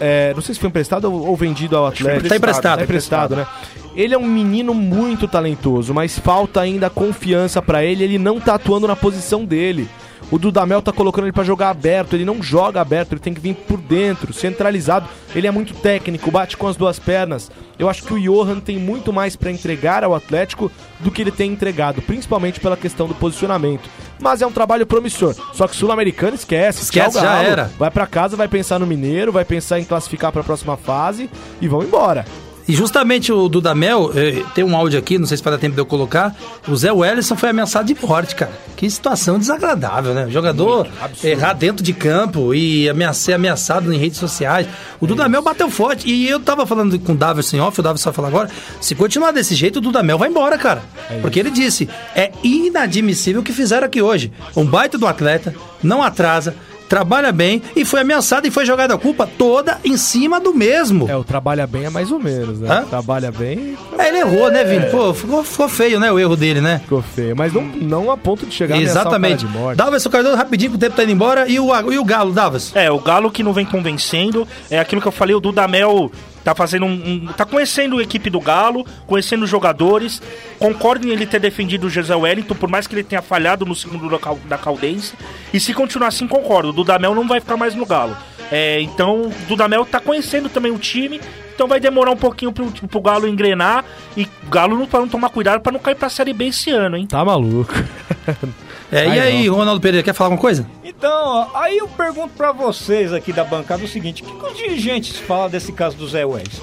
é, 0.00 0.32
não 0.34 0.40
sei 0.40 0.54
se 0.54 0.60
foi 0.60 0.68
emprestado 0.68 1.12
ou, 1.12 1.36
vendido 1.36 1.76
ao 1.76 1.86
Atlético. 1.86 2.28
Tá 2.28 2.36
emprestado. 2.36 2.78
Tá 2.78 2.84
emprestado, 2.84 3.36
né? 3.36 3.46
Ele 3.94 4.14
é 4.14 4.18
um 4.18 4.26
menino 4.26 4.72
muito 4.74 5.28
talentoso, 5.28 5.92
mas 5.92 6.18
falta 6.18 6.60
ainda 6.60 6.88
confiança 6.88 7.60
pra 7.60 7.84
ele, 7.84 8.02
ele 8.04 8.18
não 8.18 8.40
tá 8.40 8.54
atuando 8.54 8.86
na 8.88 8.96
posição 8.96 9.44
dele. 9.44 9.88
O 10.30 10.38
Dudamel 10.38 10.82
tá 10.82 10.92
colocando 10.92 11.24
ele 11.24 11.32
pra 11.32 11.44
jogar 11.44 11.70
aberto, 11.70 12.14
ele 12.14 12.24
não 12.24 12.42
joga 12.42 12.80
aberto, 12.80 13.12
ele 13.12 13.20
tem 13.20 13.32
que 13.32 13.40
vir 13.40 13.54
por 13.54 13.78
dentro, 13.78 14.32
centralizado. 14.32 15.08
Ele 15.34 15.46
é 15.46 15.50
muito 15.50 15.74
técnico, 15.74 16.30
bate 16.30 16.56
com 16.56 16.66
as 16.66 16.76
duas 16.76 16.98
pernas. 16.98 17.50
Eu 17.78 17.88
acho 17.88 18.02
que 18.02 18.12
o 18.12 18.20
Johan 18.20 18.60
tem 18.60 18.78
muito 18.78 19.12
mais 19.12 19.36
pra 19.36 19.50
entregar 19.50 20.04
ao 20.04 20.14
Atlético 20.14 20.70
do 21.00 21.10
que 21.10 21.22
ele 21.22 21.30
tem 21.30 21.52
entregado, 21.52 22.02
principalmente 22.02 22.60
pela 22.60 22.76
questão 22.76 23.06
do 23.06 23.14
posicionamento. 23.14 23.88
Mas 24.20 24.42
é 24.42 24.46
um 24.46 24.52
trabalho 24.52 24.86
promissor. 24.86 25.34
Só 25.54 25.68
que 25.68 25.76
sul-americano 25.76 26.34
esquece, 26.34 26.82
Esquece, 26.82 27.20
já 27.20 27.42
era. 27.42 27.70
Vai 27.78 27.90
pra 27.90 28.06
casa, 28.06 28.36
vai 28.36 28.48
pensar 28.48 28.78
no 28.78 28.86
Mineiro, 28.86 29.32
vai 29.32 29.44
pensar 29.44 29.78
em 29.78 29.84
classificar 29.84 30.32
pra 30.32 30.42
próxima 30.42 30.76
fase 30.76 31.30
e 31.60 31.68
vão 31.68 31.82
embora. 31.82 32.24
E 32.68 32.74
justamente 32.74 33.32
o 33.32 33.48
Dudamel, 33.48 34.12
eh, 34.14 34.42
tem 34.54 34.62
um 34.62 34.76
áudio 34.76 34.98
aqui, 34.98 35.18
não 35.18 35.26
sei 35.26 35.38
se 35.38 35.42
vai 35.42 35.52
dar 35.54 35.58
tempo 35.58 35.74
de 35.74 35.80
eu 35.80 35.86
colocar. 35.86 36.36
O 36.68 36.76
Zé 36.76 36.92
Wellison 36.92 37.34
foi 37.34 37.48
ameaçado 37.48 37.86
de 37.86 37.96
morte, 38.06 38.34
cara. 38.34 38.52
Que 38.76 38.88
situação 38.90 39.38
desagradável, 39.38 40.12
né? 40.12 40.26
O 40.26 40.30
jogador 40.30 40.86
errar 41.24 41.54
dentro 41.54 41.82
de 41.82 41.94
campo 41.94 42.54
e 42.54 42.86
amea- 42.88 43.14
ser 43.14 43.32
ameaçado 43.32 43.90
em 43.92 43.96
redes 43.96 44.18
sociais. 44.18 44.66
O 45.00 45.06
Dudamel 45.06 45.40
bateu 45.42 45.70
forte. 45.70 46.06
E 46.08 46.28
eu 46.28 46.38
tava 46.40 46.66
falando 46.66 46.98
com 46.98 47.12
o 47.12 47.16
Davidson 47.16 47.56
em 47.56 47.60
off, 47.60 47.80
o 47.80 47.82
Davidson 47.82 48.10
vai 48.10 48.14
falar 48.14 48.28
agora. 48.28 48.50
Se 48.82 48.94
continuar 48.94 49.30
desse 49.32 49.54
jeito, 49.54 49.78
o 49.78 49.80
Dudamel 49.80 50.18
vai 50.18 50.28
embora, 50.28 50.58
cara. 50.58 50.82
Porque 51.22 51.40
ele 51.40 51.50
disse: 51.50 51.88
é 52.14 52.30
inadmissível 52.44 53.40
o 53.40 53.44
que 53.44 53.52
fizeram 53.52 53.86
aqui 53.86 54.02
hoje. 54.02 54.30
Um 54.54 54.64
baita 54.66 54.98
do 54.98 55.06
atleta, 55.06 55.54
não 55.82 56.02
atrasa. 56.02 56.54
Trabalha 56.88 57.30
bem 57.32 57.62
e 57.76 57.84
foi 57.84 58.00
ameaçado 58.00 58.46
e 58.46 58.50
foi 58.50 58.64
jogada 58.64 58.94
a 58.94 58.98
culpa 58.98 59.26
toda 59.26 59.78
em 59.84 59.96
cima 59.96 60.40
do 60.40 60.54
mesmo. 60.54 61.08
É, 61.08 61.16
o 61.16 61.22
trabalha 61.22 61.66
bem 61.66 61.84
é 61.84 61.90
mais 61.90 62.10
ou 62.10 62.18
menos, 62.18 62.60
né? 62.60 62.68
Hã? 62.70 62.84
Trabalha 62.84 63.30
bem, 63.30 63.76
É, 63.98 64.08
ele 64.08 64.18
errou, 64.18 64.50
né, 64.50 64.64
Vini? 64.64 64.86
Pô, 64.86 65.12
ficou, 65.12 65.44
ficou 65.44 65.68
feio, 65.68 66.00
né, 66.00 66.10
o 66.10 66.18
erro 66.18 66.36
dele, 66.36 66.60
né? 66.60 66.78
ficou 66.82 67.02
feio. 67.02 67.36
Mas 67.36 67.52
não, 67.52 67.62
não 67.62 68.10
a 68.10 68.16
ponto 68.16 68.46
de 68.46 68.54
chegar 68.54 68.76
a 68.76 68.78
o 68.78 68.82
Exatamente. 68.82 69.44
de 69.44 69.52
morte. 69.52 69.76
Davidson 69.76 70.10
Cardoso, 70.10 70.36
rapidinho, 70.36 70.70
que 70.70 70.76
o 70.76 70.80
tempo 70.80 70.96
tá 70.96 71.02
indo 71.02 71.12
embora. 71.12 71.46
E 71.48 71.60
o, 71.60 71.92
e 71.92 71.98
o 71.98 72.04
Galo, 72.04 72.32
Davis? 72.32 72.72
É, 72.74 72.90
o 72.90 72.98
Galo 72.98 73.30
que 73.30 73.42
não 73.42 73.52
vem 73.52 73.66
convencendo. 73.66 74.46
É 74.70 74.78
aquilo 74.78 75.00
que 75.02 75.08
eu 75.08 75.12
falei, 75.12 75.34
o 75.34 75.40
Dudamel 75.40 76.10
tá 76.48 76.54
fazendo 76.54 76.86
um, 76.86 76.92
um- 77.26 77.32
tá 77.36 77.44
conhecendo 77.44 77.98
a 77.98 78.02
equipe 78.02 78.30
do 78.30 78.40
Galo, 78.40 78.86
conhecendo 79.06 79.42
os 79.44 79.50
jogadores. 79.50 80.22
Concordo 80.58 81.06
em 81.06 81.10
ele 81.10 81.26
ter 81.26 81.38
defendido 81.38 81.86
o 81.86 81.90
José 81.90 82.14
Wellington, 82.14 82.54
por 82.54 82.70
mais 82.70 82.86
que 82.86 82.94
ele 82.94 83.04
tenha 83.04 83.20
falhado 83.20 83.66
no 83.66 83.74
segundo 83.74 84.08
da, 84.08 84.18
da 84.46 84.56
Caldense. 84.56 85.12
E 85.52 85.60
se 85.60 85.74
continuar 85.74 86.08
assim, 86.08 86.26
concordo. 86.26 86.70
O 86.70 86.72
Dudamel 86.72 87.14
não 87.14 87.28
vai 87.28 87.38
ficar 87.38 87.58
mais 87.58 87.74
no 87.74 87.84
Galo. 87.84 88.16
É, 88.50 88.80
então, 88.80 89.24
o 89.26 89.32
Dudamel 89.46 89.84
tá 89.84 90.00
conhecendo 90.00 90.48
também 90.48 90.72
o 90.72 90.78
time. 90.78 91.20
Então 91.54 91.68
vai 91.68 91.78
demorar 91.80 92.12
um 92.12 92.16
pouquinho 92.16 92.50
pro, 92.50 92.64
pro 92.70 93.00
Galo 93.02 93.28
engrenar. 93.28 93.84
E 94.16 94.22
o 94.24 94.48
Galo 94.48 94.74
não, 94.78 94.86
pra 94.86 95.00
não 95.00 95.08
tomar 95.08 95.28
cuidado 95.28 95.60
pra 95.60 95.70
não 95.70 95.80
cair 95.80 95.96
pra 95.96 96.08
Série 96.08 96.32
B 96.32 96.46
esse 96.46 96.70
ano, 96.70 96.96
hein? 96.96 97.06
Tá 97.06 97.22
maluco. 97.22 97.74
É, 98.90 99.04
e 99.04 99.08
Ai, 99.08 99.20
aí, 99.20 99.48
Ronaldo 99.48 99.80
Pereira, 99.80 100.02
quer 100.02 100.14
falar 100.14 100.28
alguma 100.28 100.40
coisa? 100.40 100.66
Então, 100.82 101.50
aí 101.54 101.76
eu 101.78 101.88
pergunto 101.88 102.30
pra 102.36 102.52
vocês 102.52 103.12
aqui 103.12 103.32
da 103.32 103.44
bancada 103.44 103.84
o 103.84 103.88
seguinte: 103.88 104.22
o 104.22 104.26
que, 104.26 104.32
que 104.32 104.46
os 104.46 104.56
dirigentes 104.56 105.18
falam 105.18 105.50
desse 105.50 105.72
caso 105.72 105.96
do 105.96 106.08
Zé 106.08 106.24
Welles? 106.24 106.60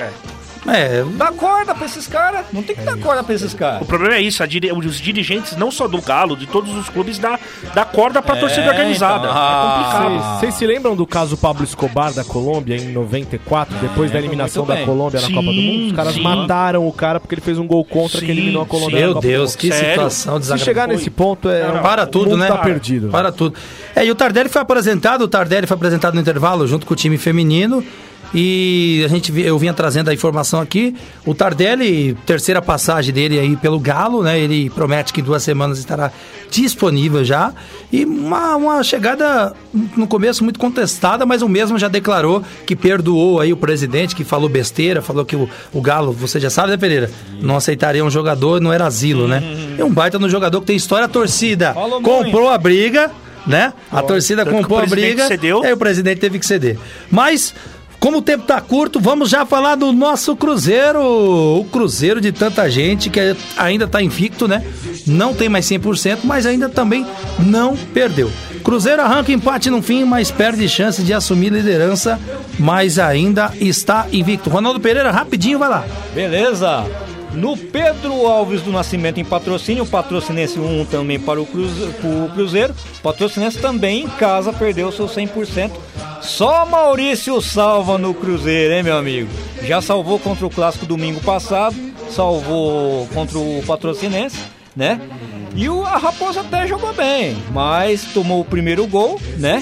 É, 0.00 0.10
Dá 1.16 1.32
corda 1.32 1.74
pra 1.74 1.86
esses 1.86 2.06
caras? 2.06 2.46
Não 2.52 2.62
tem 2.62 2.74
que 2.76 2.82
dar 2.82 2.96
corda 2.98 3.22
pra 3.22 3.34
esses 3.34 3.54
caras. 3.54 3.82
O 3.82 3.84
problema 3.84 4.14
é 4.16 4.20
isso, 4.20 4.42
a 4.42 4.46
dire- 4.46 4.72
os 4.72 5.00
dirigentes, 5.00 5.56
não 5.56 5.70
só 5.70 5.86
do 5.88 6.00
Galo, 6.02 6.36
de 6.36 6.46
todos 6.46 6.74
os 6.74 6.88
clubes, 6.88 7.18
dá, 7.18 7.38
dá 7.74 7.84
corda 7.84 8.20
pra 8.22 8.36
torcida 8.36 8.68
organizada. 8.68 9.28
então. 9.28 9.30
é 9.30 10.08
complicado. 10.12 10.40
Vocês- 10.40 10.54
se 10.54 10.66
lembram 10.66 10.96
do 10.96 11.06
caso 11.06 11.36
Pablo 11.36 11.62
Escobar 11.64 12.12
da 12.12 12.24
Colômbia 12.24 12.76
em 12.76 12.92
94, 12.92 13.76
depois 13.78 14.10
da 14.10 14.18
eliminação 14.18 14.64
da. 14.66 14.78
Colômbia 14.84 15.20
na 15.20 15.26
Sim, 15.26 15.34
Copa 15.34 15.46
do 15.46 15.52
Mundo? 15.62 15.86
Os 15.88 15.92
caras 15.92 16.14
sim. 16.14 16.22
mataram 16.22 16.86
o 16.88 16.92
cara 16.92 17.20
porque 17.20 17.34
ele 17.34 17.42
fez 17.42 17.58
um 17.58 17.66
gol 17.66 17.84
contra 17.84 18.20
que 18.20 18.26
Sim, 18.26 18.32
eliminou 18.32 18.62
a 18.62 18.66
Colômbia 18.66 19.00
na 19.00 19.06
meu 19.12 19.14
Deus, 19.20 19.54
que 19.56 19.70
Sério? 19.70 19.88
situação 19.90 20.34
Se 20.34 20.40
desagradável. 20.40 20.64
chegar 20.64 20.88
nesse 20.88 21.10
ponto, 21.10 21.48
é. 21.48 21.66
Não, 21.68 21.82
Para 21.82 22.06
tudo, 22.06 22.30
mundo 22.30 22.38
né? 22.38 22.48
Tá 22.48 22.58
perdido. 22.58 23.08
Para 23.08 23.30
tudo. 23.32 23.54
É, 23.94 24.04
e 24.04 24.10
o 24.10 24.14
Tardelli 24.14 24.48
foi 24.48 24.62
apresentado, 24.62 25.22
o 25.22 25.28
Tardelli 25.28 25.66
foi 25.66 25.74
apresentado 25.76 26.14
no 26.14 26.20
intervalo 26.20 26.66
junto 26.66 26.86
com 26.86 26.94
o 26.94 26.96
time 26.96 27.18
feminino. 27.18 27.84
E 28.34 29.02
a 29.04 29.08
gente, 29.08 29.32
eu 29.40 29.58
vinha 29.58 29.72
trazendo 29.72 30.10
a 30.10 30.14
informação 30.14 30.60
aqui. 30.60 30.94
O 31.24 31.34
Tardelli, 31.34 32.14
terceira 32.26 32.60
passagem 32.60 33.12
dele 33.12 33.38
aí 33.38 33.56
pelo 33.56 33.80
Galo, 33.80 34.22
né? 34.22 34.38
Ele 34.38 34.68
promete 34.70 35.12
que 35.12 35.20
em 35.20 35.24
duas 35.24 35.42
semanas 35.42 35.78
estará 35.78 36.12
disponível 36.50 37.24
já. 37.24 37.52
E 37.90 38.04
uma, 38.04 38.56
uma 38.56 38.82
chegada 38.82 39.54
no 39.96 40.06
começo 40.06 40.44
muito 40.44 40.58
contestada, 40.58 41.24
mas 41.24 41.40
o 41.40 41.48
mesmo 41.48 41.78
já 41.78 41.88
declarou 41.88 42.42
que 42.66 42.76
perdoou 42.76 43.40
aí 43.40 43.52
o 43.52 43.56
presidente, 43.56 44.14
que 44.14 44.24
falou 44.24 44.48
besteira, 44.48 45.00
falou 45.00 45.24
que 45.24 45.36
o, 45.36 45.48
o 45.72 45.80
Galo, 45.80 46.12
você 46.12 46.38
já 46.38 46.50
sabe, 46.50 46.70
né, 46.70 46.76
Pereira? 46.76 47.10
Não 47.40 47.56
aceitaria 47.56 48.04
um 48.04 48.10
jogador, 48.10 48.60
não 48.60 48.72
era 48.72 48.86
asilo, 48.86 49.26
né? 49.26 49.42
É 49.78 49.84
um 49.84 49.90
baita 49.90 50.18
no 50.18 50.28
jogador 50.28 50.60
que 50.60 50.66
tem 50.66 50.76
história, 50.76 51.08
torcida 51.08 51.72
Falou 51.72 52.02
comprou 52.02 52.50
a 52.50 52.58
briga, 52.58 53.10
né? 53.46 53.72
A 53.90 54.02
torcida 54.02 54.44
comprou 54.44 54.78
a 54.78 54.86
briga. 54.86 55.26
cedeu. 55.26 55.62
E 55.62 55.66
aí 55.66 55.72
o 55.72 55.76
presidente 55.76 56.18
teve 56.18 56.38
que 56.38 56.46
ceder. 56.46 56.78
Mas, 57.10 57.54
como 58.00 58.18
o 58.18 58.22
tempo 58.22 58.44
tá 58.44 58.60
curto, 58.60 59.00
vamos 59.00 59.28
já 59.28 59.44
falar 59.44 59.74
do 59.74 59.92
nosso 59.92 60.36
Cruzeiro. 60.36 61.00
O 61.00 61.64
Cruzeiro 61.64 62.20
de 62.20 62.30
tanta 62.32 62.70
gente 62.70 63.10
que 63.10 63.36
ainda 63.56 63.86
tá 63.88 64.02
invicto, 64.02 64.46
né? 64.46 64.64
Não 65.06 65.34
tem 65.34 65.48
mais 65.48 65.66
100%, 65.66 66.20
mas 66.24 66.46
ainda 66.46 66.68
também 66.68 67.06
não 67.38 67.76
perdeu. 67.76 68.30
Cruzeiro 68.62 69.02
arranca 69.02 69.32
empate 69.32 69.70
no 69.70 69.82
fim, 69.82 70.04
mas 70.04 70.30
perde 70.30 70.68
chance 70.68 71.02
de 71.02 71.12
assumir 71.12 71.50
liderança, 71.50 72.20
mas 72.58 72.98
ainda 72.98 73.52
está 73.60 74.06
invicto. 74.12 74.50
Ronaldo 74.50 74.78
Pereira, 74.78 75.10
rapidinho, 75.10 75.58
vai 75.58 75.68
lá. 75.68 75.84
Beleza? 76.14 76.84
No 77.38 77.56
Pedro 77.56 78.26
Alves 78.26 78.62
do 78.62 78.72
Nascimento 78.72 79.20
em 79.20 79.24
patrocínio, 79.24 79.84
o 79.84 79.86
patrocinense 79.86 80.58
1 80.58 80.86
também 80.86 81.20
para 81.20 81.40
o 81.40 81.46
pro 81.46 82.28
Cruzeiro. 82.34 82.74
O 82.98 83.02
patrocinense 83.02 83.58
também 83.60 84.02
em 84.02 84.08
casa 84.08 84.52
perdeu 84.52 84.90
seu 84.90 85.06
100%. 85.06 85.70
Só 86.20 86.66
Maurício 86.66 87.40
salva 87.40 87.96
no 87.96 88.12
Cruzeiro, 88.12 88.74
hein, 88.74 88.82
meu 88.82 88.96
amigo? 88.96 89.30
Já 89.62 89.80
salvou 89.80 90.18
contra 90.18 90.44
o 90.44 90.50
Clássico 90.50 90.84
domingo 90.84 91.20
passado, 91.20 91.76
salvou 92.10 93.06
contra 93.14 93.38
o 93.38 93.62
patrocinense, 93.64 94.38
né? 94.74 95.00
E 95.58 95.68
o, 95.68 95.84
a 95.84 95.98
Raposa 95.98 96.42
até 96.42 96.68
jogou 96.68 96.92
bem, 96.92 97.36
mas 97.50 98.04
tomou 98.14 98.42
o 98.42 98.44
primeiro 98.44 98.86
gol, 98.86 99.20
né? 99.38 99.60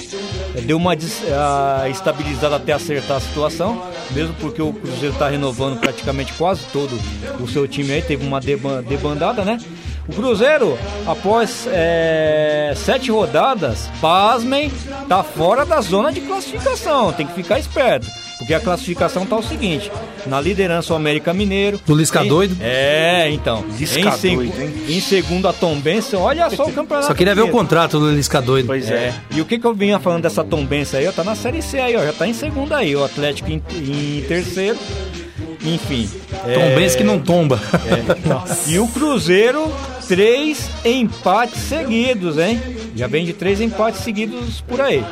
Deu 0.63 0.77
uma 0.77 0.93
ah, 0.93 1.89
estabilizada 1.89 2.55
até 2.55 2.71
acertar 2.71 3.17
a 3.17 3.19
situação, 3.19 3.83
mesmo 4.11 4.35
porque 4.35 4.61
o 4.61 4.71
Cruzeiro 4.73 5.15
está 5.15 5.27
renovando 5.27 5.79
praticamente 5.79 6.33
quase 6.33 6.61
todo 6.71 6.95
o 7.39 7.47
seu 7.47 7.67
time 7.67 7.93
aí, 7.93 8.03
teve 8.03 8.23
uma 8.23 8.39
deban- 8.39 8.83
debandada, 8.83 9.43
né? 9.43 9.57
O 10.07 10.13
Cruzeiro, 10.13 10.77
após 11.07 11.67
é, 11.71 12.73
sete 12.75 13.09
rodadas, 13.09 13.89
pasmem, 13.99 14.71
tá 15.09 15.23
fora 15.23 15.65
da 15.65 15.81
zona 15.81 16.11
de 16.11 16.21
classificação, 16.21 17.11
tem 17.11 17.25
que 17.25 17.33
ficar 17.33 17.57
esperto. 17.57 18.05
Porque 18.47 18.53
a 18.53 18.59
classificação 18.61 19.25
tá 19.25 19.35
o 19.35 19.43
seguinte: 19.43 19.91
na 20.25 20.39
liderança 20.39 20.93
o 20.93 20.95
América 20.95 21.33
Mineiro. 21.33 21.81
Do 21.85 21.93
Lisca 21.93 22.23
em- 22.23 22.29
doido. 22.29 22.55
É, 22.61 23.29
então. 23.29 23.65
Lisca 23.77 23.99
em, 23.99 24.11
seg- 24.13 24.35
doido, 24.37 24.61
hein? 24.61 24.73
em 24.87 25.01
segundo 25.01 25.49
a 25.49 25.53
Tombense, 25.53 26.15
olha 26.15 26.49
só 26.49 26.63
o 26.65 26.71
campeonato. 26.71 27.07
Só 27.07 27.13
queria 27.13 27.35
ver 27.35 27.41
o 27.41 27.49
contrato 27.49 27.99
do 27.99 28.09
Lisca 28.09 28.41
doido. 28.41 28.67
Pois 28.67 28.89
É. 28.89 28.93
é. 28.95 29.13
E 29.31 29.41
o 29.41 29.45
que, 29.45 29.59
que 29.59 29.67
eu 29.67 29.73
vinha 29.73 29.99
falando 29.99 30.23
dessa 30.23 30.45
Tombense 30.45 30.95
aí, 30.95 31.05
ó, 31.05 31.11
tá 31.11 31.25
na 31.25 31.35
Série 31.35 31.61
C 31.61 31.77
aí, 31.77 31.97
ó, 31.97 32.05
já 32.05 32.13
tá 32.13 32.25
em 32.25 32.33
segundo 32.33 32.71
aí, 32.73 32.95
o 32.95 33.03
Atlético 33.03 33.51
em, 33.51 33.61
em 33.75 34.23
terceiro. 34.25 34.77
Enfim. 35.65 36.09
Tom 36.29 36.49
é, 36.61 36.73
Benz 36.75 36.95
que 36.95 37.03
não 37.03 37.19
tomba. 37.19 37.59
E 38.65 38.79
o 38.79 38.87
Cruzeiro, 38.87 39.69
três 40.07 40.69
empates 40.85 41.59
seguidos, 41.63 42.37
hein? 42.37 42.61
Já 42.95 43.07
vem 43.07 43.25
de 43.25 43.33
três 43.33 43.59
empates 43.59 44.01
seguidos 44.01 44.61
por 44.61 44.79
aí. 44.79 45.03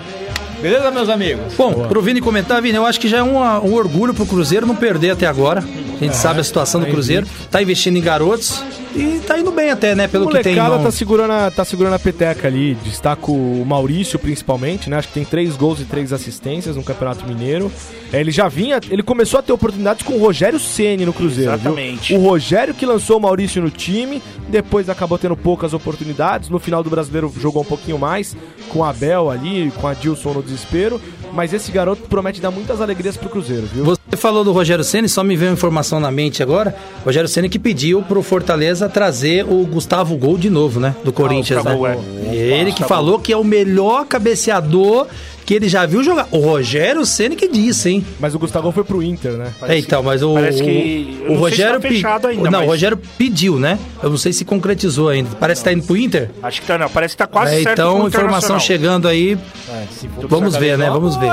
Beleza, 0.65 0.89
meus 0.89 1.09
amigos? 1.09 1.53
Bom, 1.53 1.87
pro 1.87 2.01
Vini 2.01 2.19
comentar, 2.19 2.59
Vini, 2.59 2.75
eu 2.75 2.87
acho 2.87 2.99
que 2.99 3.07
já 3.07 3.19
é 3.19 3.23
um, 3.23 3.37
um 3.37 3.75
orgulho 3.75 4.15
pro 4.15 4.25
Cruzeiro 4.25 4.65
não 4.65 4.75
perder 4.75 5.11
até 5.11 5.27
agora. 5.27 5.59
A 5.61 6.03
gente 6.03 6.15
sabe 6.15 6.39
a 6.39 6.43
situação 6.43 6.81
do 6.81 6.87
Cruzeiro. 6.87 7.27
Tá 7.51 7.61
investindo 7.61 7.97
em 7.97 8.01
garotos 8.01 8.63
e 8.95 9.19
tá 9.19 9.37
indo 9.37 9.51
bem 9.51 9.69
até, 9.69 9.93
né? 9.95 10.07
Pelo 10.07 10.25
o 10.25 10.29
que 10.29 10.39
tem. 10.41 10.55
não- 10.55 10.83
tá 10.83 10.91
segurando, 10.91 11.31
a, 11.31 11.51
tá 11.51 11.65
segurando 11.65 11.93
a 11.93 11.99
peteca 11.99 12.47
ali. 12.47 12.75
Destaco 12.83 13.31
o 13.31 13.65
Maurício, 13.65 14.17
principalmente, 14.17 14.89
né? 14.89 14.97
Acho 14.97 15.07
que 15.09 15.13
tem 15.15 15.25
três 15.25 15.55
gols 15.55 15.79
e 15.81 15.85
três 15.85 16.13
assistências 16.13 16.75
no 16.75 16.83
Campeonato 16.83 17.25
Mineiro. 17.27 17.71
É, 18.13 18.19
ele 18.19 18.31
já 18.31 18.47
vinha, 18.47 18.79
ele 18.89 19.03
começou 19.03 19.39
a 19.39 19.43
ter 19.43 19.51
oportunidades 19.51 20.05
com 20.05 20.13
o 20.13 20.19
Rogério 20.19 20.59
Ceni 20.59 21.05
no 21.05 21.13
Cruzeiro. 21.13 21.51
viu? 21.57 21.71
Exatamente. 21.73 22.13
O 22.13 22.19
Rogério 22.19 22.73
que 22.73 22.85
lançou 22.85 23.17
o 23.17 23.21
Maurício 23.21 23.61
no 23.61 23.69
time, 23.69 24.21
depois 24.47 24.89
acabou 24.89 25.17
tendo 25.17 25.35
poucas 25.35 25.73
oportunidades. 25.73 26.49
No 26.49 26.59
final 26.59 26.83
do 26.83 26.89
brasileiro 26.89 27.31
jogou 27.39 27.61
um 27.61 27.65
pouquinho 27.65 27.97
mais, 27.97 28.35
com 28.69 28.79
o 28.79 28.83
Abel 28.83 29.29
ali, 29.29 29.71
com 29.81 29.87
a 29.87 29.93
Dilson 29.93 30.33
no 30.33 30.43
desespero. 30.43 31.01
Mas 31.35 31.51
esse 31.53 31.71
garoto 31.71 32.03
promete 32.07 32.39
dar 32.39 32.49
muitas 32.49 32.79
alegrias 32.81 33.17
pro 33.17 33.27
Cruzeiro, 33.29 33.67
viu? 33.73 33.83
Você 33.83 33.97
falou 34.17 34.43
do 34.43 34.51
Rogério 34.53 34.83
Ceni, 34.83 35.09
só 35.09 35.23
me 35.23 35.35
veio 35.35 35.51
uma 35.51 35.55
informação 35.55 35.99
na 35.99 36.09
mente 36.09 36.41
agora. 36.41 36.73
Rogério 37.03 37.27
Ceni 37.27 37.49
que 37.49 37.59
pediu 37.59 38.01
pro 38.01 38.23
Fortaleza 38.23 38.87
trazer 38.87 39.43
o 39.45 39.65
Gustavo 39.65 40.15
Gol 40.17 40.37
de 40.37 40.49
novo, 40.49 40.79
né? 40.79 40.95
Do 41.03 41.11
Corinthians, 41.11 41.61
Gustavo, 41.61 41.87
né? 41.87 41.97
é. 42.31 42.35
Ele 42.61 42.71
que 42.71 42.83
falou 42.85 43.19
que 43.19 43.33
é 43.33 43.37
o 43.37 43.43
melhor 43.43 44.05
cabeceador 44.05 45.07
que 45.45 45.53
ele 45.53 45.69
já 45.69 45.85
viu 45.85 46.03
jogar. 46.03 46.27
O 46.31 46.39
Rogério 46.39 47.05
Ceni 47.05 47.35
que 47.35 47.47
disse, 47.47 47.89
hein? 47.89 48.05
Mas 48.19 48.33
o 48.33 48.39
Gustavo 48.39 48.71
foi 48.71 48.83
pro 48.83 49.03
Inter, 49.03 49.33
né? 49.33 49.51
É, 49.67 49.77
então, 49.77 50.01
mas 50.01 50.23
o, 50.23 50.33
parece 50.33 50.63
que- 50.63 51.17
o, 51.27 51.33
o 51.33 51.35
não 51.35 51.35
sei 51.35 51.35
se 51.35 51.39
Rogério 51.41 51.73
tá 51.73 51.79
pe- 51.87 51.95
fechado 51.95 52.27
ainda, 52.27 52.43
Não, 52.49 52.59
mas- 52.59 52.67
o 52.67 52.71
Rogério 52.71 52.99
pediu, 53.17 53.59
né? 53.59 53.77
Eu 54.01 54.09
não 54.09 54.17
sei 54.17 54.33
se 54.33 54.43
concretizou 54.43 55.09
ainda. 55.09 55.29
Parece 55.39 55.61
que 55.61 55.65
tá 55.65 55.73
indo 55.73 55.83
pro 55.85 55.95
Inter. 55.95 56.31
Acho 56.41 56.61
que 56.61 56.65
tá, 56.67 56.79
não. 56.79 56.89
Parece 56.89 57.13
que 57.13 57.17
tá 57.19 57.27
quase 57.27 57.53
É, 57.53 57.61
certo 57.61 57.73
então, 57.73 57.97
pro 57.99 58.07
informação 58.07 58.59
chegando 58.59 59.07
aí. 59.07 59.37
Vamos 60.27 60.55
ver, 60.55 60.77
né? 60.79 60.89
Vamos 60.89 61.15
ver. 61.15 61.24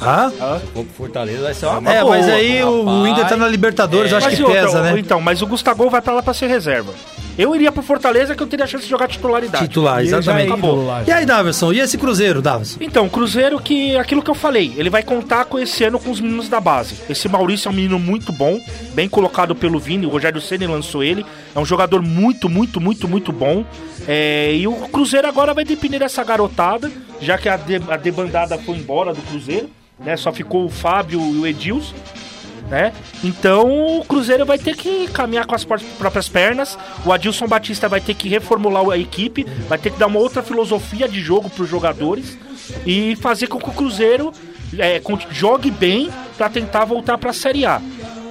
Ah? 0.00 0.30
Se 0.30 0.66
for 0.68 0.84
pro 0.84 0.94
Fortaleza, 0.96 1.42
vai 1.42 1.54
ser 1.54 1.66
uma 1.66 1.92
É, 1.92 2.00
boa, 2.00 2.16
mas 2.16 2.28
aí 2.28 2.62
o, 2.64 2.84
o 2.86 3.06
Inter 3.06 3.28
tá 3.28 3.36
na 3.36 3.46
Libertadores, 3.46 4.10
eu 4.10 4.18
acho 4.18 4.28
Mas 4.28 4.36
que 4.36 4.42
outra, 4.42 4.62
pesa, 4.62 4.82
né? 4.82 4.98
Então, 4.98 5.20
mas 5.20 5.42
o 5.42 5.46
Gustavo 5.46 5.90
vai 5.90 6.00
pra 6.00 6.14
lá 6.14 6.22
pra 6.22 6.32
ser 6.32 6.46
reserva. 6.46 6.92
Eu 7.38 7.54
iria 7.54 7.70
pro 7.72 7.82
Fortaleza 7.82 8.34
que 8.34 8.42
eu 8.42 8.46
teria 8.46 8.64
a 8.64 8.68
chance 8.68 8.84
de 8.84 8.90
jogar 8.90 9.08
titularidade. 9.08 9.66
Titular, 9.66 10.02
exatamente. 10.02 10.48
acabou. 10.48 10.86
E 11.06 11.12
aí, 11.12 11.24
Daverson, 11.24 11.72
e 11.72 11.80
esse 11.80 11.96
Cruzeiro, 11.96 12.42
Daverson? 12.42 12.78
Então, 12.80 13.06
o 13.06 13.10
Cruzeiro 13.10 13.58
que 13.60 13.96
aquilo 13.96 14.22
que 14.22 14.30
eu 14.30 14.34
falei, 14.34 14.74
ele 14.76 14.90
vai 14.90 15.02
contar 15.02 15.44
com 15.46 15.58
esse 15.58 15.84
ano 15.84 15.98
com 15.98 16.10
os 16.10 16.20
meninos 16.20 16.48
da 16.48 16.60
base. 16.60 16.96
Esse 17.08 17.28
Maurício 17.28 17.68
é 17.68 17.72
um 17.72 17.74
menino 17.74 17.98
muito 17.98 18.32
bom, 18.32 18.58
bem 18.94 19.08
colocado 19.08 19.54
pelo 19.54 19.78
Vini, 19.78 20.06
o 20.06 20.10
Rogério 20.10 20.40
Ceni 20.40 20.66
lançou 20.66 21.02
ele. 21.02 21.24
É 21.54 21.58
um 21.58 21.64
jogador 21.64 22.00
muito, 22.02 22.48
muito, 22.48 22.80
muito, 22.80 23.08
muito 23.08 23.32
bom. 23.32 23.64
É, 24.06 24.54
e 24.54 24.66
o 24.68 24.72
Cruzeiro 24.88 25.26
agora 25.28 25.52
vai 25.52 25.64
depender 25.64 25.98
dessa 25.98 26.22
garotada, 26.24 26.90
já 27.20 27.36
que 27.36 27.48
a, 27.48 27.56
de- 27.56 27.82
a 27.90 27.96
debandada 27.96 28.56
foi 28.58 28.76
embora 28.76 29.12
do 29.12 29.20
Cruzeiro, 29.22 29.68
né? 29.98 30.16
Só 30.16 30.32
ficou 30.32 30.64
o 30.64 30.70
Fábio 30.70 31.20
e 31.20 31.38
o 31.38 31.46
Edilson. 31.46 31.94
Né? 32.68 32.92
Então 33.24 33.98
o 33.98 34.04
Cruzeiro 34.04 34.46
vai 34.46 34.56
ter 34.56 34.76
que 34.76 35.08
caminhar 35.08 35.44
com 35.44 35.56
as 35.56 35.64
pró- 35.64 35.76
próprias 35.98 36.28
pernas. 36.28 36.78
O 37.04 37.12
Adilson 37.12 37.48
Batista 37.48 37.88
vai 37.88 38.00
ter 38.00 38.14
que 38.14 38.28
reformular 38.28 38.88
a 38.90 38.96
equipe, 38.96 39.44
vai 39.68 39.76
ter 39.76 39.90
que 39.90 39.98
dar 39.98 40.06
uma 40.06 40.20
outra 40.20 40.40
filosofia 40.40 41.08
de 41.08 41.20
jogo 41.20 41.50
para 41.50 41.64
os 41.64 41.68
jogadores 41.68 42.38
e 42.86 43.16
fazer 43.16 43.48
com 43.48 43.58
que 43.58 43.68
o 43.68 43.72
Cruzeiro 43.72 44.32
é, 44.78 45.02
jogue 45.32 45.68
bem 45.68 46.10
para 46.38 46.48
tentar 46.48 46.84
voltar 46.84 47.18
para 47.18 47.30
a 47.30 47.32
Série 47.32 47.66
A. 47.66 47.80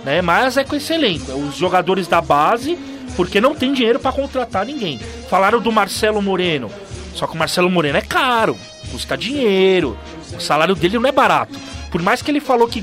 Né? 0.06 0.22
Mas 0.22 0.56
é 0.56 0.64
com 0.64 0.74
esse 0.78 0.94
elenco, 0.94 1.34
os 1.34 1.58
jogadores 1.58 2.08
da 2.08 2.22
base, 2.22 2.80
porque 3.20 3.42
não 3.42 3.54
tem 3.54 3.74
dinheiro 3.74 4.00
para 4.00 4.14
contratar 4.14 4.66
ninguém. 4.66 4.98
Falaram 5.30 5.60
do 5.60 5.74
Marcelo 5.74 6.22
Moreno, 6.22 6.72
só 7.14 7.28
que 7.28 7.36
o 7.36 7.38
Marcelo 7.38 7.70
Moreno 7.70 7.98
é 7.98 8.02
caro, 8.02 8.58
custa 8.94 9.18
dinheiro, 9.18 9.98
o 10.34 10.40
salário 10.40 10.74
dele 10.74 10.98
não 10.98 11.10
é 11.10 11.12
barato. 11.12 11.60
Por 11.92 12.02
mais 12.02 12.22
que 12.22 12.32
ele 12.32 12.40
falou 12.40 12.66
que 12.66 12.82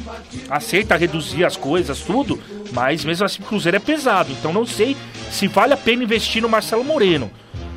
aceita 0.51 0.95
reduzir 0.95 1.43
as 1.43 1.57
coisas, 1.57 2.01
tudo, 2.01 2.39
mas 2.71 3.03
mesmo 3.03 3.25
assim 3.25 3.41
o 3.41 3.47
Cruzeiro 3.47 3.79
é 3.79 3.81
pesado. 3.81 4.31
Então 4.31 4.53
não 4.53 4.67
sei 4.67 4.95
se 5.31 5.49
vale 5.49 5.73
a 5.73 5.77
pena 5.77 6.05
investir 6.05 6.43
no 6.43 6.51
Marcelo 6.51 6.85
Moreno. 6.85 7.31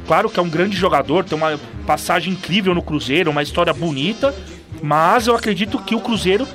Claro 0.06 0.30
que 0.30 0.38
é 0.38 0.44
um 0.44 0.50
grande 0.50 0.76
jogador, 0.76 1.24
tem 1.24 1.38
uma 1.38 1.58
passagem 1.88 2.34
incrível 2.34 2.76
no 2.76 2.82
Cruzeiro, 2.82 3.32
uma 3.32 3.42
história 3.42 3.74
bonita, 3.74 4.36
mas 4.84 5.28
eu 5.28 5.34
acredito 5.34 5.80
que 5.80 5.96
o 5.96 6.02
Cruzeiro 6.02 6.46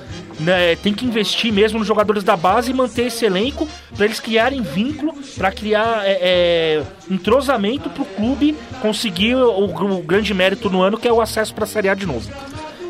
né, 0.41 0.77
tem 0.77 0.93
que 0.93 1.05
investir 1.05 1.53
mesmo 1.53 1.79
nos 1.79 1.87
jogadores 1.87 2.23
da 2.23 2.37
base 2.37 2.71
e 2.71 2.75
manter 2.75 3.07
esse 3.07 3.25
elenco 3.25 3.69
para 3.97 4.07
eles 4.07 4.21
criarem 4.21 4.63
vínculo, 4.63 5.15
para 5.37 5.51
criar 5.53 6.03
é, 6.05 6.19
é, 6.21 6.83
entrosamento 7.11 7.89
para 7.91 8.03
o 8.03 8.07
clube 8.07 8.57
conseguir 8.81 9.35
o, 9.35 9.65
o 9.65 10.03
grande 10.03 10.35
mérito 10.35 10.69
no 10.71 10.83
ano 10.83 10.99
que 10.99 11.09
é 11.09 11.13
o 11.13 11.21
acesso 11.21 11.55
para 11.55 11.65
a 11.65 11.67
Série 11.67 11.89
A 11.89 11.95
de 11.95 12.07
novo. 12.07 12.29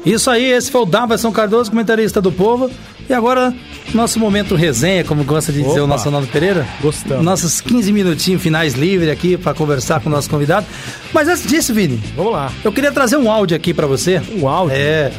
Isso 0.05 0.31
aí, 0.31 0.45
esse 0.45 0.71
foi 0.71 0.83
o 0.83 0.85
Daverson 0.85 1.33
Cardoso, 1.33 1.71
comentarista 1.71 2.21
do 2.21 2.31
Povo. 2.31 2.71
E 3.09 3.12
agora, 3.12 3.55
nosso 3.95 4.19
momento 4.19 4.55
resenha, 4.55 5.03
como 5.03 5.25
gosta 5.25 5.51
de 5.51 5.62
dizer 5.62 5.81
Opa. 5.81 5.85
o 5.85 5.87
nosso 5.87 6.05
Ronaldo 6.05 6.27
Pereira. 6.27 6.66
Gostamos. 6.81 7.25
Nossos 7.25 7.61
15 7.62 7.91
minutinhos 7.93 8.43
finais 8.43 8.75
livres 8.75 9.11
aqui 9.11 9.39
para 9.39 9.55
conversar 9.55 10.01
com 10.01 10.09
o 10.11 10.12
nosso 10.12 10.29
convidado. 10.29 10.66
Mas 11.12 11.29
antes 11.29 11.47
disso, 11.47 11.73
Vini, 11.73 12.03
Vamos 12.15 12.33
lá. 12.33 12.53
eu 12.62 12.73
queria 12.73 12.93
trazer 12.93 13.16
um 13.16 13.31
áudio 13.31 13.57
aqui 13.57 13.73
para 13.73 13.87
você. 13.87 14.21
Um 14.39 14.47
áudio? 14.47 14.77
É. 14.77 15.11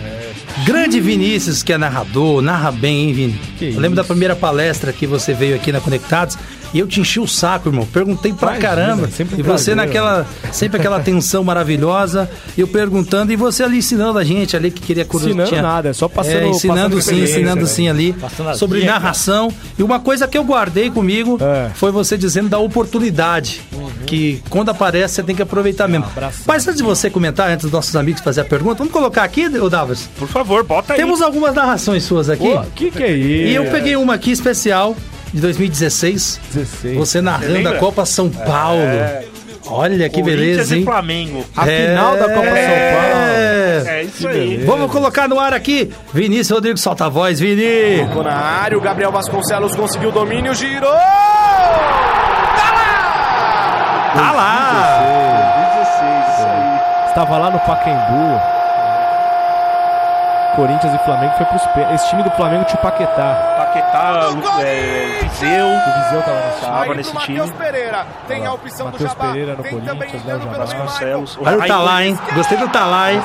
Grande 0.64 1.02
Vinícius, 1.02 1.61
que 1.61 1.73
é 1.73 1.77
narrador, 1.77 2.41
narra 2.41 2.72
bem, 2.72 3.07
hein, 3.07 3.14
Vini? 3.14 3.41
Que 3.60 3.73
eu 3.73 3.80
lembro 3.80 3.95
da 3.95 4.03
primeira 4.03 4.36
palestra 4.36 4.94
que 4.94 5.06
você 5.06 5.34
veio 5.34 5.56
aqui 5.56 5.72
na 5.72 5.82
Conectados 5.82 6.38
e 6.76 6.80
eu 6.80 6.88
te 6.88 7.00
enchi 7.00 7.20
o 7.22 7.28
saco, 7.28 7.70
irmão. 7.70 7.88
Perguntei 7.92 8.34
pra 8.34 8.50
Imagina, 8.58 8.68
caramba. 8.70 9.08
sempre 9.10 9.36
um 9.36 9.40
e 9.40 9.42
você 9.42 9.48
prazer, 9.50 9.76
naquela, 9.78 10.28
sempre 10.52 10.78
aquela 10.80 10.98
atenção 10.98 11.42
maravilhosa, 11.44 12.30
eu 12.58 12.68
perguntando 12.68 13.32
e 13.32 13.36
você 13.38 13.64
ali 13.64 13.78
ensinando 13.78 14.20
a 14.20 14.24
gente 14.26 14.56
ali 14.58 14.70
que 14.70 14.82
queria 14.82 15.06
curiosidade. 15.06 15.48
Ensinando 15.50 15.68
nada, 15.68 15.90
é 15.90 15.94
só 15.94 16.08
passando- 16.10 16.36
É, 16.36 16.48
ensinando 16.50 16.98
passando 16.98 17.02
sim, 17.18 17.24
ensinando 17.24 17.62
né? 17.62 17.66
sim 17.68 17.88
ali 17.88 18.14
sobre 18.58 18.82
dicas. 18.82 18.94
narração. 18.94 19.52
E 19.80 19.84
uma 19.84 20.00
coisa 20.02 20.28
que 20.28 20.38
eu 20.38 20.44
guardei 20.44 20.90
comigo 20.90 21.38
É. 21.42 21.70
foi 21.76 21.92
você 21.92 22.18
dizendo 22.18 22.50
da 22.50 22.60
oportunidade. 22.60 23.62
Que 24.06 24.42
quando 24.50 24.70
aparece 24.70 25.16
você 25.16 25.24
tem 25.24 25.36
que 25.36 25.42
aproveitar 25.42 25.88
mesmo. 25.88 26.06
abração. 26.06 26.44
Mas 26.46 26.68
antes 26.68 26.78
de 26.78 26.84
você 26.84 27.10
comentar, 27.10 27.50
antes 27.50 27.64
dos 27.64 27.72
nossos 27.72 27.96
amigos 27.96 28.22
fazer 28.22 28.42
a 28.42 28.46
pergunta, 28.46 28.76
vamos 28.76 28.92
colocar 28.94 29.24
aqui, 29.24 29.48
ô 29.48 29.70
Davos? 29.70 30.10
Por 30.20 30.28
favor, 30.28 30.64
bota 30.64 30.94
aí. 30.94 31.00
Temos 31.00 31.22
algumas 31.22 31.56
narrações 31.56 32.04
suas 32.04 32.30
aqui. 32.30 32.44
Pô, 32.50 32.62
que 32.76 32.92
que 32.92 33.02
é 33.04 33.12
isso? 33.12 33.48
E 33.50 33.56
eu 33.56 33.66
peguei 33.72 33.96
uma 33.96 34.14
aqui 34.16 34.32
especial 34.32 34.96
de 35.36 35.41
2016. 35.41 36.40
16. 36.53 36.98
Você 36.98 37.22
narrando 37.22 37.68
a? 37.68 37.74
Copa 37.74 38.06
São 38.06 38.30
Paulo. 38.30 38.82
Olha 39.68 40.07
que 40.07 40.24
beleza, 40.24 40.76
e 40.76 40.80
hein? 40.80 40.86
Flamengo. 40.86 41.45
A 41.56 41.66
final 41.66 42.16
da 42.16 42.30
Copa 42.30 42.45
São 42.45 42.56
Paulo. 42.56 43.88
É 43.88 44.03
isso 44.03 44.28
aí. 44.28 44.64
Vamos 44.66 44.90
colocar 44.90 45.28
no 45.28 45.38
ar 45.38 45.53
aqui. 45.53 45.91
Vinícius 46.14 46.52
Rodrigues, 46.52 46.82
solta 46.82 47.07
a 47.07 47.10
voz, 47.10 47.40
Vini. 47.40 48.07
Ficou 48.07 48.24
na 48.24 48.34
área, 48.34 48.78
o 48.78 48.82
Gabriel 48.82 49.12
Vasconcelos 49.12 49.76
conseguiu 49.76 50.10
o 50.10 50.12
domínio, 50.14 50.56
girou! 50.56 50.94
Tá 54.16 54.32
lá. 54.32 55.02
Estava 57.10 57.38
lá 57.38 57.52
no 57.52 57.60
Pacaembu. 57.60 58.55
Corinthians 60.56 60.94
e 60.94 60.98
Flamengo 61.06 61.34
foi 61.36 61.45
pros 61.48 61.65
pé. 61.68 61.94
Esse 61.94 62.10
time 62.10 62.23
do 62.23 62.32
Flamengo 62.32 62.64
tinha 62.65 62.80
o 62.80 62.82
Paquetá. 62.82 63.56
Paquetá, 63.57 64.11
Lu- 64.30 64.61
é, 64.61 65.19
Viseu. 65.23 65.68
O 65.68 66.03
Viseu 66.03 66.22
tava 66.23 66.40
nesse 66.45 66.60
time. 66.60 66.72
Tava 66.72 66.94
nesse 66.95 67.18
time. 67.18 67.40
Matheus 67.40 67.57
Pereira 67.60 68.06
tem 68.27 68.45
a 68.45 68.53
opção 68.53 68.86
do 68.88 68.91
Matheus 68.94 69.11
Jabá. 69.11 69.26
Pereira 69.32 69.56
no 69.56 69.64
tem 69.64 69.72
Corinthians, 69.73 70.23
né, 70.23 70.36
o 70.36 70.40
Jabá. 70.41 70.57
Vasconcelos. 70.57 71.38
O 71.38 71.44
Maicon- 71.44 71.68
tá 71.68 71.77
lá, 71.80 72.03
hein? 72.03 72.19
Gostei 72.34 72.57
do 72.57 72.68
tá 72.69 72.86
lá, 72.86 73.11
hein? 73.11 73.22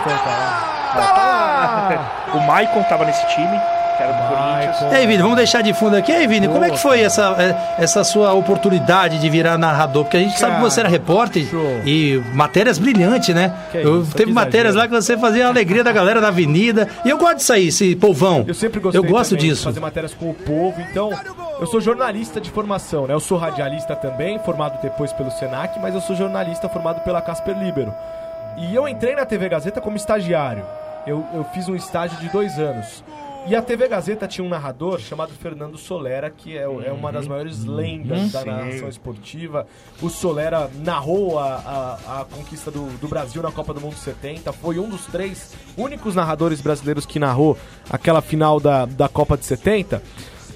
O 2.35 2.41
Maicon 2.41 2.83
tava 2.85 3.05
nesse 3.05 3.27
time, 3.29 3.61
que 4.01 4.03
era 4.03 4.13
do. 4.13 4.29
Corinthians. 4.31 4.93
E 4.93 4.97
aí, 4.97 5.07
Vini, 5.07 5.23
vamos 5.23 5.37
deixar 5.37 5.63
de 5.63 5.73
fundo 5.75 5.97
aqui. 5.97 6.13
E 6.13 6.15
aí, 6.15 6.27
Vini, 6.27 6.49
como 6.49 6.65
é 6.65 6.71
que 6.71 6.79
foi 6.79 7.01
essa, 7.01 7.37
é, 7.39 7.83
essa 7.83 8.03
sua 8.05 8.33
oportunidade 8.33 9.19
de 9.19 9.29
virar 9.29 9.59
narrador? 9.59 10.05
Porque 10.05 10.17
a 10.17 10.21
gente 10.21 10.39
sabe 10.39 10.57
que 10.57 10.63
você 10.63 10.81
era 10.81 10.89
repórter 10.89 11.45
show. 11.47 11.81
e 11.85 12.23
matérias 12.35 12.79
brilhantes, 12.79 13.35
né? 13.35 13.53
Que 13.71 13.79
eu, 13.79 14.07
teve 14.07 14.33
matérias 14.33 14.75
exagero. 14.75 14.93
lá 14.93 15.01
que 15.01 15.05
você 15.05 15.19
fazia 15.19 15.47
a 15.47 15.49
alegria 15.49 15.85
da 15.85 15.93
galera 15.93 16.21
na 16.21 16.29
avenida. 16.29 16.89
E 17.05 17.11
eu 17.11 17.19
gosto 17.19 17.37
disso 17.37 17.53
aí, 17.53 17.69
esse 17.69 17.95
povão. 17.97 18.45
Eu 18.47 18.55
sempre 18.55 18.81
gostei 18.81 18.99
Eu 18.99 19.05
gosto 19.05 19.37
disso. 19.37 19.65
fazer 19.65 19.81
matérias 19.81 20.15
com 20.15 20.31
o 20.31 20.35
povo, 20.35 20.81
então 20.91 21.11
eu 21.61 21.67
sou 21.67 21.81
jornalista 21.81 22.41
de 22.41 22.51
formação, 22.51 23.07
né? 23.07 23.15
Eu 23.15 23.21
sou 23.21 23.37
radialista 23.37 23.95
também, 23.95 24.39
formado 24.39 24.81
depois 24.83 25.13
pelo 25.13 25.31
Senac, 25.31 25.79
mas 25.81 25.95
eu 25.95 26.01
sou 26.01 26.17
jornalista 26.17 26.69
formado 26.69 27.01
pela 27.03 27.21
Casper 27.21 27.59
Libero. 27.59 27.93
E 28.57 28.75
eu 28.75 28.89
entrei 28.89 29.15
na 29.15 29.25
TV 29.25 29.49
Gazeta 29.49 29.81
como 29.81 29.97
estagiário. 29.97 30.65
Eu, 31.07 31.25
eu 31.33 31.45
fiz 31.55 31.69
um 31.69 31.75
estágio 31.75 32.19
de 32.19 32.29
dois 32.29 32.59
anos. 32.59 33.03
E 33.47 33.57
a 33.57 33.63
TV 33.63 33.89
Gazeta 33.89 34.29
tinha 34.29 34.45
um 34.45 34.49
narrador 34.49 35.01
chamado 35.01 35.33
Fernando 35.33 35.77
Solera, 35.77 36.31
que 36.31 36.57
é, 36.57 36.63
é 36.63 36.93
uma 36.93 37.11
das 37.11 37.27
maiores 37.27 37.65
lendas 37.65 38.33
da 38.33 38.45
narração 38.45 38.89
esportiva. 38.89 39.67
O 40.01 40.09
Solera 40.09 40.71
narrou 40.77 41.39
a, 41.39 41.99
a, 42.07 42.21
a 42.21 42.25
conquista 42.25 42.71
do, 42.71 42.87
do 42.99 43.09
Brasil 43.09 43.43
na 43.43 43.51
Copa 43.51 43.75
do 43.75 43.81
Mundo 43.81 43.97
70, 43.97 44.53
foi 44.53 44.79
um 44.79 44.89
dos 44.89 45.07
três 45.07 45.55
únicos 45.77 46.15
narradores 46.15 46.61
brasileiros 46.61 47.07
que 47.07 47.19
narrou 47.19 47.57
aquela 47.89 48.21
final 48.21 48.61
da, 48.61 48.85
da 48.85 49.09
Copa 49.09 49.37
de 49.37 49.45
70. 49.45 50.03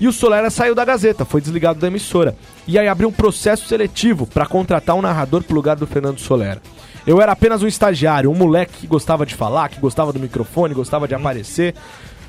E 0.00 0.06
o 0.06 0.12
Solera 0.12 0.50
saiu 0.50 0.74
da 0.74 0.84
Gazeta, 0.84 1.24
foi 1.24 1.40
desligado 1.40 1.80
da 1.80 1.86
emissora. 1.86 2.36
E 2.66 2.78
aí 2.78 2.88
abriu 2.88 3.08
um 3.08 3.12
processo 3.12 3.66
seletivo 3.66 4.26
para 4.26 4.46
contratar 4.46 4.94
um 4.96 5.02
narrador 5.02 5.42
pro 5.42 5.54
lugar 5.54 5.76
do 5.76 5.86
Fernando 5.86 6.18
Solera. 6.18 6.60
Eu 7.06 7.20
era 7.20 7.32
apenas 7.32 7.62
um 7.62 7.66
estagiário, 7.66 8.30
um 8.30 8.34
moleque 8.34 8.78
que 8.80 8.86
gostava 8.86 9.26
de 9.26 9.34
falar, 9.34 9.68
que 9.68 9.78
gostava 9.78 10.12
do 10.12 10.18
microfone, 10.18 10.74
gostava 10.74 11.06
de 11.06 11.14
aparecer. 11.14 11.74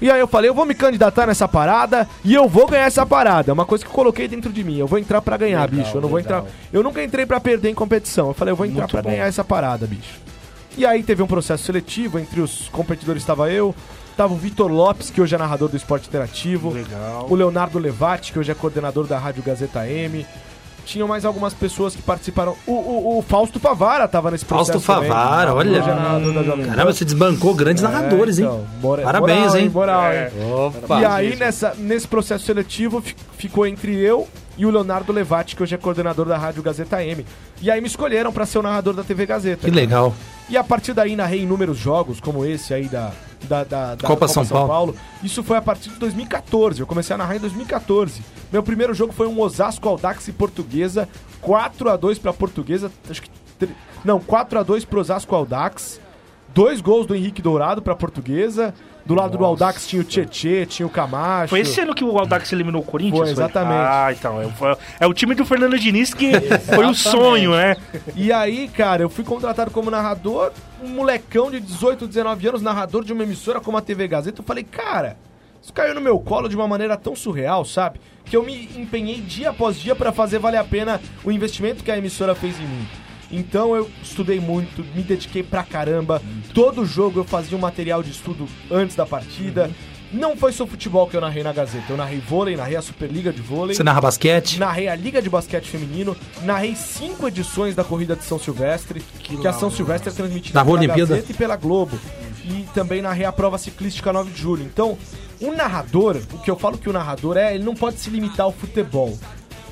E 0.01 0.11
aí 0.11 0.19
eu 0.19 0.27
falei, 0.27 0.49
eu 0.49 0.53
vou 0.53 0.65
me 0.65 0.76
candidatar 0.76 1.26
nessa 1.27 1.47
parada 1.47 2.07
e 2.23 2.34
eu 2.34 2.47
vou 2.49 2.67
ganhar 2.67 2.85
essa 2.85 3.05
parada. 3.05 3.51
É 3.51 3.53
uma 3.53 3.65
coisa 3.65 3.84
que 3.84 3.89
eu 3.89 3.93
coloquei 3.95 4.27
dentro 4.27 4.51
de 4.51 4.63
mim. 4.63 4.77
Eu 4.77 4.88
vou 4.88 4.99
entrar 4.99 5.22
pra 5.22 5.38
ganhar, 5.38 5.67
bicho. 5.69 5.95
Eu 5.95 6.01
não 6.01 6.09
vou 6.09 6.19
entrar. 6.19 6.43
Eu 6.72 6.84
nunca 6.84 7.03
entrei 7.03 7.26
pra 7.26 7.39
perder 7.39 7.69
em 7.69 7.76
competição. 7.76 8.27
Eu 8.27 8.34
falei, 8.34 8.51
eu 8.51 8.55
vou 8.55 8.65
entrar 8.65 8.88
pra 8.88 9.01
ganhar 9.01 9.26
essa 9.26 9.43
parada, 9.43 9.88
bicho. 9.88 10.19
E 10.77 10.85
aí 10.85 11.01
teve 11.03 11.23
um 11.23 11.27
processo 11.27 11.63
seletivo, 11.63 12.19
entre 12.19 12.41
os 12.41 12.67
competidores 12.67 13.23
estava 13.23 13.49
eu, 13.49 13.73
tava 14.17 14.34
o 14.34 14.38
Vitor 14.38 14.69
Lopes, 14.69 15.09
que 15.09 15.22
hoje 15.22 15.34
é 15.34 15.38
narrador 15.38 15.69
do 15.69 15.77
Esporte 15.77 16.09
Interativo, 16.09 16.72
Legal. 16.72 17.27
o 17.30 17.35
Leonardo 17.35 17.80
Levati, 17.80 18.34
que 18.34 18.39
hoje 18.39 18.51
é 18.51 18.55
coordenador 18.55 19.07
da 19.07 19.17
Rádio 19.17 19.41
Gazeta 19.41 19.88
M, 19.88 20.26
tinham 20.86 21.07
mais 21.07 21.26
algumas 21.26 21.53
pessoas 21.53 21.95
que 21.95 22.02
participaram. 22.02 22.56
O, 22.66 22.72
o, 22.72 23.18
o 23.20 23.22
Fausto 23.22 23.60
Favara 23.60 24.07
tava 24.07 24.32
nesse 24.32 24.45
Fausto 24.45 24.72
processo. 24.74 24.94
também. 24.94 25.10
Favara, 25.10 25.53
olha. 25.53 25.78
É 25.78 25.82
narrador 25.82 26.34
da 26.34 26.44
Jovem 26.44 26.66
Pan. 26.66 26.72
Caramba, 26.72 26.94
você 26.94 27.03
desbancou 27.06 27.53
grandes 27.56 27.84
É, 27.84 27.88
narradores, 27.88 28.40
hein? 28.40 28.45
então, 28.45 28.66
bora- 28.82 29.02
Parabéns, 29.03 29.40
moral, 29.48 29.57
hein? 29.57 29.70
Moral, 29.70 30.03
É. 30.12 30.32
hein? 30.38 30.53
Opa. 30.53 31.02
E 31.02 31.06
aí, 31.06 31.36
nessa, 31.36 31.74
nesse 31.78 32.07
processo 32.07 32.45
seletivo, 32.45 33.02
fi- 33.02 33.16
ficou 33.38 33.66
entre 33.68 33.95
eu 33.98 34.28
e 34.57 34.66
o 34.66 34.70
Leonardo 34.72 35.12
Levati, 35.12 35.56
que 35.56 35.64
hoje 35.64 35.76
é 35.76 35.78
coordenador 35.78 36.26
da 36.26 36.38
Rádio 36.38 36.64
Gazeta 36.64 37.03
M. 37.03 37.26
E 37.62 37.70
aí 37.70 37.82
me 37.82 37.88
escolheram 37.88 38.32
pra 38.32 38.45
ser 38.45 38.60
o 38.60 38.62
narrador 38.62 38.94
da 38.94 39.03
TV 39.03 39.26
Gazeta. 39.26 39.66
Que 39.66 39.72
legal. 39.72 40.14
E 40.49 40.57
a 40.57 40.63
partir 40.63 40.93
daí 40.93 41.15
narrei 41.15 41.41
inúmeros 41.41 41.77
jogos, 41.77 42.19
como 42.19 42.45
esse 42.45 42.73
aí 42.73 42.88
da, 42.88 43.11
da, 43.43 43.63
da, 43.63 43.95
da 43.95 44.07
Copa 44.07 44.27
São 44.27 44.45
Paulo. 44.45 44.95
Isso 45.23 45.43
foi 45.43 45.57
a 45.57 45.61
partir 45.61 45.89
de 45.89 45.97
2014. 45.97 46.80
Eu 46.80 46.88
comecei 46.88 47.13
a 47.13 47.17
narrar 47.17 47.35
em 47.35 47.39
2014. 47.39 48.22
Meu 48.51 48.61
primeiro 48.61 48.93
jogo 48.93 49.11
foi 49.11 49.27
um 49.27 49.39
Osasco 49.41 49.88
Aldax 49.89 50.27
e 50.27 50.31
Portuguesa, 50.31 51.09
4 51.41 51.89
a 51.89 51.97
2 51.97 52.19
pra 52.19 52.31
Portuguesa, 52.31 52.91
acho 53.09 53.22
que 53.22 53.30
não, 54.03 54.19
4 54.19 54.59
a 54.59 54.63
2 54.63 54.85
pro 54.85 54.99
Osasco 54.99 55.34
Aldax. 55.35 55.99
Dois 56.53 56.80
gols 56.80 57.05
do 57.05 57.15
Henrique 57.15 57.41
Dourado 57.41 57.81
pra 57.81 57.95
Portuguesa. 57.95 58.73
Do 59.06 59.14
lado 59.14 59.38
do 59.38 59.45
Aldax 59.45 59.86
tinha 59.88 60.02
o 60.02 60.06
Tietê, 60.06 60.65
tinha 60.65 60.86
o 60.88 60.90
Camacho. 60.90 61.49
Foi 61.49 61.60
esse 61.60 61.80
ano 61.80 61.94
que 61.94 62.03
o 62.03 62.18
Aldax 62.18 62.52
eliminou 62.52 62.82
o 62.82 62.84
Corinthians? 62.84 63.19
Foi, 63.19 63.30
exatamente. 63.30 63.77
Ah, 63.88 64.07
então. 64.11 64.41
É, 64.41 64.49
foi- 64.49 64.76
é 64.99 65.06
o 65.06 65.14
time 65.14 65.36
do 65.36 65.45
Fernando 65.45 65.77
Diniz 65.77 66.11
que 66.14 66.32
foi 66.73 66.86
o 66.88 66.94
sonho, 66.95 67.52
né? 67.52 67.77
E 68.15 68.34
aí, 68.34 68.68
cara, 68.68 69.03
eu 69.03 69.10
fui 69.10 69.23
contratado 69.23 69.69
como 69.69 69.91
narrador, 69.91 70.52
um 70.84 70.88
molecão 70.90 71.52
de 71.52 71.60
18, 71.60 72.07
19 72.07 72.48
anos, 72.48 72.61
narrador 72.64 73.03
de 73.03 73.14
uma 73.14 73.22
emissora 73.22 73.61
como 73.61 73.77
a 73.77 73.82
TV 73.82 74.07
Gazeta. 74.07 74.41
Eu 74.41 74.45
falei, 74.45 74.64
cara, 74.64 75.18
isso 75.61 75.72
caiu 75.72 75.94
no 75.94 76.02
meu 76.02 76.18
colo 76.19 76.49
de 76.49 76.56
uma 76.56 76.68
maneira 76.68 76.98
tão 76.98 77.15
surreal, 77.15 77.64
sabe? 77.64 78.02
Que 78.26 78.36
eu 78.36 78.44
me 78.44 78.69
empenhei 78.76 79.22
dia 79.22 79.52
após 79.52 79.80
dia 79.80 79.95
pra 79.95 80.11
fazer 80.11 80.40
valer 80.40 80.57
a 80.57 80.64
pena 80.64 80.99
o 81.23 81.32
investimento 81.32 81.84
que 81.84 81.91
a 81.91 81.98
emissora 81.98 82.34
fez 82.34 82.60
em 82.60 82.64
mim. 82.64 82.88
Então 83.31 83.76
eu 83.76 83.89
estudei 84.02 84.39
muito, 84.39 84.84
me 84.95 85.02
dediquei 85.02 85.43
pra 85.43 85.64
caramba. 85.64 86.22
Todo 86.53 86.85
jogo 86.85 87.19
eu 87.19 87.23
fazia 87.23 87.57
um 87.57 87.61
material 87.61 88.03
de 88.03 88.11
estudo 88.11 88.47
antes 88.69 88.95
da 88.95 89.06
partida. 89.06 89.69
Não 90.11 90.38
foi 90.38 90.53
só 90.53 90.65
futebol 90.65 91.07
que 91.07 91.18
eu 91.18 91.22
narrei 91.22 91.43
na 91.43 91.52
Gazeta. 91.52 91.91
Eu 91.91 91.97
narrei 91.97 92.19
vôlei, 92.19 92.56
narrei 92.56 92.77
a 92.77 92.81
Superliga 92.81 93.34
de 93.34 93.41
vôlei. 93.41 93.76
Você 93.76 93.84
narra 93.84 93.99
basquete? 93.99 94.60
Narrei 94.60 94.88
a 94.88 94.95
Liga 94.95 95.22
de 95.22 95.30
Basquete 95.30 95.65
Feminino, 95.65 96.15
narrei 96.43 96.76
cinco 96.76 97.27
edições 97.27 97.76
da 97.76 97.84
Corrida 97.84 98.15
de 98.15 98.23
São 98.23 98.39
Silvestre, 98.39 99.02
que, 99.19 99.45
a 99.45 99.52
São 99.52 99.69
Silvestre 99.69 100.10
é 100.10 100.14
transmitida 100.14 100.64
pela 100.64 100.77
Olimpíada? 100.77 101.15
Gazeta 101.15 101.31
e 101.31 101.35
pela 101.35 101.56
Globo. 101.56 101.99
E 102.45 102.65
também 102.73 103.02
narrei 103.02 103.26
a 103.26 103.31
prova 103.31 103.57
ciclística 103.57 104.14
9 104.14 104.31
de 104.31 104.39
julho. 104.39 104.64
Então, 104.64 104.97
o 105.41 105.52
narrador, 105.52 106.22
o 106.31 106.38
que 106.38 106.49
eu 106.49 106.57
falo 106.57 106.77
que 106.77 106.89
o 106.89 106.93
narrador 106.93 107.35
é, 107.35 107.56
ele 107.56 107.64
não 107.64 107.76
pode 107.76 107.99
se 107.99 108.10
limitar 108.10 108.45
ao 108.45 108.53
futebol. 108.53 109.18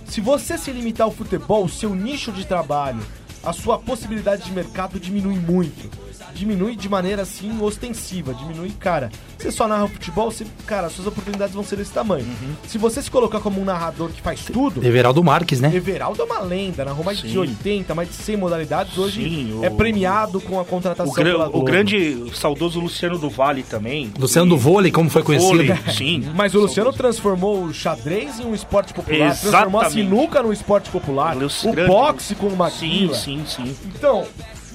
Se 0.05 0.19
você 0.19 0.57
se 0.57 0.71
limitar 0.71 1.05
ao 1.05 1.11
futebol, 1.11 1.63
o 1.63 1.69
seu 1.69 1.95
nicho 1.95 2.31
de 2.31 2.45
trabalho, 2.45 3.01
a 3.43 3.51
sua 3.51 3.77
possibilidade 3.77 4.45
de 4.45 4.51
mercado 4.51 4.99
diminui 4.99 5.37
muito. 5.37 5.89
Diminui 6.33 6.75
de 6.75 6.89
maneira 6.89 7.21
assim 7.21 7.61
ostensiva, 7.61 8.33
diminui, 8.33 8.71
cara. 8.79 9.09
Você 9.37 9.51
só 9.51 9.67
narra 9.67 9.87
futebol, 9.87 10.31
você, 10.31 10.45
cara, 10.65 10.89
suas 10.89 11.05
oportunidades 11.07 11.53
vão 11.53 11.63
ser 11.63 11.75
desse 11.75 11.91
tamanho. 11.91 12.25
Uhum. 12.25 12.53
Se 12.67 12.77
você 12.77 13.01
se 13.01 13.11
colocar 13.11 13.39
como 13.41 13.61
um 13.61 13.65
narrador 13.65 14.09
que 14.09 14.21
faz 14.21 14.45
tudo, 14.45 14.83
Everaldo 14.85 15.23
Marques, 15.23 15.59
né? 15.59 15.71
Everaldo 15.73 16.21
é 16.21 16.25
uma 16.25 16.39
lenda, 16.39 16.85
narrou 16.85 17.03
mais 17.03 17.19
de 17.19 17.29
Sim. 17.29 17.37
80, 17.39 17.93
mais 17.93 18.07
de 18.09 18.15
100 18.15 18.37
modalidades. 18.37 18.97
Hoje 18.97 19.21
Sim, 19.21 19.59
o- 19.59 19.65
é 19.65 19.69
premiado 19.69 20.39
com 20.41 20.59
a 20.59 20.65
contratação 20.65 21.11
O, 21.11 21.15
gran- 21.15 21.49
o 21.51 21.61
grande, 21.63 21.97
o 22.15 22.33
saudoso 22.33 22.79
Luciano 22.79 23.17
do 23.17 23.29
Vale 23.29 23.63
também. 23.63 24.11
Luciano 24.17 24.49
do 24.49 24.57
vôlei, 24.57 24.91
como 24.91 25.09
foi 25.09 25.23
conhecido. 25.23 25.49
Vôlei, 25.51 25.75
sim. 25.95 26.23
Mas 26.33 26.53
o 26.55 26.59
Luciano 26.61 26.93
transformou 26.93 27.63
o 27.63 27.73
xadrez 27.73 28.39
em 28.39 28.45
um 28.45 28.55
esporte 28.55 28.93
popular, 28.93 29.37
transformou 29.37 29.81
a 29.81 29.85
Exatamente. 29.87 30.09
sinuca 30.09 30.41
num 30.41 30.53
esporte 30.53 30.89
popular, 30.89 31.35
o 31.37 31.87
boxe 31.87 32.35
com 32.35 32.47
uma 32.47 32.69
Sim, 32.69 33.11
sim, 33.13 33.43
sim. 33.45 33.75
Então, 33.95 34.25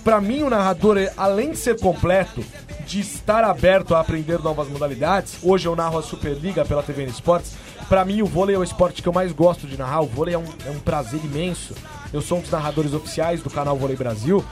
pra 0.08 0.22
mim 0.22 0.42
o 0.42 0.48
narrador, 0.48 0.96
além 1.18 1.50
de 1.50 1.58
ser 1.58 1.78
completo, 1.78 2.42
de 2.86 2.98
estar 2.98 3.44
aberto 3.44 3.94
a 3.94 4.00
aprender 4.00 4.38
novas 4.38 4.66
modalidades, 4.66 5.34
hoje 5.42 5.68
eu 5.68 5.76
narro 5.76 5.98
a 5.98 6.02
Superliga 6.02 6.64
pela 6.64 6.82
TV 6.82 7.02
N 7.02 7.10
Esportes, 7.10 7.52
pra 7.90 8.06
mim 8.06 8.22
o 8.22 8.26
vôlei 8.26 8.56
é 8.56 8.58
o 8.58 8.64
esporte 8.64 9.02
que 9.02 9.08
eu 9.10 9.12
mais 9.12 9.32
gosto 9.32 9.66
de 9.66 9.76
narrar, 9.76 10.00
o 10.00 10.06
vôlei 10.06 10.34
é 10.34 10.38
um, 10.38 10.46
é 10.64 10.70
um 10.70 10.78
prazer 10.78 11.20
imenso. 11.22 11.74
Eu 12.10 12.22
sou 12.22 12.38
um 12.38 12.40
dos 12.40 12.50
narradores 12.50 12.94
oficiais 12.94 13.42
do 13.42 13.50
canal 13.50 13.76
Vôlei 13.76 13.96
Brasil. 13.98 14.42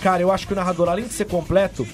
Cara, 0.00 0.22
eu 0.22 0.30
acho 0.30 0.46
que 0.46 0.52
o 0.52 0.56
narrador, 0.56 0.88
além 0.88 1.08
de 1.08 1.12
ser 1.12 1.24
completo, 1.24 1.84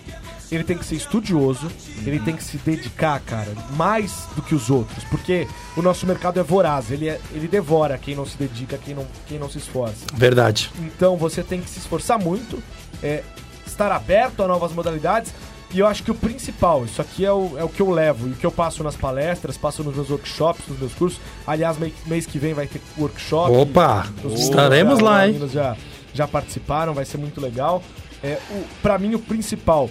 ele 0.52 0.64
tem 0.64 0.76
que 0.76 0.84
ser 0.84 0.96
estudioso, 0.96 1.68
ele 2.04 2.18
tem 2.20 2.36
que 2.36 2.44
se 2.44 2.58
dedicar, 2.58 3.18
cara, 3.20 3.48
mais 3.76 4.26
do 4.36 4.42
que 4.42 4.54
os 4.54 4.68
outros, 4.68 5.04
porque 5.04 5.46
o 5.74 5.80
nosso 5.80 6.06
mercado 6.06 6.38
é 6.38 6.42
voraz, 6.42 6.90
ele, 6.90 7.08
é- 7.08 7.20
ele 7.32 7.48
devora 7.48 7.96
quem 7.96 8.14
não 8.14 8.26
se 8.26 8.36
dedica, 8.36 8.76
quem 8.76 8.94
não, 8.94 9.06
quem 9.26 9.38
não 9.38 9.48
se 9.48 9.56
esforça. 9.58 10.04
Verdade. 10.12 10.70
Então 10.80 11.16
você 11.16 11.42
tem 11.42 11.62
que 11.62 11.70
se 11.70 11.78
esforçar 11.78 12.18
muito, 12.18 12.62
é, 13.02 13.22
estar 13.66 13.90
aberto 13.92 14.42
a 14.42 14.48
novas 14.48 14.72
modalidades. 14.72 15.32
E 15.72 15.78
eu 15.78 15.86
acho 15.86 16.02
que 16.02 16.10
o 16.10 16.14
principal, 16.16 16.84
isso 16.84 17.00
aqui 17.00 17.24
é 17.24 17.32
o, 17.32 17.56
é 17.56 17.62
o 17.62 17.68
que 17.68 17.80
eu 17.80 17.90
levo 17.90 18.26
e 18.26 18.32
o 18.32 18.34
que 18.34 18.44
eu 18.44 18.50
passo 18.50 18.82
nas 18.82 18.96
palestras, 18.96 19.56
passo 19.56 19.84
nos 19.84 19.94
meus 19.94 20.10
workshops, 20.10 20.66
nos 20.66 20.78
meus 20.80 20.92
cursos. 20.94 21.20
Aliás, 21.46 21.78
mês, 21.78 21.92
mês 22.06 22.26
que 22.26 22.40
vem 22.40 22.52
vai 22.54 22.66
ter 22.66 22.80
workshop. 22.98 23.54
Opa, 23.56 24.08
Os 24.24 24.40
estaremos 24.40 24.98
já- 24.98 25.04
lá, 25.04 25.28
hein? 25.28 25.48
Já, 25.48 25.76
já 26.12 26.26
participaram, 26.26 26.92
vai 26.92 27.04
ser 27.04 27.18
muito 27.18 27.40
legal. 27.40 27.84
É, 28.20 28.38
o, 28.50 28.64
pra 28.82 28.98
mim, 28.98 29.14
o 29.14 29.18
principal, 29.20 29.88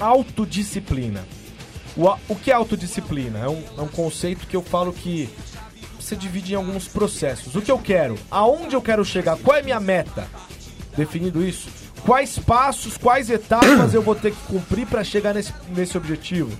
autodisciplina. 0.00 1.24
O, 1.96 2.08
o 2.32 2.36
que 2.36 2.50
é 2.50 2.54
autodisciplina? 2.54 3.38
É 3.40 3.48
um, 3.48 3.62
é 3.78 3.82
um 3.82 3.88
conceito 3.88 4.46
que 4.46 4.56
eu 4.56 4.62
falo 4.62 4.92
que 4.92 5.28
você 5.98 6.16
divide 6.16 6.52
em 6.54 6.56
alguns 6.56 6.88
processos. 6.88 7.54
O 7.54 7.60
que 7.60 7.70
eu 7.70 7.78
quero? 7.78 8.16
Aonde 8.30 8.74
eu 8.74 8.82
quero 8.82 9.04
chegar? 9.04 9.36
Qual 9.36 9.56
é 9.56 9.60
a 9.60 9.62
minha 9.62 9.80
meta? 9.80 10.26
Definido 10.96 11.44
isso, 11.44 11.68
quais 12.04 12.38
passos, 12.38 12.96
quais 12.96 13.30
etapas 13.30 13.94
eu 13.94 14.02
vou 14.02 14.14
ter 14.14 14.32
que 14.32 14.42
cumprir 14.46 14.86
para 14.86 15.04
chegar 15.04 15.34
nesse, 15.34 15.52
nesse 15.68 15.96
objetivo? 15.96 16.50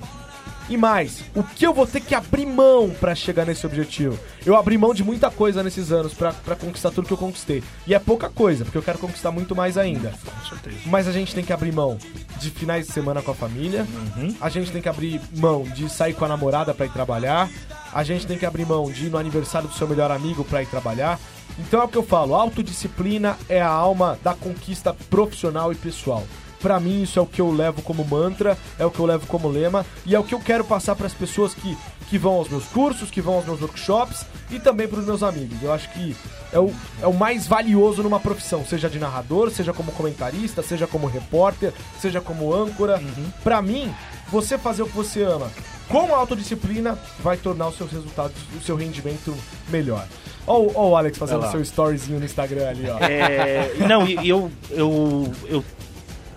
E 0.70 0.76
mais, 0.76 1.24
o 1.34 1.42
que 1.42 1.66
eu 1.66 1.74
vou 1.74 1.84
ter 1.84 2.00
que 2.00 2.14
abrir 2.14 2.46
mão 2.46 2.90
pra 3.00 3.12
chegar 3.12 3.44
nesse 3.44 3.66
objetivo? 3.66 4.16
Eu 4.46 4.54
abri 4.54 4.78
mão 4.78 4.94
de 4.94 5.02
muita 5.02 5.28
coisa 5.28 5.64
nesses 5.64 5.90
anos 5.90 6.14
pra 6.14 6.32
pra 6.32 6.54
conquistar 6.54 6.92
tudo 6.92 7.08
que 7.08 7.12
eu 7.12 7.18
conquistei. 7.18 7.60
E 7.88 7.92
é 7.92 7.98
pouca 7.98 8.30
coisa, 8.30 8.64
porque 8.64 8.78
eu 8.78 8.82
quero 8.82 8.96
conquistar 8.96 9.32
muito 9.32 9.56
mais 9.56 9.76
ainda. 9.76 10.12
Com 10.24 10.48
certeza. 10.48 10.76
Mas 10.86 11.08
a 11.08 11.12
gente 11.12 11.34
tem 11.34 11.42
que 11.42 11.52
abrir 11.52 11.72
mão 11.72 11.98
de 12.38 12.50
finais 12.50 12.86
de 12.86 12.92
semana 12.92 13.20
com 13.20 13.32
a 13.32 13.34
família. 13.34 13.84
Uhum. 14.16 14.36
A 14.40 14.48
gente 14.48 14.70
tem 14.70 14.80
que 14.80 14.88
abrir 14.88 15.20
mão 15.36 15.64
de 15.64 15.90
sair 15.90 16.14
com 16.14 16.24
a 16.24 16.28
namorada 16.28 16.72
pra 16.72 16.86
ir 16.86 16.92
trabalhar. 16.92 17.50
A 17.92 18.04
gente 18.04 18.24
tem 18.24 18.38
que 18.38 18.46
abrir 18.46 18.64
mão 18.64 18.92
de 18.92 19.06
ir 19.06 19.10
no 19.10 19.18
aniversário 19.18 19.66
do 19.66 19.74
seu 19.74 19.88
melhor 19.88 20.12
amigo 20.12 20.44
pra 20.44 20.62
ir 20.62 20.66
trabalhar. 20.66 21.18
Então 21.59 21.81
é 21.81 21.85
o 21.85 21.89
que 21.89 21.98
eu 21.98 22.02
falo, 22.02 22.35
autodisciplina 22.35 23.36
é 23.48 23.60
a 23.60 23.68
alma 23.68 24.18
da 24.22 24.35
conquista 24.35 24.94
profissional 25.09 25.72
e 25.72 25.77
pessoal. 25.77 26.24
Pra 26.60 26.78
mim 26.78 27.02
isso 27.02 27.18
é 27.18 27.22
o 27.22 27.27
que 27.27 27.40
eu 27.40 27.51
levo 27.51 27.81
como 27.81 28.05
mantra, 28.05 28.56
é 28.78 28.85
o 28.85 28.90
que 28.90 29.01
eu 29.01 29.06
levo 29.06 29.27
como 29.27 29.48
lema 29.48 29.85
e 30.05 30.14
é 30.14 30.18
o 30.18 30.24
que 30.24 30.35
eu 30.35 30.40
quero 30.40 30.62
passar 30.62 30.94
pras 30.94 31.14
pessoas 31.14 31.55
que, 31.55 31.77
que 32.10 32.18
vão 32.18 32.35
aos 32.35 32.48
meus 32.48 32.66
cursos, 32.66 33.10
que 33.10 33.22
vão 33.22 33.35
aos 33.35 33.47
meus 33.47 33.62
workshops 33.62 34.27
e 34.51 34.60
também 34.60 34.86
pros 34.86 35.06
meus 35.06 35.22
amigos. 35.22 35.62
Eu 35.62 35.72
acho 35.72 35.90
que 35.93 36.14
é 36.52 36.59
o, 36.59 36.70
é 37.01 37.06
o 37.06 37.14
mais 37.14 37.47
valioso 37.47 38.02
numa 38.02 38.20
profissão, 38.20 38.64
seja 38.64 38.90
de 38.90 38.98
narrador, 38.98 39.51
seja 39.51 39.72
como 39.72 39.90
comentarista, 39.93 40.62
seja 40.62 40.86
como 40.86 41.06
repórter, 41.06 41.72
seja 41.98 42.20
como 42.20 42.52
âncora. 42.55 43.02
Pra 43.43 43.62
mim, 43.62 43.90
você 44.28 44.59
fazer 44.59 44.82
o 44.82 44.86
que 44.86 44.97
você 44.97 45.22
ama 45.22 45.51
com 45.90 46.14
autodisciplina 46.14 46.97
vai 47.18 47.36
tornar 47.36 47.68
os 47.68 47.77
seus 47.77 47.90
resultados, 47.90 48.36
o 48.56 48.62
seu 48.62 48.77
rendimento 48.77 49.36
melhor. 49.68 50.06
Ó, 50.46 50.58
o- 50.90 50.96
Alex 50.96 51.16
fazendo 51.18 51.42
Olha 51.42 51.50
seu 51.50 51.60
storyzinho 51.60 52.18
no 52.18 52.24
Instagram 52.24 52.68
ali, 52.68 52.88
ó. 52.88 52.98
É, 52.98 53.72
não, 53.86 54.06
e 54.06 54.28
eu, 54.28 54.50
eu, 54.70 55.32
eu 55.46 55.64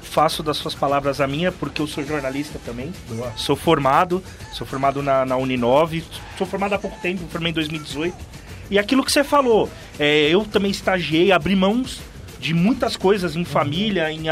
faço 0.01 0.43
das 0.43 0.57
suas 0.57 0.75
palavras 0.75 1.19
a 1.19 1.27
minha, 1.27 1.51
porque 1.51 1.81
eu 1.81 1.87
sou 1.87 2.03
jornalista 2.05 2.59
também. 2.65 2.91
Sou 3.35 3.55
formado, 3.55 4.23
sou 4.53 4.67
formado 4.67 5.01
na, 5.01 5.25
na 5.25 5.35
Uninove, 5.37 6.03
sou 6.37 6.45
formado 6.45 6.73
há 6.73 6.77
pouco 6.79 6.99
tempo, 7.01 7.21
formei 7.31 7.51
em 7.51 7.53
2018. 7.55 8.15
E 8.69 8.77
aquilo 8.77 9.03
que 9.03 9.11
você 9.11 9.23
falou, 9.23 9.69
é, 9.99 10.29
eu 10.29 10.45
também 10.45 10.71
estagiei, 10.71 11.31
abri 11.31 11.55
mãos 11.55 11.99
de 12.39 12.53
muitas 12.53 12.95
coisas 12.95 13.35
em 13.35 13.43
família, 13.45 14.11
em 14.11 14.27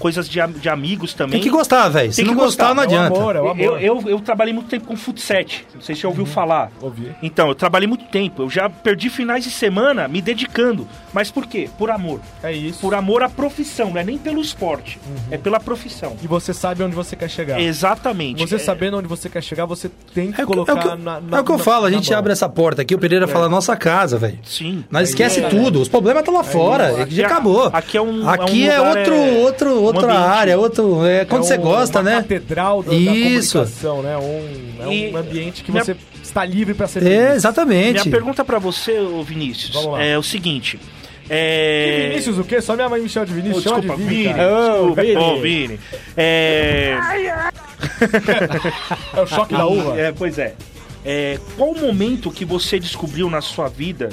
coisas 0.00 0.28
de, 0.28 0.40
de 0.60 0.68
amigos 0.68 1.14
também. 1.14 1.32
Tem 1.40 1.40
que 1.42 1.50
gostar, 1.56 1.88
velho. 1.88 2.10
Se 2.12 2.16
Tem 2.16 2.24
não 2.26 2.34
que 2.34 2.40
gostar, 2.40 2.74
não 2.74 2.82
É 2.82 2.86
o 2.86 2.88
adianta. 2.88 3.16
amor, 3.16 3.36
é 3.36 3.40
o 3.40 3.48
amor. 3.50 3.60
Eu, 3.82 4.00
eu, 4.00 4.08
eu 4.08 4.18
trabalhei 4.20 4.52
muito 4.52 4.68
tempo 4.68 4.86
com 4.88 4.96
futset. 4.96 5.64
Não 5.74 5.80
sei 5.80 5.94
se 5.94 6.00
você 6.00 6.02
já 6.02 6.08
ouviu 6.08 6.26
falar. 6.26 6.72
Ouvi. 6.80 7.12
Então, 7.22 7.46
eu 7.48 7.54
trabalhei 7.54 7.86
muito 7.86 8.06
tempo. 8.06 8.42
Eu 8.42 8.50
já 8.50 8.68
perdi 8.68 9.08
finais 9.08 9.44
de 9.44 9.50
semana 9.50 10.08
me 10.08 10.20
dedicando. 10.20 10.88
Mas 11.12 11.30
por 11.30 11.46
quê? 11.46 11.68
Por 11.78 11.90
amor. 11.90 12.20
É 12.42 12.52
isso. 12.52 12.80
Por 12.80 12.94
amor 12.94 13.22
à 13.22 13.28
profissão, 13.28 13.90
não 13.90 14.00
é 14.00 14.04
nem 14.04 14.18
pelo 14.18 14.40
esporte. 14.40 14.98
É 15.30 15.36
pela 15.38 15.60
profissão. 15.60 16.16
E 16.22 16.26
você 16.26 16.52
sabe 16.54 16.82
onde 16.82 16.94
você 16.96 17.14
quer 17.14 17.28
chegar. 17.28 17.60
Exatamente. 17.60 18.40
Você 18.46 18.54
É- 18.56 18.58
sabendo 18.58 18.96
onde 18.98 19.06
você 19.08 19.28
quer 19.28 19.42
chegar, 19.42 19.66
você 19.66 19.90
tem 20.14 20.32
que 20.32 20.40
É 20.40 20.44
que- 20.44 20.50
colocar 20.50 20.72
é 20.72 20.74
o 20.74 20.78
que, 20.78 20.88
eu- 20.88 20.96
na, 20.96 21.20
na 21.20 21.36
é 21.36 21.40
o 21.40 21.44
que 21.44 21.52
eu 21.52 21.58
na- 21.58 21.62
falo, 21.64 21.86
a 21.86 21.90
na 21.90 21.96
gente 21.96 22.12
abre 22.14 22.32
essa 22.32 22.48
porta 22.48 22.82
aqui, 22.82 22.94
o 22.94 22.98
Pereira 22.98 23.28
fala 23.28 23.48
nossa 23.48 23.76
casa, 23.76 24.16
velho. 24.16 24.38
Sim. 24.44 24.84
Nós 24.90 25.10
esquece 25.10 25.40
É. 25.44 25.48
tudo, 25.48 25.80
os 25.80 25.88
problemas 25.88 26.20
estão 26.22 26.34
lá 26.34 26.42
fora, 26.44 27.02
Aqui 27.02 27.14
já 27.16 27.22
é- 27.24 27.26
acabou. 27.26 27.68
aqui 27.72 27.96
é 27.96 28.02
um- 28.02 28.28
Aqui 28.28 28.68
é 28.68 28.74
é, 28.74 28.80
um 28.80 28.88
lugar, 28.88 28.98
outro, 28.98 29.14
é, 29.14 29.32
outro, 29.38 29.82
outra 29.96 30.12
ambiente. 30.12 30.28
área, 30.28 30.58
outro, 30.58 31.04
é 31.06 31.24
quando 31.24 31.44
É 31.44 31.46
você 31.46 31.58
um- 31.58 31.62
gosta, 31.62 31.98
uma 32.00 32.10
né? 32.10 32.16
catedral 32.16 32.82
da, 32.82 32.92
Isso. 32.94 33.58
da 33.58 33.64
comunicação, 33.64 34.02
né? 34.02 34.16
Um, 34.16 34.82
é 34.88 34.94
E 34.94 35.12
um 35.12 35.16
ambiente 35.16 35.62
que 35.62 35.70
minha- 35.70 35.84
você 35.84 35.96
está 36.22 36.44
livre 36.44 36.74
para 36.74 36.86
ser 36.86 37.06
É, 37.06 37.34
exatamente. 37.34 37.92
Minha 37.92 38.04
pergunta 38.10 38.44
pra 38.44 38.58
você, 38.58 38.94
Vinícius, 39.24 39.74
Vamos 39.74 39.92
lá. 39.92 40.02
é 40.04 40.18
o 40.18 40.22
seguinte. 40.22 40.78
É... 41.32 42.08
Vinícius 42.10 42.38
o 42.38 42.44
quê? 42.44 42.60
Só 42.60 42.74
minha 42.74 42.88
mãe 42.88 43.00
me 43.00 43.08
chama 43.08 43.26
de 43.26 43.32
Vinícius. 43.34 43.62
chama 43.62 43.80
desculpa, 43.80 44.02
de 44.02 44.08
Vini, 44.08 44.22
Vini. 44.24 44.34
Desculpa, 44.34 45.02
Vini. 45.02 45.16
Ô, 45.16 45.40
Vini. 45.40 45.80
É... 46.16 46.96
É 49.16 49.20
o 49.20 49.26
choque 49.26 49.54
da 49.54 49.66
uva. 49.66 49.98
É, 49.98 50.12
pois 50.12 50.38
é. 50.38 50.54
é. 51.04 51.38
Qual 51.56 51.70
o 51.70 51.80
momento 51.80 52.30
que 52.30 52.44
você 52.44 52.78
descobriu 52.78 53.28
na 53.30 53.40
sua 53.40 53.68
vida 53.68 54.10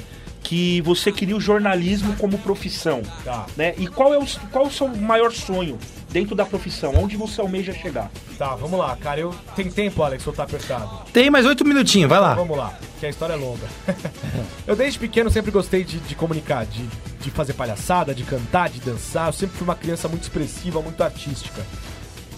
que 0.48 0.80
você 0.80 1.12
queria 1.12 1.36
o 1.36 1.42
jornalismo 1.42 2.16
como 2.16 2.38
profissão? 2.38 3.02
Tá. 3.26 3.46
Né? 3.58 3.76
E 3.78 3.86
qual 3.86 4.14
é, 4.14 4.18
o, 4.18 4.26
qual 4.50 4.64
é 4.64 4.68
o 4.70 4.72
seu 4.72 4.88
maior 4.88 5.30
sonho 5.34 5.78
dentro 6.10 6.34
da 6.36 6.46
profissão? 6.46 6.94
Onde 6.96 7.18
você 7.18 7.42
almeja 7.42 7.74
chegar? 7.74 8.10
Tá, 8.38 8.56
vamos 8.56 8.80
lá, 8.80 8.96
cara. 8.96 9.20
Eu... 9.20 9.36
Tem 9.58 9.70
tempo, 9.70 10.02
Alex, 10.02 10.26
ou 10.26 10.32
tá 10.32 10.44
apertado? 10.44 10.90
Tem 11.12 11.30
mais 11.30 11.46
oito 11.46 11.66
minutinhos, 11.66 12.10
vai 12.10 12.22
lá. 12.22 12.34
Vamos 12.34 12.58
lá, 12.58 12.74
que 12.98 13.06
a 13.06 13.10
história 13.10 13.34
é 13.34 13.36
longa. 13.36 13.68
eu 14.66 14.74
desde 14.74 14.98
pequeno 14.98 15.30
sempre 15.30 15.52
gostei 15.52 15.84
de, 15.84 16.00
de 16.00 16.16
comunicar, 16.16 16.66
de, 16.66 16.86
de 17.20 17.30
fazer 17.30 17.52
palhaçada, 17.52 18.16
de 18.16 18.24
cantar, 18.24 18.70
de 18.70 18.80
dançar. 18.80 19.28
Eu 19.28 19.34
sempre 19.34 19.58
fui 19.58 19.68
uma 19.68 19.76
criança 19.76 20.08
muito 20.08 20.24
expressiva, 20.24 20.82
muito 20.82 21.04
artística. 21.04 21.62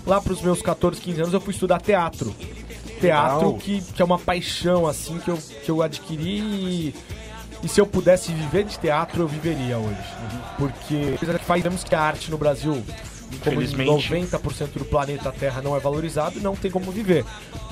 Lá 0.03 0.19
pros 0.19 0.41
meus 0.41 0.63
14, 0.63 0.99
15 0.99 1.21
anos 1.21 1.33
eu 1.35 1.41
fui 1.41 1.53
estudar 1.53 1.79
teatro. 1.79 2.35
Teatro 2.99 3.53
que, 3.57 3.81
que 3.81 4.01
é 4.01 4.05
uma 4.05 4.17
paixão, 4.17 4.87
assim, 4.87 5.19
que 5.19 5.29
eu, 5.29 5.37
que 5.37 5.69
eu 5.69 5.83
adquiri 5.83 6.39
e, 6.39 6.95
e 7.63 7.67
se 7.67 7.79
eu 7.81 7.85
pudesse 7.85 8.31
viver 8.31 8.63
de 8.63 8.79
teatro, 8.79 9.23
eu 9.23 9.27
viveria 9.27 9.77
hoje. 9.77 9.97
Porque 10.57 11.17
coisa 11.17 11.37
que 11.37 11.45
faz 11.45 11.61
temos 11.61 11.83
que 11.83 11.93
a 11.93 12.01
arte 12.01 12.31
no 12.31 12.37
Brasil, 12.37 12.83
como 13.43 13.61
em 13.61 13.65
Infelizmente. 13.65 14.09
90% 14.09 14.77
do 14.77 14.85
planeta 14.85 15.31
Terra 15.31 15.61
não 15.61 15.75
é 15.75 15.79
valorizado, 15.79 16.39
não 16.39 16.55
tem 16.55 16.71
como 16.71 16.91
viver. 16.91 17.25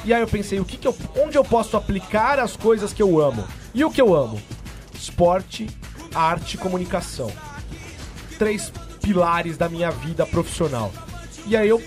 E 0.04 0.14
aí 0.14 0.22
eu 0.22 0.28
pensei, 0.28 0.60
o 0.60 0.66
que 0.66 0.78
que 0.78 0.88
eu, 0.88 0.96
onde 1.24 1.38
eu 1.38 1.44
posso 1.44 1.78
aplicar 1.78 2.40
as 2.40 2.56
coisas 2.56 2.92
que 2.92 3.02
eu 3.02 3.20
amo? 3.22 3.46
E 3.74 3.84
o 3.84 3.92
que 3.92 4.02
eu 4.02 4.14
amo? 4.14 4.42
Esporte, 4.94 5.68
arte 6.14 6.56
e 6.56 6.58
comunicação. 6.58 7.32
Três 8.38 8.72
pilares 9.02 9.58
da 9.58 9.70
minha 9.70 9.90
vida 9.90 10.26
profissional. 10.26 10.92
E 11.46 11.56
aí 11.56 11.70
eu 11.70 11.82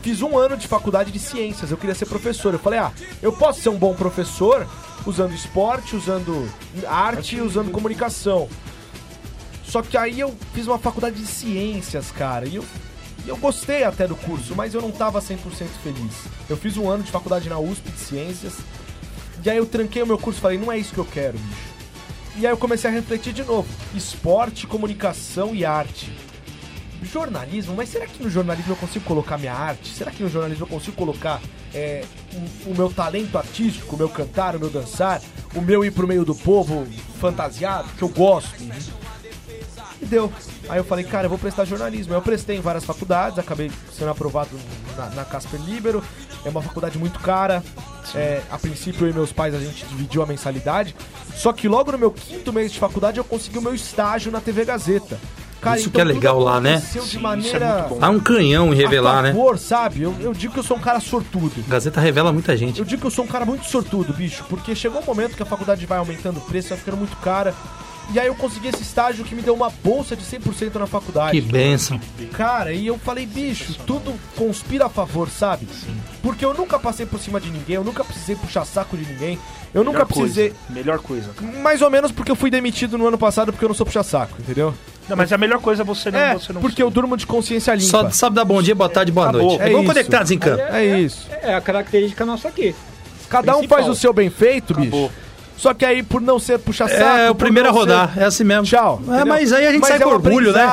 fiz 0.00 0.22
um 0.22 0.38
ano 0.38 0.56
de 0.56 0.66
faculdade 0.66 1.12
de 1.12 1.18
ciências, 1.18 1.70
eu 1.70 1.76
queria 1.76 1.94
ser 1.94 2.06
professor. 2.06 2.54
Eu 2.54 2.58
falei, 2.58 2.78
ah, 2.78 2.92
eu 3.20 3.32
posso 3.32 3.60
ser 3.60 3.68
um 3.68 3.76
bom 3.76 3.94
professor 3.94 4.66
usando 5.06 5.34
esporte, 5.34 5.96
usando 5.96 6.48
arte 6.86 7.36
e 7.36 7.40
usando 7.40 7.70
comunicação. 7.70 8.48
Só 9.64 9.82
que 9.82 9.96
aí 9.96 10.20
eu 10.20 10.34
fiz 10.52 10.66
uma 10.66 10.78
faculdade 10.78 11.16
de 11.16 11.26
ciências, 11.26 12.10
cara, 12.10 12.46
e 12.46 12.56
eu, 12.56 12.64
e 13.24 13.28
eu 13.28 13.36
gostei 13.36 13.84
até 13.84 14.06
do 14.06 14.14
curso, 14.14 14.54
mas 14.54 14.74
eu 14.74 14.82
não 14.82 14.90
tava 14.90 15.20
100% 15.20 15.38
feliz. 15.82 16.14
Eu 16.48 16.56
fiz 16.56 16.76
um 16.76 16.88
ano 16.90 17.02
de 17.02 17.10
faculdade 17.10 17.48
na 17.48 17.58
USP 17.58 17.90
de 17.90 17.98
ciências, 17.98 18.54
e 19.44 19.48
aí 19.48 19.56
eu 19.56 19.66
tranquei 19.66 20.02
o 20.02 20.06
meu 20.06 20.18
curso 20.18 20.38
e 20.38 20.42
falei, 20.42 20.58
não 20.58 20.70
é 20.70 20.78
isso 20.78 20.92
que 20.92 20.98
eu 20.98 21.04
quero, 21.04 21.38
bicho. 21.38 21.72
E 22.36 22.46
aí 22.46 22.52
eu 22.52 22.56
comecei 22.56 22.88
a 22.88 22.92
refletir 22.92 23.32
de 23.32 23.44
novo. 23.44 23.68
Esporte, 23.94 24.66
comunicação 24.66 25.54
e 25.54 25.64
arte. 25.64 26.10
Jornalismo, 27.02 27.74
mas 27.76 27.88
será 27.88 28.06
que 28.06 28.22
no 28.22 28.30
jornalismo 28.30 28.72
eu 28.72 28.76
consigo 28.76 29.04
colocar 29.04 29.36
minha 29.36 29.52
arte? 29.52 29.92
Será 29.92 30.10
que 30.10 30.22
no 30.22 30.28
jornalismo 30.28 30.64
eu 30.64 30.68
consigo 30.68 30.96
colocar 30.96 31.40
é, 31.74 32.04
o, 32.66 32.70
o 32.70 32.74
meu 32.76 32.92
talento 32.92 33.36
artístico, 33.36 33.96
o 33.96 33.98
meu 33.98 34.08
cantar, 34.08 34.54
o 34.54 34.60
meu 34.60 34.70
dançar, 34.70 35.20
o 35.54 35.60
meu 35.60 35.84
ir 35.84 35.90
pro 35.90 36.06
meio 36.06 36.24
do 36.24 36.34
povo 36.34 36.86
fantasiado, 37.20 37.88
que 37.96 38.02
eu 38.02 38.08
gosto? 38.08 38.54
E 40.00 40.04
deu. 40.04 40.32
Aí 40.68 40.78
eu 40.78 40.84
falei, 40.84 41.04
cara, 41.04 41.26
eu 41.26 41.28
vou 41.28 41.38
prestar 41.38 41.64
jornalismo. 41.64 42.14
Eu 42.14 42.22
prestei 42.22 42.56
em 42.56 42.60
várias 42.60 42.84
faculdades, 42.84 43.38
acabei 43.38 43.70
sendo 43.92 44.10
aprovado 44.10 44.50
na, 44.96 45.10
na 45.10 45.24
Casper 45.24 45.60
Libero. 45.60 46.02
É 46.44 46.48
uma 46.48 46.62
faculdade 46.62 46.98
muito 46.98 47.20
cara. 47.20 47.62
É, 48.14 48.42
a 48.50 48.58
princípio, 48.58 49.06
eu 49.06 49.10
e 49.10 49.12
meus 49.12 49.32
pais, 49.32 49.54
a 49.54 49.60
gente 49.60 49.86
dividiu 49.86 50.22
a 50.22 50.26
mensalidade. 50.26 50.94
Só 51.34 51.52
que 51.52 51.68
logo 51.68 51.92
no 51.92 51.98
meu 51.98 52.10
quinto 52.10 52.52
mês 52.52 52.72
de 52.72 52.78
faculdade, 52.78 53.18
eu 53.18 53.24
consegui 53.24 53.58
o 53.58 53.62
meu 53.62 53.74
estágio 53.74 54.32
na 54.32 54.40
TV 54.40 54.64
Gazeta. 54.64 55.18
Cara, 55.62 55.78
Isso 55.78 55.90
então 55.90 56.04
que 56.04 56.10
é 56.10 56.12
legal 56.12 56.40
lá, 56.40 56.60
né? 56.60 56.80
Sim, 56.80 56.98
isso 56.98 57.16
é 57.18 57.20
maneira 57.20 57.74
muito 57.78 57.88
bom. 57.90 57.98
Dá 58.00 58.10
um 58.10 58.18
canhão 58.18 58.74
em 58.74 58.76
revelar, 58.76 59.18
a 59.18 59.22
né? 59.22 59.32
favor, 59.32 59.56
sabe? 59.56 60.02
Eu, 60.02 60.12
eu 60.18 60.34
digo 60.34 60.52
que 60.52 60.58
eu 60.58 60.62
sou 60.64 60.76
um 60.76 60.80
cara 60.80 60.98
sortudo. 60.98 61.52
Gazeta 61.68 62.00
revela 62.00 62.32
muita 62.32 62.56
gente. 62.56 62.80
Eu 62.80 62.84
digo 62.84 63.00
que 63.00 63.06
eu 63.06 63.12
sou 63.12 63.24
um 63.24 63.28
cara 63.28 63.44
muito 63.44 63.64
sortudo, 63.66 64.12
bicho, 64.12 64.44
porque 64.48 64.74
chegou 64.74 65.00
um 65.00 65.04
momento 65.04 65.36
que 65.36 65.42
a 65.42 65.46
faculdade 65.46 65.86
vai 65.86 65.98
aumentando 65.98 66.38
o 66.38 66.40
preço, 66.40 66.70
vai 66.70 66.78
ficando 66.78 66.96
muito 66.96 67.16
cara. 67.18 67.54
E 68.12 68.18
aí 68.18 68.26
eu 68.26 68.34
consegui 68.34 68.66
esse 68.66 68.82
estágio 68.82 69.24
que 69.24 69.36
me 69.36 69.40
deu 69.40 69.54
uma 69.54 69.70
bolsa 69.70 70.16
de 70.16 70.24
100% 70.24 70.74
na 70.74 70.86
faculdade. 70.88 71.30
Que 71.30 71.40
benção. 71.40 72.00
Cara, 72.32 72.72
e 72.72 72.88
eu 72.88 72.98
falei, 72.98 73.24
bicho, 73.24 73.76
tudo 73.86 74.12
conspira 74.36 74.86
a 74.86 74.88
favor, 74.88 75.30
sabe? 75.30 75.68
Porque 76.20 76.44
eu 76.44 76.52
nunca 76.52 76.76
passei 76.76 77.06
por 77.06 77.20
cima 77.20 77.40
de 77.40 77.50
ninguém, 77.50 77.76
eu 77.76 77.84
nunca 77.84 78.02
precisei 78.02 78.34
puxar 78.34 78.64
saco 78.64 78.96
de 78.96 79.06
ninguém. 79.06 79.38
Eu 79.72 79.84
nunca 79.84 79.98
Melhor 80.00 80.06
precisei. 80.06 80.50
Coisa. 80.50 80.64
Melhor 80.70 80.98
coisa. 80.98 81.30
Mais 81.62 81.80
ou 81.80 81.88
menos 81.88 82.10
porque 82.10 82.32
eu 82.32 82.36
fui 82.36 82.50
demitido 82.50 82.98
no 82.98 83.06
ano 83.06 83.16
passado 83.16 83.52
porque 83.52 83.64
eu 83.64 83.68
não 83.68 83.76
sou 83.76 83.86
puxar 83.86 84.02
saco, 84.02 84.34
entendeu? 84.40 84.74
Não, 85.08 85.16
mas 85.16 85.32
a 85.32 85.38
melhor 85.38 85.60
coisa 85.60 85.82
é 85.82 85.84
você 85.84 86.10
não, 86.10 86.18
É, 86.18 86.34
você 86.34 86.52
não 86.52 86.60
porque 86.60 86.82
eu 86.82 86.88
durmo 86.90 87.16
de 87.16 87.26
consciência 87.26 87.74
limpa. 87.74 87.88
Só 87.88 88.10
sabe 88.10 88.36
dar 88.36 88.44
bom 88.44 88.62
dia, 88.62 88.74
boa 88.74 88.88
tarde, 88.88 89.10
boa 89.12 89.28
Acabou. 89.28 89.48
noite. 89.48 89.62
É 89.62 89.66
Vamos 89.66 89.80
isso. 89.82 89.88
conectados 89.94 90.30
em 90.30 90.38
campo. 90.38 90.62
É 90.62 90.84
isso. 90.84 91.26
É 91.42 91.54
a 91.54 91.60
característica 91.60 92.24
nossa 92.24 92.48
aqui. 92.48 92.74
Cada 93.28 93.52
um 93.52 93.58
Principal. 93.58 93.78
faz 93.78 93.90
o 93.90 93.94
seu 93.94 94.12
bem 94.12 94.30
feito, 94.30 94.72
Acabou. 94.74 95.08
bicho. 95.08 95.21
Só 95.56 95.72
que 95.72 95.84
aí, 95.84 96.02
por 96.02 96.20
não 96.20 96.38
ser 96.38 96.58
puxa 96.58 96.88
saco. 96.88 97.00
É 97.00 97.30
o 97.30 97.34
primeiro 97.34 97.68
a 97.68 97.72
rodar, 97.72 98.12
ser- 98.14 98.20
é 98.20 98.24
assim 98.24 98.42
mesmo. 98.44 98.64
Tchau. 98.64 99.00
É, 99.08 99.24
mas 99.24 99.52
aí 99.52 99.66
a 99.66 99.70
gente 99.70 99.80
Mas 99.80 99.90
sai 99.90 99.98
é 99.98 100.00
com 100.02 100.10
um 100.10 100.14
orgulho, 100.14 100.52
né? 100.52 100.66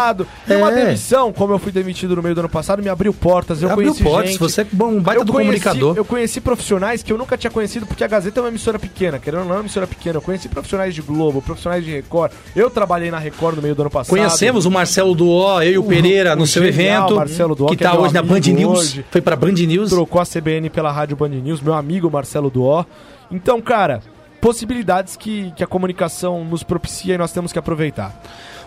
E 0.48 0.54
uma 0.56 0.72
É. 0.72 0.86
demissão, 0.86 1.32
como 1.32 1.54
eu 1.54 1.60
fui 1.60 1.72
demitido 1.72 2.16
no 2.16 2.24
meio 2.24 2.34
do 2.34 2.40
ano 2.40 2.50
passado, 2.50 2.82
me 2.82 2.90
abriu 2.90 3.14
portas. 3.14 3.62
Eu 3.62 3.70
Abriu 3.72 3.90
conheci 3.90 4.04
portas, 4.04 4.32
gente. 4.32 4.40
você 4.40 4.62
é 4.62 4.68
bom, 4.72 4.88
um 4.88 5.00
baita 5.02 5.22
eu 5.22 5.26
do 5.26 5.32
conheci- 5.34 5.62
comunicador. 5.62 5.96
Eu 5.98 6.06
conheci 6.06 6.42
profissionais 6.42 7.04
que 7.04 7.14
eu 7.14 7.18
nunca 7.18 7.38
tinha 7.38 7.52
conhecido, 7.52 7.86
porque 7.86 8.04
a 8.04 8.08
Gazeta 8.08 8.40
é 8.40 8.44
uma 8.44 8.50
emissora 8.50 8.80
pequena, 8.80 9.20
querendo 9.20 9.42
ou 9.42 9.46
não, 9.46 9.52
é 9.52 9.56
uma 9.58 9.62
emissora 9.64 9.86
pequena. 9.86 10.18
Eu 10.18 10.22
conheci 10.22 10.50
profissionais 10.50 10.96
de 10.96 11.02
Globo, 11.02 11.42
profissionais 11.42 11.84
de 11.86 11.92
Record. 11.92 12.32
Eu 12.56 12.70
trabalhei 12.70 13.12
na 13.12 13.20
Record 13.20 13.58
no 13.58 13.62
meio 13.62 13.76
do 13.76 13.82
ano 13.84 13.92
passado. 13.92 14.10
Conhecemos 14.10 14.66
o 14.66 14.72
Marcelo 14.72 15.14
Duó, 15.14 15.62
eu 15.62 15.72
e 15.74 15.78
o, 15.78 15.84
Pereira 15.84 16.36
no 16.36 16.48
seu 16.48 16.64
genial 16.64 17.04
evento. 17.06 17.16
Marcelo 17.18 17.56
Duó, 17.56 17.68
que 17.70 17.76
que 17.78 17.84
é 17.84 17.88
tá 17.88 17.94
meu 17.94 18.02
hoje 18.04 18.14
na 18.14 18.22
Band 18.24 18.40
News. 18.40 18.80
hoje. 18.80 19.06
Foi 19.12 19.22
pra 19.22 19.36
Band 19.36 19.52
News. 19.52 19.90
Trocou 19.90 20.22
a 20.22 20.26
CBN 20.26 20.70
pela 20.70 20.92
Rádio 20.92 21.16
Band 21.18 21.30
News, 21.30 21.62
meu 21.62 21.74
amigo 21.74 22.10
Marcelo 22.10 22.50
Duó. 22.50 22.86
Então, 23.32 23.62
cara, 23.62 24.02
possibilidades 24.40 25.16
que, 25.16 25.52
que 25.56 25.64
a 25.64 25.68
comunicação 25.68 26.44
nos 26.44 26.64
propicia 26.64 27.16
e 27.16 27.18
nós 27.18 27.32
temos 27.32 27.52
que 27.52 27.60
aproveitar. 27.60 28.22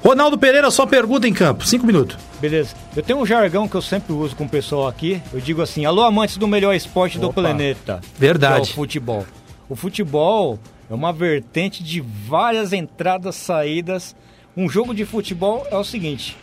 Ronaldo 0.05 0.37
Pereira, 0.37 0.71
só 0.71 0.85
pergunta 0.85 1.29
em 1.29 1.33
campo. 1.33 1.65
Cinco 1.65 1.87
minutos. 1.87 2.17
Beleza. 2.41 2.75
Eu 2.97 3.03
tenho 3.03 3.21
um 3.21 3.27
jargão 3.27 3.69
que 3.69 3.75
eu 3.77 3.83
sempre 3.83 4.13
uso 4.13 4.35
com 4.35 4.45
o 4.45 4.49
pessoal 4.49 4.89
aqui. 4.89 5.23
Eu 5.33 5.41
digo 5.41 5.63
assim: 5.63 5.85
alô, 5.85 6.03
amantes 6.03 6.37
do 6.37 6.49
melhor 6.49 6.75
esporte 6.75 7.19
do 7.19 7.29
Opa. 7.29 7.41
planeta. 7.43 8.01
Verdade. 8.19 8.63
Que 8.63 8.71
é 8.71 8.73
o 8.73 8.75
futebol. 8.75 9.25
O 9.69 9.77
futebol 9.77 10.59
é 10.91 10.95
uma 10.95 11.13
vertente 11.13 11.85
de 11.85 12.01
várias 12.01 12.73
entradas, 12.73 13.37
saídas. 13.37 14.17
Um 14.57 14.69
jogo 14.69 14.93
de 14.93 15.05
futebol 15.05 15.65
é 15.71 15.77
o 15.77 15.85
seguinte: 15.85 16.37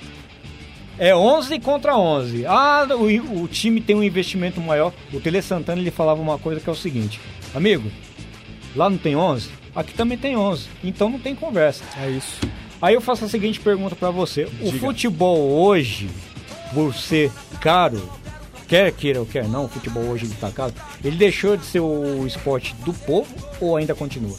é 0.98 1.14
11 1.14 1.60
contra 1.60 1.98
11. 1.98 2.46
Ah, 2.46 2.88
o, 2.92 3.44
o 3.44 3.48
time 3.50 3.82
tem 3.82 3.96
um 3.96 4.04
investimento 4.04 4.62
maior. 4.62 4.94
O 5.14 5.20
Tele 5.20 5.42
Santana 5.42 5.82
ele 5.82 5.92
falava 5.92 6.22
uma 6.22 6.40
coisa 6.40 6.62
que 6.62 6.70
é 6.70 6.72
o 6.72 6.76
seguinte: 6.76 7.20
amigo, 7.54 7.92
lá 8.76 8.90
não 8.90 8.98
tem 8.98 9.16
11? 9.16 9.50
Aqui 9.76 9.94
também 9.94 10.18
tem 10.18 10.36
11. 10.36 10.68
Então 10.84 11.10
não 11.10 11.20
tem 11.20 11.36
conversa. 11.36 11.84
É 11.98 12.10
isso. 12.10 12.40
Aí 12.82 12.94
eu 12.94 13.02
faço 13.02 13.26
a 13.26 13.30
seguinte 13.30 13.60
pergunta 13.60 13.96
pra 13.96 14.12
você: 14.12 14.48
o 14.62 14.72
futebol 14.72 15.40
hoje, 15.62 16.10
por 16.74 16.94
ser 16.94 17.32
caro, 17.60 18.10
quer 18.68 18.92
queira 18.92 19.20
ou 19.20 19.26
quer 19.26 19.48
não, 19.48 19.66
o 19.66 19.70
futebol 19.70 20.04
hoje 20.04 20.26
ele 20.26 20.36
tá 20.36 20.52
caro, 20.52 20.74
ele 21.04 21.18
deixou 21.18 21.58
de 21.58 21.66
ser 21.66 21.80
o 21.80 22.26
esporte 22.26 22.74
do 22.86 22.94
povo 22.94 23.28
ou 23.60 23.76
ainda 23.76 23.94
continua? 23.94 24.38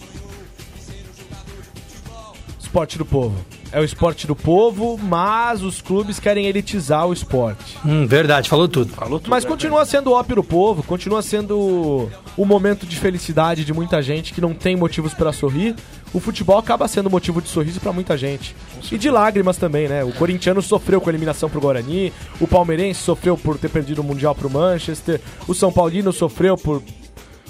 Esporte 2.58 2.96
do 2.96 3.04
povo. 3.04 3.36
É 3.72 3.80
o 3.80 3.84
esporte 3.84 4.26
do 4.26 4.34
povo, 4.34 4.98
mas 4.98 5.62
os 5.62 5.80
clubes 5.80 6.18
querem 6.18 6.46
elitizar 6.46 7.06
o 7.06 7.12
esporte. 7.12 7.78
Hum, 7.84 8.06
verdade, 8.06 8.48
falou 8.48 8.68
tudo. 8.68 8.92
Falou 8.92 9.20
tudo. 9.20 9.30
Mas 9.30 9.44
é 9.44 9.48
continua 9.48 9.84
sendo 9.84 10.10
o 10.10 10.12
ópio 10.12 10.36
do 10.36 10.44
povo, 10.44 10.82
continua 10.82 11.22
sendo 11.22 12.08
o 12.36 12.44
momento 12.44 12.84
de 12.84 12.96
felicidade 12.96 13.64
de 13.64 13.72
muita 13.72 14.02
gente 14.02 14.34
que 14.34 14.40
não 14.40 14.54
tem 14.54 14.74
motivos 14.74 15.14
para 15.14 15.32
sorrir. 15.32 15.76
O 16.12 16.18
futebol 16.18 16.58
acaba 16.58 16.88
sendo 16.88 17.08
motivo 17.08 17.40
de 17.40 17.48
sorriso 17.48 17.80
para 17.80 17.92
muita 17.92 18.18
gente. 18.18 18.56
E 18.90 18.98
de 18.98 19.08
lágrimas 19.10 19.56
também, 19.56 19.86
né? 19.86 20.02
O 20.02 20.12
corintiano 20.12 20.60
sofreu 20.60 21.00
com 21.00 21.08
a 21.08 21.12
eliminação 21.12 21.48
pro 21.48 21.60
Guarani, 21.60 22.12
o 22.40 22.48
palmeirense 22.48 23.00
sofreu 23.00 23.36
por 23.36 23.56
ter 23.56 23.68
perdido 23.68 24.00
o 24.00 24.04
Mundial 24.04 24.34
pro 24.34 24.50
Manchester, 24.50 25.20
o 25.46 25.54
São 25.54 25.70
Paulino 25.70 26.12
sofreu 26.12 26.56
por. 26.56 26.82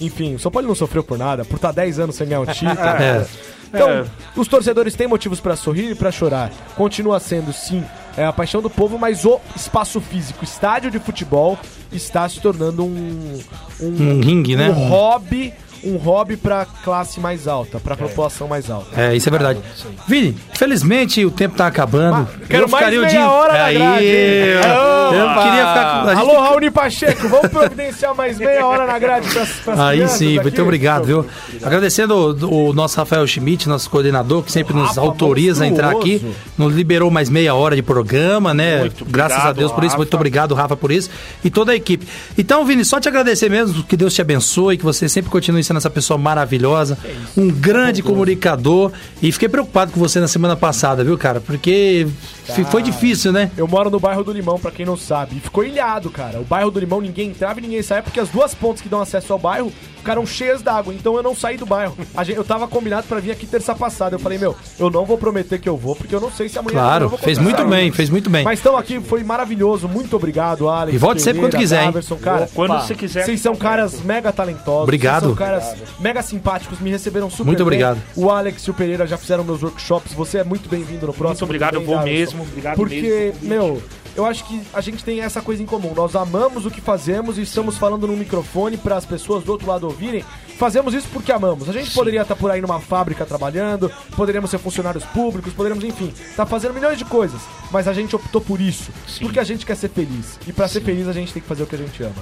Enfim, 0.00 0.34
o 0.34 0.38
São 0.38 0.50
Paulo 0.50 0.68
não 0.68 0.74
sofreu 0.74 1.02
por 1.04 1.18
nada, 1.18 1.44
por 1.44 1.56
estar 1.56 1.72
10 1.72 1.98
anos 1.98 2.16
sem 2.16 2.26
ganhar 2.26 2.40
o 2.40 2.46
título. 2.52 2.78
É. 2.80 3.26
Então, 3.72 3.88
É. 3.88 4.04
os 4.36 4.48
torcedores 4.48 4.94
têm 4.94 5.06
motivos 5.06 5.38
pra 5.40 5.54
sorrir 5.54 5.90
e 5.90 5.94
pra 5.94 6.10
chorar. 6.10 6.50
Continua 6.76 7.20
sendo, 7.20 7.52
sim, 7.52 7.84
é 8.16 8.24
a 8.24 8.32
paixão 8.32 8.60
do 8.60 8.68
povo, 8.70 8.98
mas 8.98 9.24
o 9.24 9.38
espaço 9.54 10.00
físico, 10.00 10.42
estádio 10.42 10.90
de 10.90 10.98
futebol, 10.98 11.56
está 11.92 12.28
se 12.28 12.40
tornando 12.40 12.84
um, 12.84 13.38
Um 13.80 14.20
ringue, 14.20 14.56
né? 14.56 14.70
um 14.70 14.88
hobby, 14.88 15.52
um 15.84 15.96
hobby 15.96 16.36
pra 16.36 16.66
classe 16.84 17.18
mais 17.20 17.46
alta, 17.48 17.78
pra 17.80 17.96
população 17.96 18.46
mais 18.48 18.70
alta. 18.70 18.88
É, 19.00 19.14
isso 19.16 19.28
é 19.28 19.32
verdade. 19.32 19.58
Vini, 20.06 20.36
felizmente 20.54 21.24
o 21.24 21.30
tempo 21.30 21.56
tá 21.56 21.66
acabando. 21.66 22.28
Quero 22.48 22.68
mais 22.70 22.86
o 22.86 22.90
meia 23.00 23.08
dia- 23.08 23.30
hora 23.30 23.52
na 23.52 23.64
Aí, 23.64 23.78
grade. 23.78 24.04
eu- 24.04 25.42
queria 25.42 25.66
ficar 25.66 26.02
com- 26.02 26.08
a 26.08 26.14
gente 26.14 26.20
Alô, 26.30 26.40
Raoni 26.40 26.70
Pacheco, 26.70 27.28
vamos 27.28 27.48
providenciar 27.48 28.14
mais 28.14 28.38
meia 28.38 28.66
hora 28.66 28.86
na 28.86 28.98
grade 28.98 29.28
pras 29.30 29.78
Aí 29.78 30.06
sim, 30.08 30.34
aqui? 30.36 30.42
muito 30.42 30.62
obrigado, 30.62 31.04
viu? 31.04 31.26
Agradecendo 31.62 32.14
o, 32.46 32.68
o 32.68 32.72
nosso 32.72 32.96
Rafael 32.96 33.26
Schmidt, 33.26 33.68
nosso 33.68 33.88
coordenador, 33.90 34.42
que 34.42 34.52
sempre 34.52 34.74
nos 34.74 34.96
autoriza 34.98 35.64
a 35.64 35.66
entrar 35.66 35.90
aqui. 35.90 36.24
Nos 36.56 36.74
liberou 36.74 37.10
mais 37.10 37.28
meia 37.28 37.54
hora 37.54 37.74
de 37.74 37.82
programa, 37.82 38.52
né? 38.54 38.80
Muito 38.80 39.04
Graças 39.04 39.32
a 39.32 39.40
obrigado, 39.40 39.56
Deus 39.56 39.72
por 39.72 39.84
isso. 39.84 39.96
Muito 39.96 40.08
Rafa. 40.10 40.16
obrigado, 40.16 40.54
Rafa, 40.54 40.76
por 40.76 40.90
isso. 40.92 41.10
E 41.44 41.50
toda 41.50 41.72
a 41.72 41.76
equipe. 41.76 42.06
Então, 42.36 42.64
Vini, 42.64 42.84
só 42.84 43.00
te 43.00 43.08
agradecer 43.08 43.48
mesmo, 43.50 43.82
que 43.82 43.96
Deus 43.96 44.14
te 44.14 44.20
abençoe, 44.20 44.76
que 44.76 44.84
você 44.84 45.08
sempre 45.08 45.30
continue 45.30 45.62
sendo 45.70 45.78
essa 45.78 45.90
pessoa 45.90 46.18
maravilhosa, 46.18 46.98
um 47.36 47.48
grande 47.48 48.02
comunicador. 48.02 48.90
E 49.22 49.30
fiquei 49.30 49.48
preocupado 49.48 49.92
com 49.92 50.00
você 50.00 50.18
na 50.18 50.26
semana 50.26 50.56
passada, 50.56 51.04
viu, 51.04 51.16
cara? 51.16 51.40
Porque 51.40 52.08
fi- 52.50 52.64
foi 52.64 52.82
difícil, 52.82 53.32
né? 53.32 53.50
Eu 53.56 53.66
moro 53.68 53.90
no 53.90 53.98
bairro 54.00 54.22
do 54.24 54.32
Limão, 54.32 54.58
pra 54.58 54.70
quem 54.70 54.84
não 54.86 54.96
sabe. 54.96 55.36
E 55.36 55.40
ficou 55.40 55.64
ilhado, 55.64 56.10
cara. 56.10 56.40
O 56.40 56.44
bairro 56.44 56.70
do 56.70 56.78
Limão, 56.80 57.00
ninguém 57.00 57.28
entrava 57.30 57.58
e 57.58 57.62
ninguém 57.62 57.82
saía, 57.82 58.02
porque 58.02 58.20
as 58.20 58.28
duas 58.28 58.54
pontes 58.54 58.82
que 58.82 58.88
dão 58.88 59.00
acesso 59.00 59.32
ao 59.32 59.38
bairro 59.38 59.72
ficaram 59.96 60.24
cheias 60.26 60.62
d'água. 60.62 60.94
Então 60.94 61.14
eu 61.16 61.22
não 61.22 61.34
saí 61.34 61.56
do 61.56 61.66
bairro. 61.66 61.96
A 62.16 62.24
gente- 62.24 62.36
eu 62.36 62.44
tava 62.44 62.66
combinado 62.66 63.06
pra 63.06 63.20
vir 63.20 63.30
aqui 63.32 63.46
terça 63.46 63.74
passada. 63.74 64.16
Eu 64.16 64.18
falei, 64.20 64.38
meu, 64.38 64.56
eu 64.78 64.90
não 64.90 65.04
vou 65.04 65.18
prometer 65.18 65.58
que 65.58 65.68
eu 65.68 65.76
vou, 65.76 65.94
porque 65.94 66.14
eu 66.14 66.20
não 66.20 66.30
sei 66.30 66.48
se 66.48 66.58
amanhã 66.58 66.78
Claro, 66.78 67.04
eu 67.04 67.08
vou 67.10 67.18
fez 67.18 67.38
muito 67.38 67.64
bem, 67.66 67.90
fez 67.92 68.08
muito 68.08 68.30
bem. 68.30 68.44
Mas 68.44 68.58
estão 68.58 68.76
aqui, 68.76 69.00
foi 69.00 69.22
maravilhoso. 69.22 69.86
Muito 69.88 70.16
obrigado, 70.16 70.68
Alex. 70.68 70.94
E 70.94 70.98
volte 70.98 71.20
sempre 71.22 71.40
quando 71.40 71.56
quiser, 71.56 71.80
hein? 71.80 71.86
Daverson, 71.86 72.16
cara. 72.16 72.48
Quando 72.54 72.72
você 72.80 72.94
quiser. 72.94 73.24
Vocês 73.24 73.40
são 73.40 73.54
caras 73.54 74.00
mega 74.02 74.32
talentosos. 74.32 74.82
Obrigado. 74.84 75.20
Vocês 75.26 75.36
são 75.36 75.46
caras 75.46 75.74
mega 76.00 76.22
simpáticos, 76.22 76.78
me 76.80 76.90
receberam 76.90 77.28
super 77.28 77.44
Muito 77.44 77.58
bem. 77.58 77.66
obrigado. 77.66 77.98
O 78.16 78.30
Alex 78.30 78.62
e 78.62 78.70
o 78.70 78.74
Pereira 78.74 79.06
já 79.06 79.18
fizeram 79.18 79.44
meus 79.44 79.62
workshops. 79.62 80.14
Você 80.14 80.38
é 80.38 80.44
muito 80.44 80.68
bem-vindo 80.68 81.06
no 81.06 81.12
próximo. 81.12 81.28
Muito 81.30 81.44
obrigado, 81.44 81.74
eu 81.74 81.84
vou 81.84 81.96
Daverson. 81.96 82.39
Mesmo. 82.40 82.52
Obrigado 82.52 82.76
Porque, 82.76 83.00
mesmo. 83.40 83.48
meu, 83.48 83.82
eu 84.16 84.26
acho 84.26 84.44
que 84.44 84.60
a 84.72 84.80
gente 84.80 85.04
tem 85.04 85.20
essa 85.20 85.40
coisa 85.40 85.62
em 85.62 85.66
comum. 85.66 85.92
Nós 85.94 86.16
amamos 86.16 86.66
o 86.66 86.70
que 86.70 86.80
fazemos 86.80 87.38
e 87.38 87.42
estamos 87.42 87.78
falando 87.78 88.06
no 88.06 88.16
microfone 88.16 88.76
para 88.76 88.96
as 88.96 89.04
pessoas 89.06 89.44
do 89.44 89.52
outro 89.52 89.68
lado 89.68 89.86
ouvirem. 89.86 90.24
Fazemos 90.58 90.92
isso 90.92 91.08
porque 91.10 91.32
amamos. 91.32 91.70
A 91.70 91.72
gente 91.72 91.90
poderia 91.92 92.20
estar 92.20 92.36
por 92.36 92.50
aí 92.50 92.60
numa 92.60 92.80
fábrica 92.80 93.24
trabalhando, 93.24 93.90
poderíamos 94.14 94.50
ser 94.50 94.58
funcionários 94.58 95.04
públicos, 95.04 95.54
poderíamos, 95.54 95.82
enfim, 95.84 96.12
estar 96.30 96.44
fazendo 96.44 96.74
milhões 96.74 96.98
de 96.98 97.04
coisas. 97.06 97.40
Mas 97.70 97.88
a 97.88 97.94
gente 97.94 98.14
optou 98.14 98.42
por 98.42 98.60
isso, 98.60 98.90
porque 99.20 99.40
a 99.40 99.44
gente 99.44 99.64
quer 99.64 99.76
ser 99.76 99.88
feliz. 99.88 100.38
E 100.46 100.52
para 100.52 100.68
ser 100.68 100.82
feliz 100.82 101.08
a 101.08 101.14
gente 101.14 101.32
tem 101.32 101.40
que 101.40 101.48
fazer 101.48 101.62
o 101.62 101.66
que 101.66 101.76
a 101.76 101.78
gente 101.78 102.02
ama. 102.02 102.12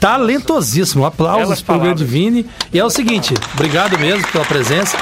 talentosíssimo. 0.00 1.04
Aplausos 1.04 1.42
Belas 1.44 1.62
pro 1.62 1.78
grande. 1.78 2.04
Vini. 2.04 2.46
E 2.72 2.78
é 2.78 2.84
o 2.84 2.90
seguinte, 2.90 3.34
obrigado 3.52 3.98
mesmo 3.98 4.26
pela 4.28 4.44
presença. 4.46 4.96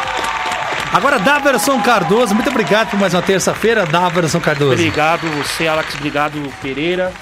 Agora, 0.92 1.18
Daverson 1.20 1.80
Cardoso, 1.82 2.34
muito 2.34 2.50
obrigado 2.50 2.90
por 2.90 2.98
mais 2.98 3.14
uma 3.14 3.22
terça-feira, 3.22 3.86
Daverson 3.86 4.40
Cardoso. 4.40 4.72
Obrigado 4.72 5.20
você, 5.38 5.68
Alex. 5.68 5.94
Obrigado, 5.94 6.52
Pereira. 6.60 7.12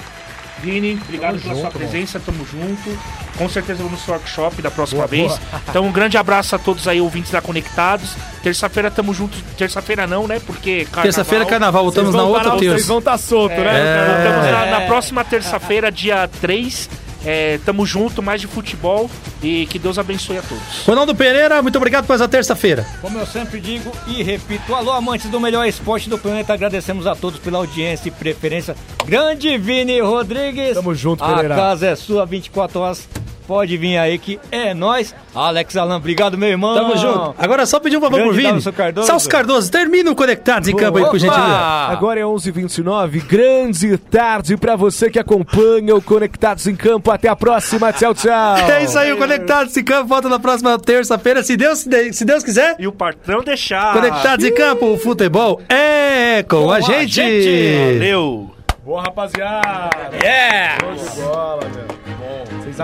Vini, 0.61 0.99
obrigado 1.05 1.39
pela 1.39 1.55
sua 1.55 1.69
presença. 1.71 2.19
Tamo 2.19 2.45
junto. 2.45 2.99
Com 3.37 3.47
certeza 3.47 3.81
vamos 3.81 4.05
no 4.05 4.13
workshop 4.13 4.61
da 4.61 4.69
próxima 4.69 4.97
Boa, 4.99 5.07
vez. 5.07 5.27
boa. 5.37 5.61
Então, 5.69 5.85
um 5.85 5.91
grande 5.91 6.17
abraço 6.17 6.53
a 6.55 6.59
todos 6.59 6.85
aí, 6.87 6.99
ouvintes 6.99 7.31
da 7.31 7.39
Conectados. 7.41 8.15
Terça-feira 8.43 8.91
tamo 8.91 9.13
juntos. 9.13 9.41
Terça-feira 9.57 10.05
não, 10.05 10.27
né? 10.27 10.41
Porque 10.45 10.83
carnaval. 10.85 11.03
Terça-feira, 11.03 11.45
carnaval, 11.45 11.83
voltamos 11.83 12.13
na 12.13 12.23
outra 12.23 12.51
tá- 12.51 12.57
terça. 12.57 12.75
Vocês 12.75 12.87
vão 12.87 12.99
estar 12.99 13.17
solto, 13.17 13.55
né? 13.55 13.79
É. 13.79 14.05
Voltamos 14.25 14.51
na, 14.51 14.79
na 14.79 14.85
próxima 14.87 15.23
terça-feira, 15.23 15.89
dia 15.91 16.27
3. 16.41 16.89
É, 17.25 17.59
tamo 17.65 17.85
junto, 17.85 18.21
mais 18.21 18.39
de 18.41 18.47
futebol. 18.47 19.09
E 19.41 19.65
que 19.67 19.79
Deus 19.79 19.97
abençoe 19.97 20.37
a 20.37 20.41
todos. 20.41 20.85
Ronaldo 20.85 21.15
Pereira, 21.15 21.61
muito 21.61 21.77
obrigado 21.77 22.05
por 22.05 22.13
essa 22.13 22.27
terça-feira. 22.27 22.85
Como 23.01 23.17
eu 23.17 23.25
sempre 23.25 23.59
digo 23.61 23.91
e 24.07 24.21
repito, 24.21 24.75
alô 24.75 24.91
amantes 24.91 25.29
do 25.29 25.39
melhor 25.39 25.65
esporte 25.65 26.09
do 26.09 26.17
planeta, 26.17 26.53
agradecemos 26.53 27.07
a 27.07 27.15
todos 27.15 27.39
pela 27.39 27.57
audiência 27.57 28.09
e 28.09 28.11
preferência. 28.11 28.75
Grande 29.05 29.57
Vini 29.57 29.99
Rodrigues. 30.01 30.73
Tamo 30.75 30.93
junto, 30.93 31.23
A 31.23 31.33
Pereira. 31.35 31.55
casa 31.55 31.87
é 31.87 31.95
sua 31.95 32.25
24 32.25 32.79
horas. 32.79 33.07
Pode 33.49 33.75
vir 33.77 33.97
aí 33.97 34.19
que 34.19 34.39
é 34.51 34.75
nós. 34.75 35.15
Alex 35.33 35.75
Alan, 35.75 35.95
obrigado, 35.95 36.37
meu 36.37 36.49
irmão. 36.49 36.75
Tamo 36.75 36.95
junto. 36.95 37.33
Agora 37.35 37.65
só 37.65 37.79
pedir 37.79 37.97
um 37.97 37.99
favor 37.99 38.21
pro 38.21 38.31
Vini. 38.31 38.61
Cardoso. 38.71 39.07
Celso 39.07 39.27
Cardoso, 39.27 39.71
termina 39.71 40.11
o 40.11 40.15
Conectados 40.15 40.69
em 40.69 40.75
Campo 40.75 40.99
aí, 40.99 41.05
por 41.05 41.17
gentileza. 41.17 41.87
Agora 41.89 42.19
é 42.19 42.23
11h29, 42.23 43.25
grande 43.25 43.97
tarde 43.97 44.55
pra 44.55 44.75
você 44.75 45.09
que 45.09 45.17
acompanha 45.17 45.95
o 45.95 46.01
Conectados 46.01 46.67
em 46.67 46.75
Campo. 46.75 47.09
Até 47.09 47.27
a 47.27 47.35
próxima, 47.35 47.91
tchau, 47.91 48.13
tchau. 48.13 48.57
É 48.69 48.83
isso 48.83 48.99
aí, 48.99 49.11
o 49.11 49.17
Conectados 49.17 49.75
em 49.75 49.83
Campo 49.83 50.09
volta 50.09 50.29
na 50.29 50.37
próxima 50.37 50.77
terça-feira, 50.77 51.41
se 51.41 51.57
Deus, 51.57 51.87
se 52.11 52.23
Deus 52.23 52.43
quiser. 52.43 52.75
E 52.77 52.85
o 52.85 52.91
patrão 52.91 53.41
deixar. 53.41 53.93
Conectados 53.93 54.45
em 54.45 54.53
Campo, 54.53 54.93
o 54.93 54.97
futebol 54.99 55.59
é 55.67 56.43
com, 56.43 56.71
a, 56.71 56.81
gente. 56.81 57.19
Valeu. 57.19 58.51
Boa, 58.85 59.01
rapaziada. 59.01 59.89
Yeah! 60.21 60.77
De 60.77 61.21
bola, 61.21 61.61
meu. 61.75 61.98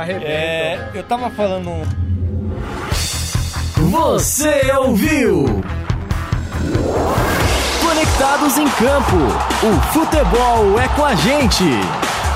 É, 0.03 0.77
eu 0.93 1.03
tava 1.03 1.29
falando. 1.29 1.87
Você 3.77 4.71
ouviu? 4.77 5.63
Conectados 7.81 8.57
em 8.57 8.67
Campo. 8.71 9.15
O 9.63 9.93
futebol 9.93 10.79
é 10.79 10.87
com 10.89 11.05
a 11.05 11.15
gente. 11.15 11.63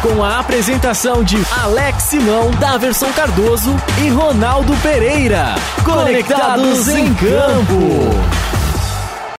Com 0.02 0.24
a 0.24 0.40
apresentação 0.40 1.22
de 1.22 1.38
Alex 1.62 2.04
Simão, 2.04 2.50
Daverson 2.52 3.12
Cardoso 3.12 3.76
e 4.02 4.08
Ronaldo 4.08 4.74
Pereira. 4.78 5.56
Conectados 5.84 6.88
em 6.88 7.14
Campo. 7.14 8.10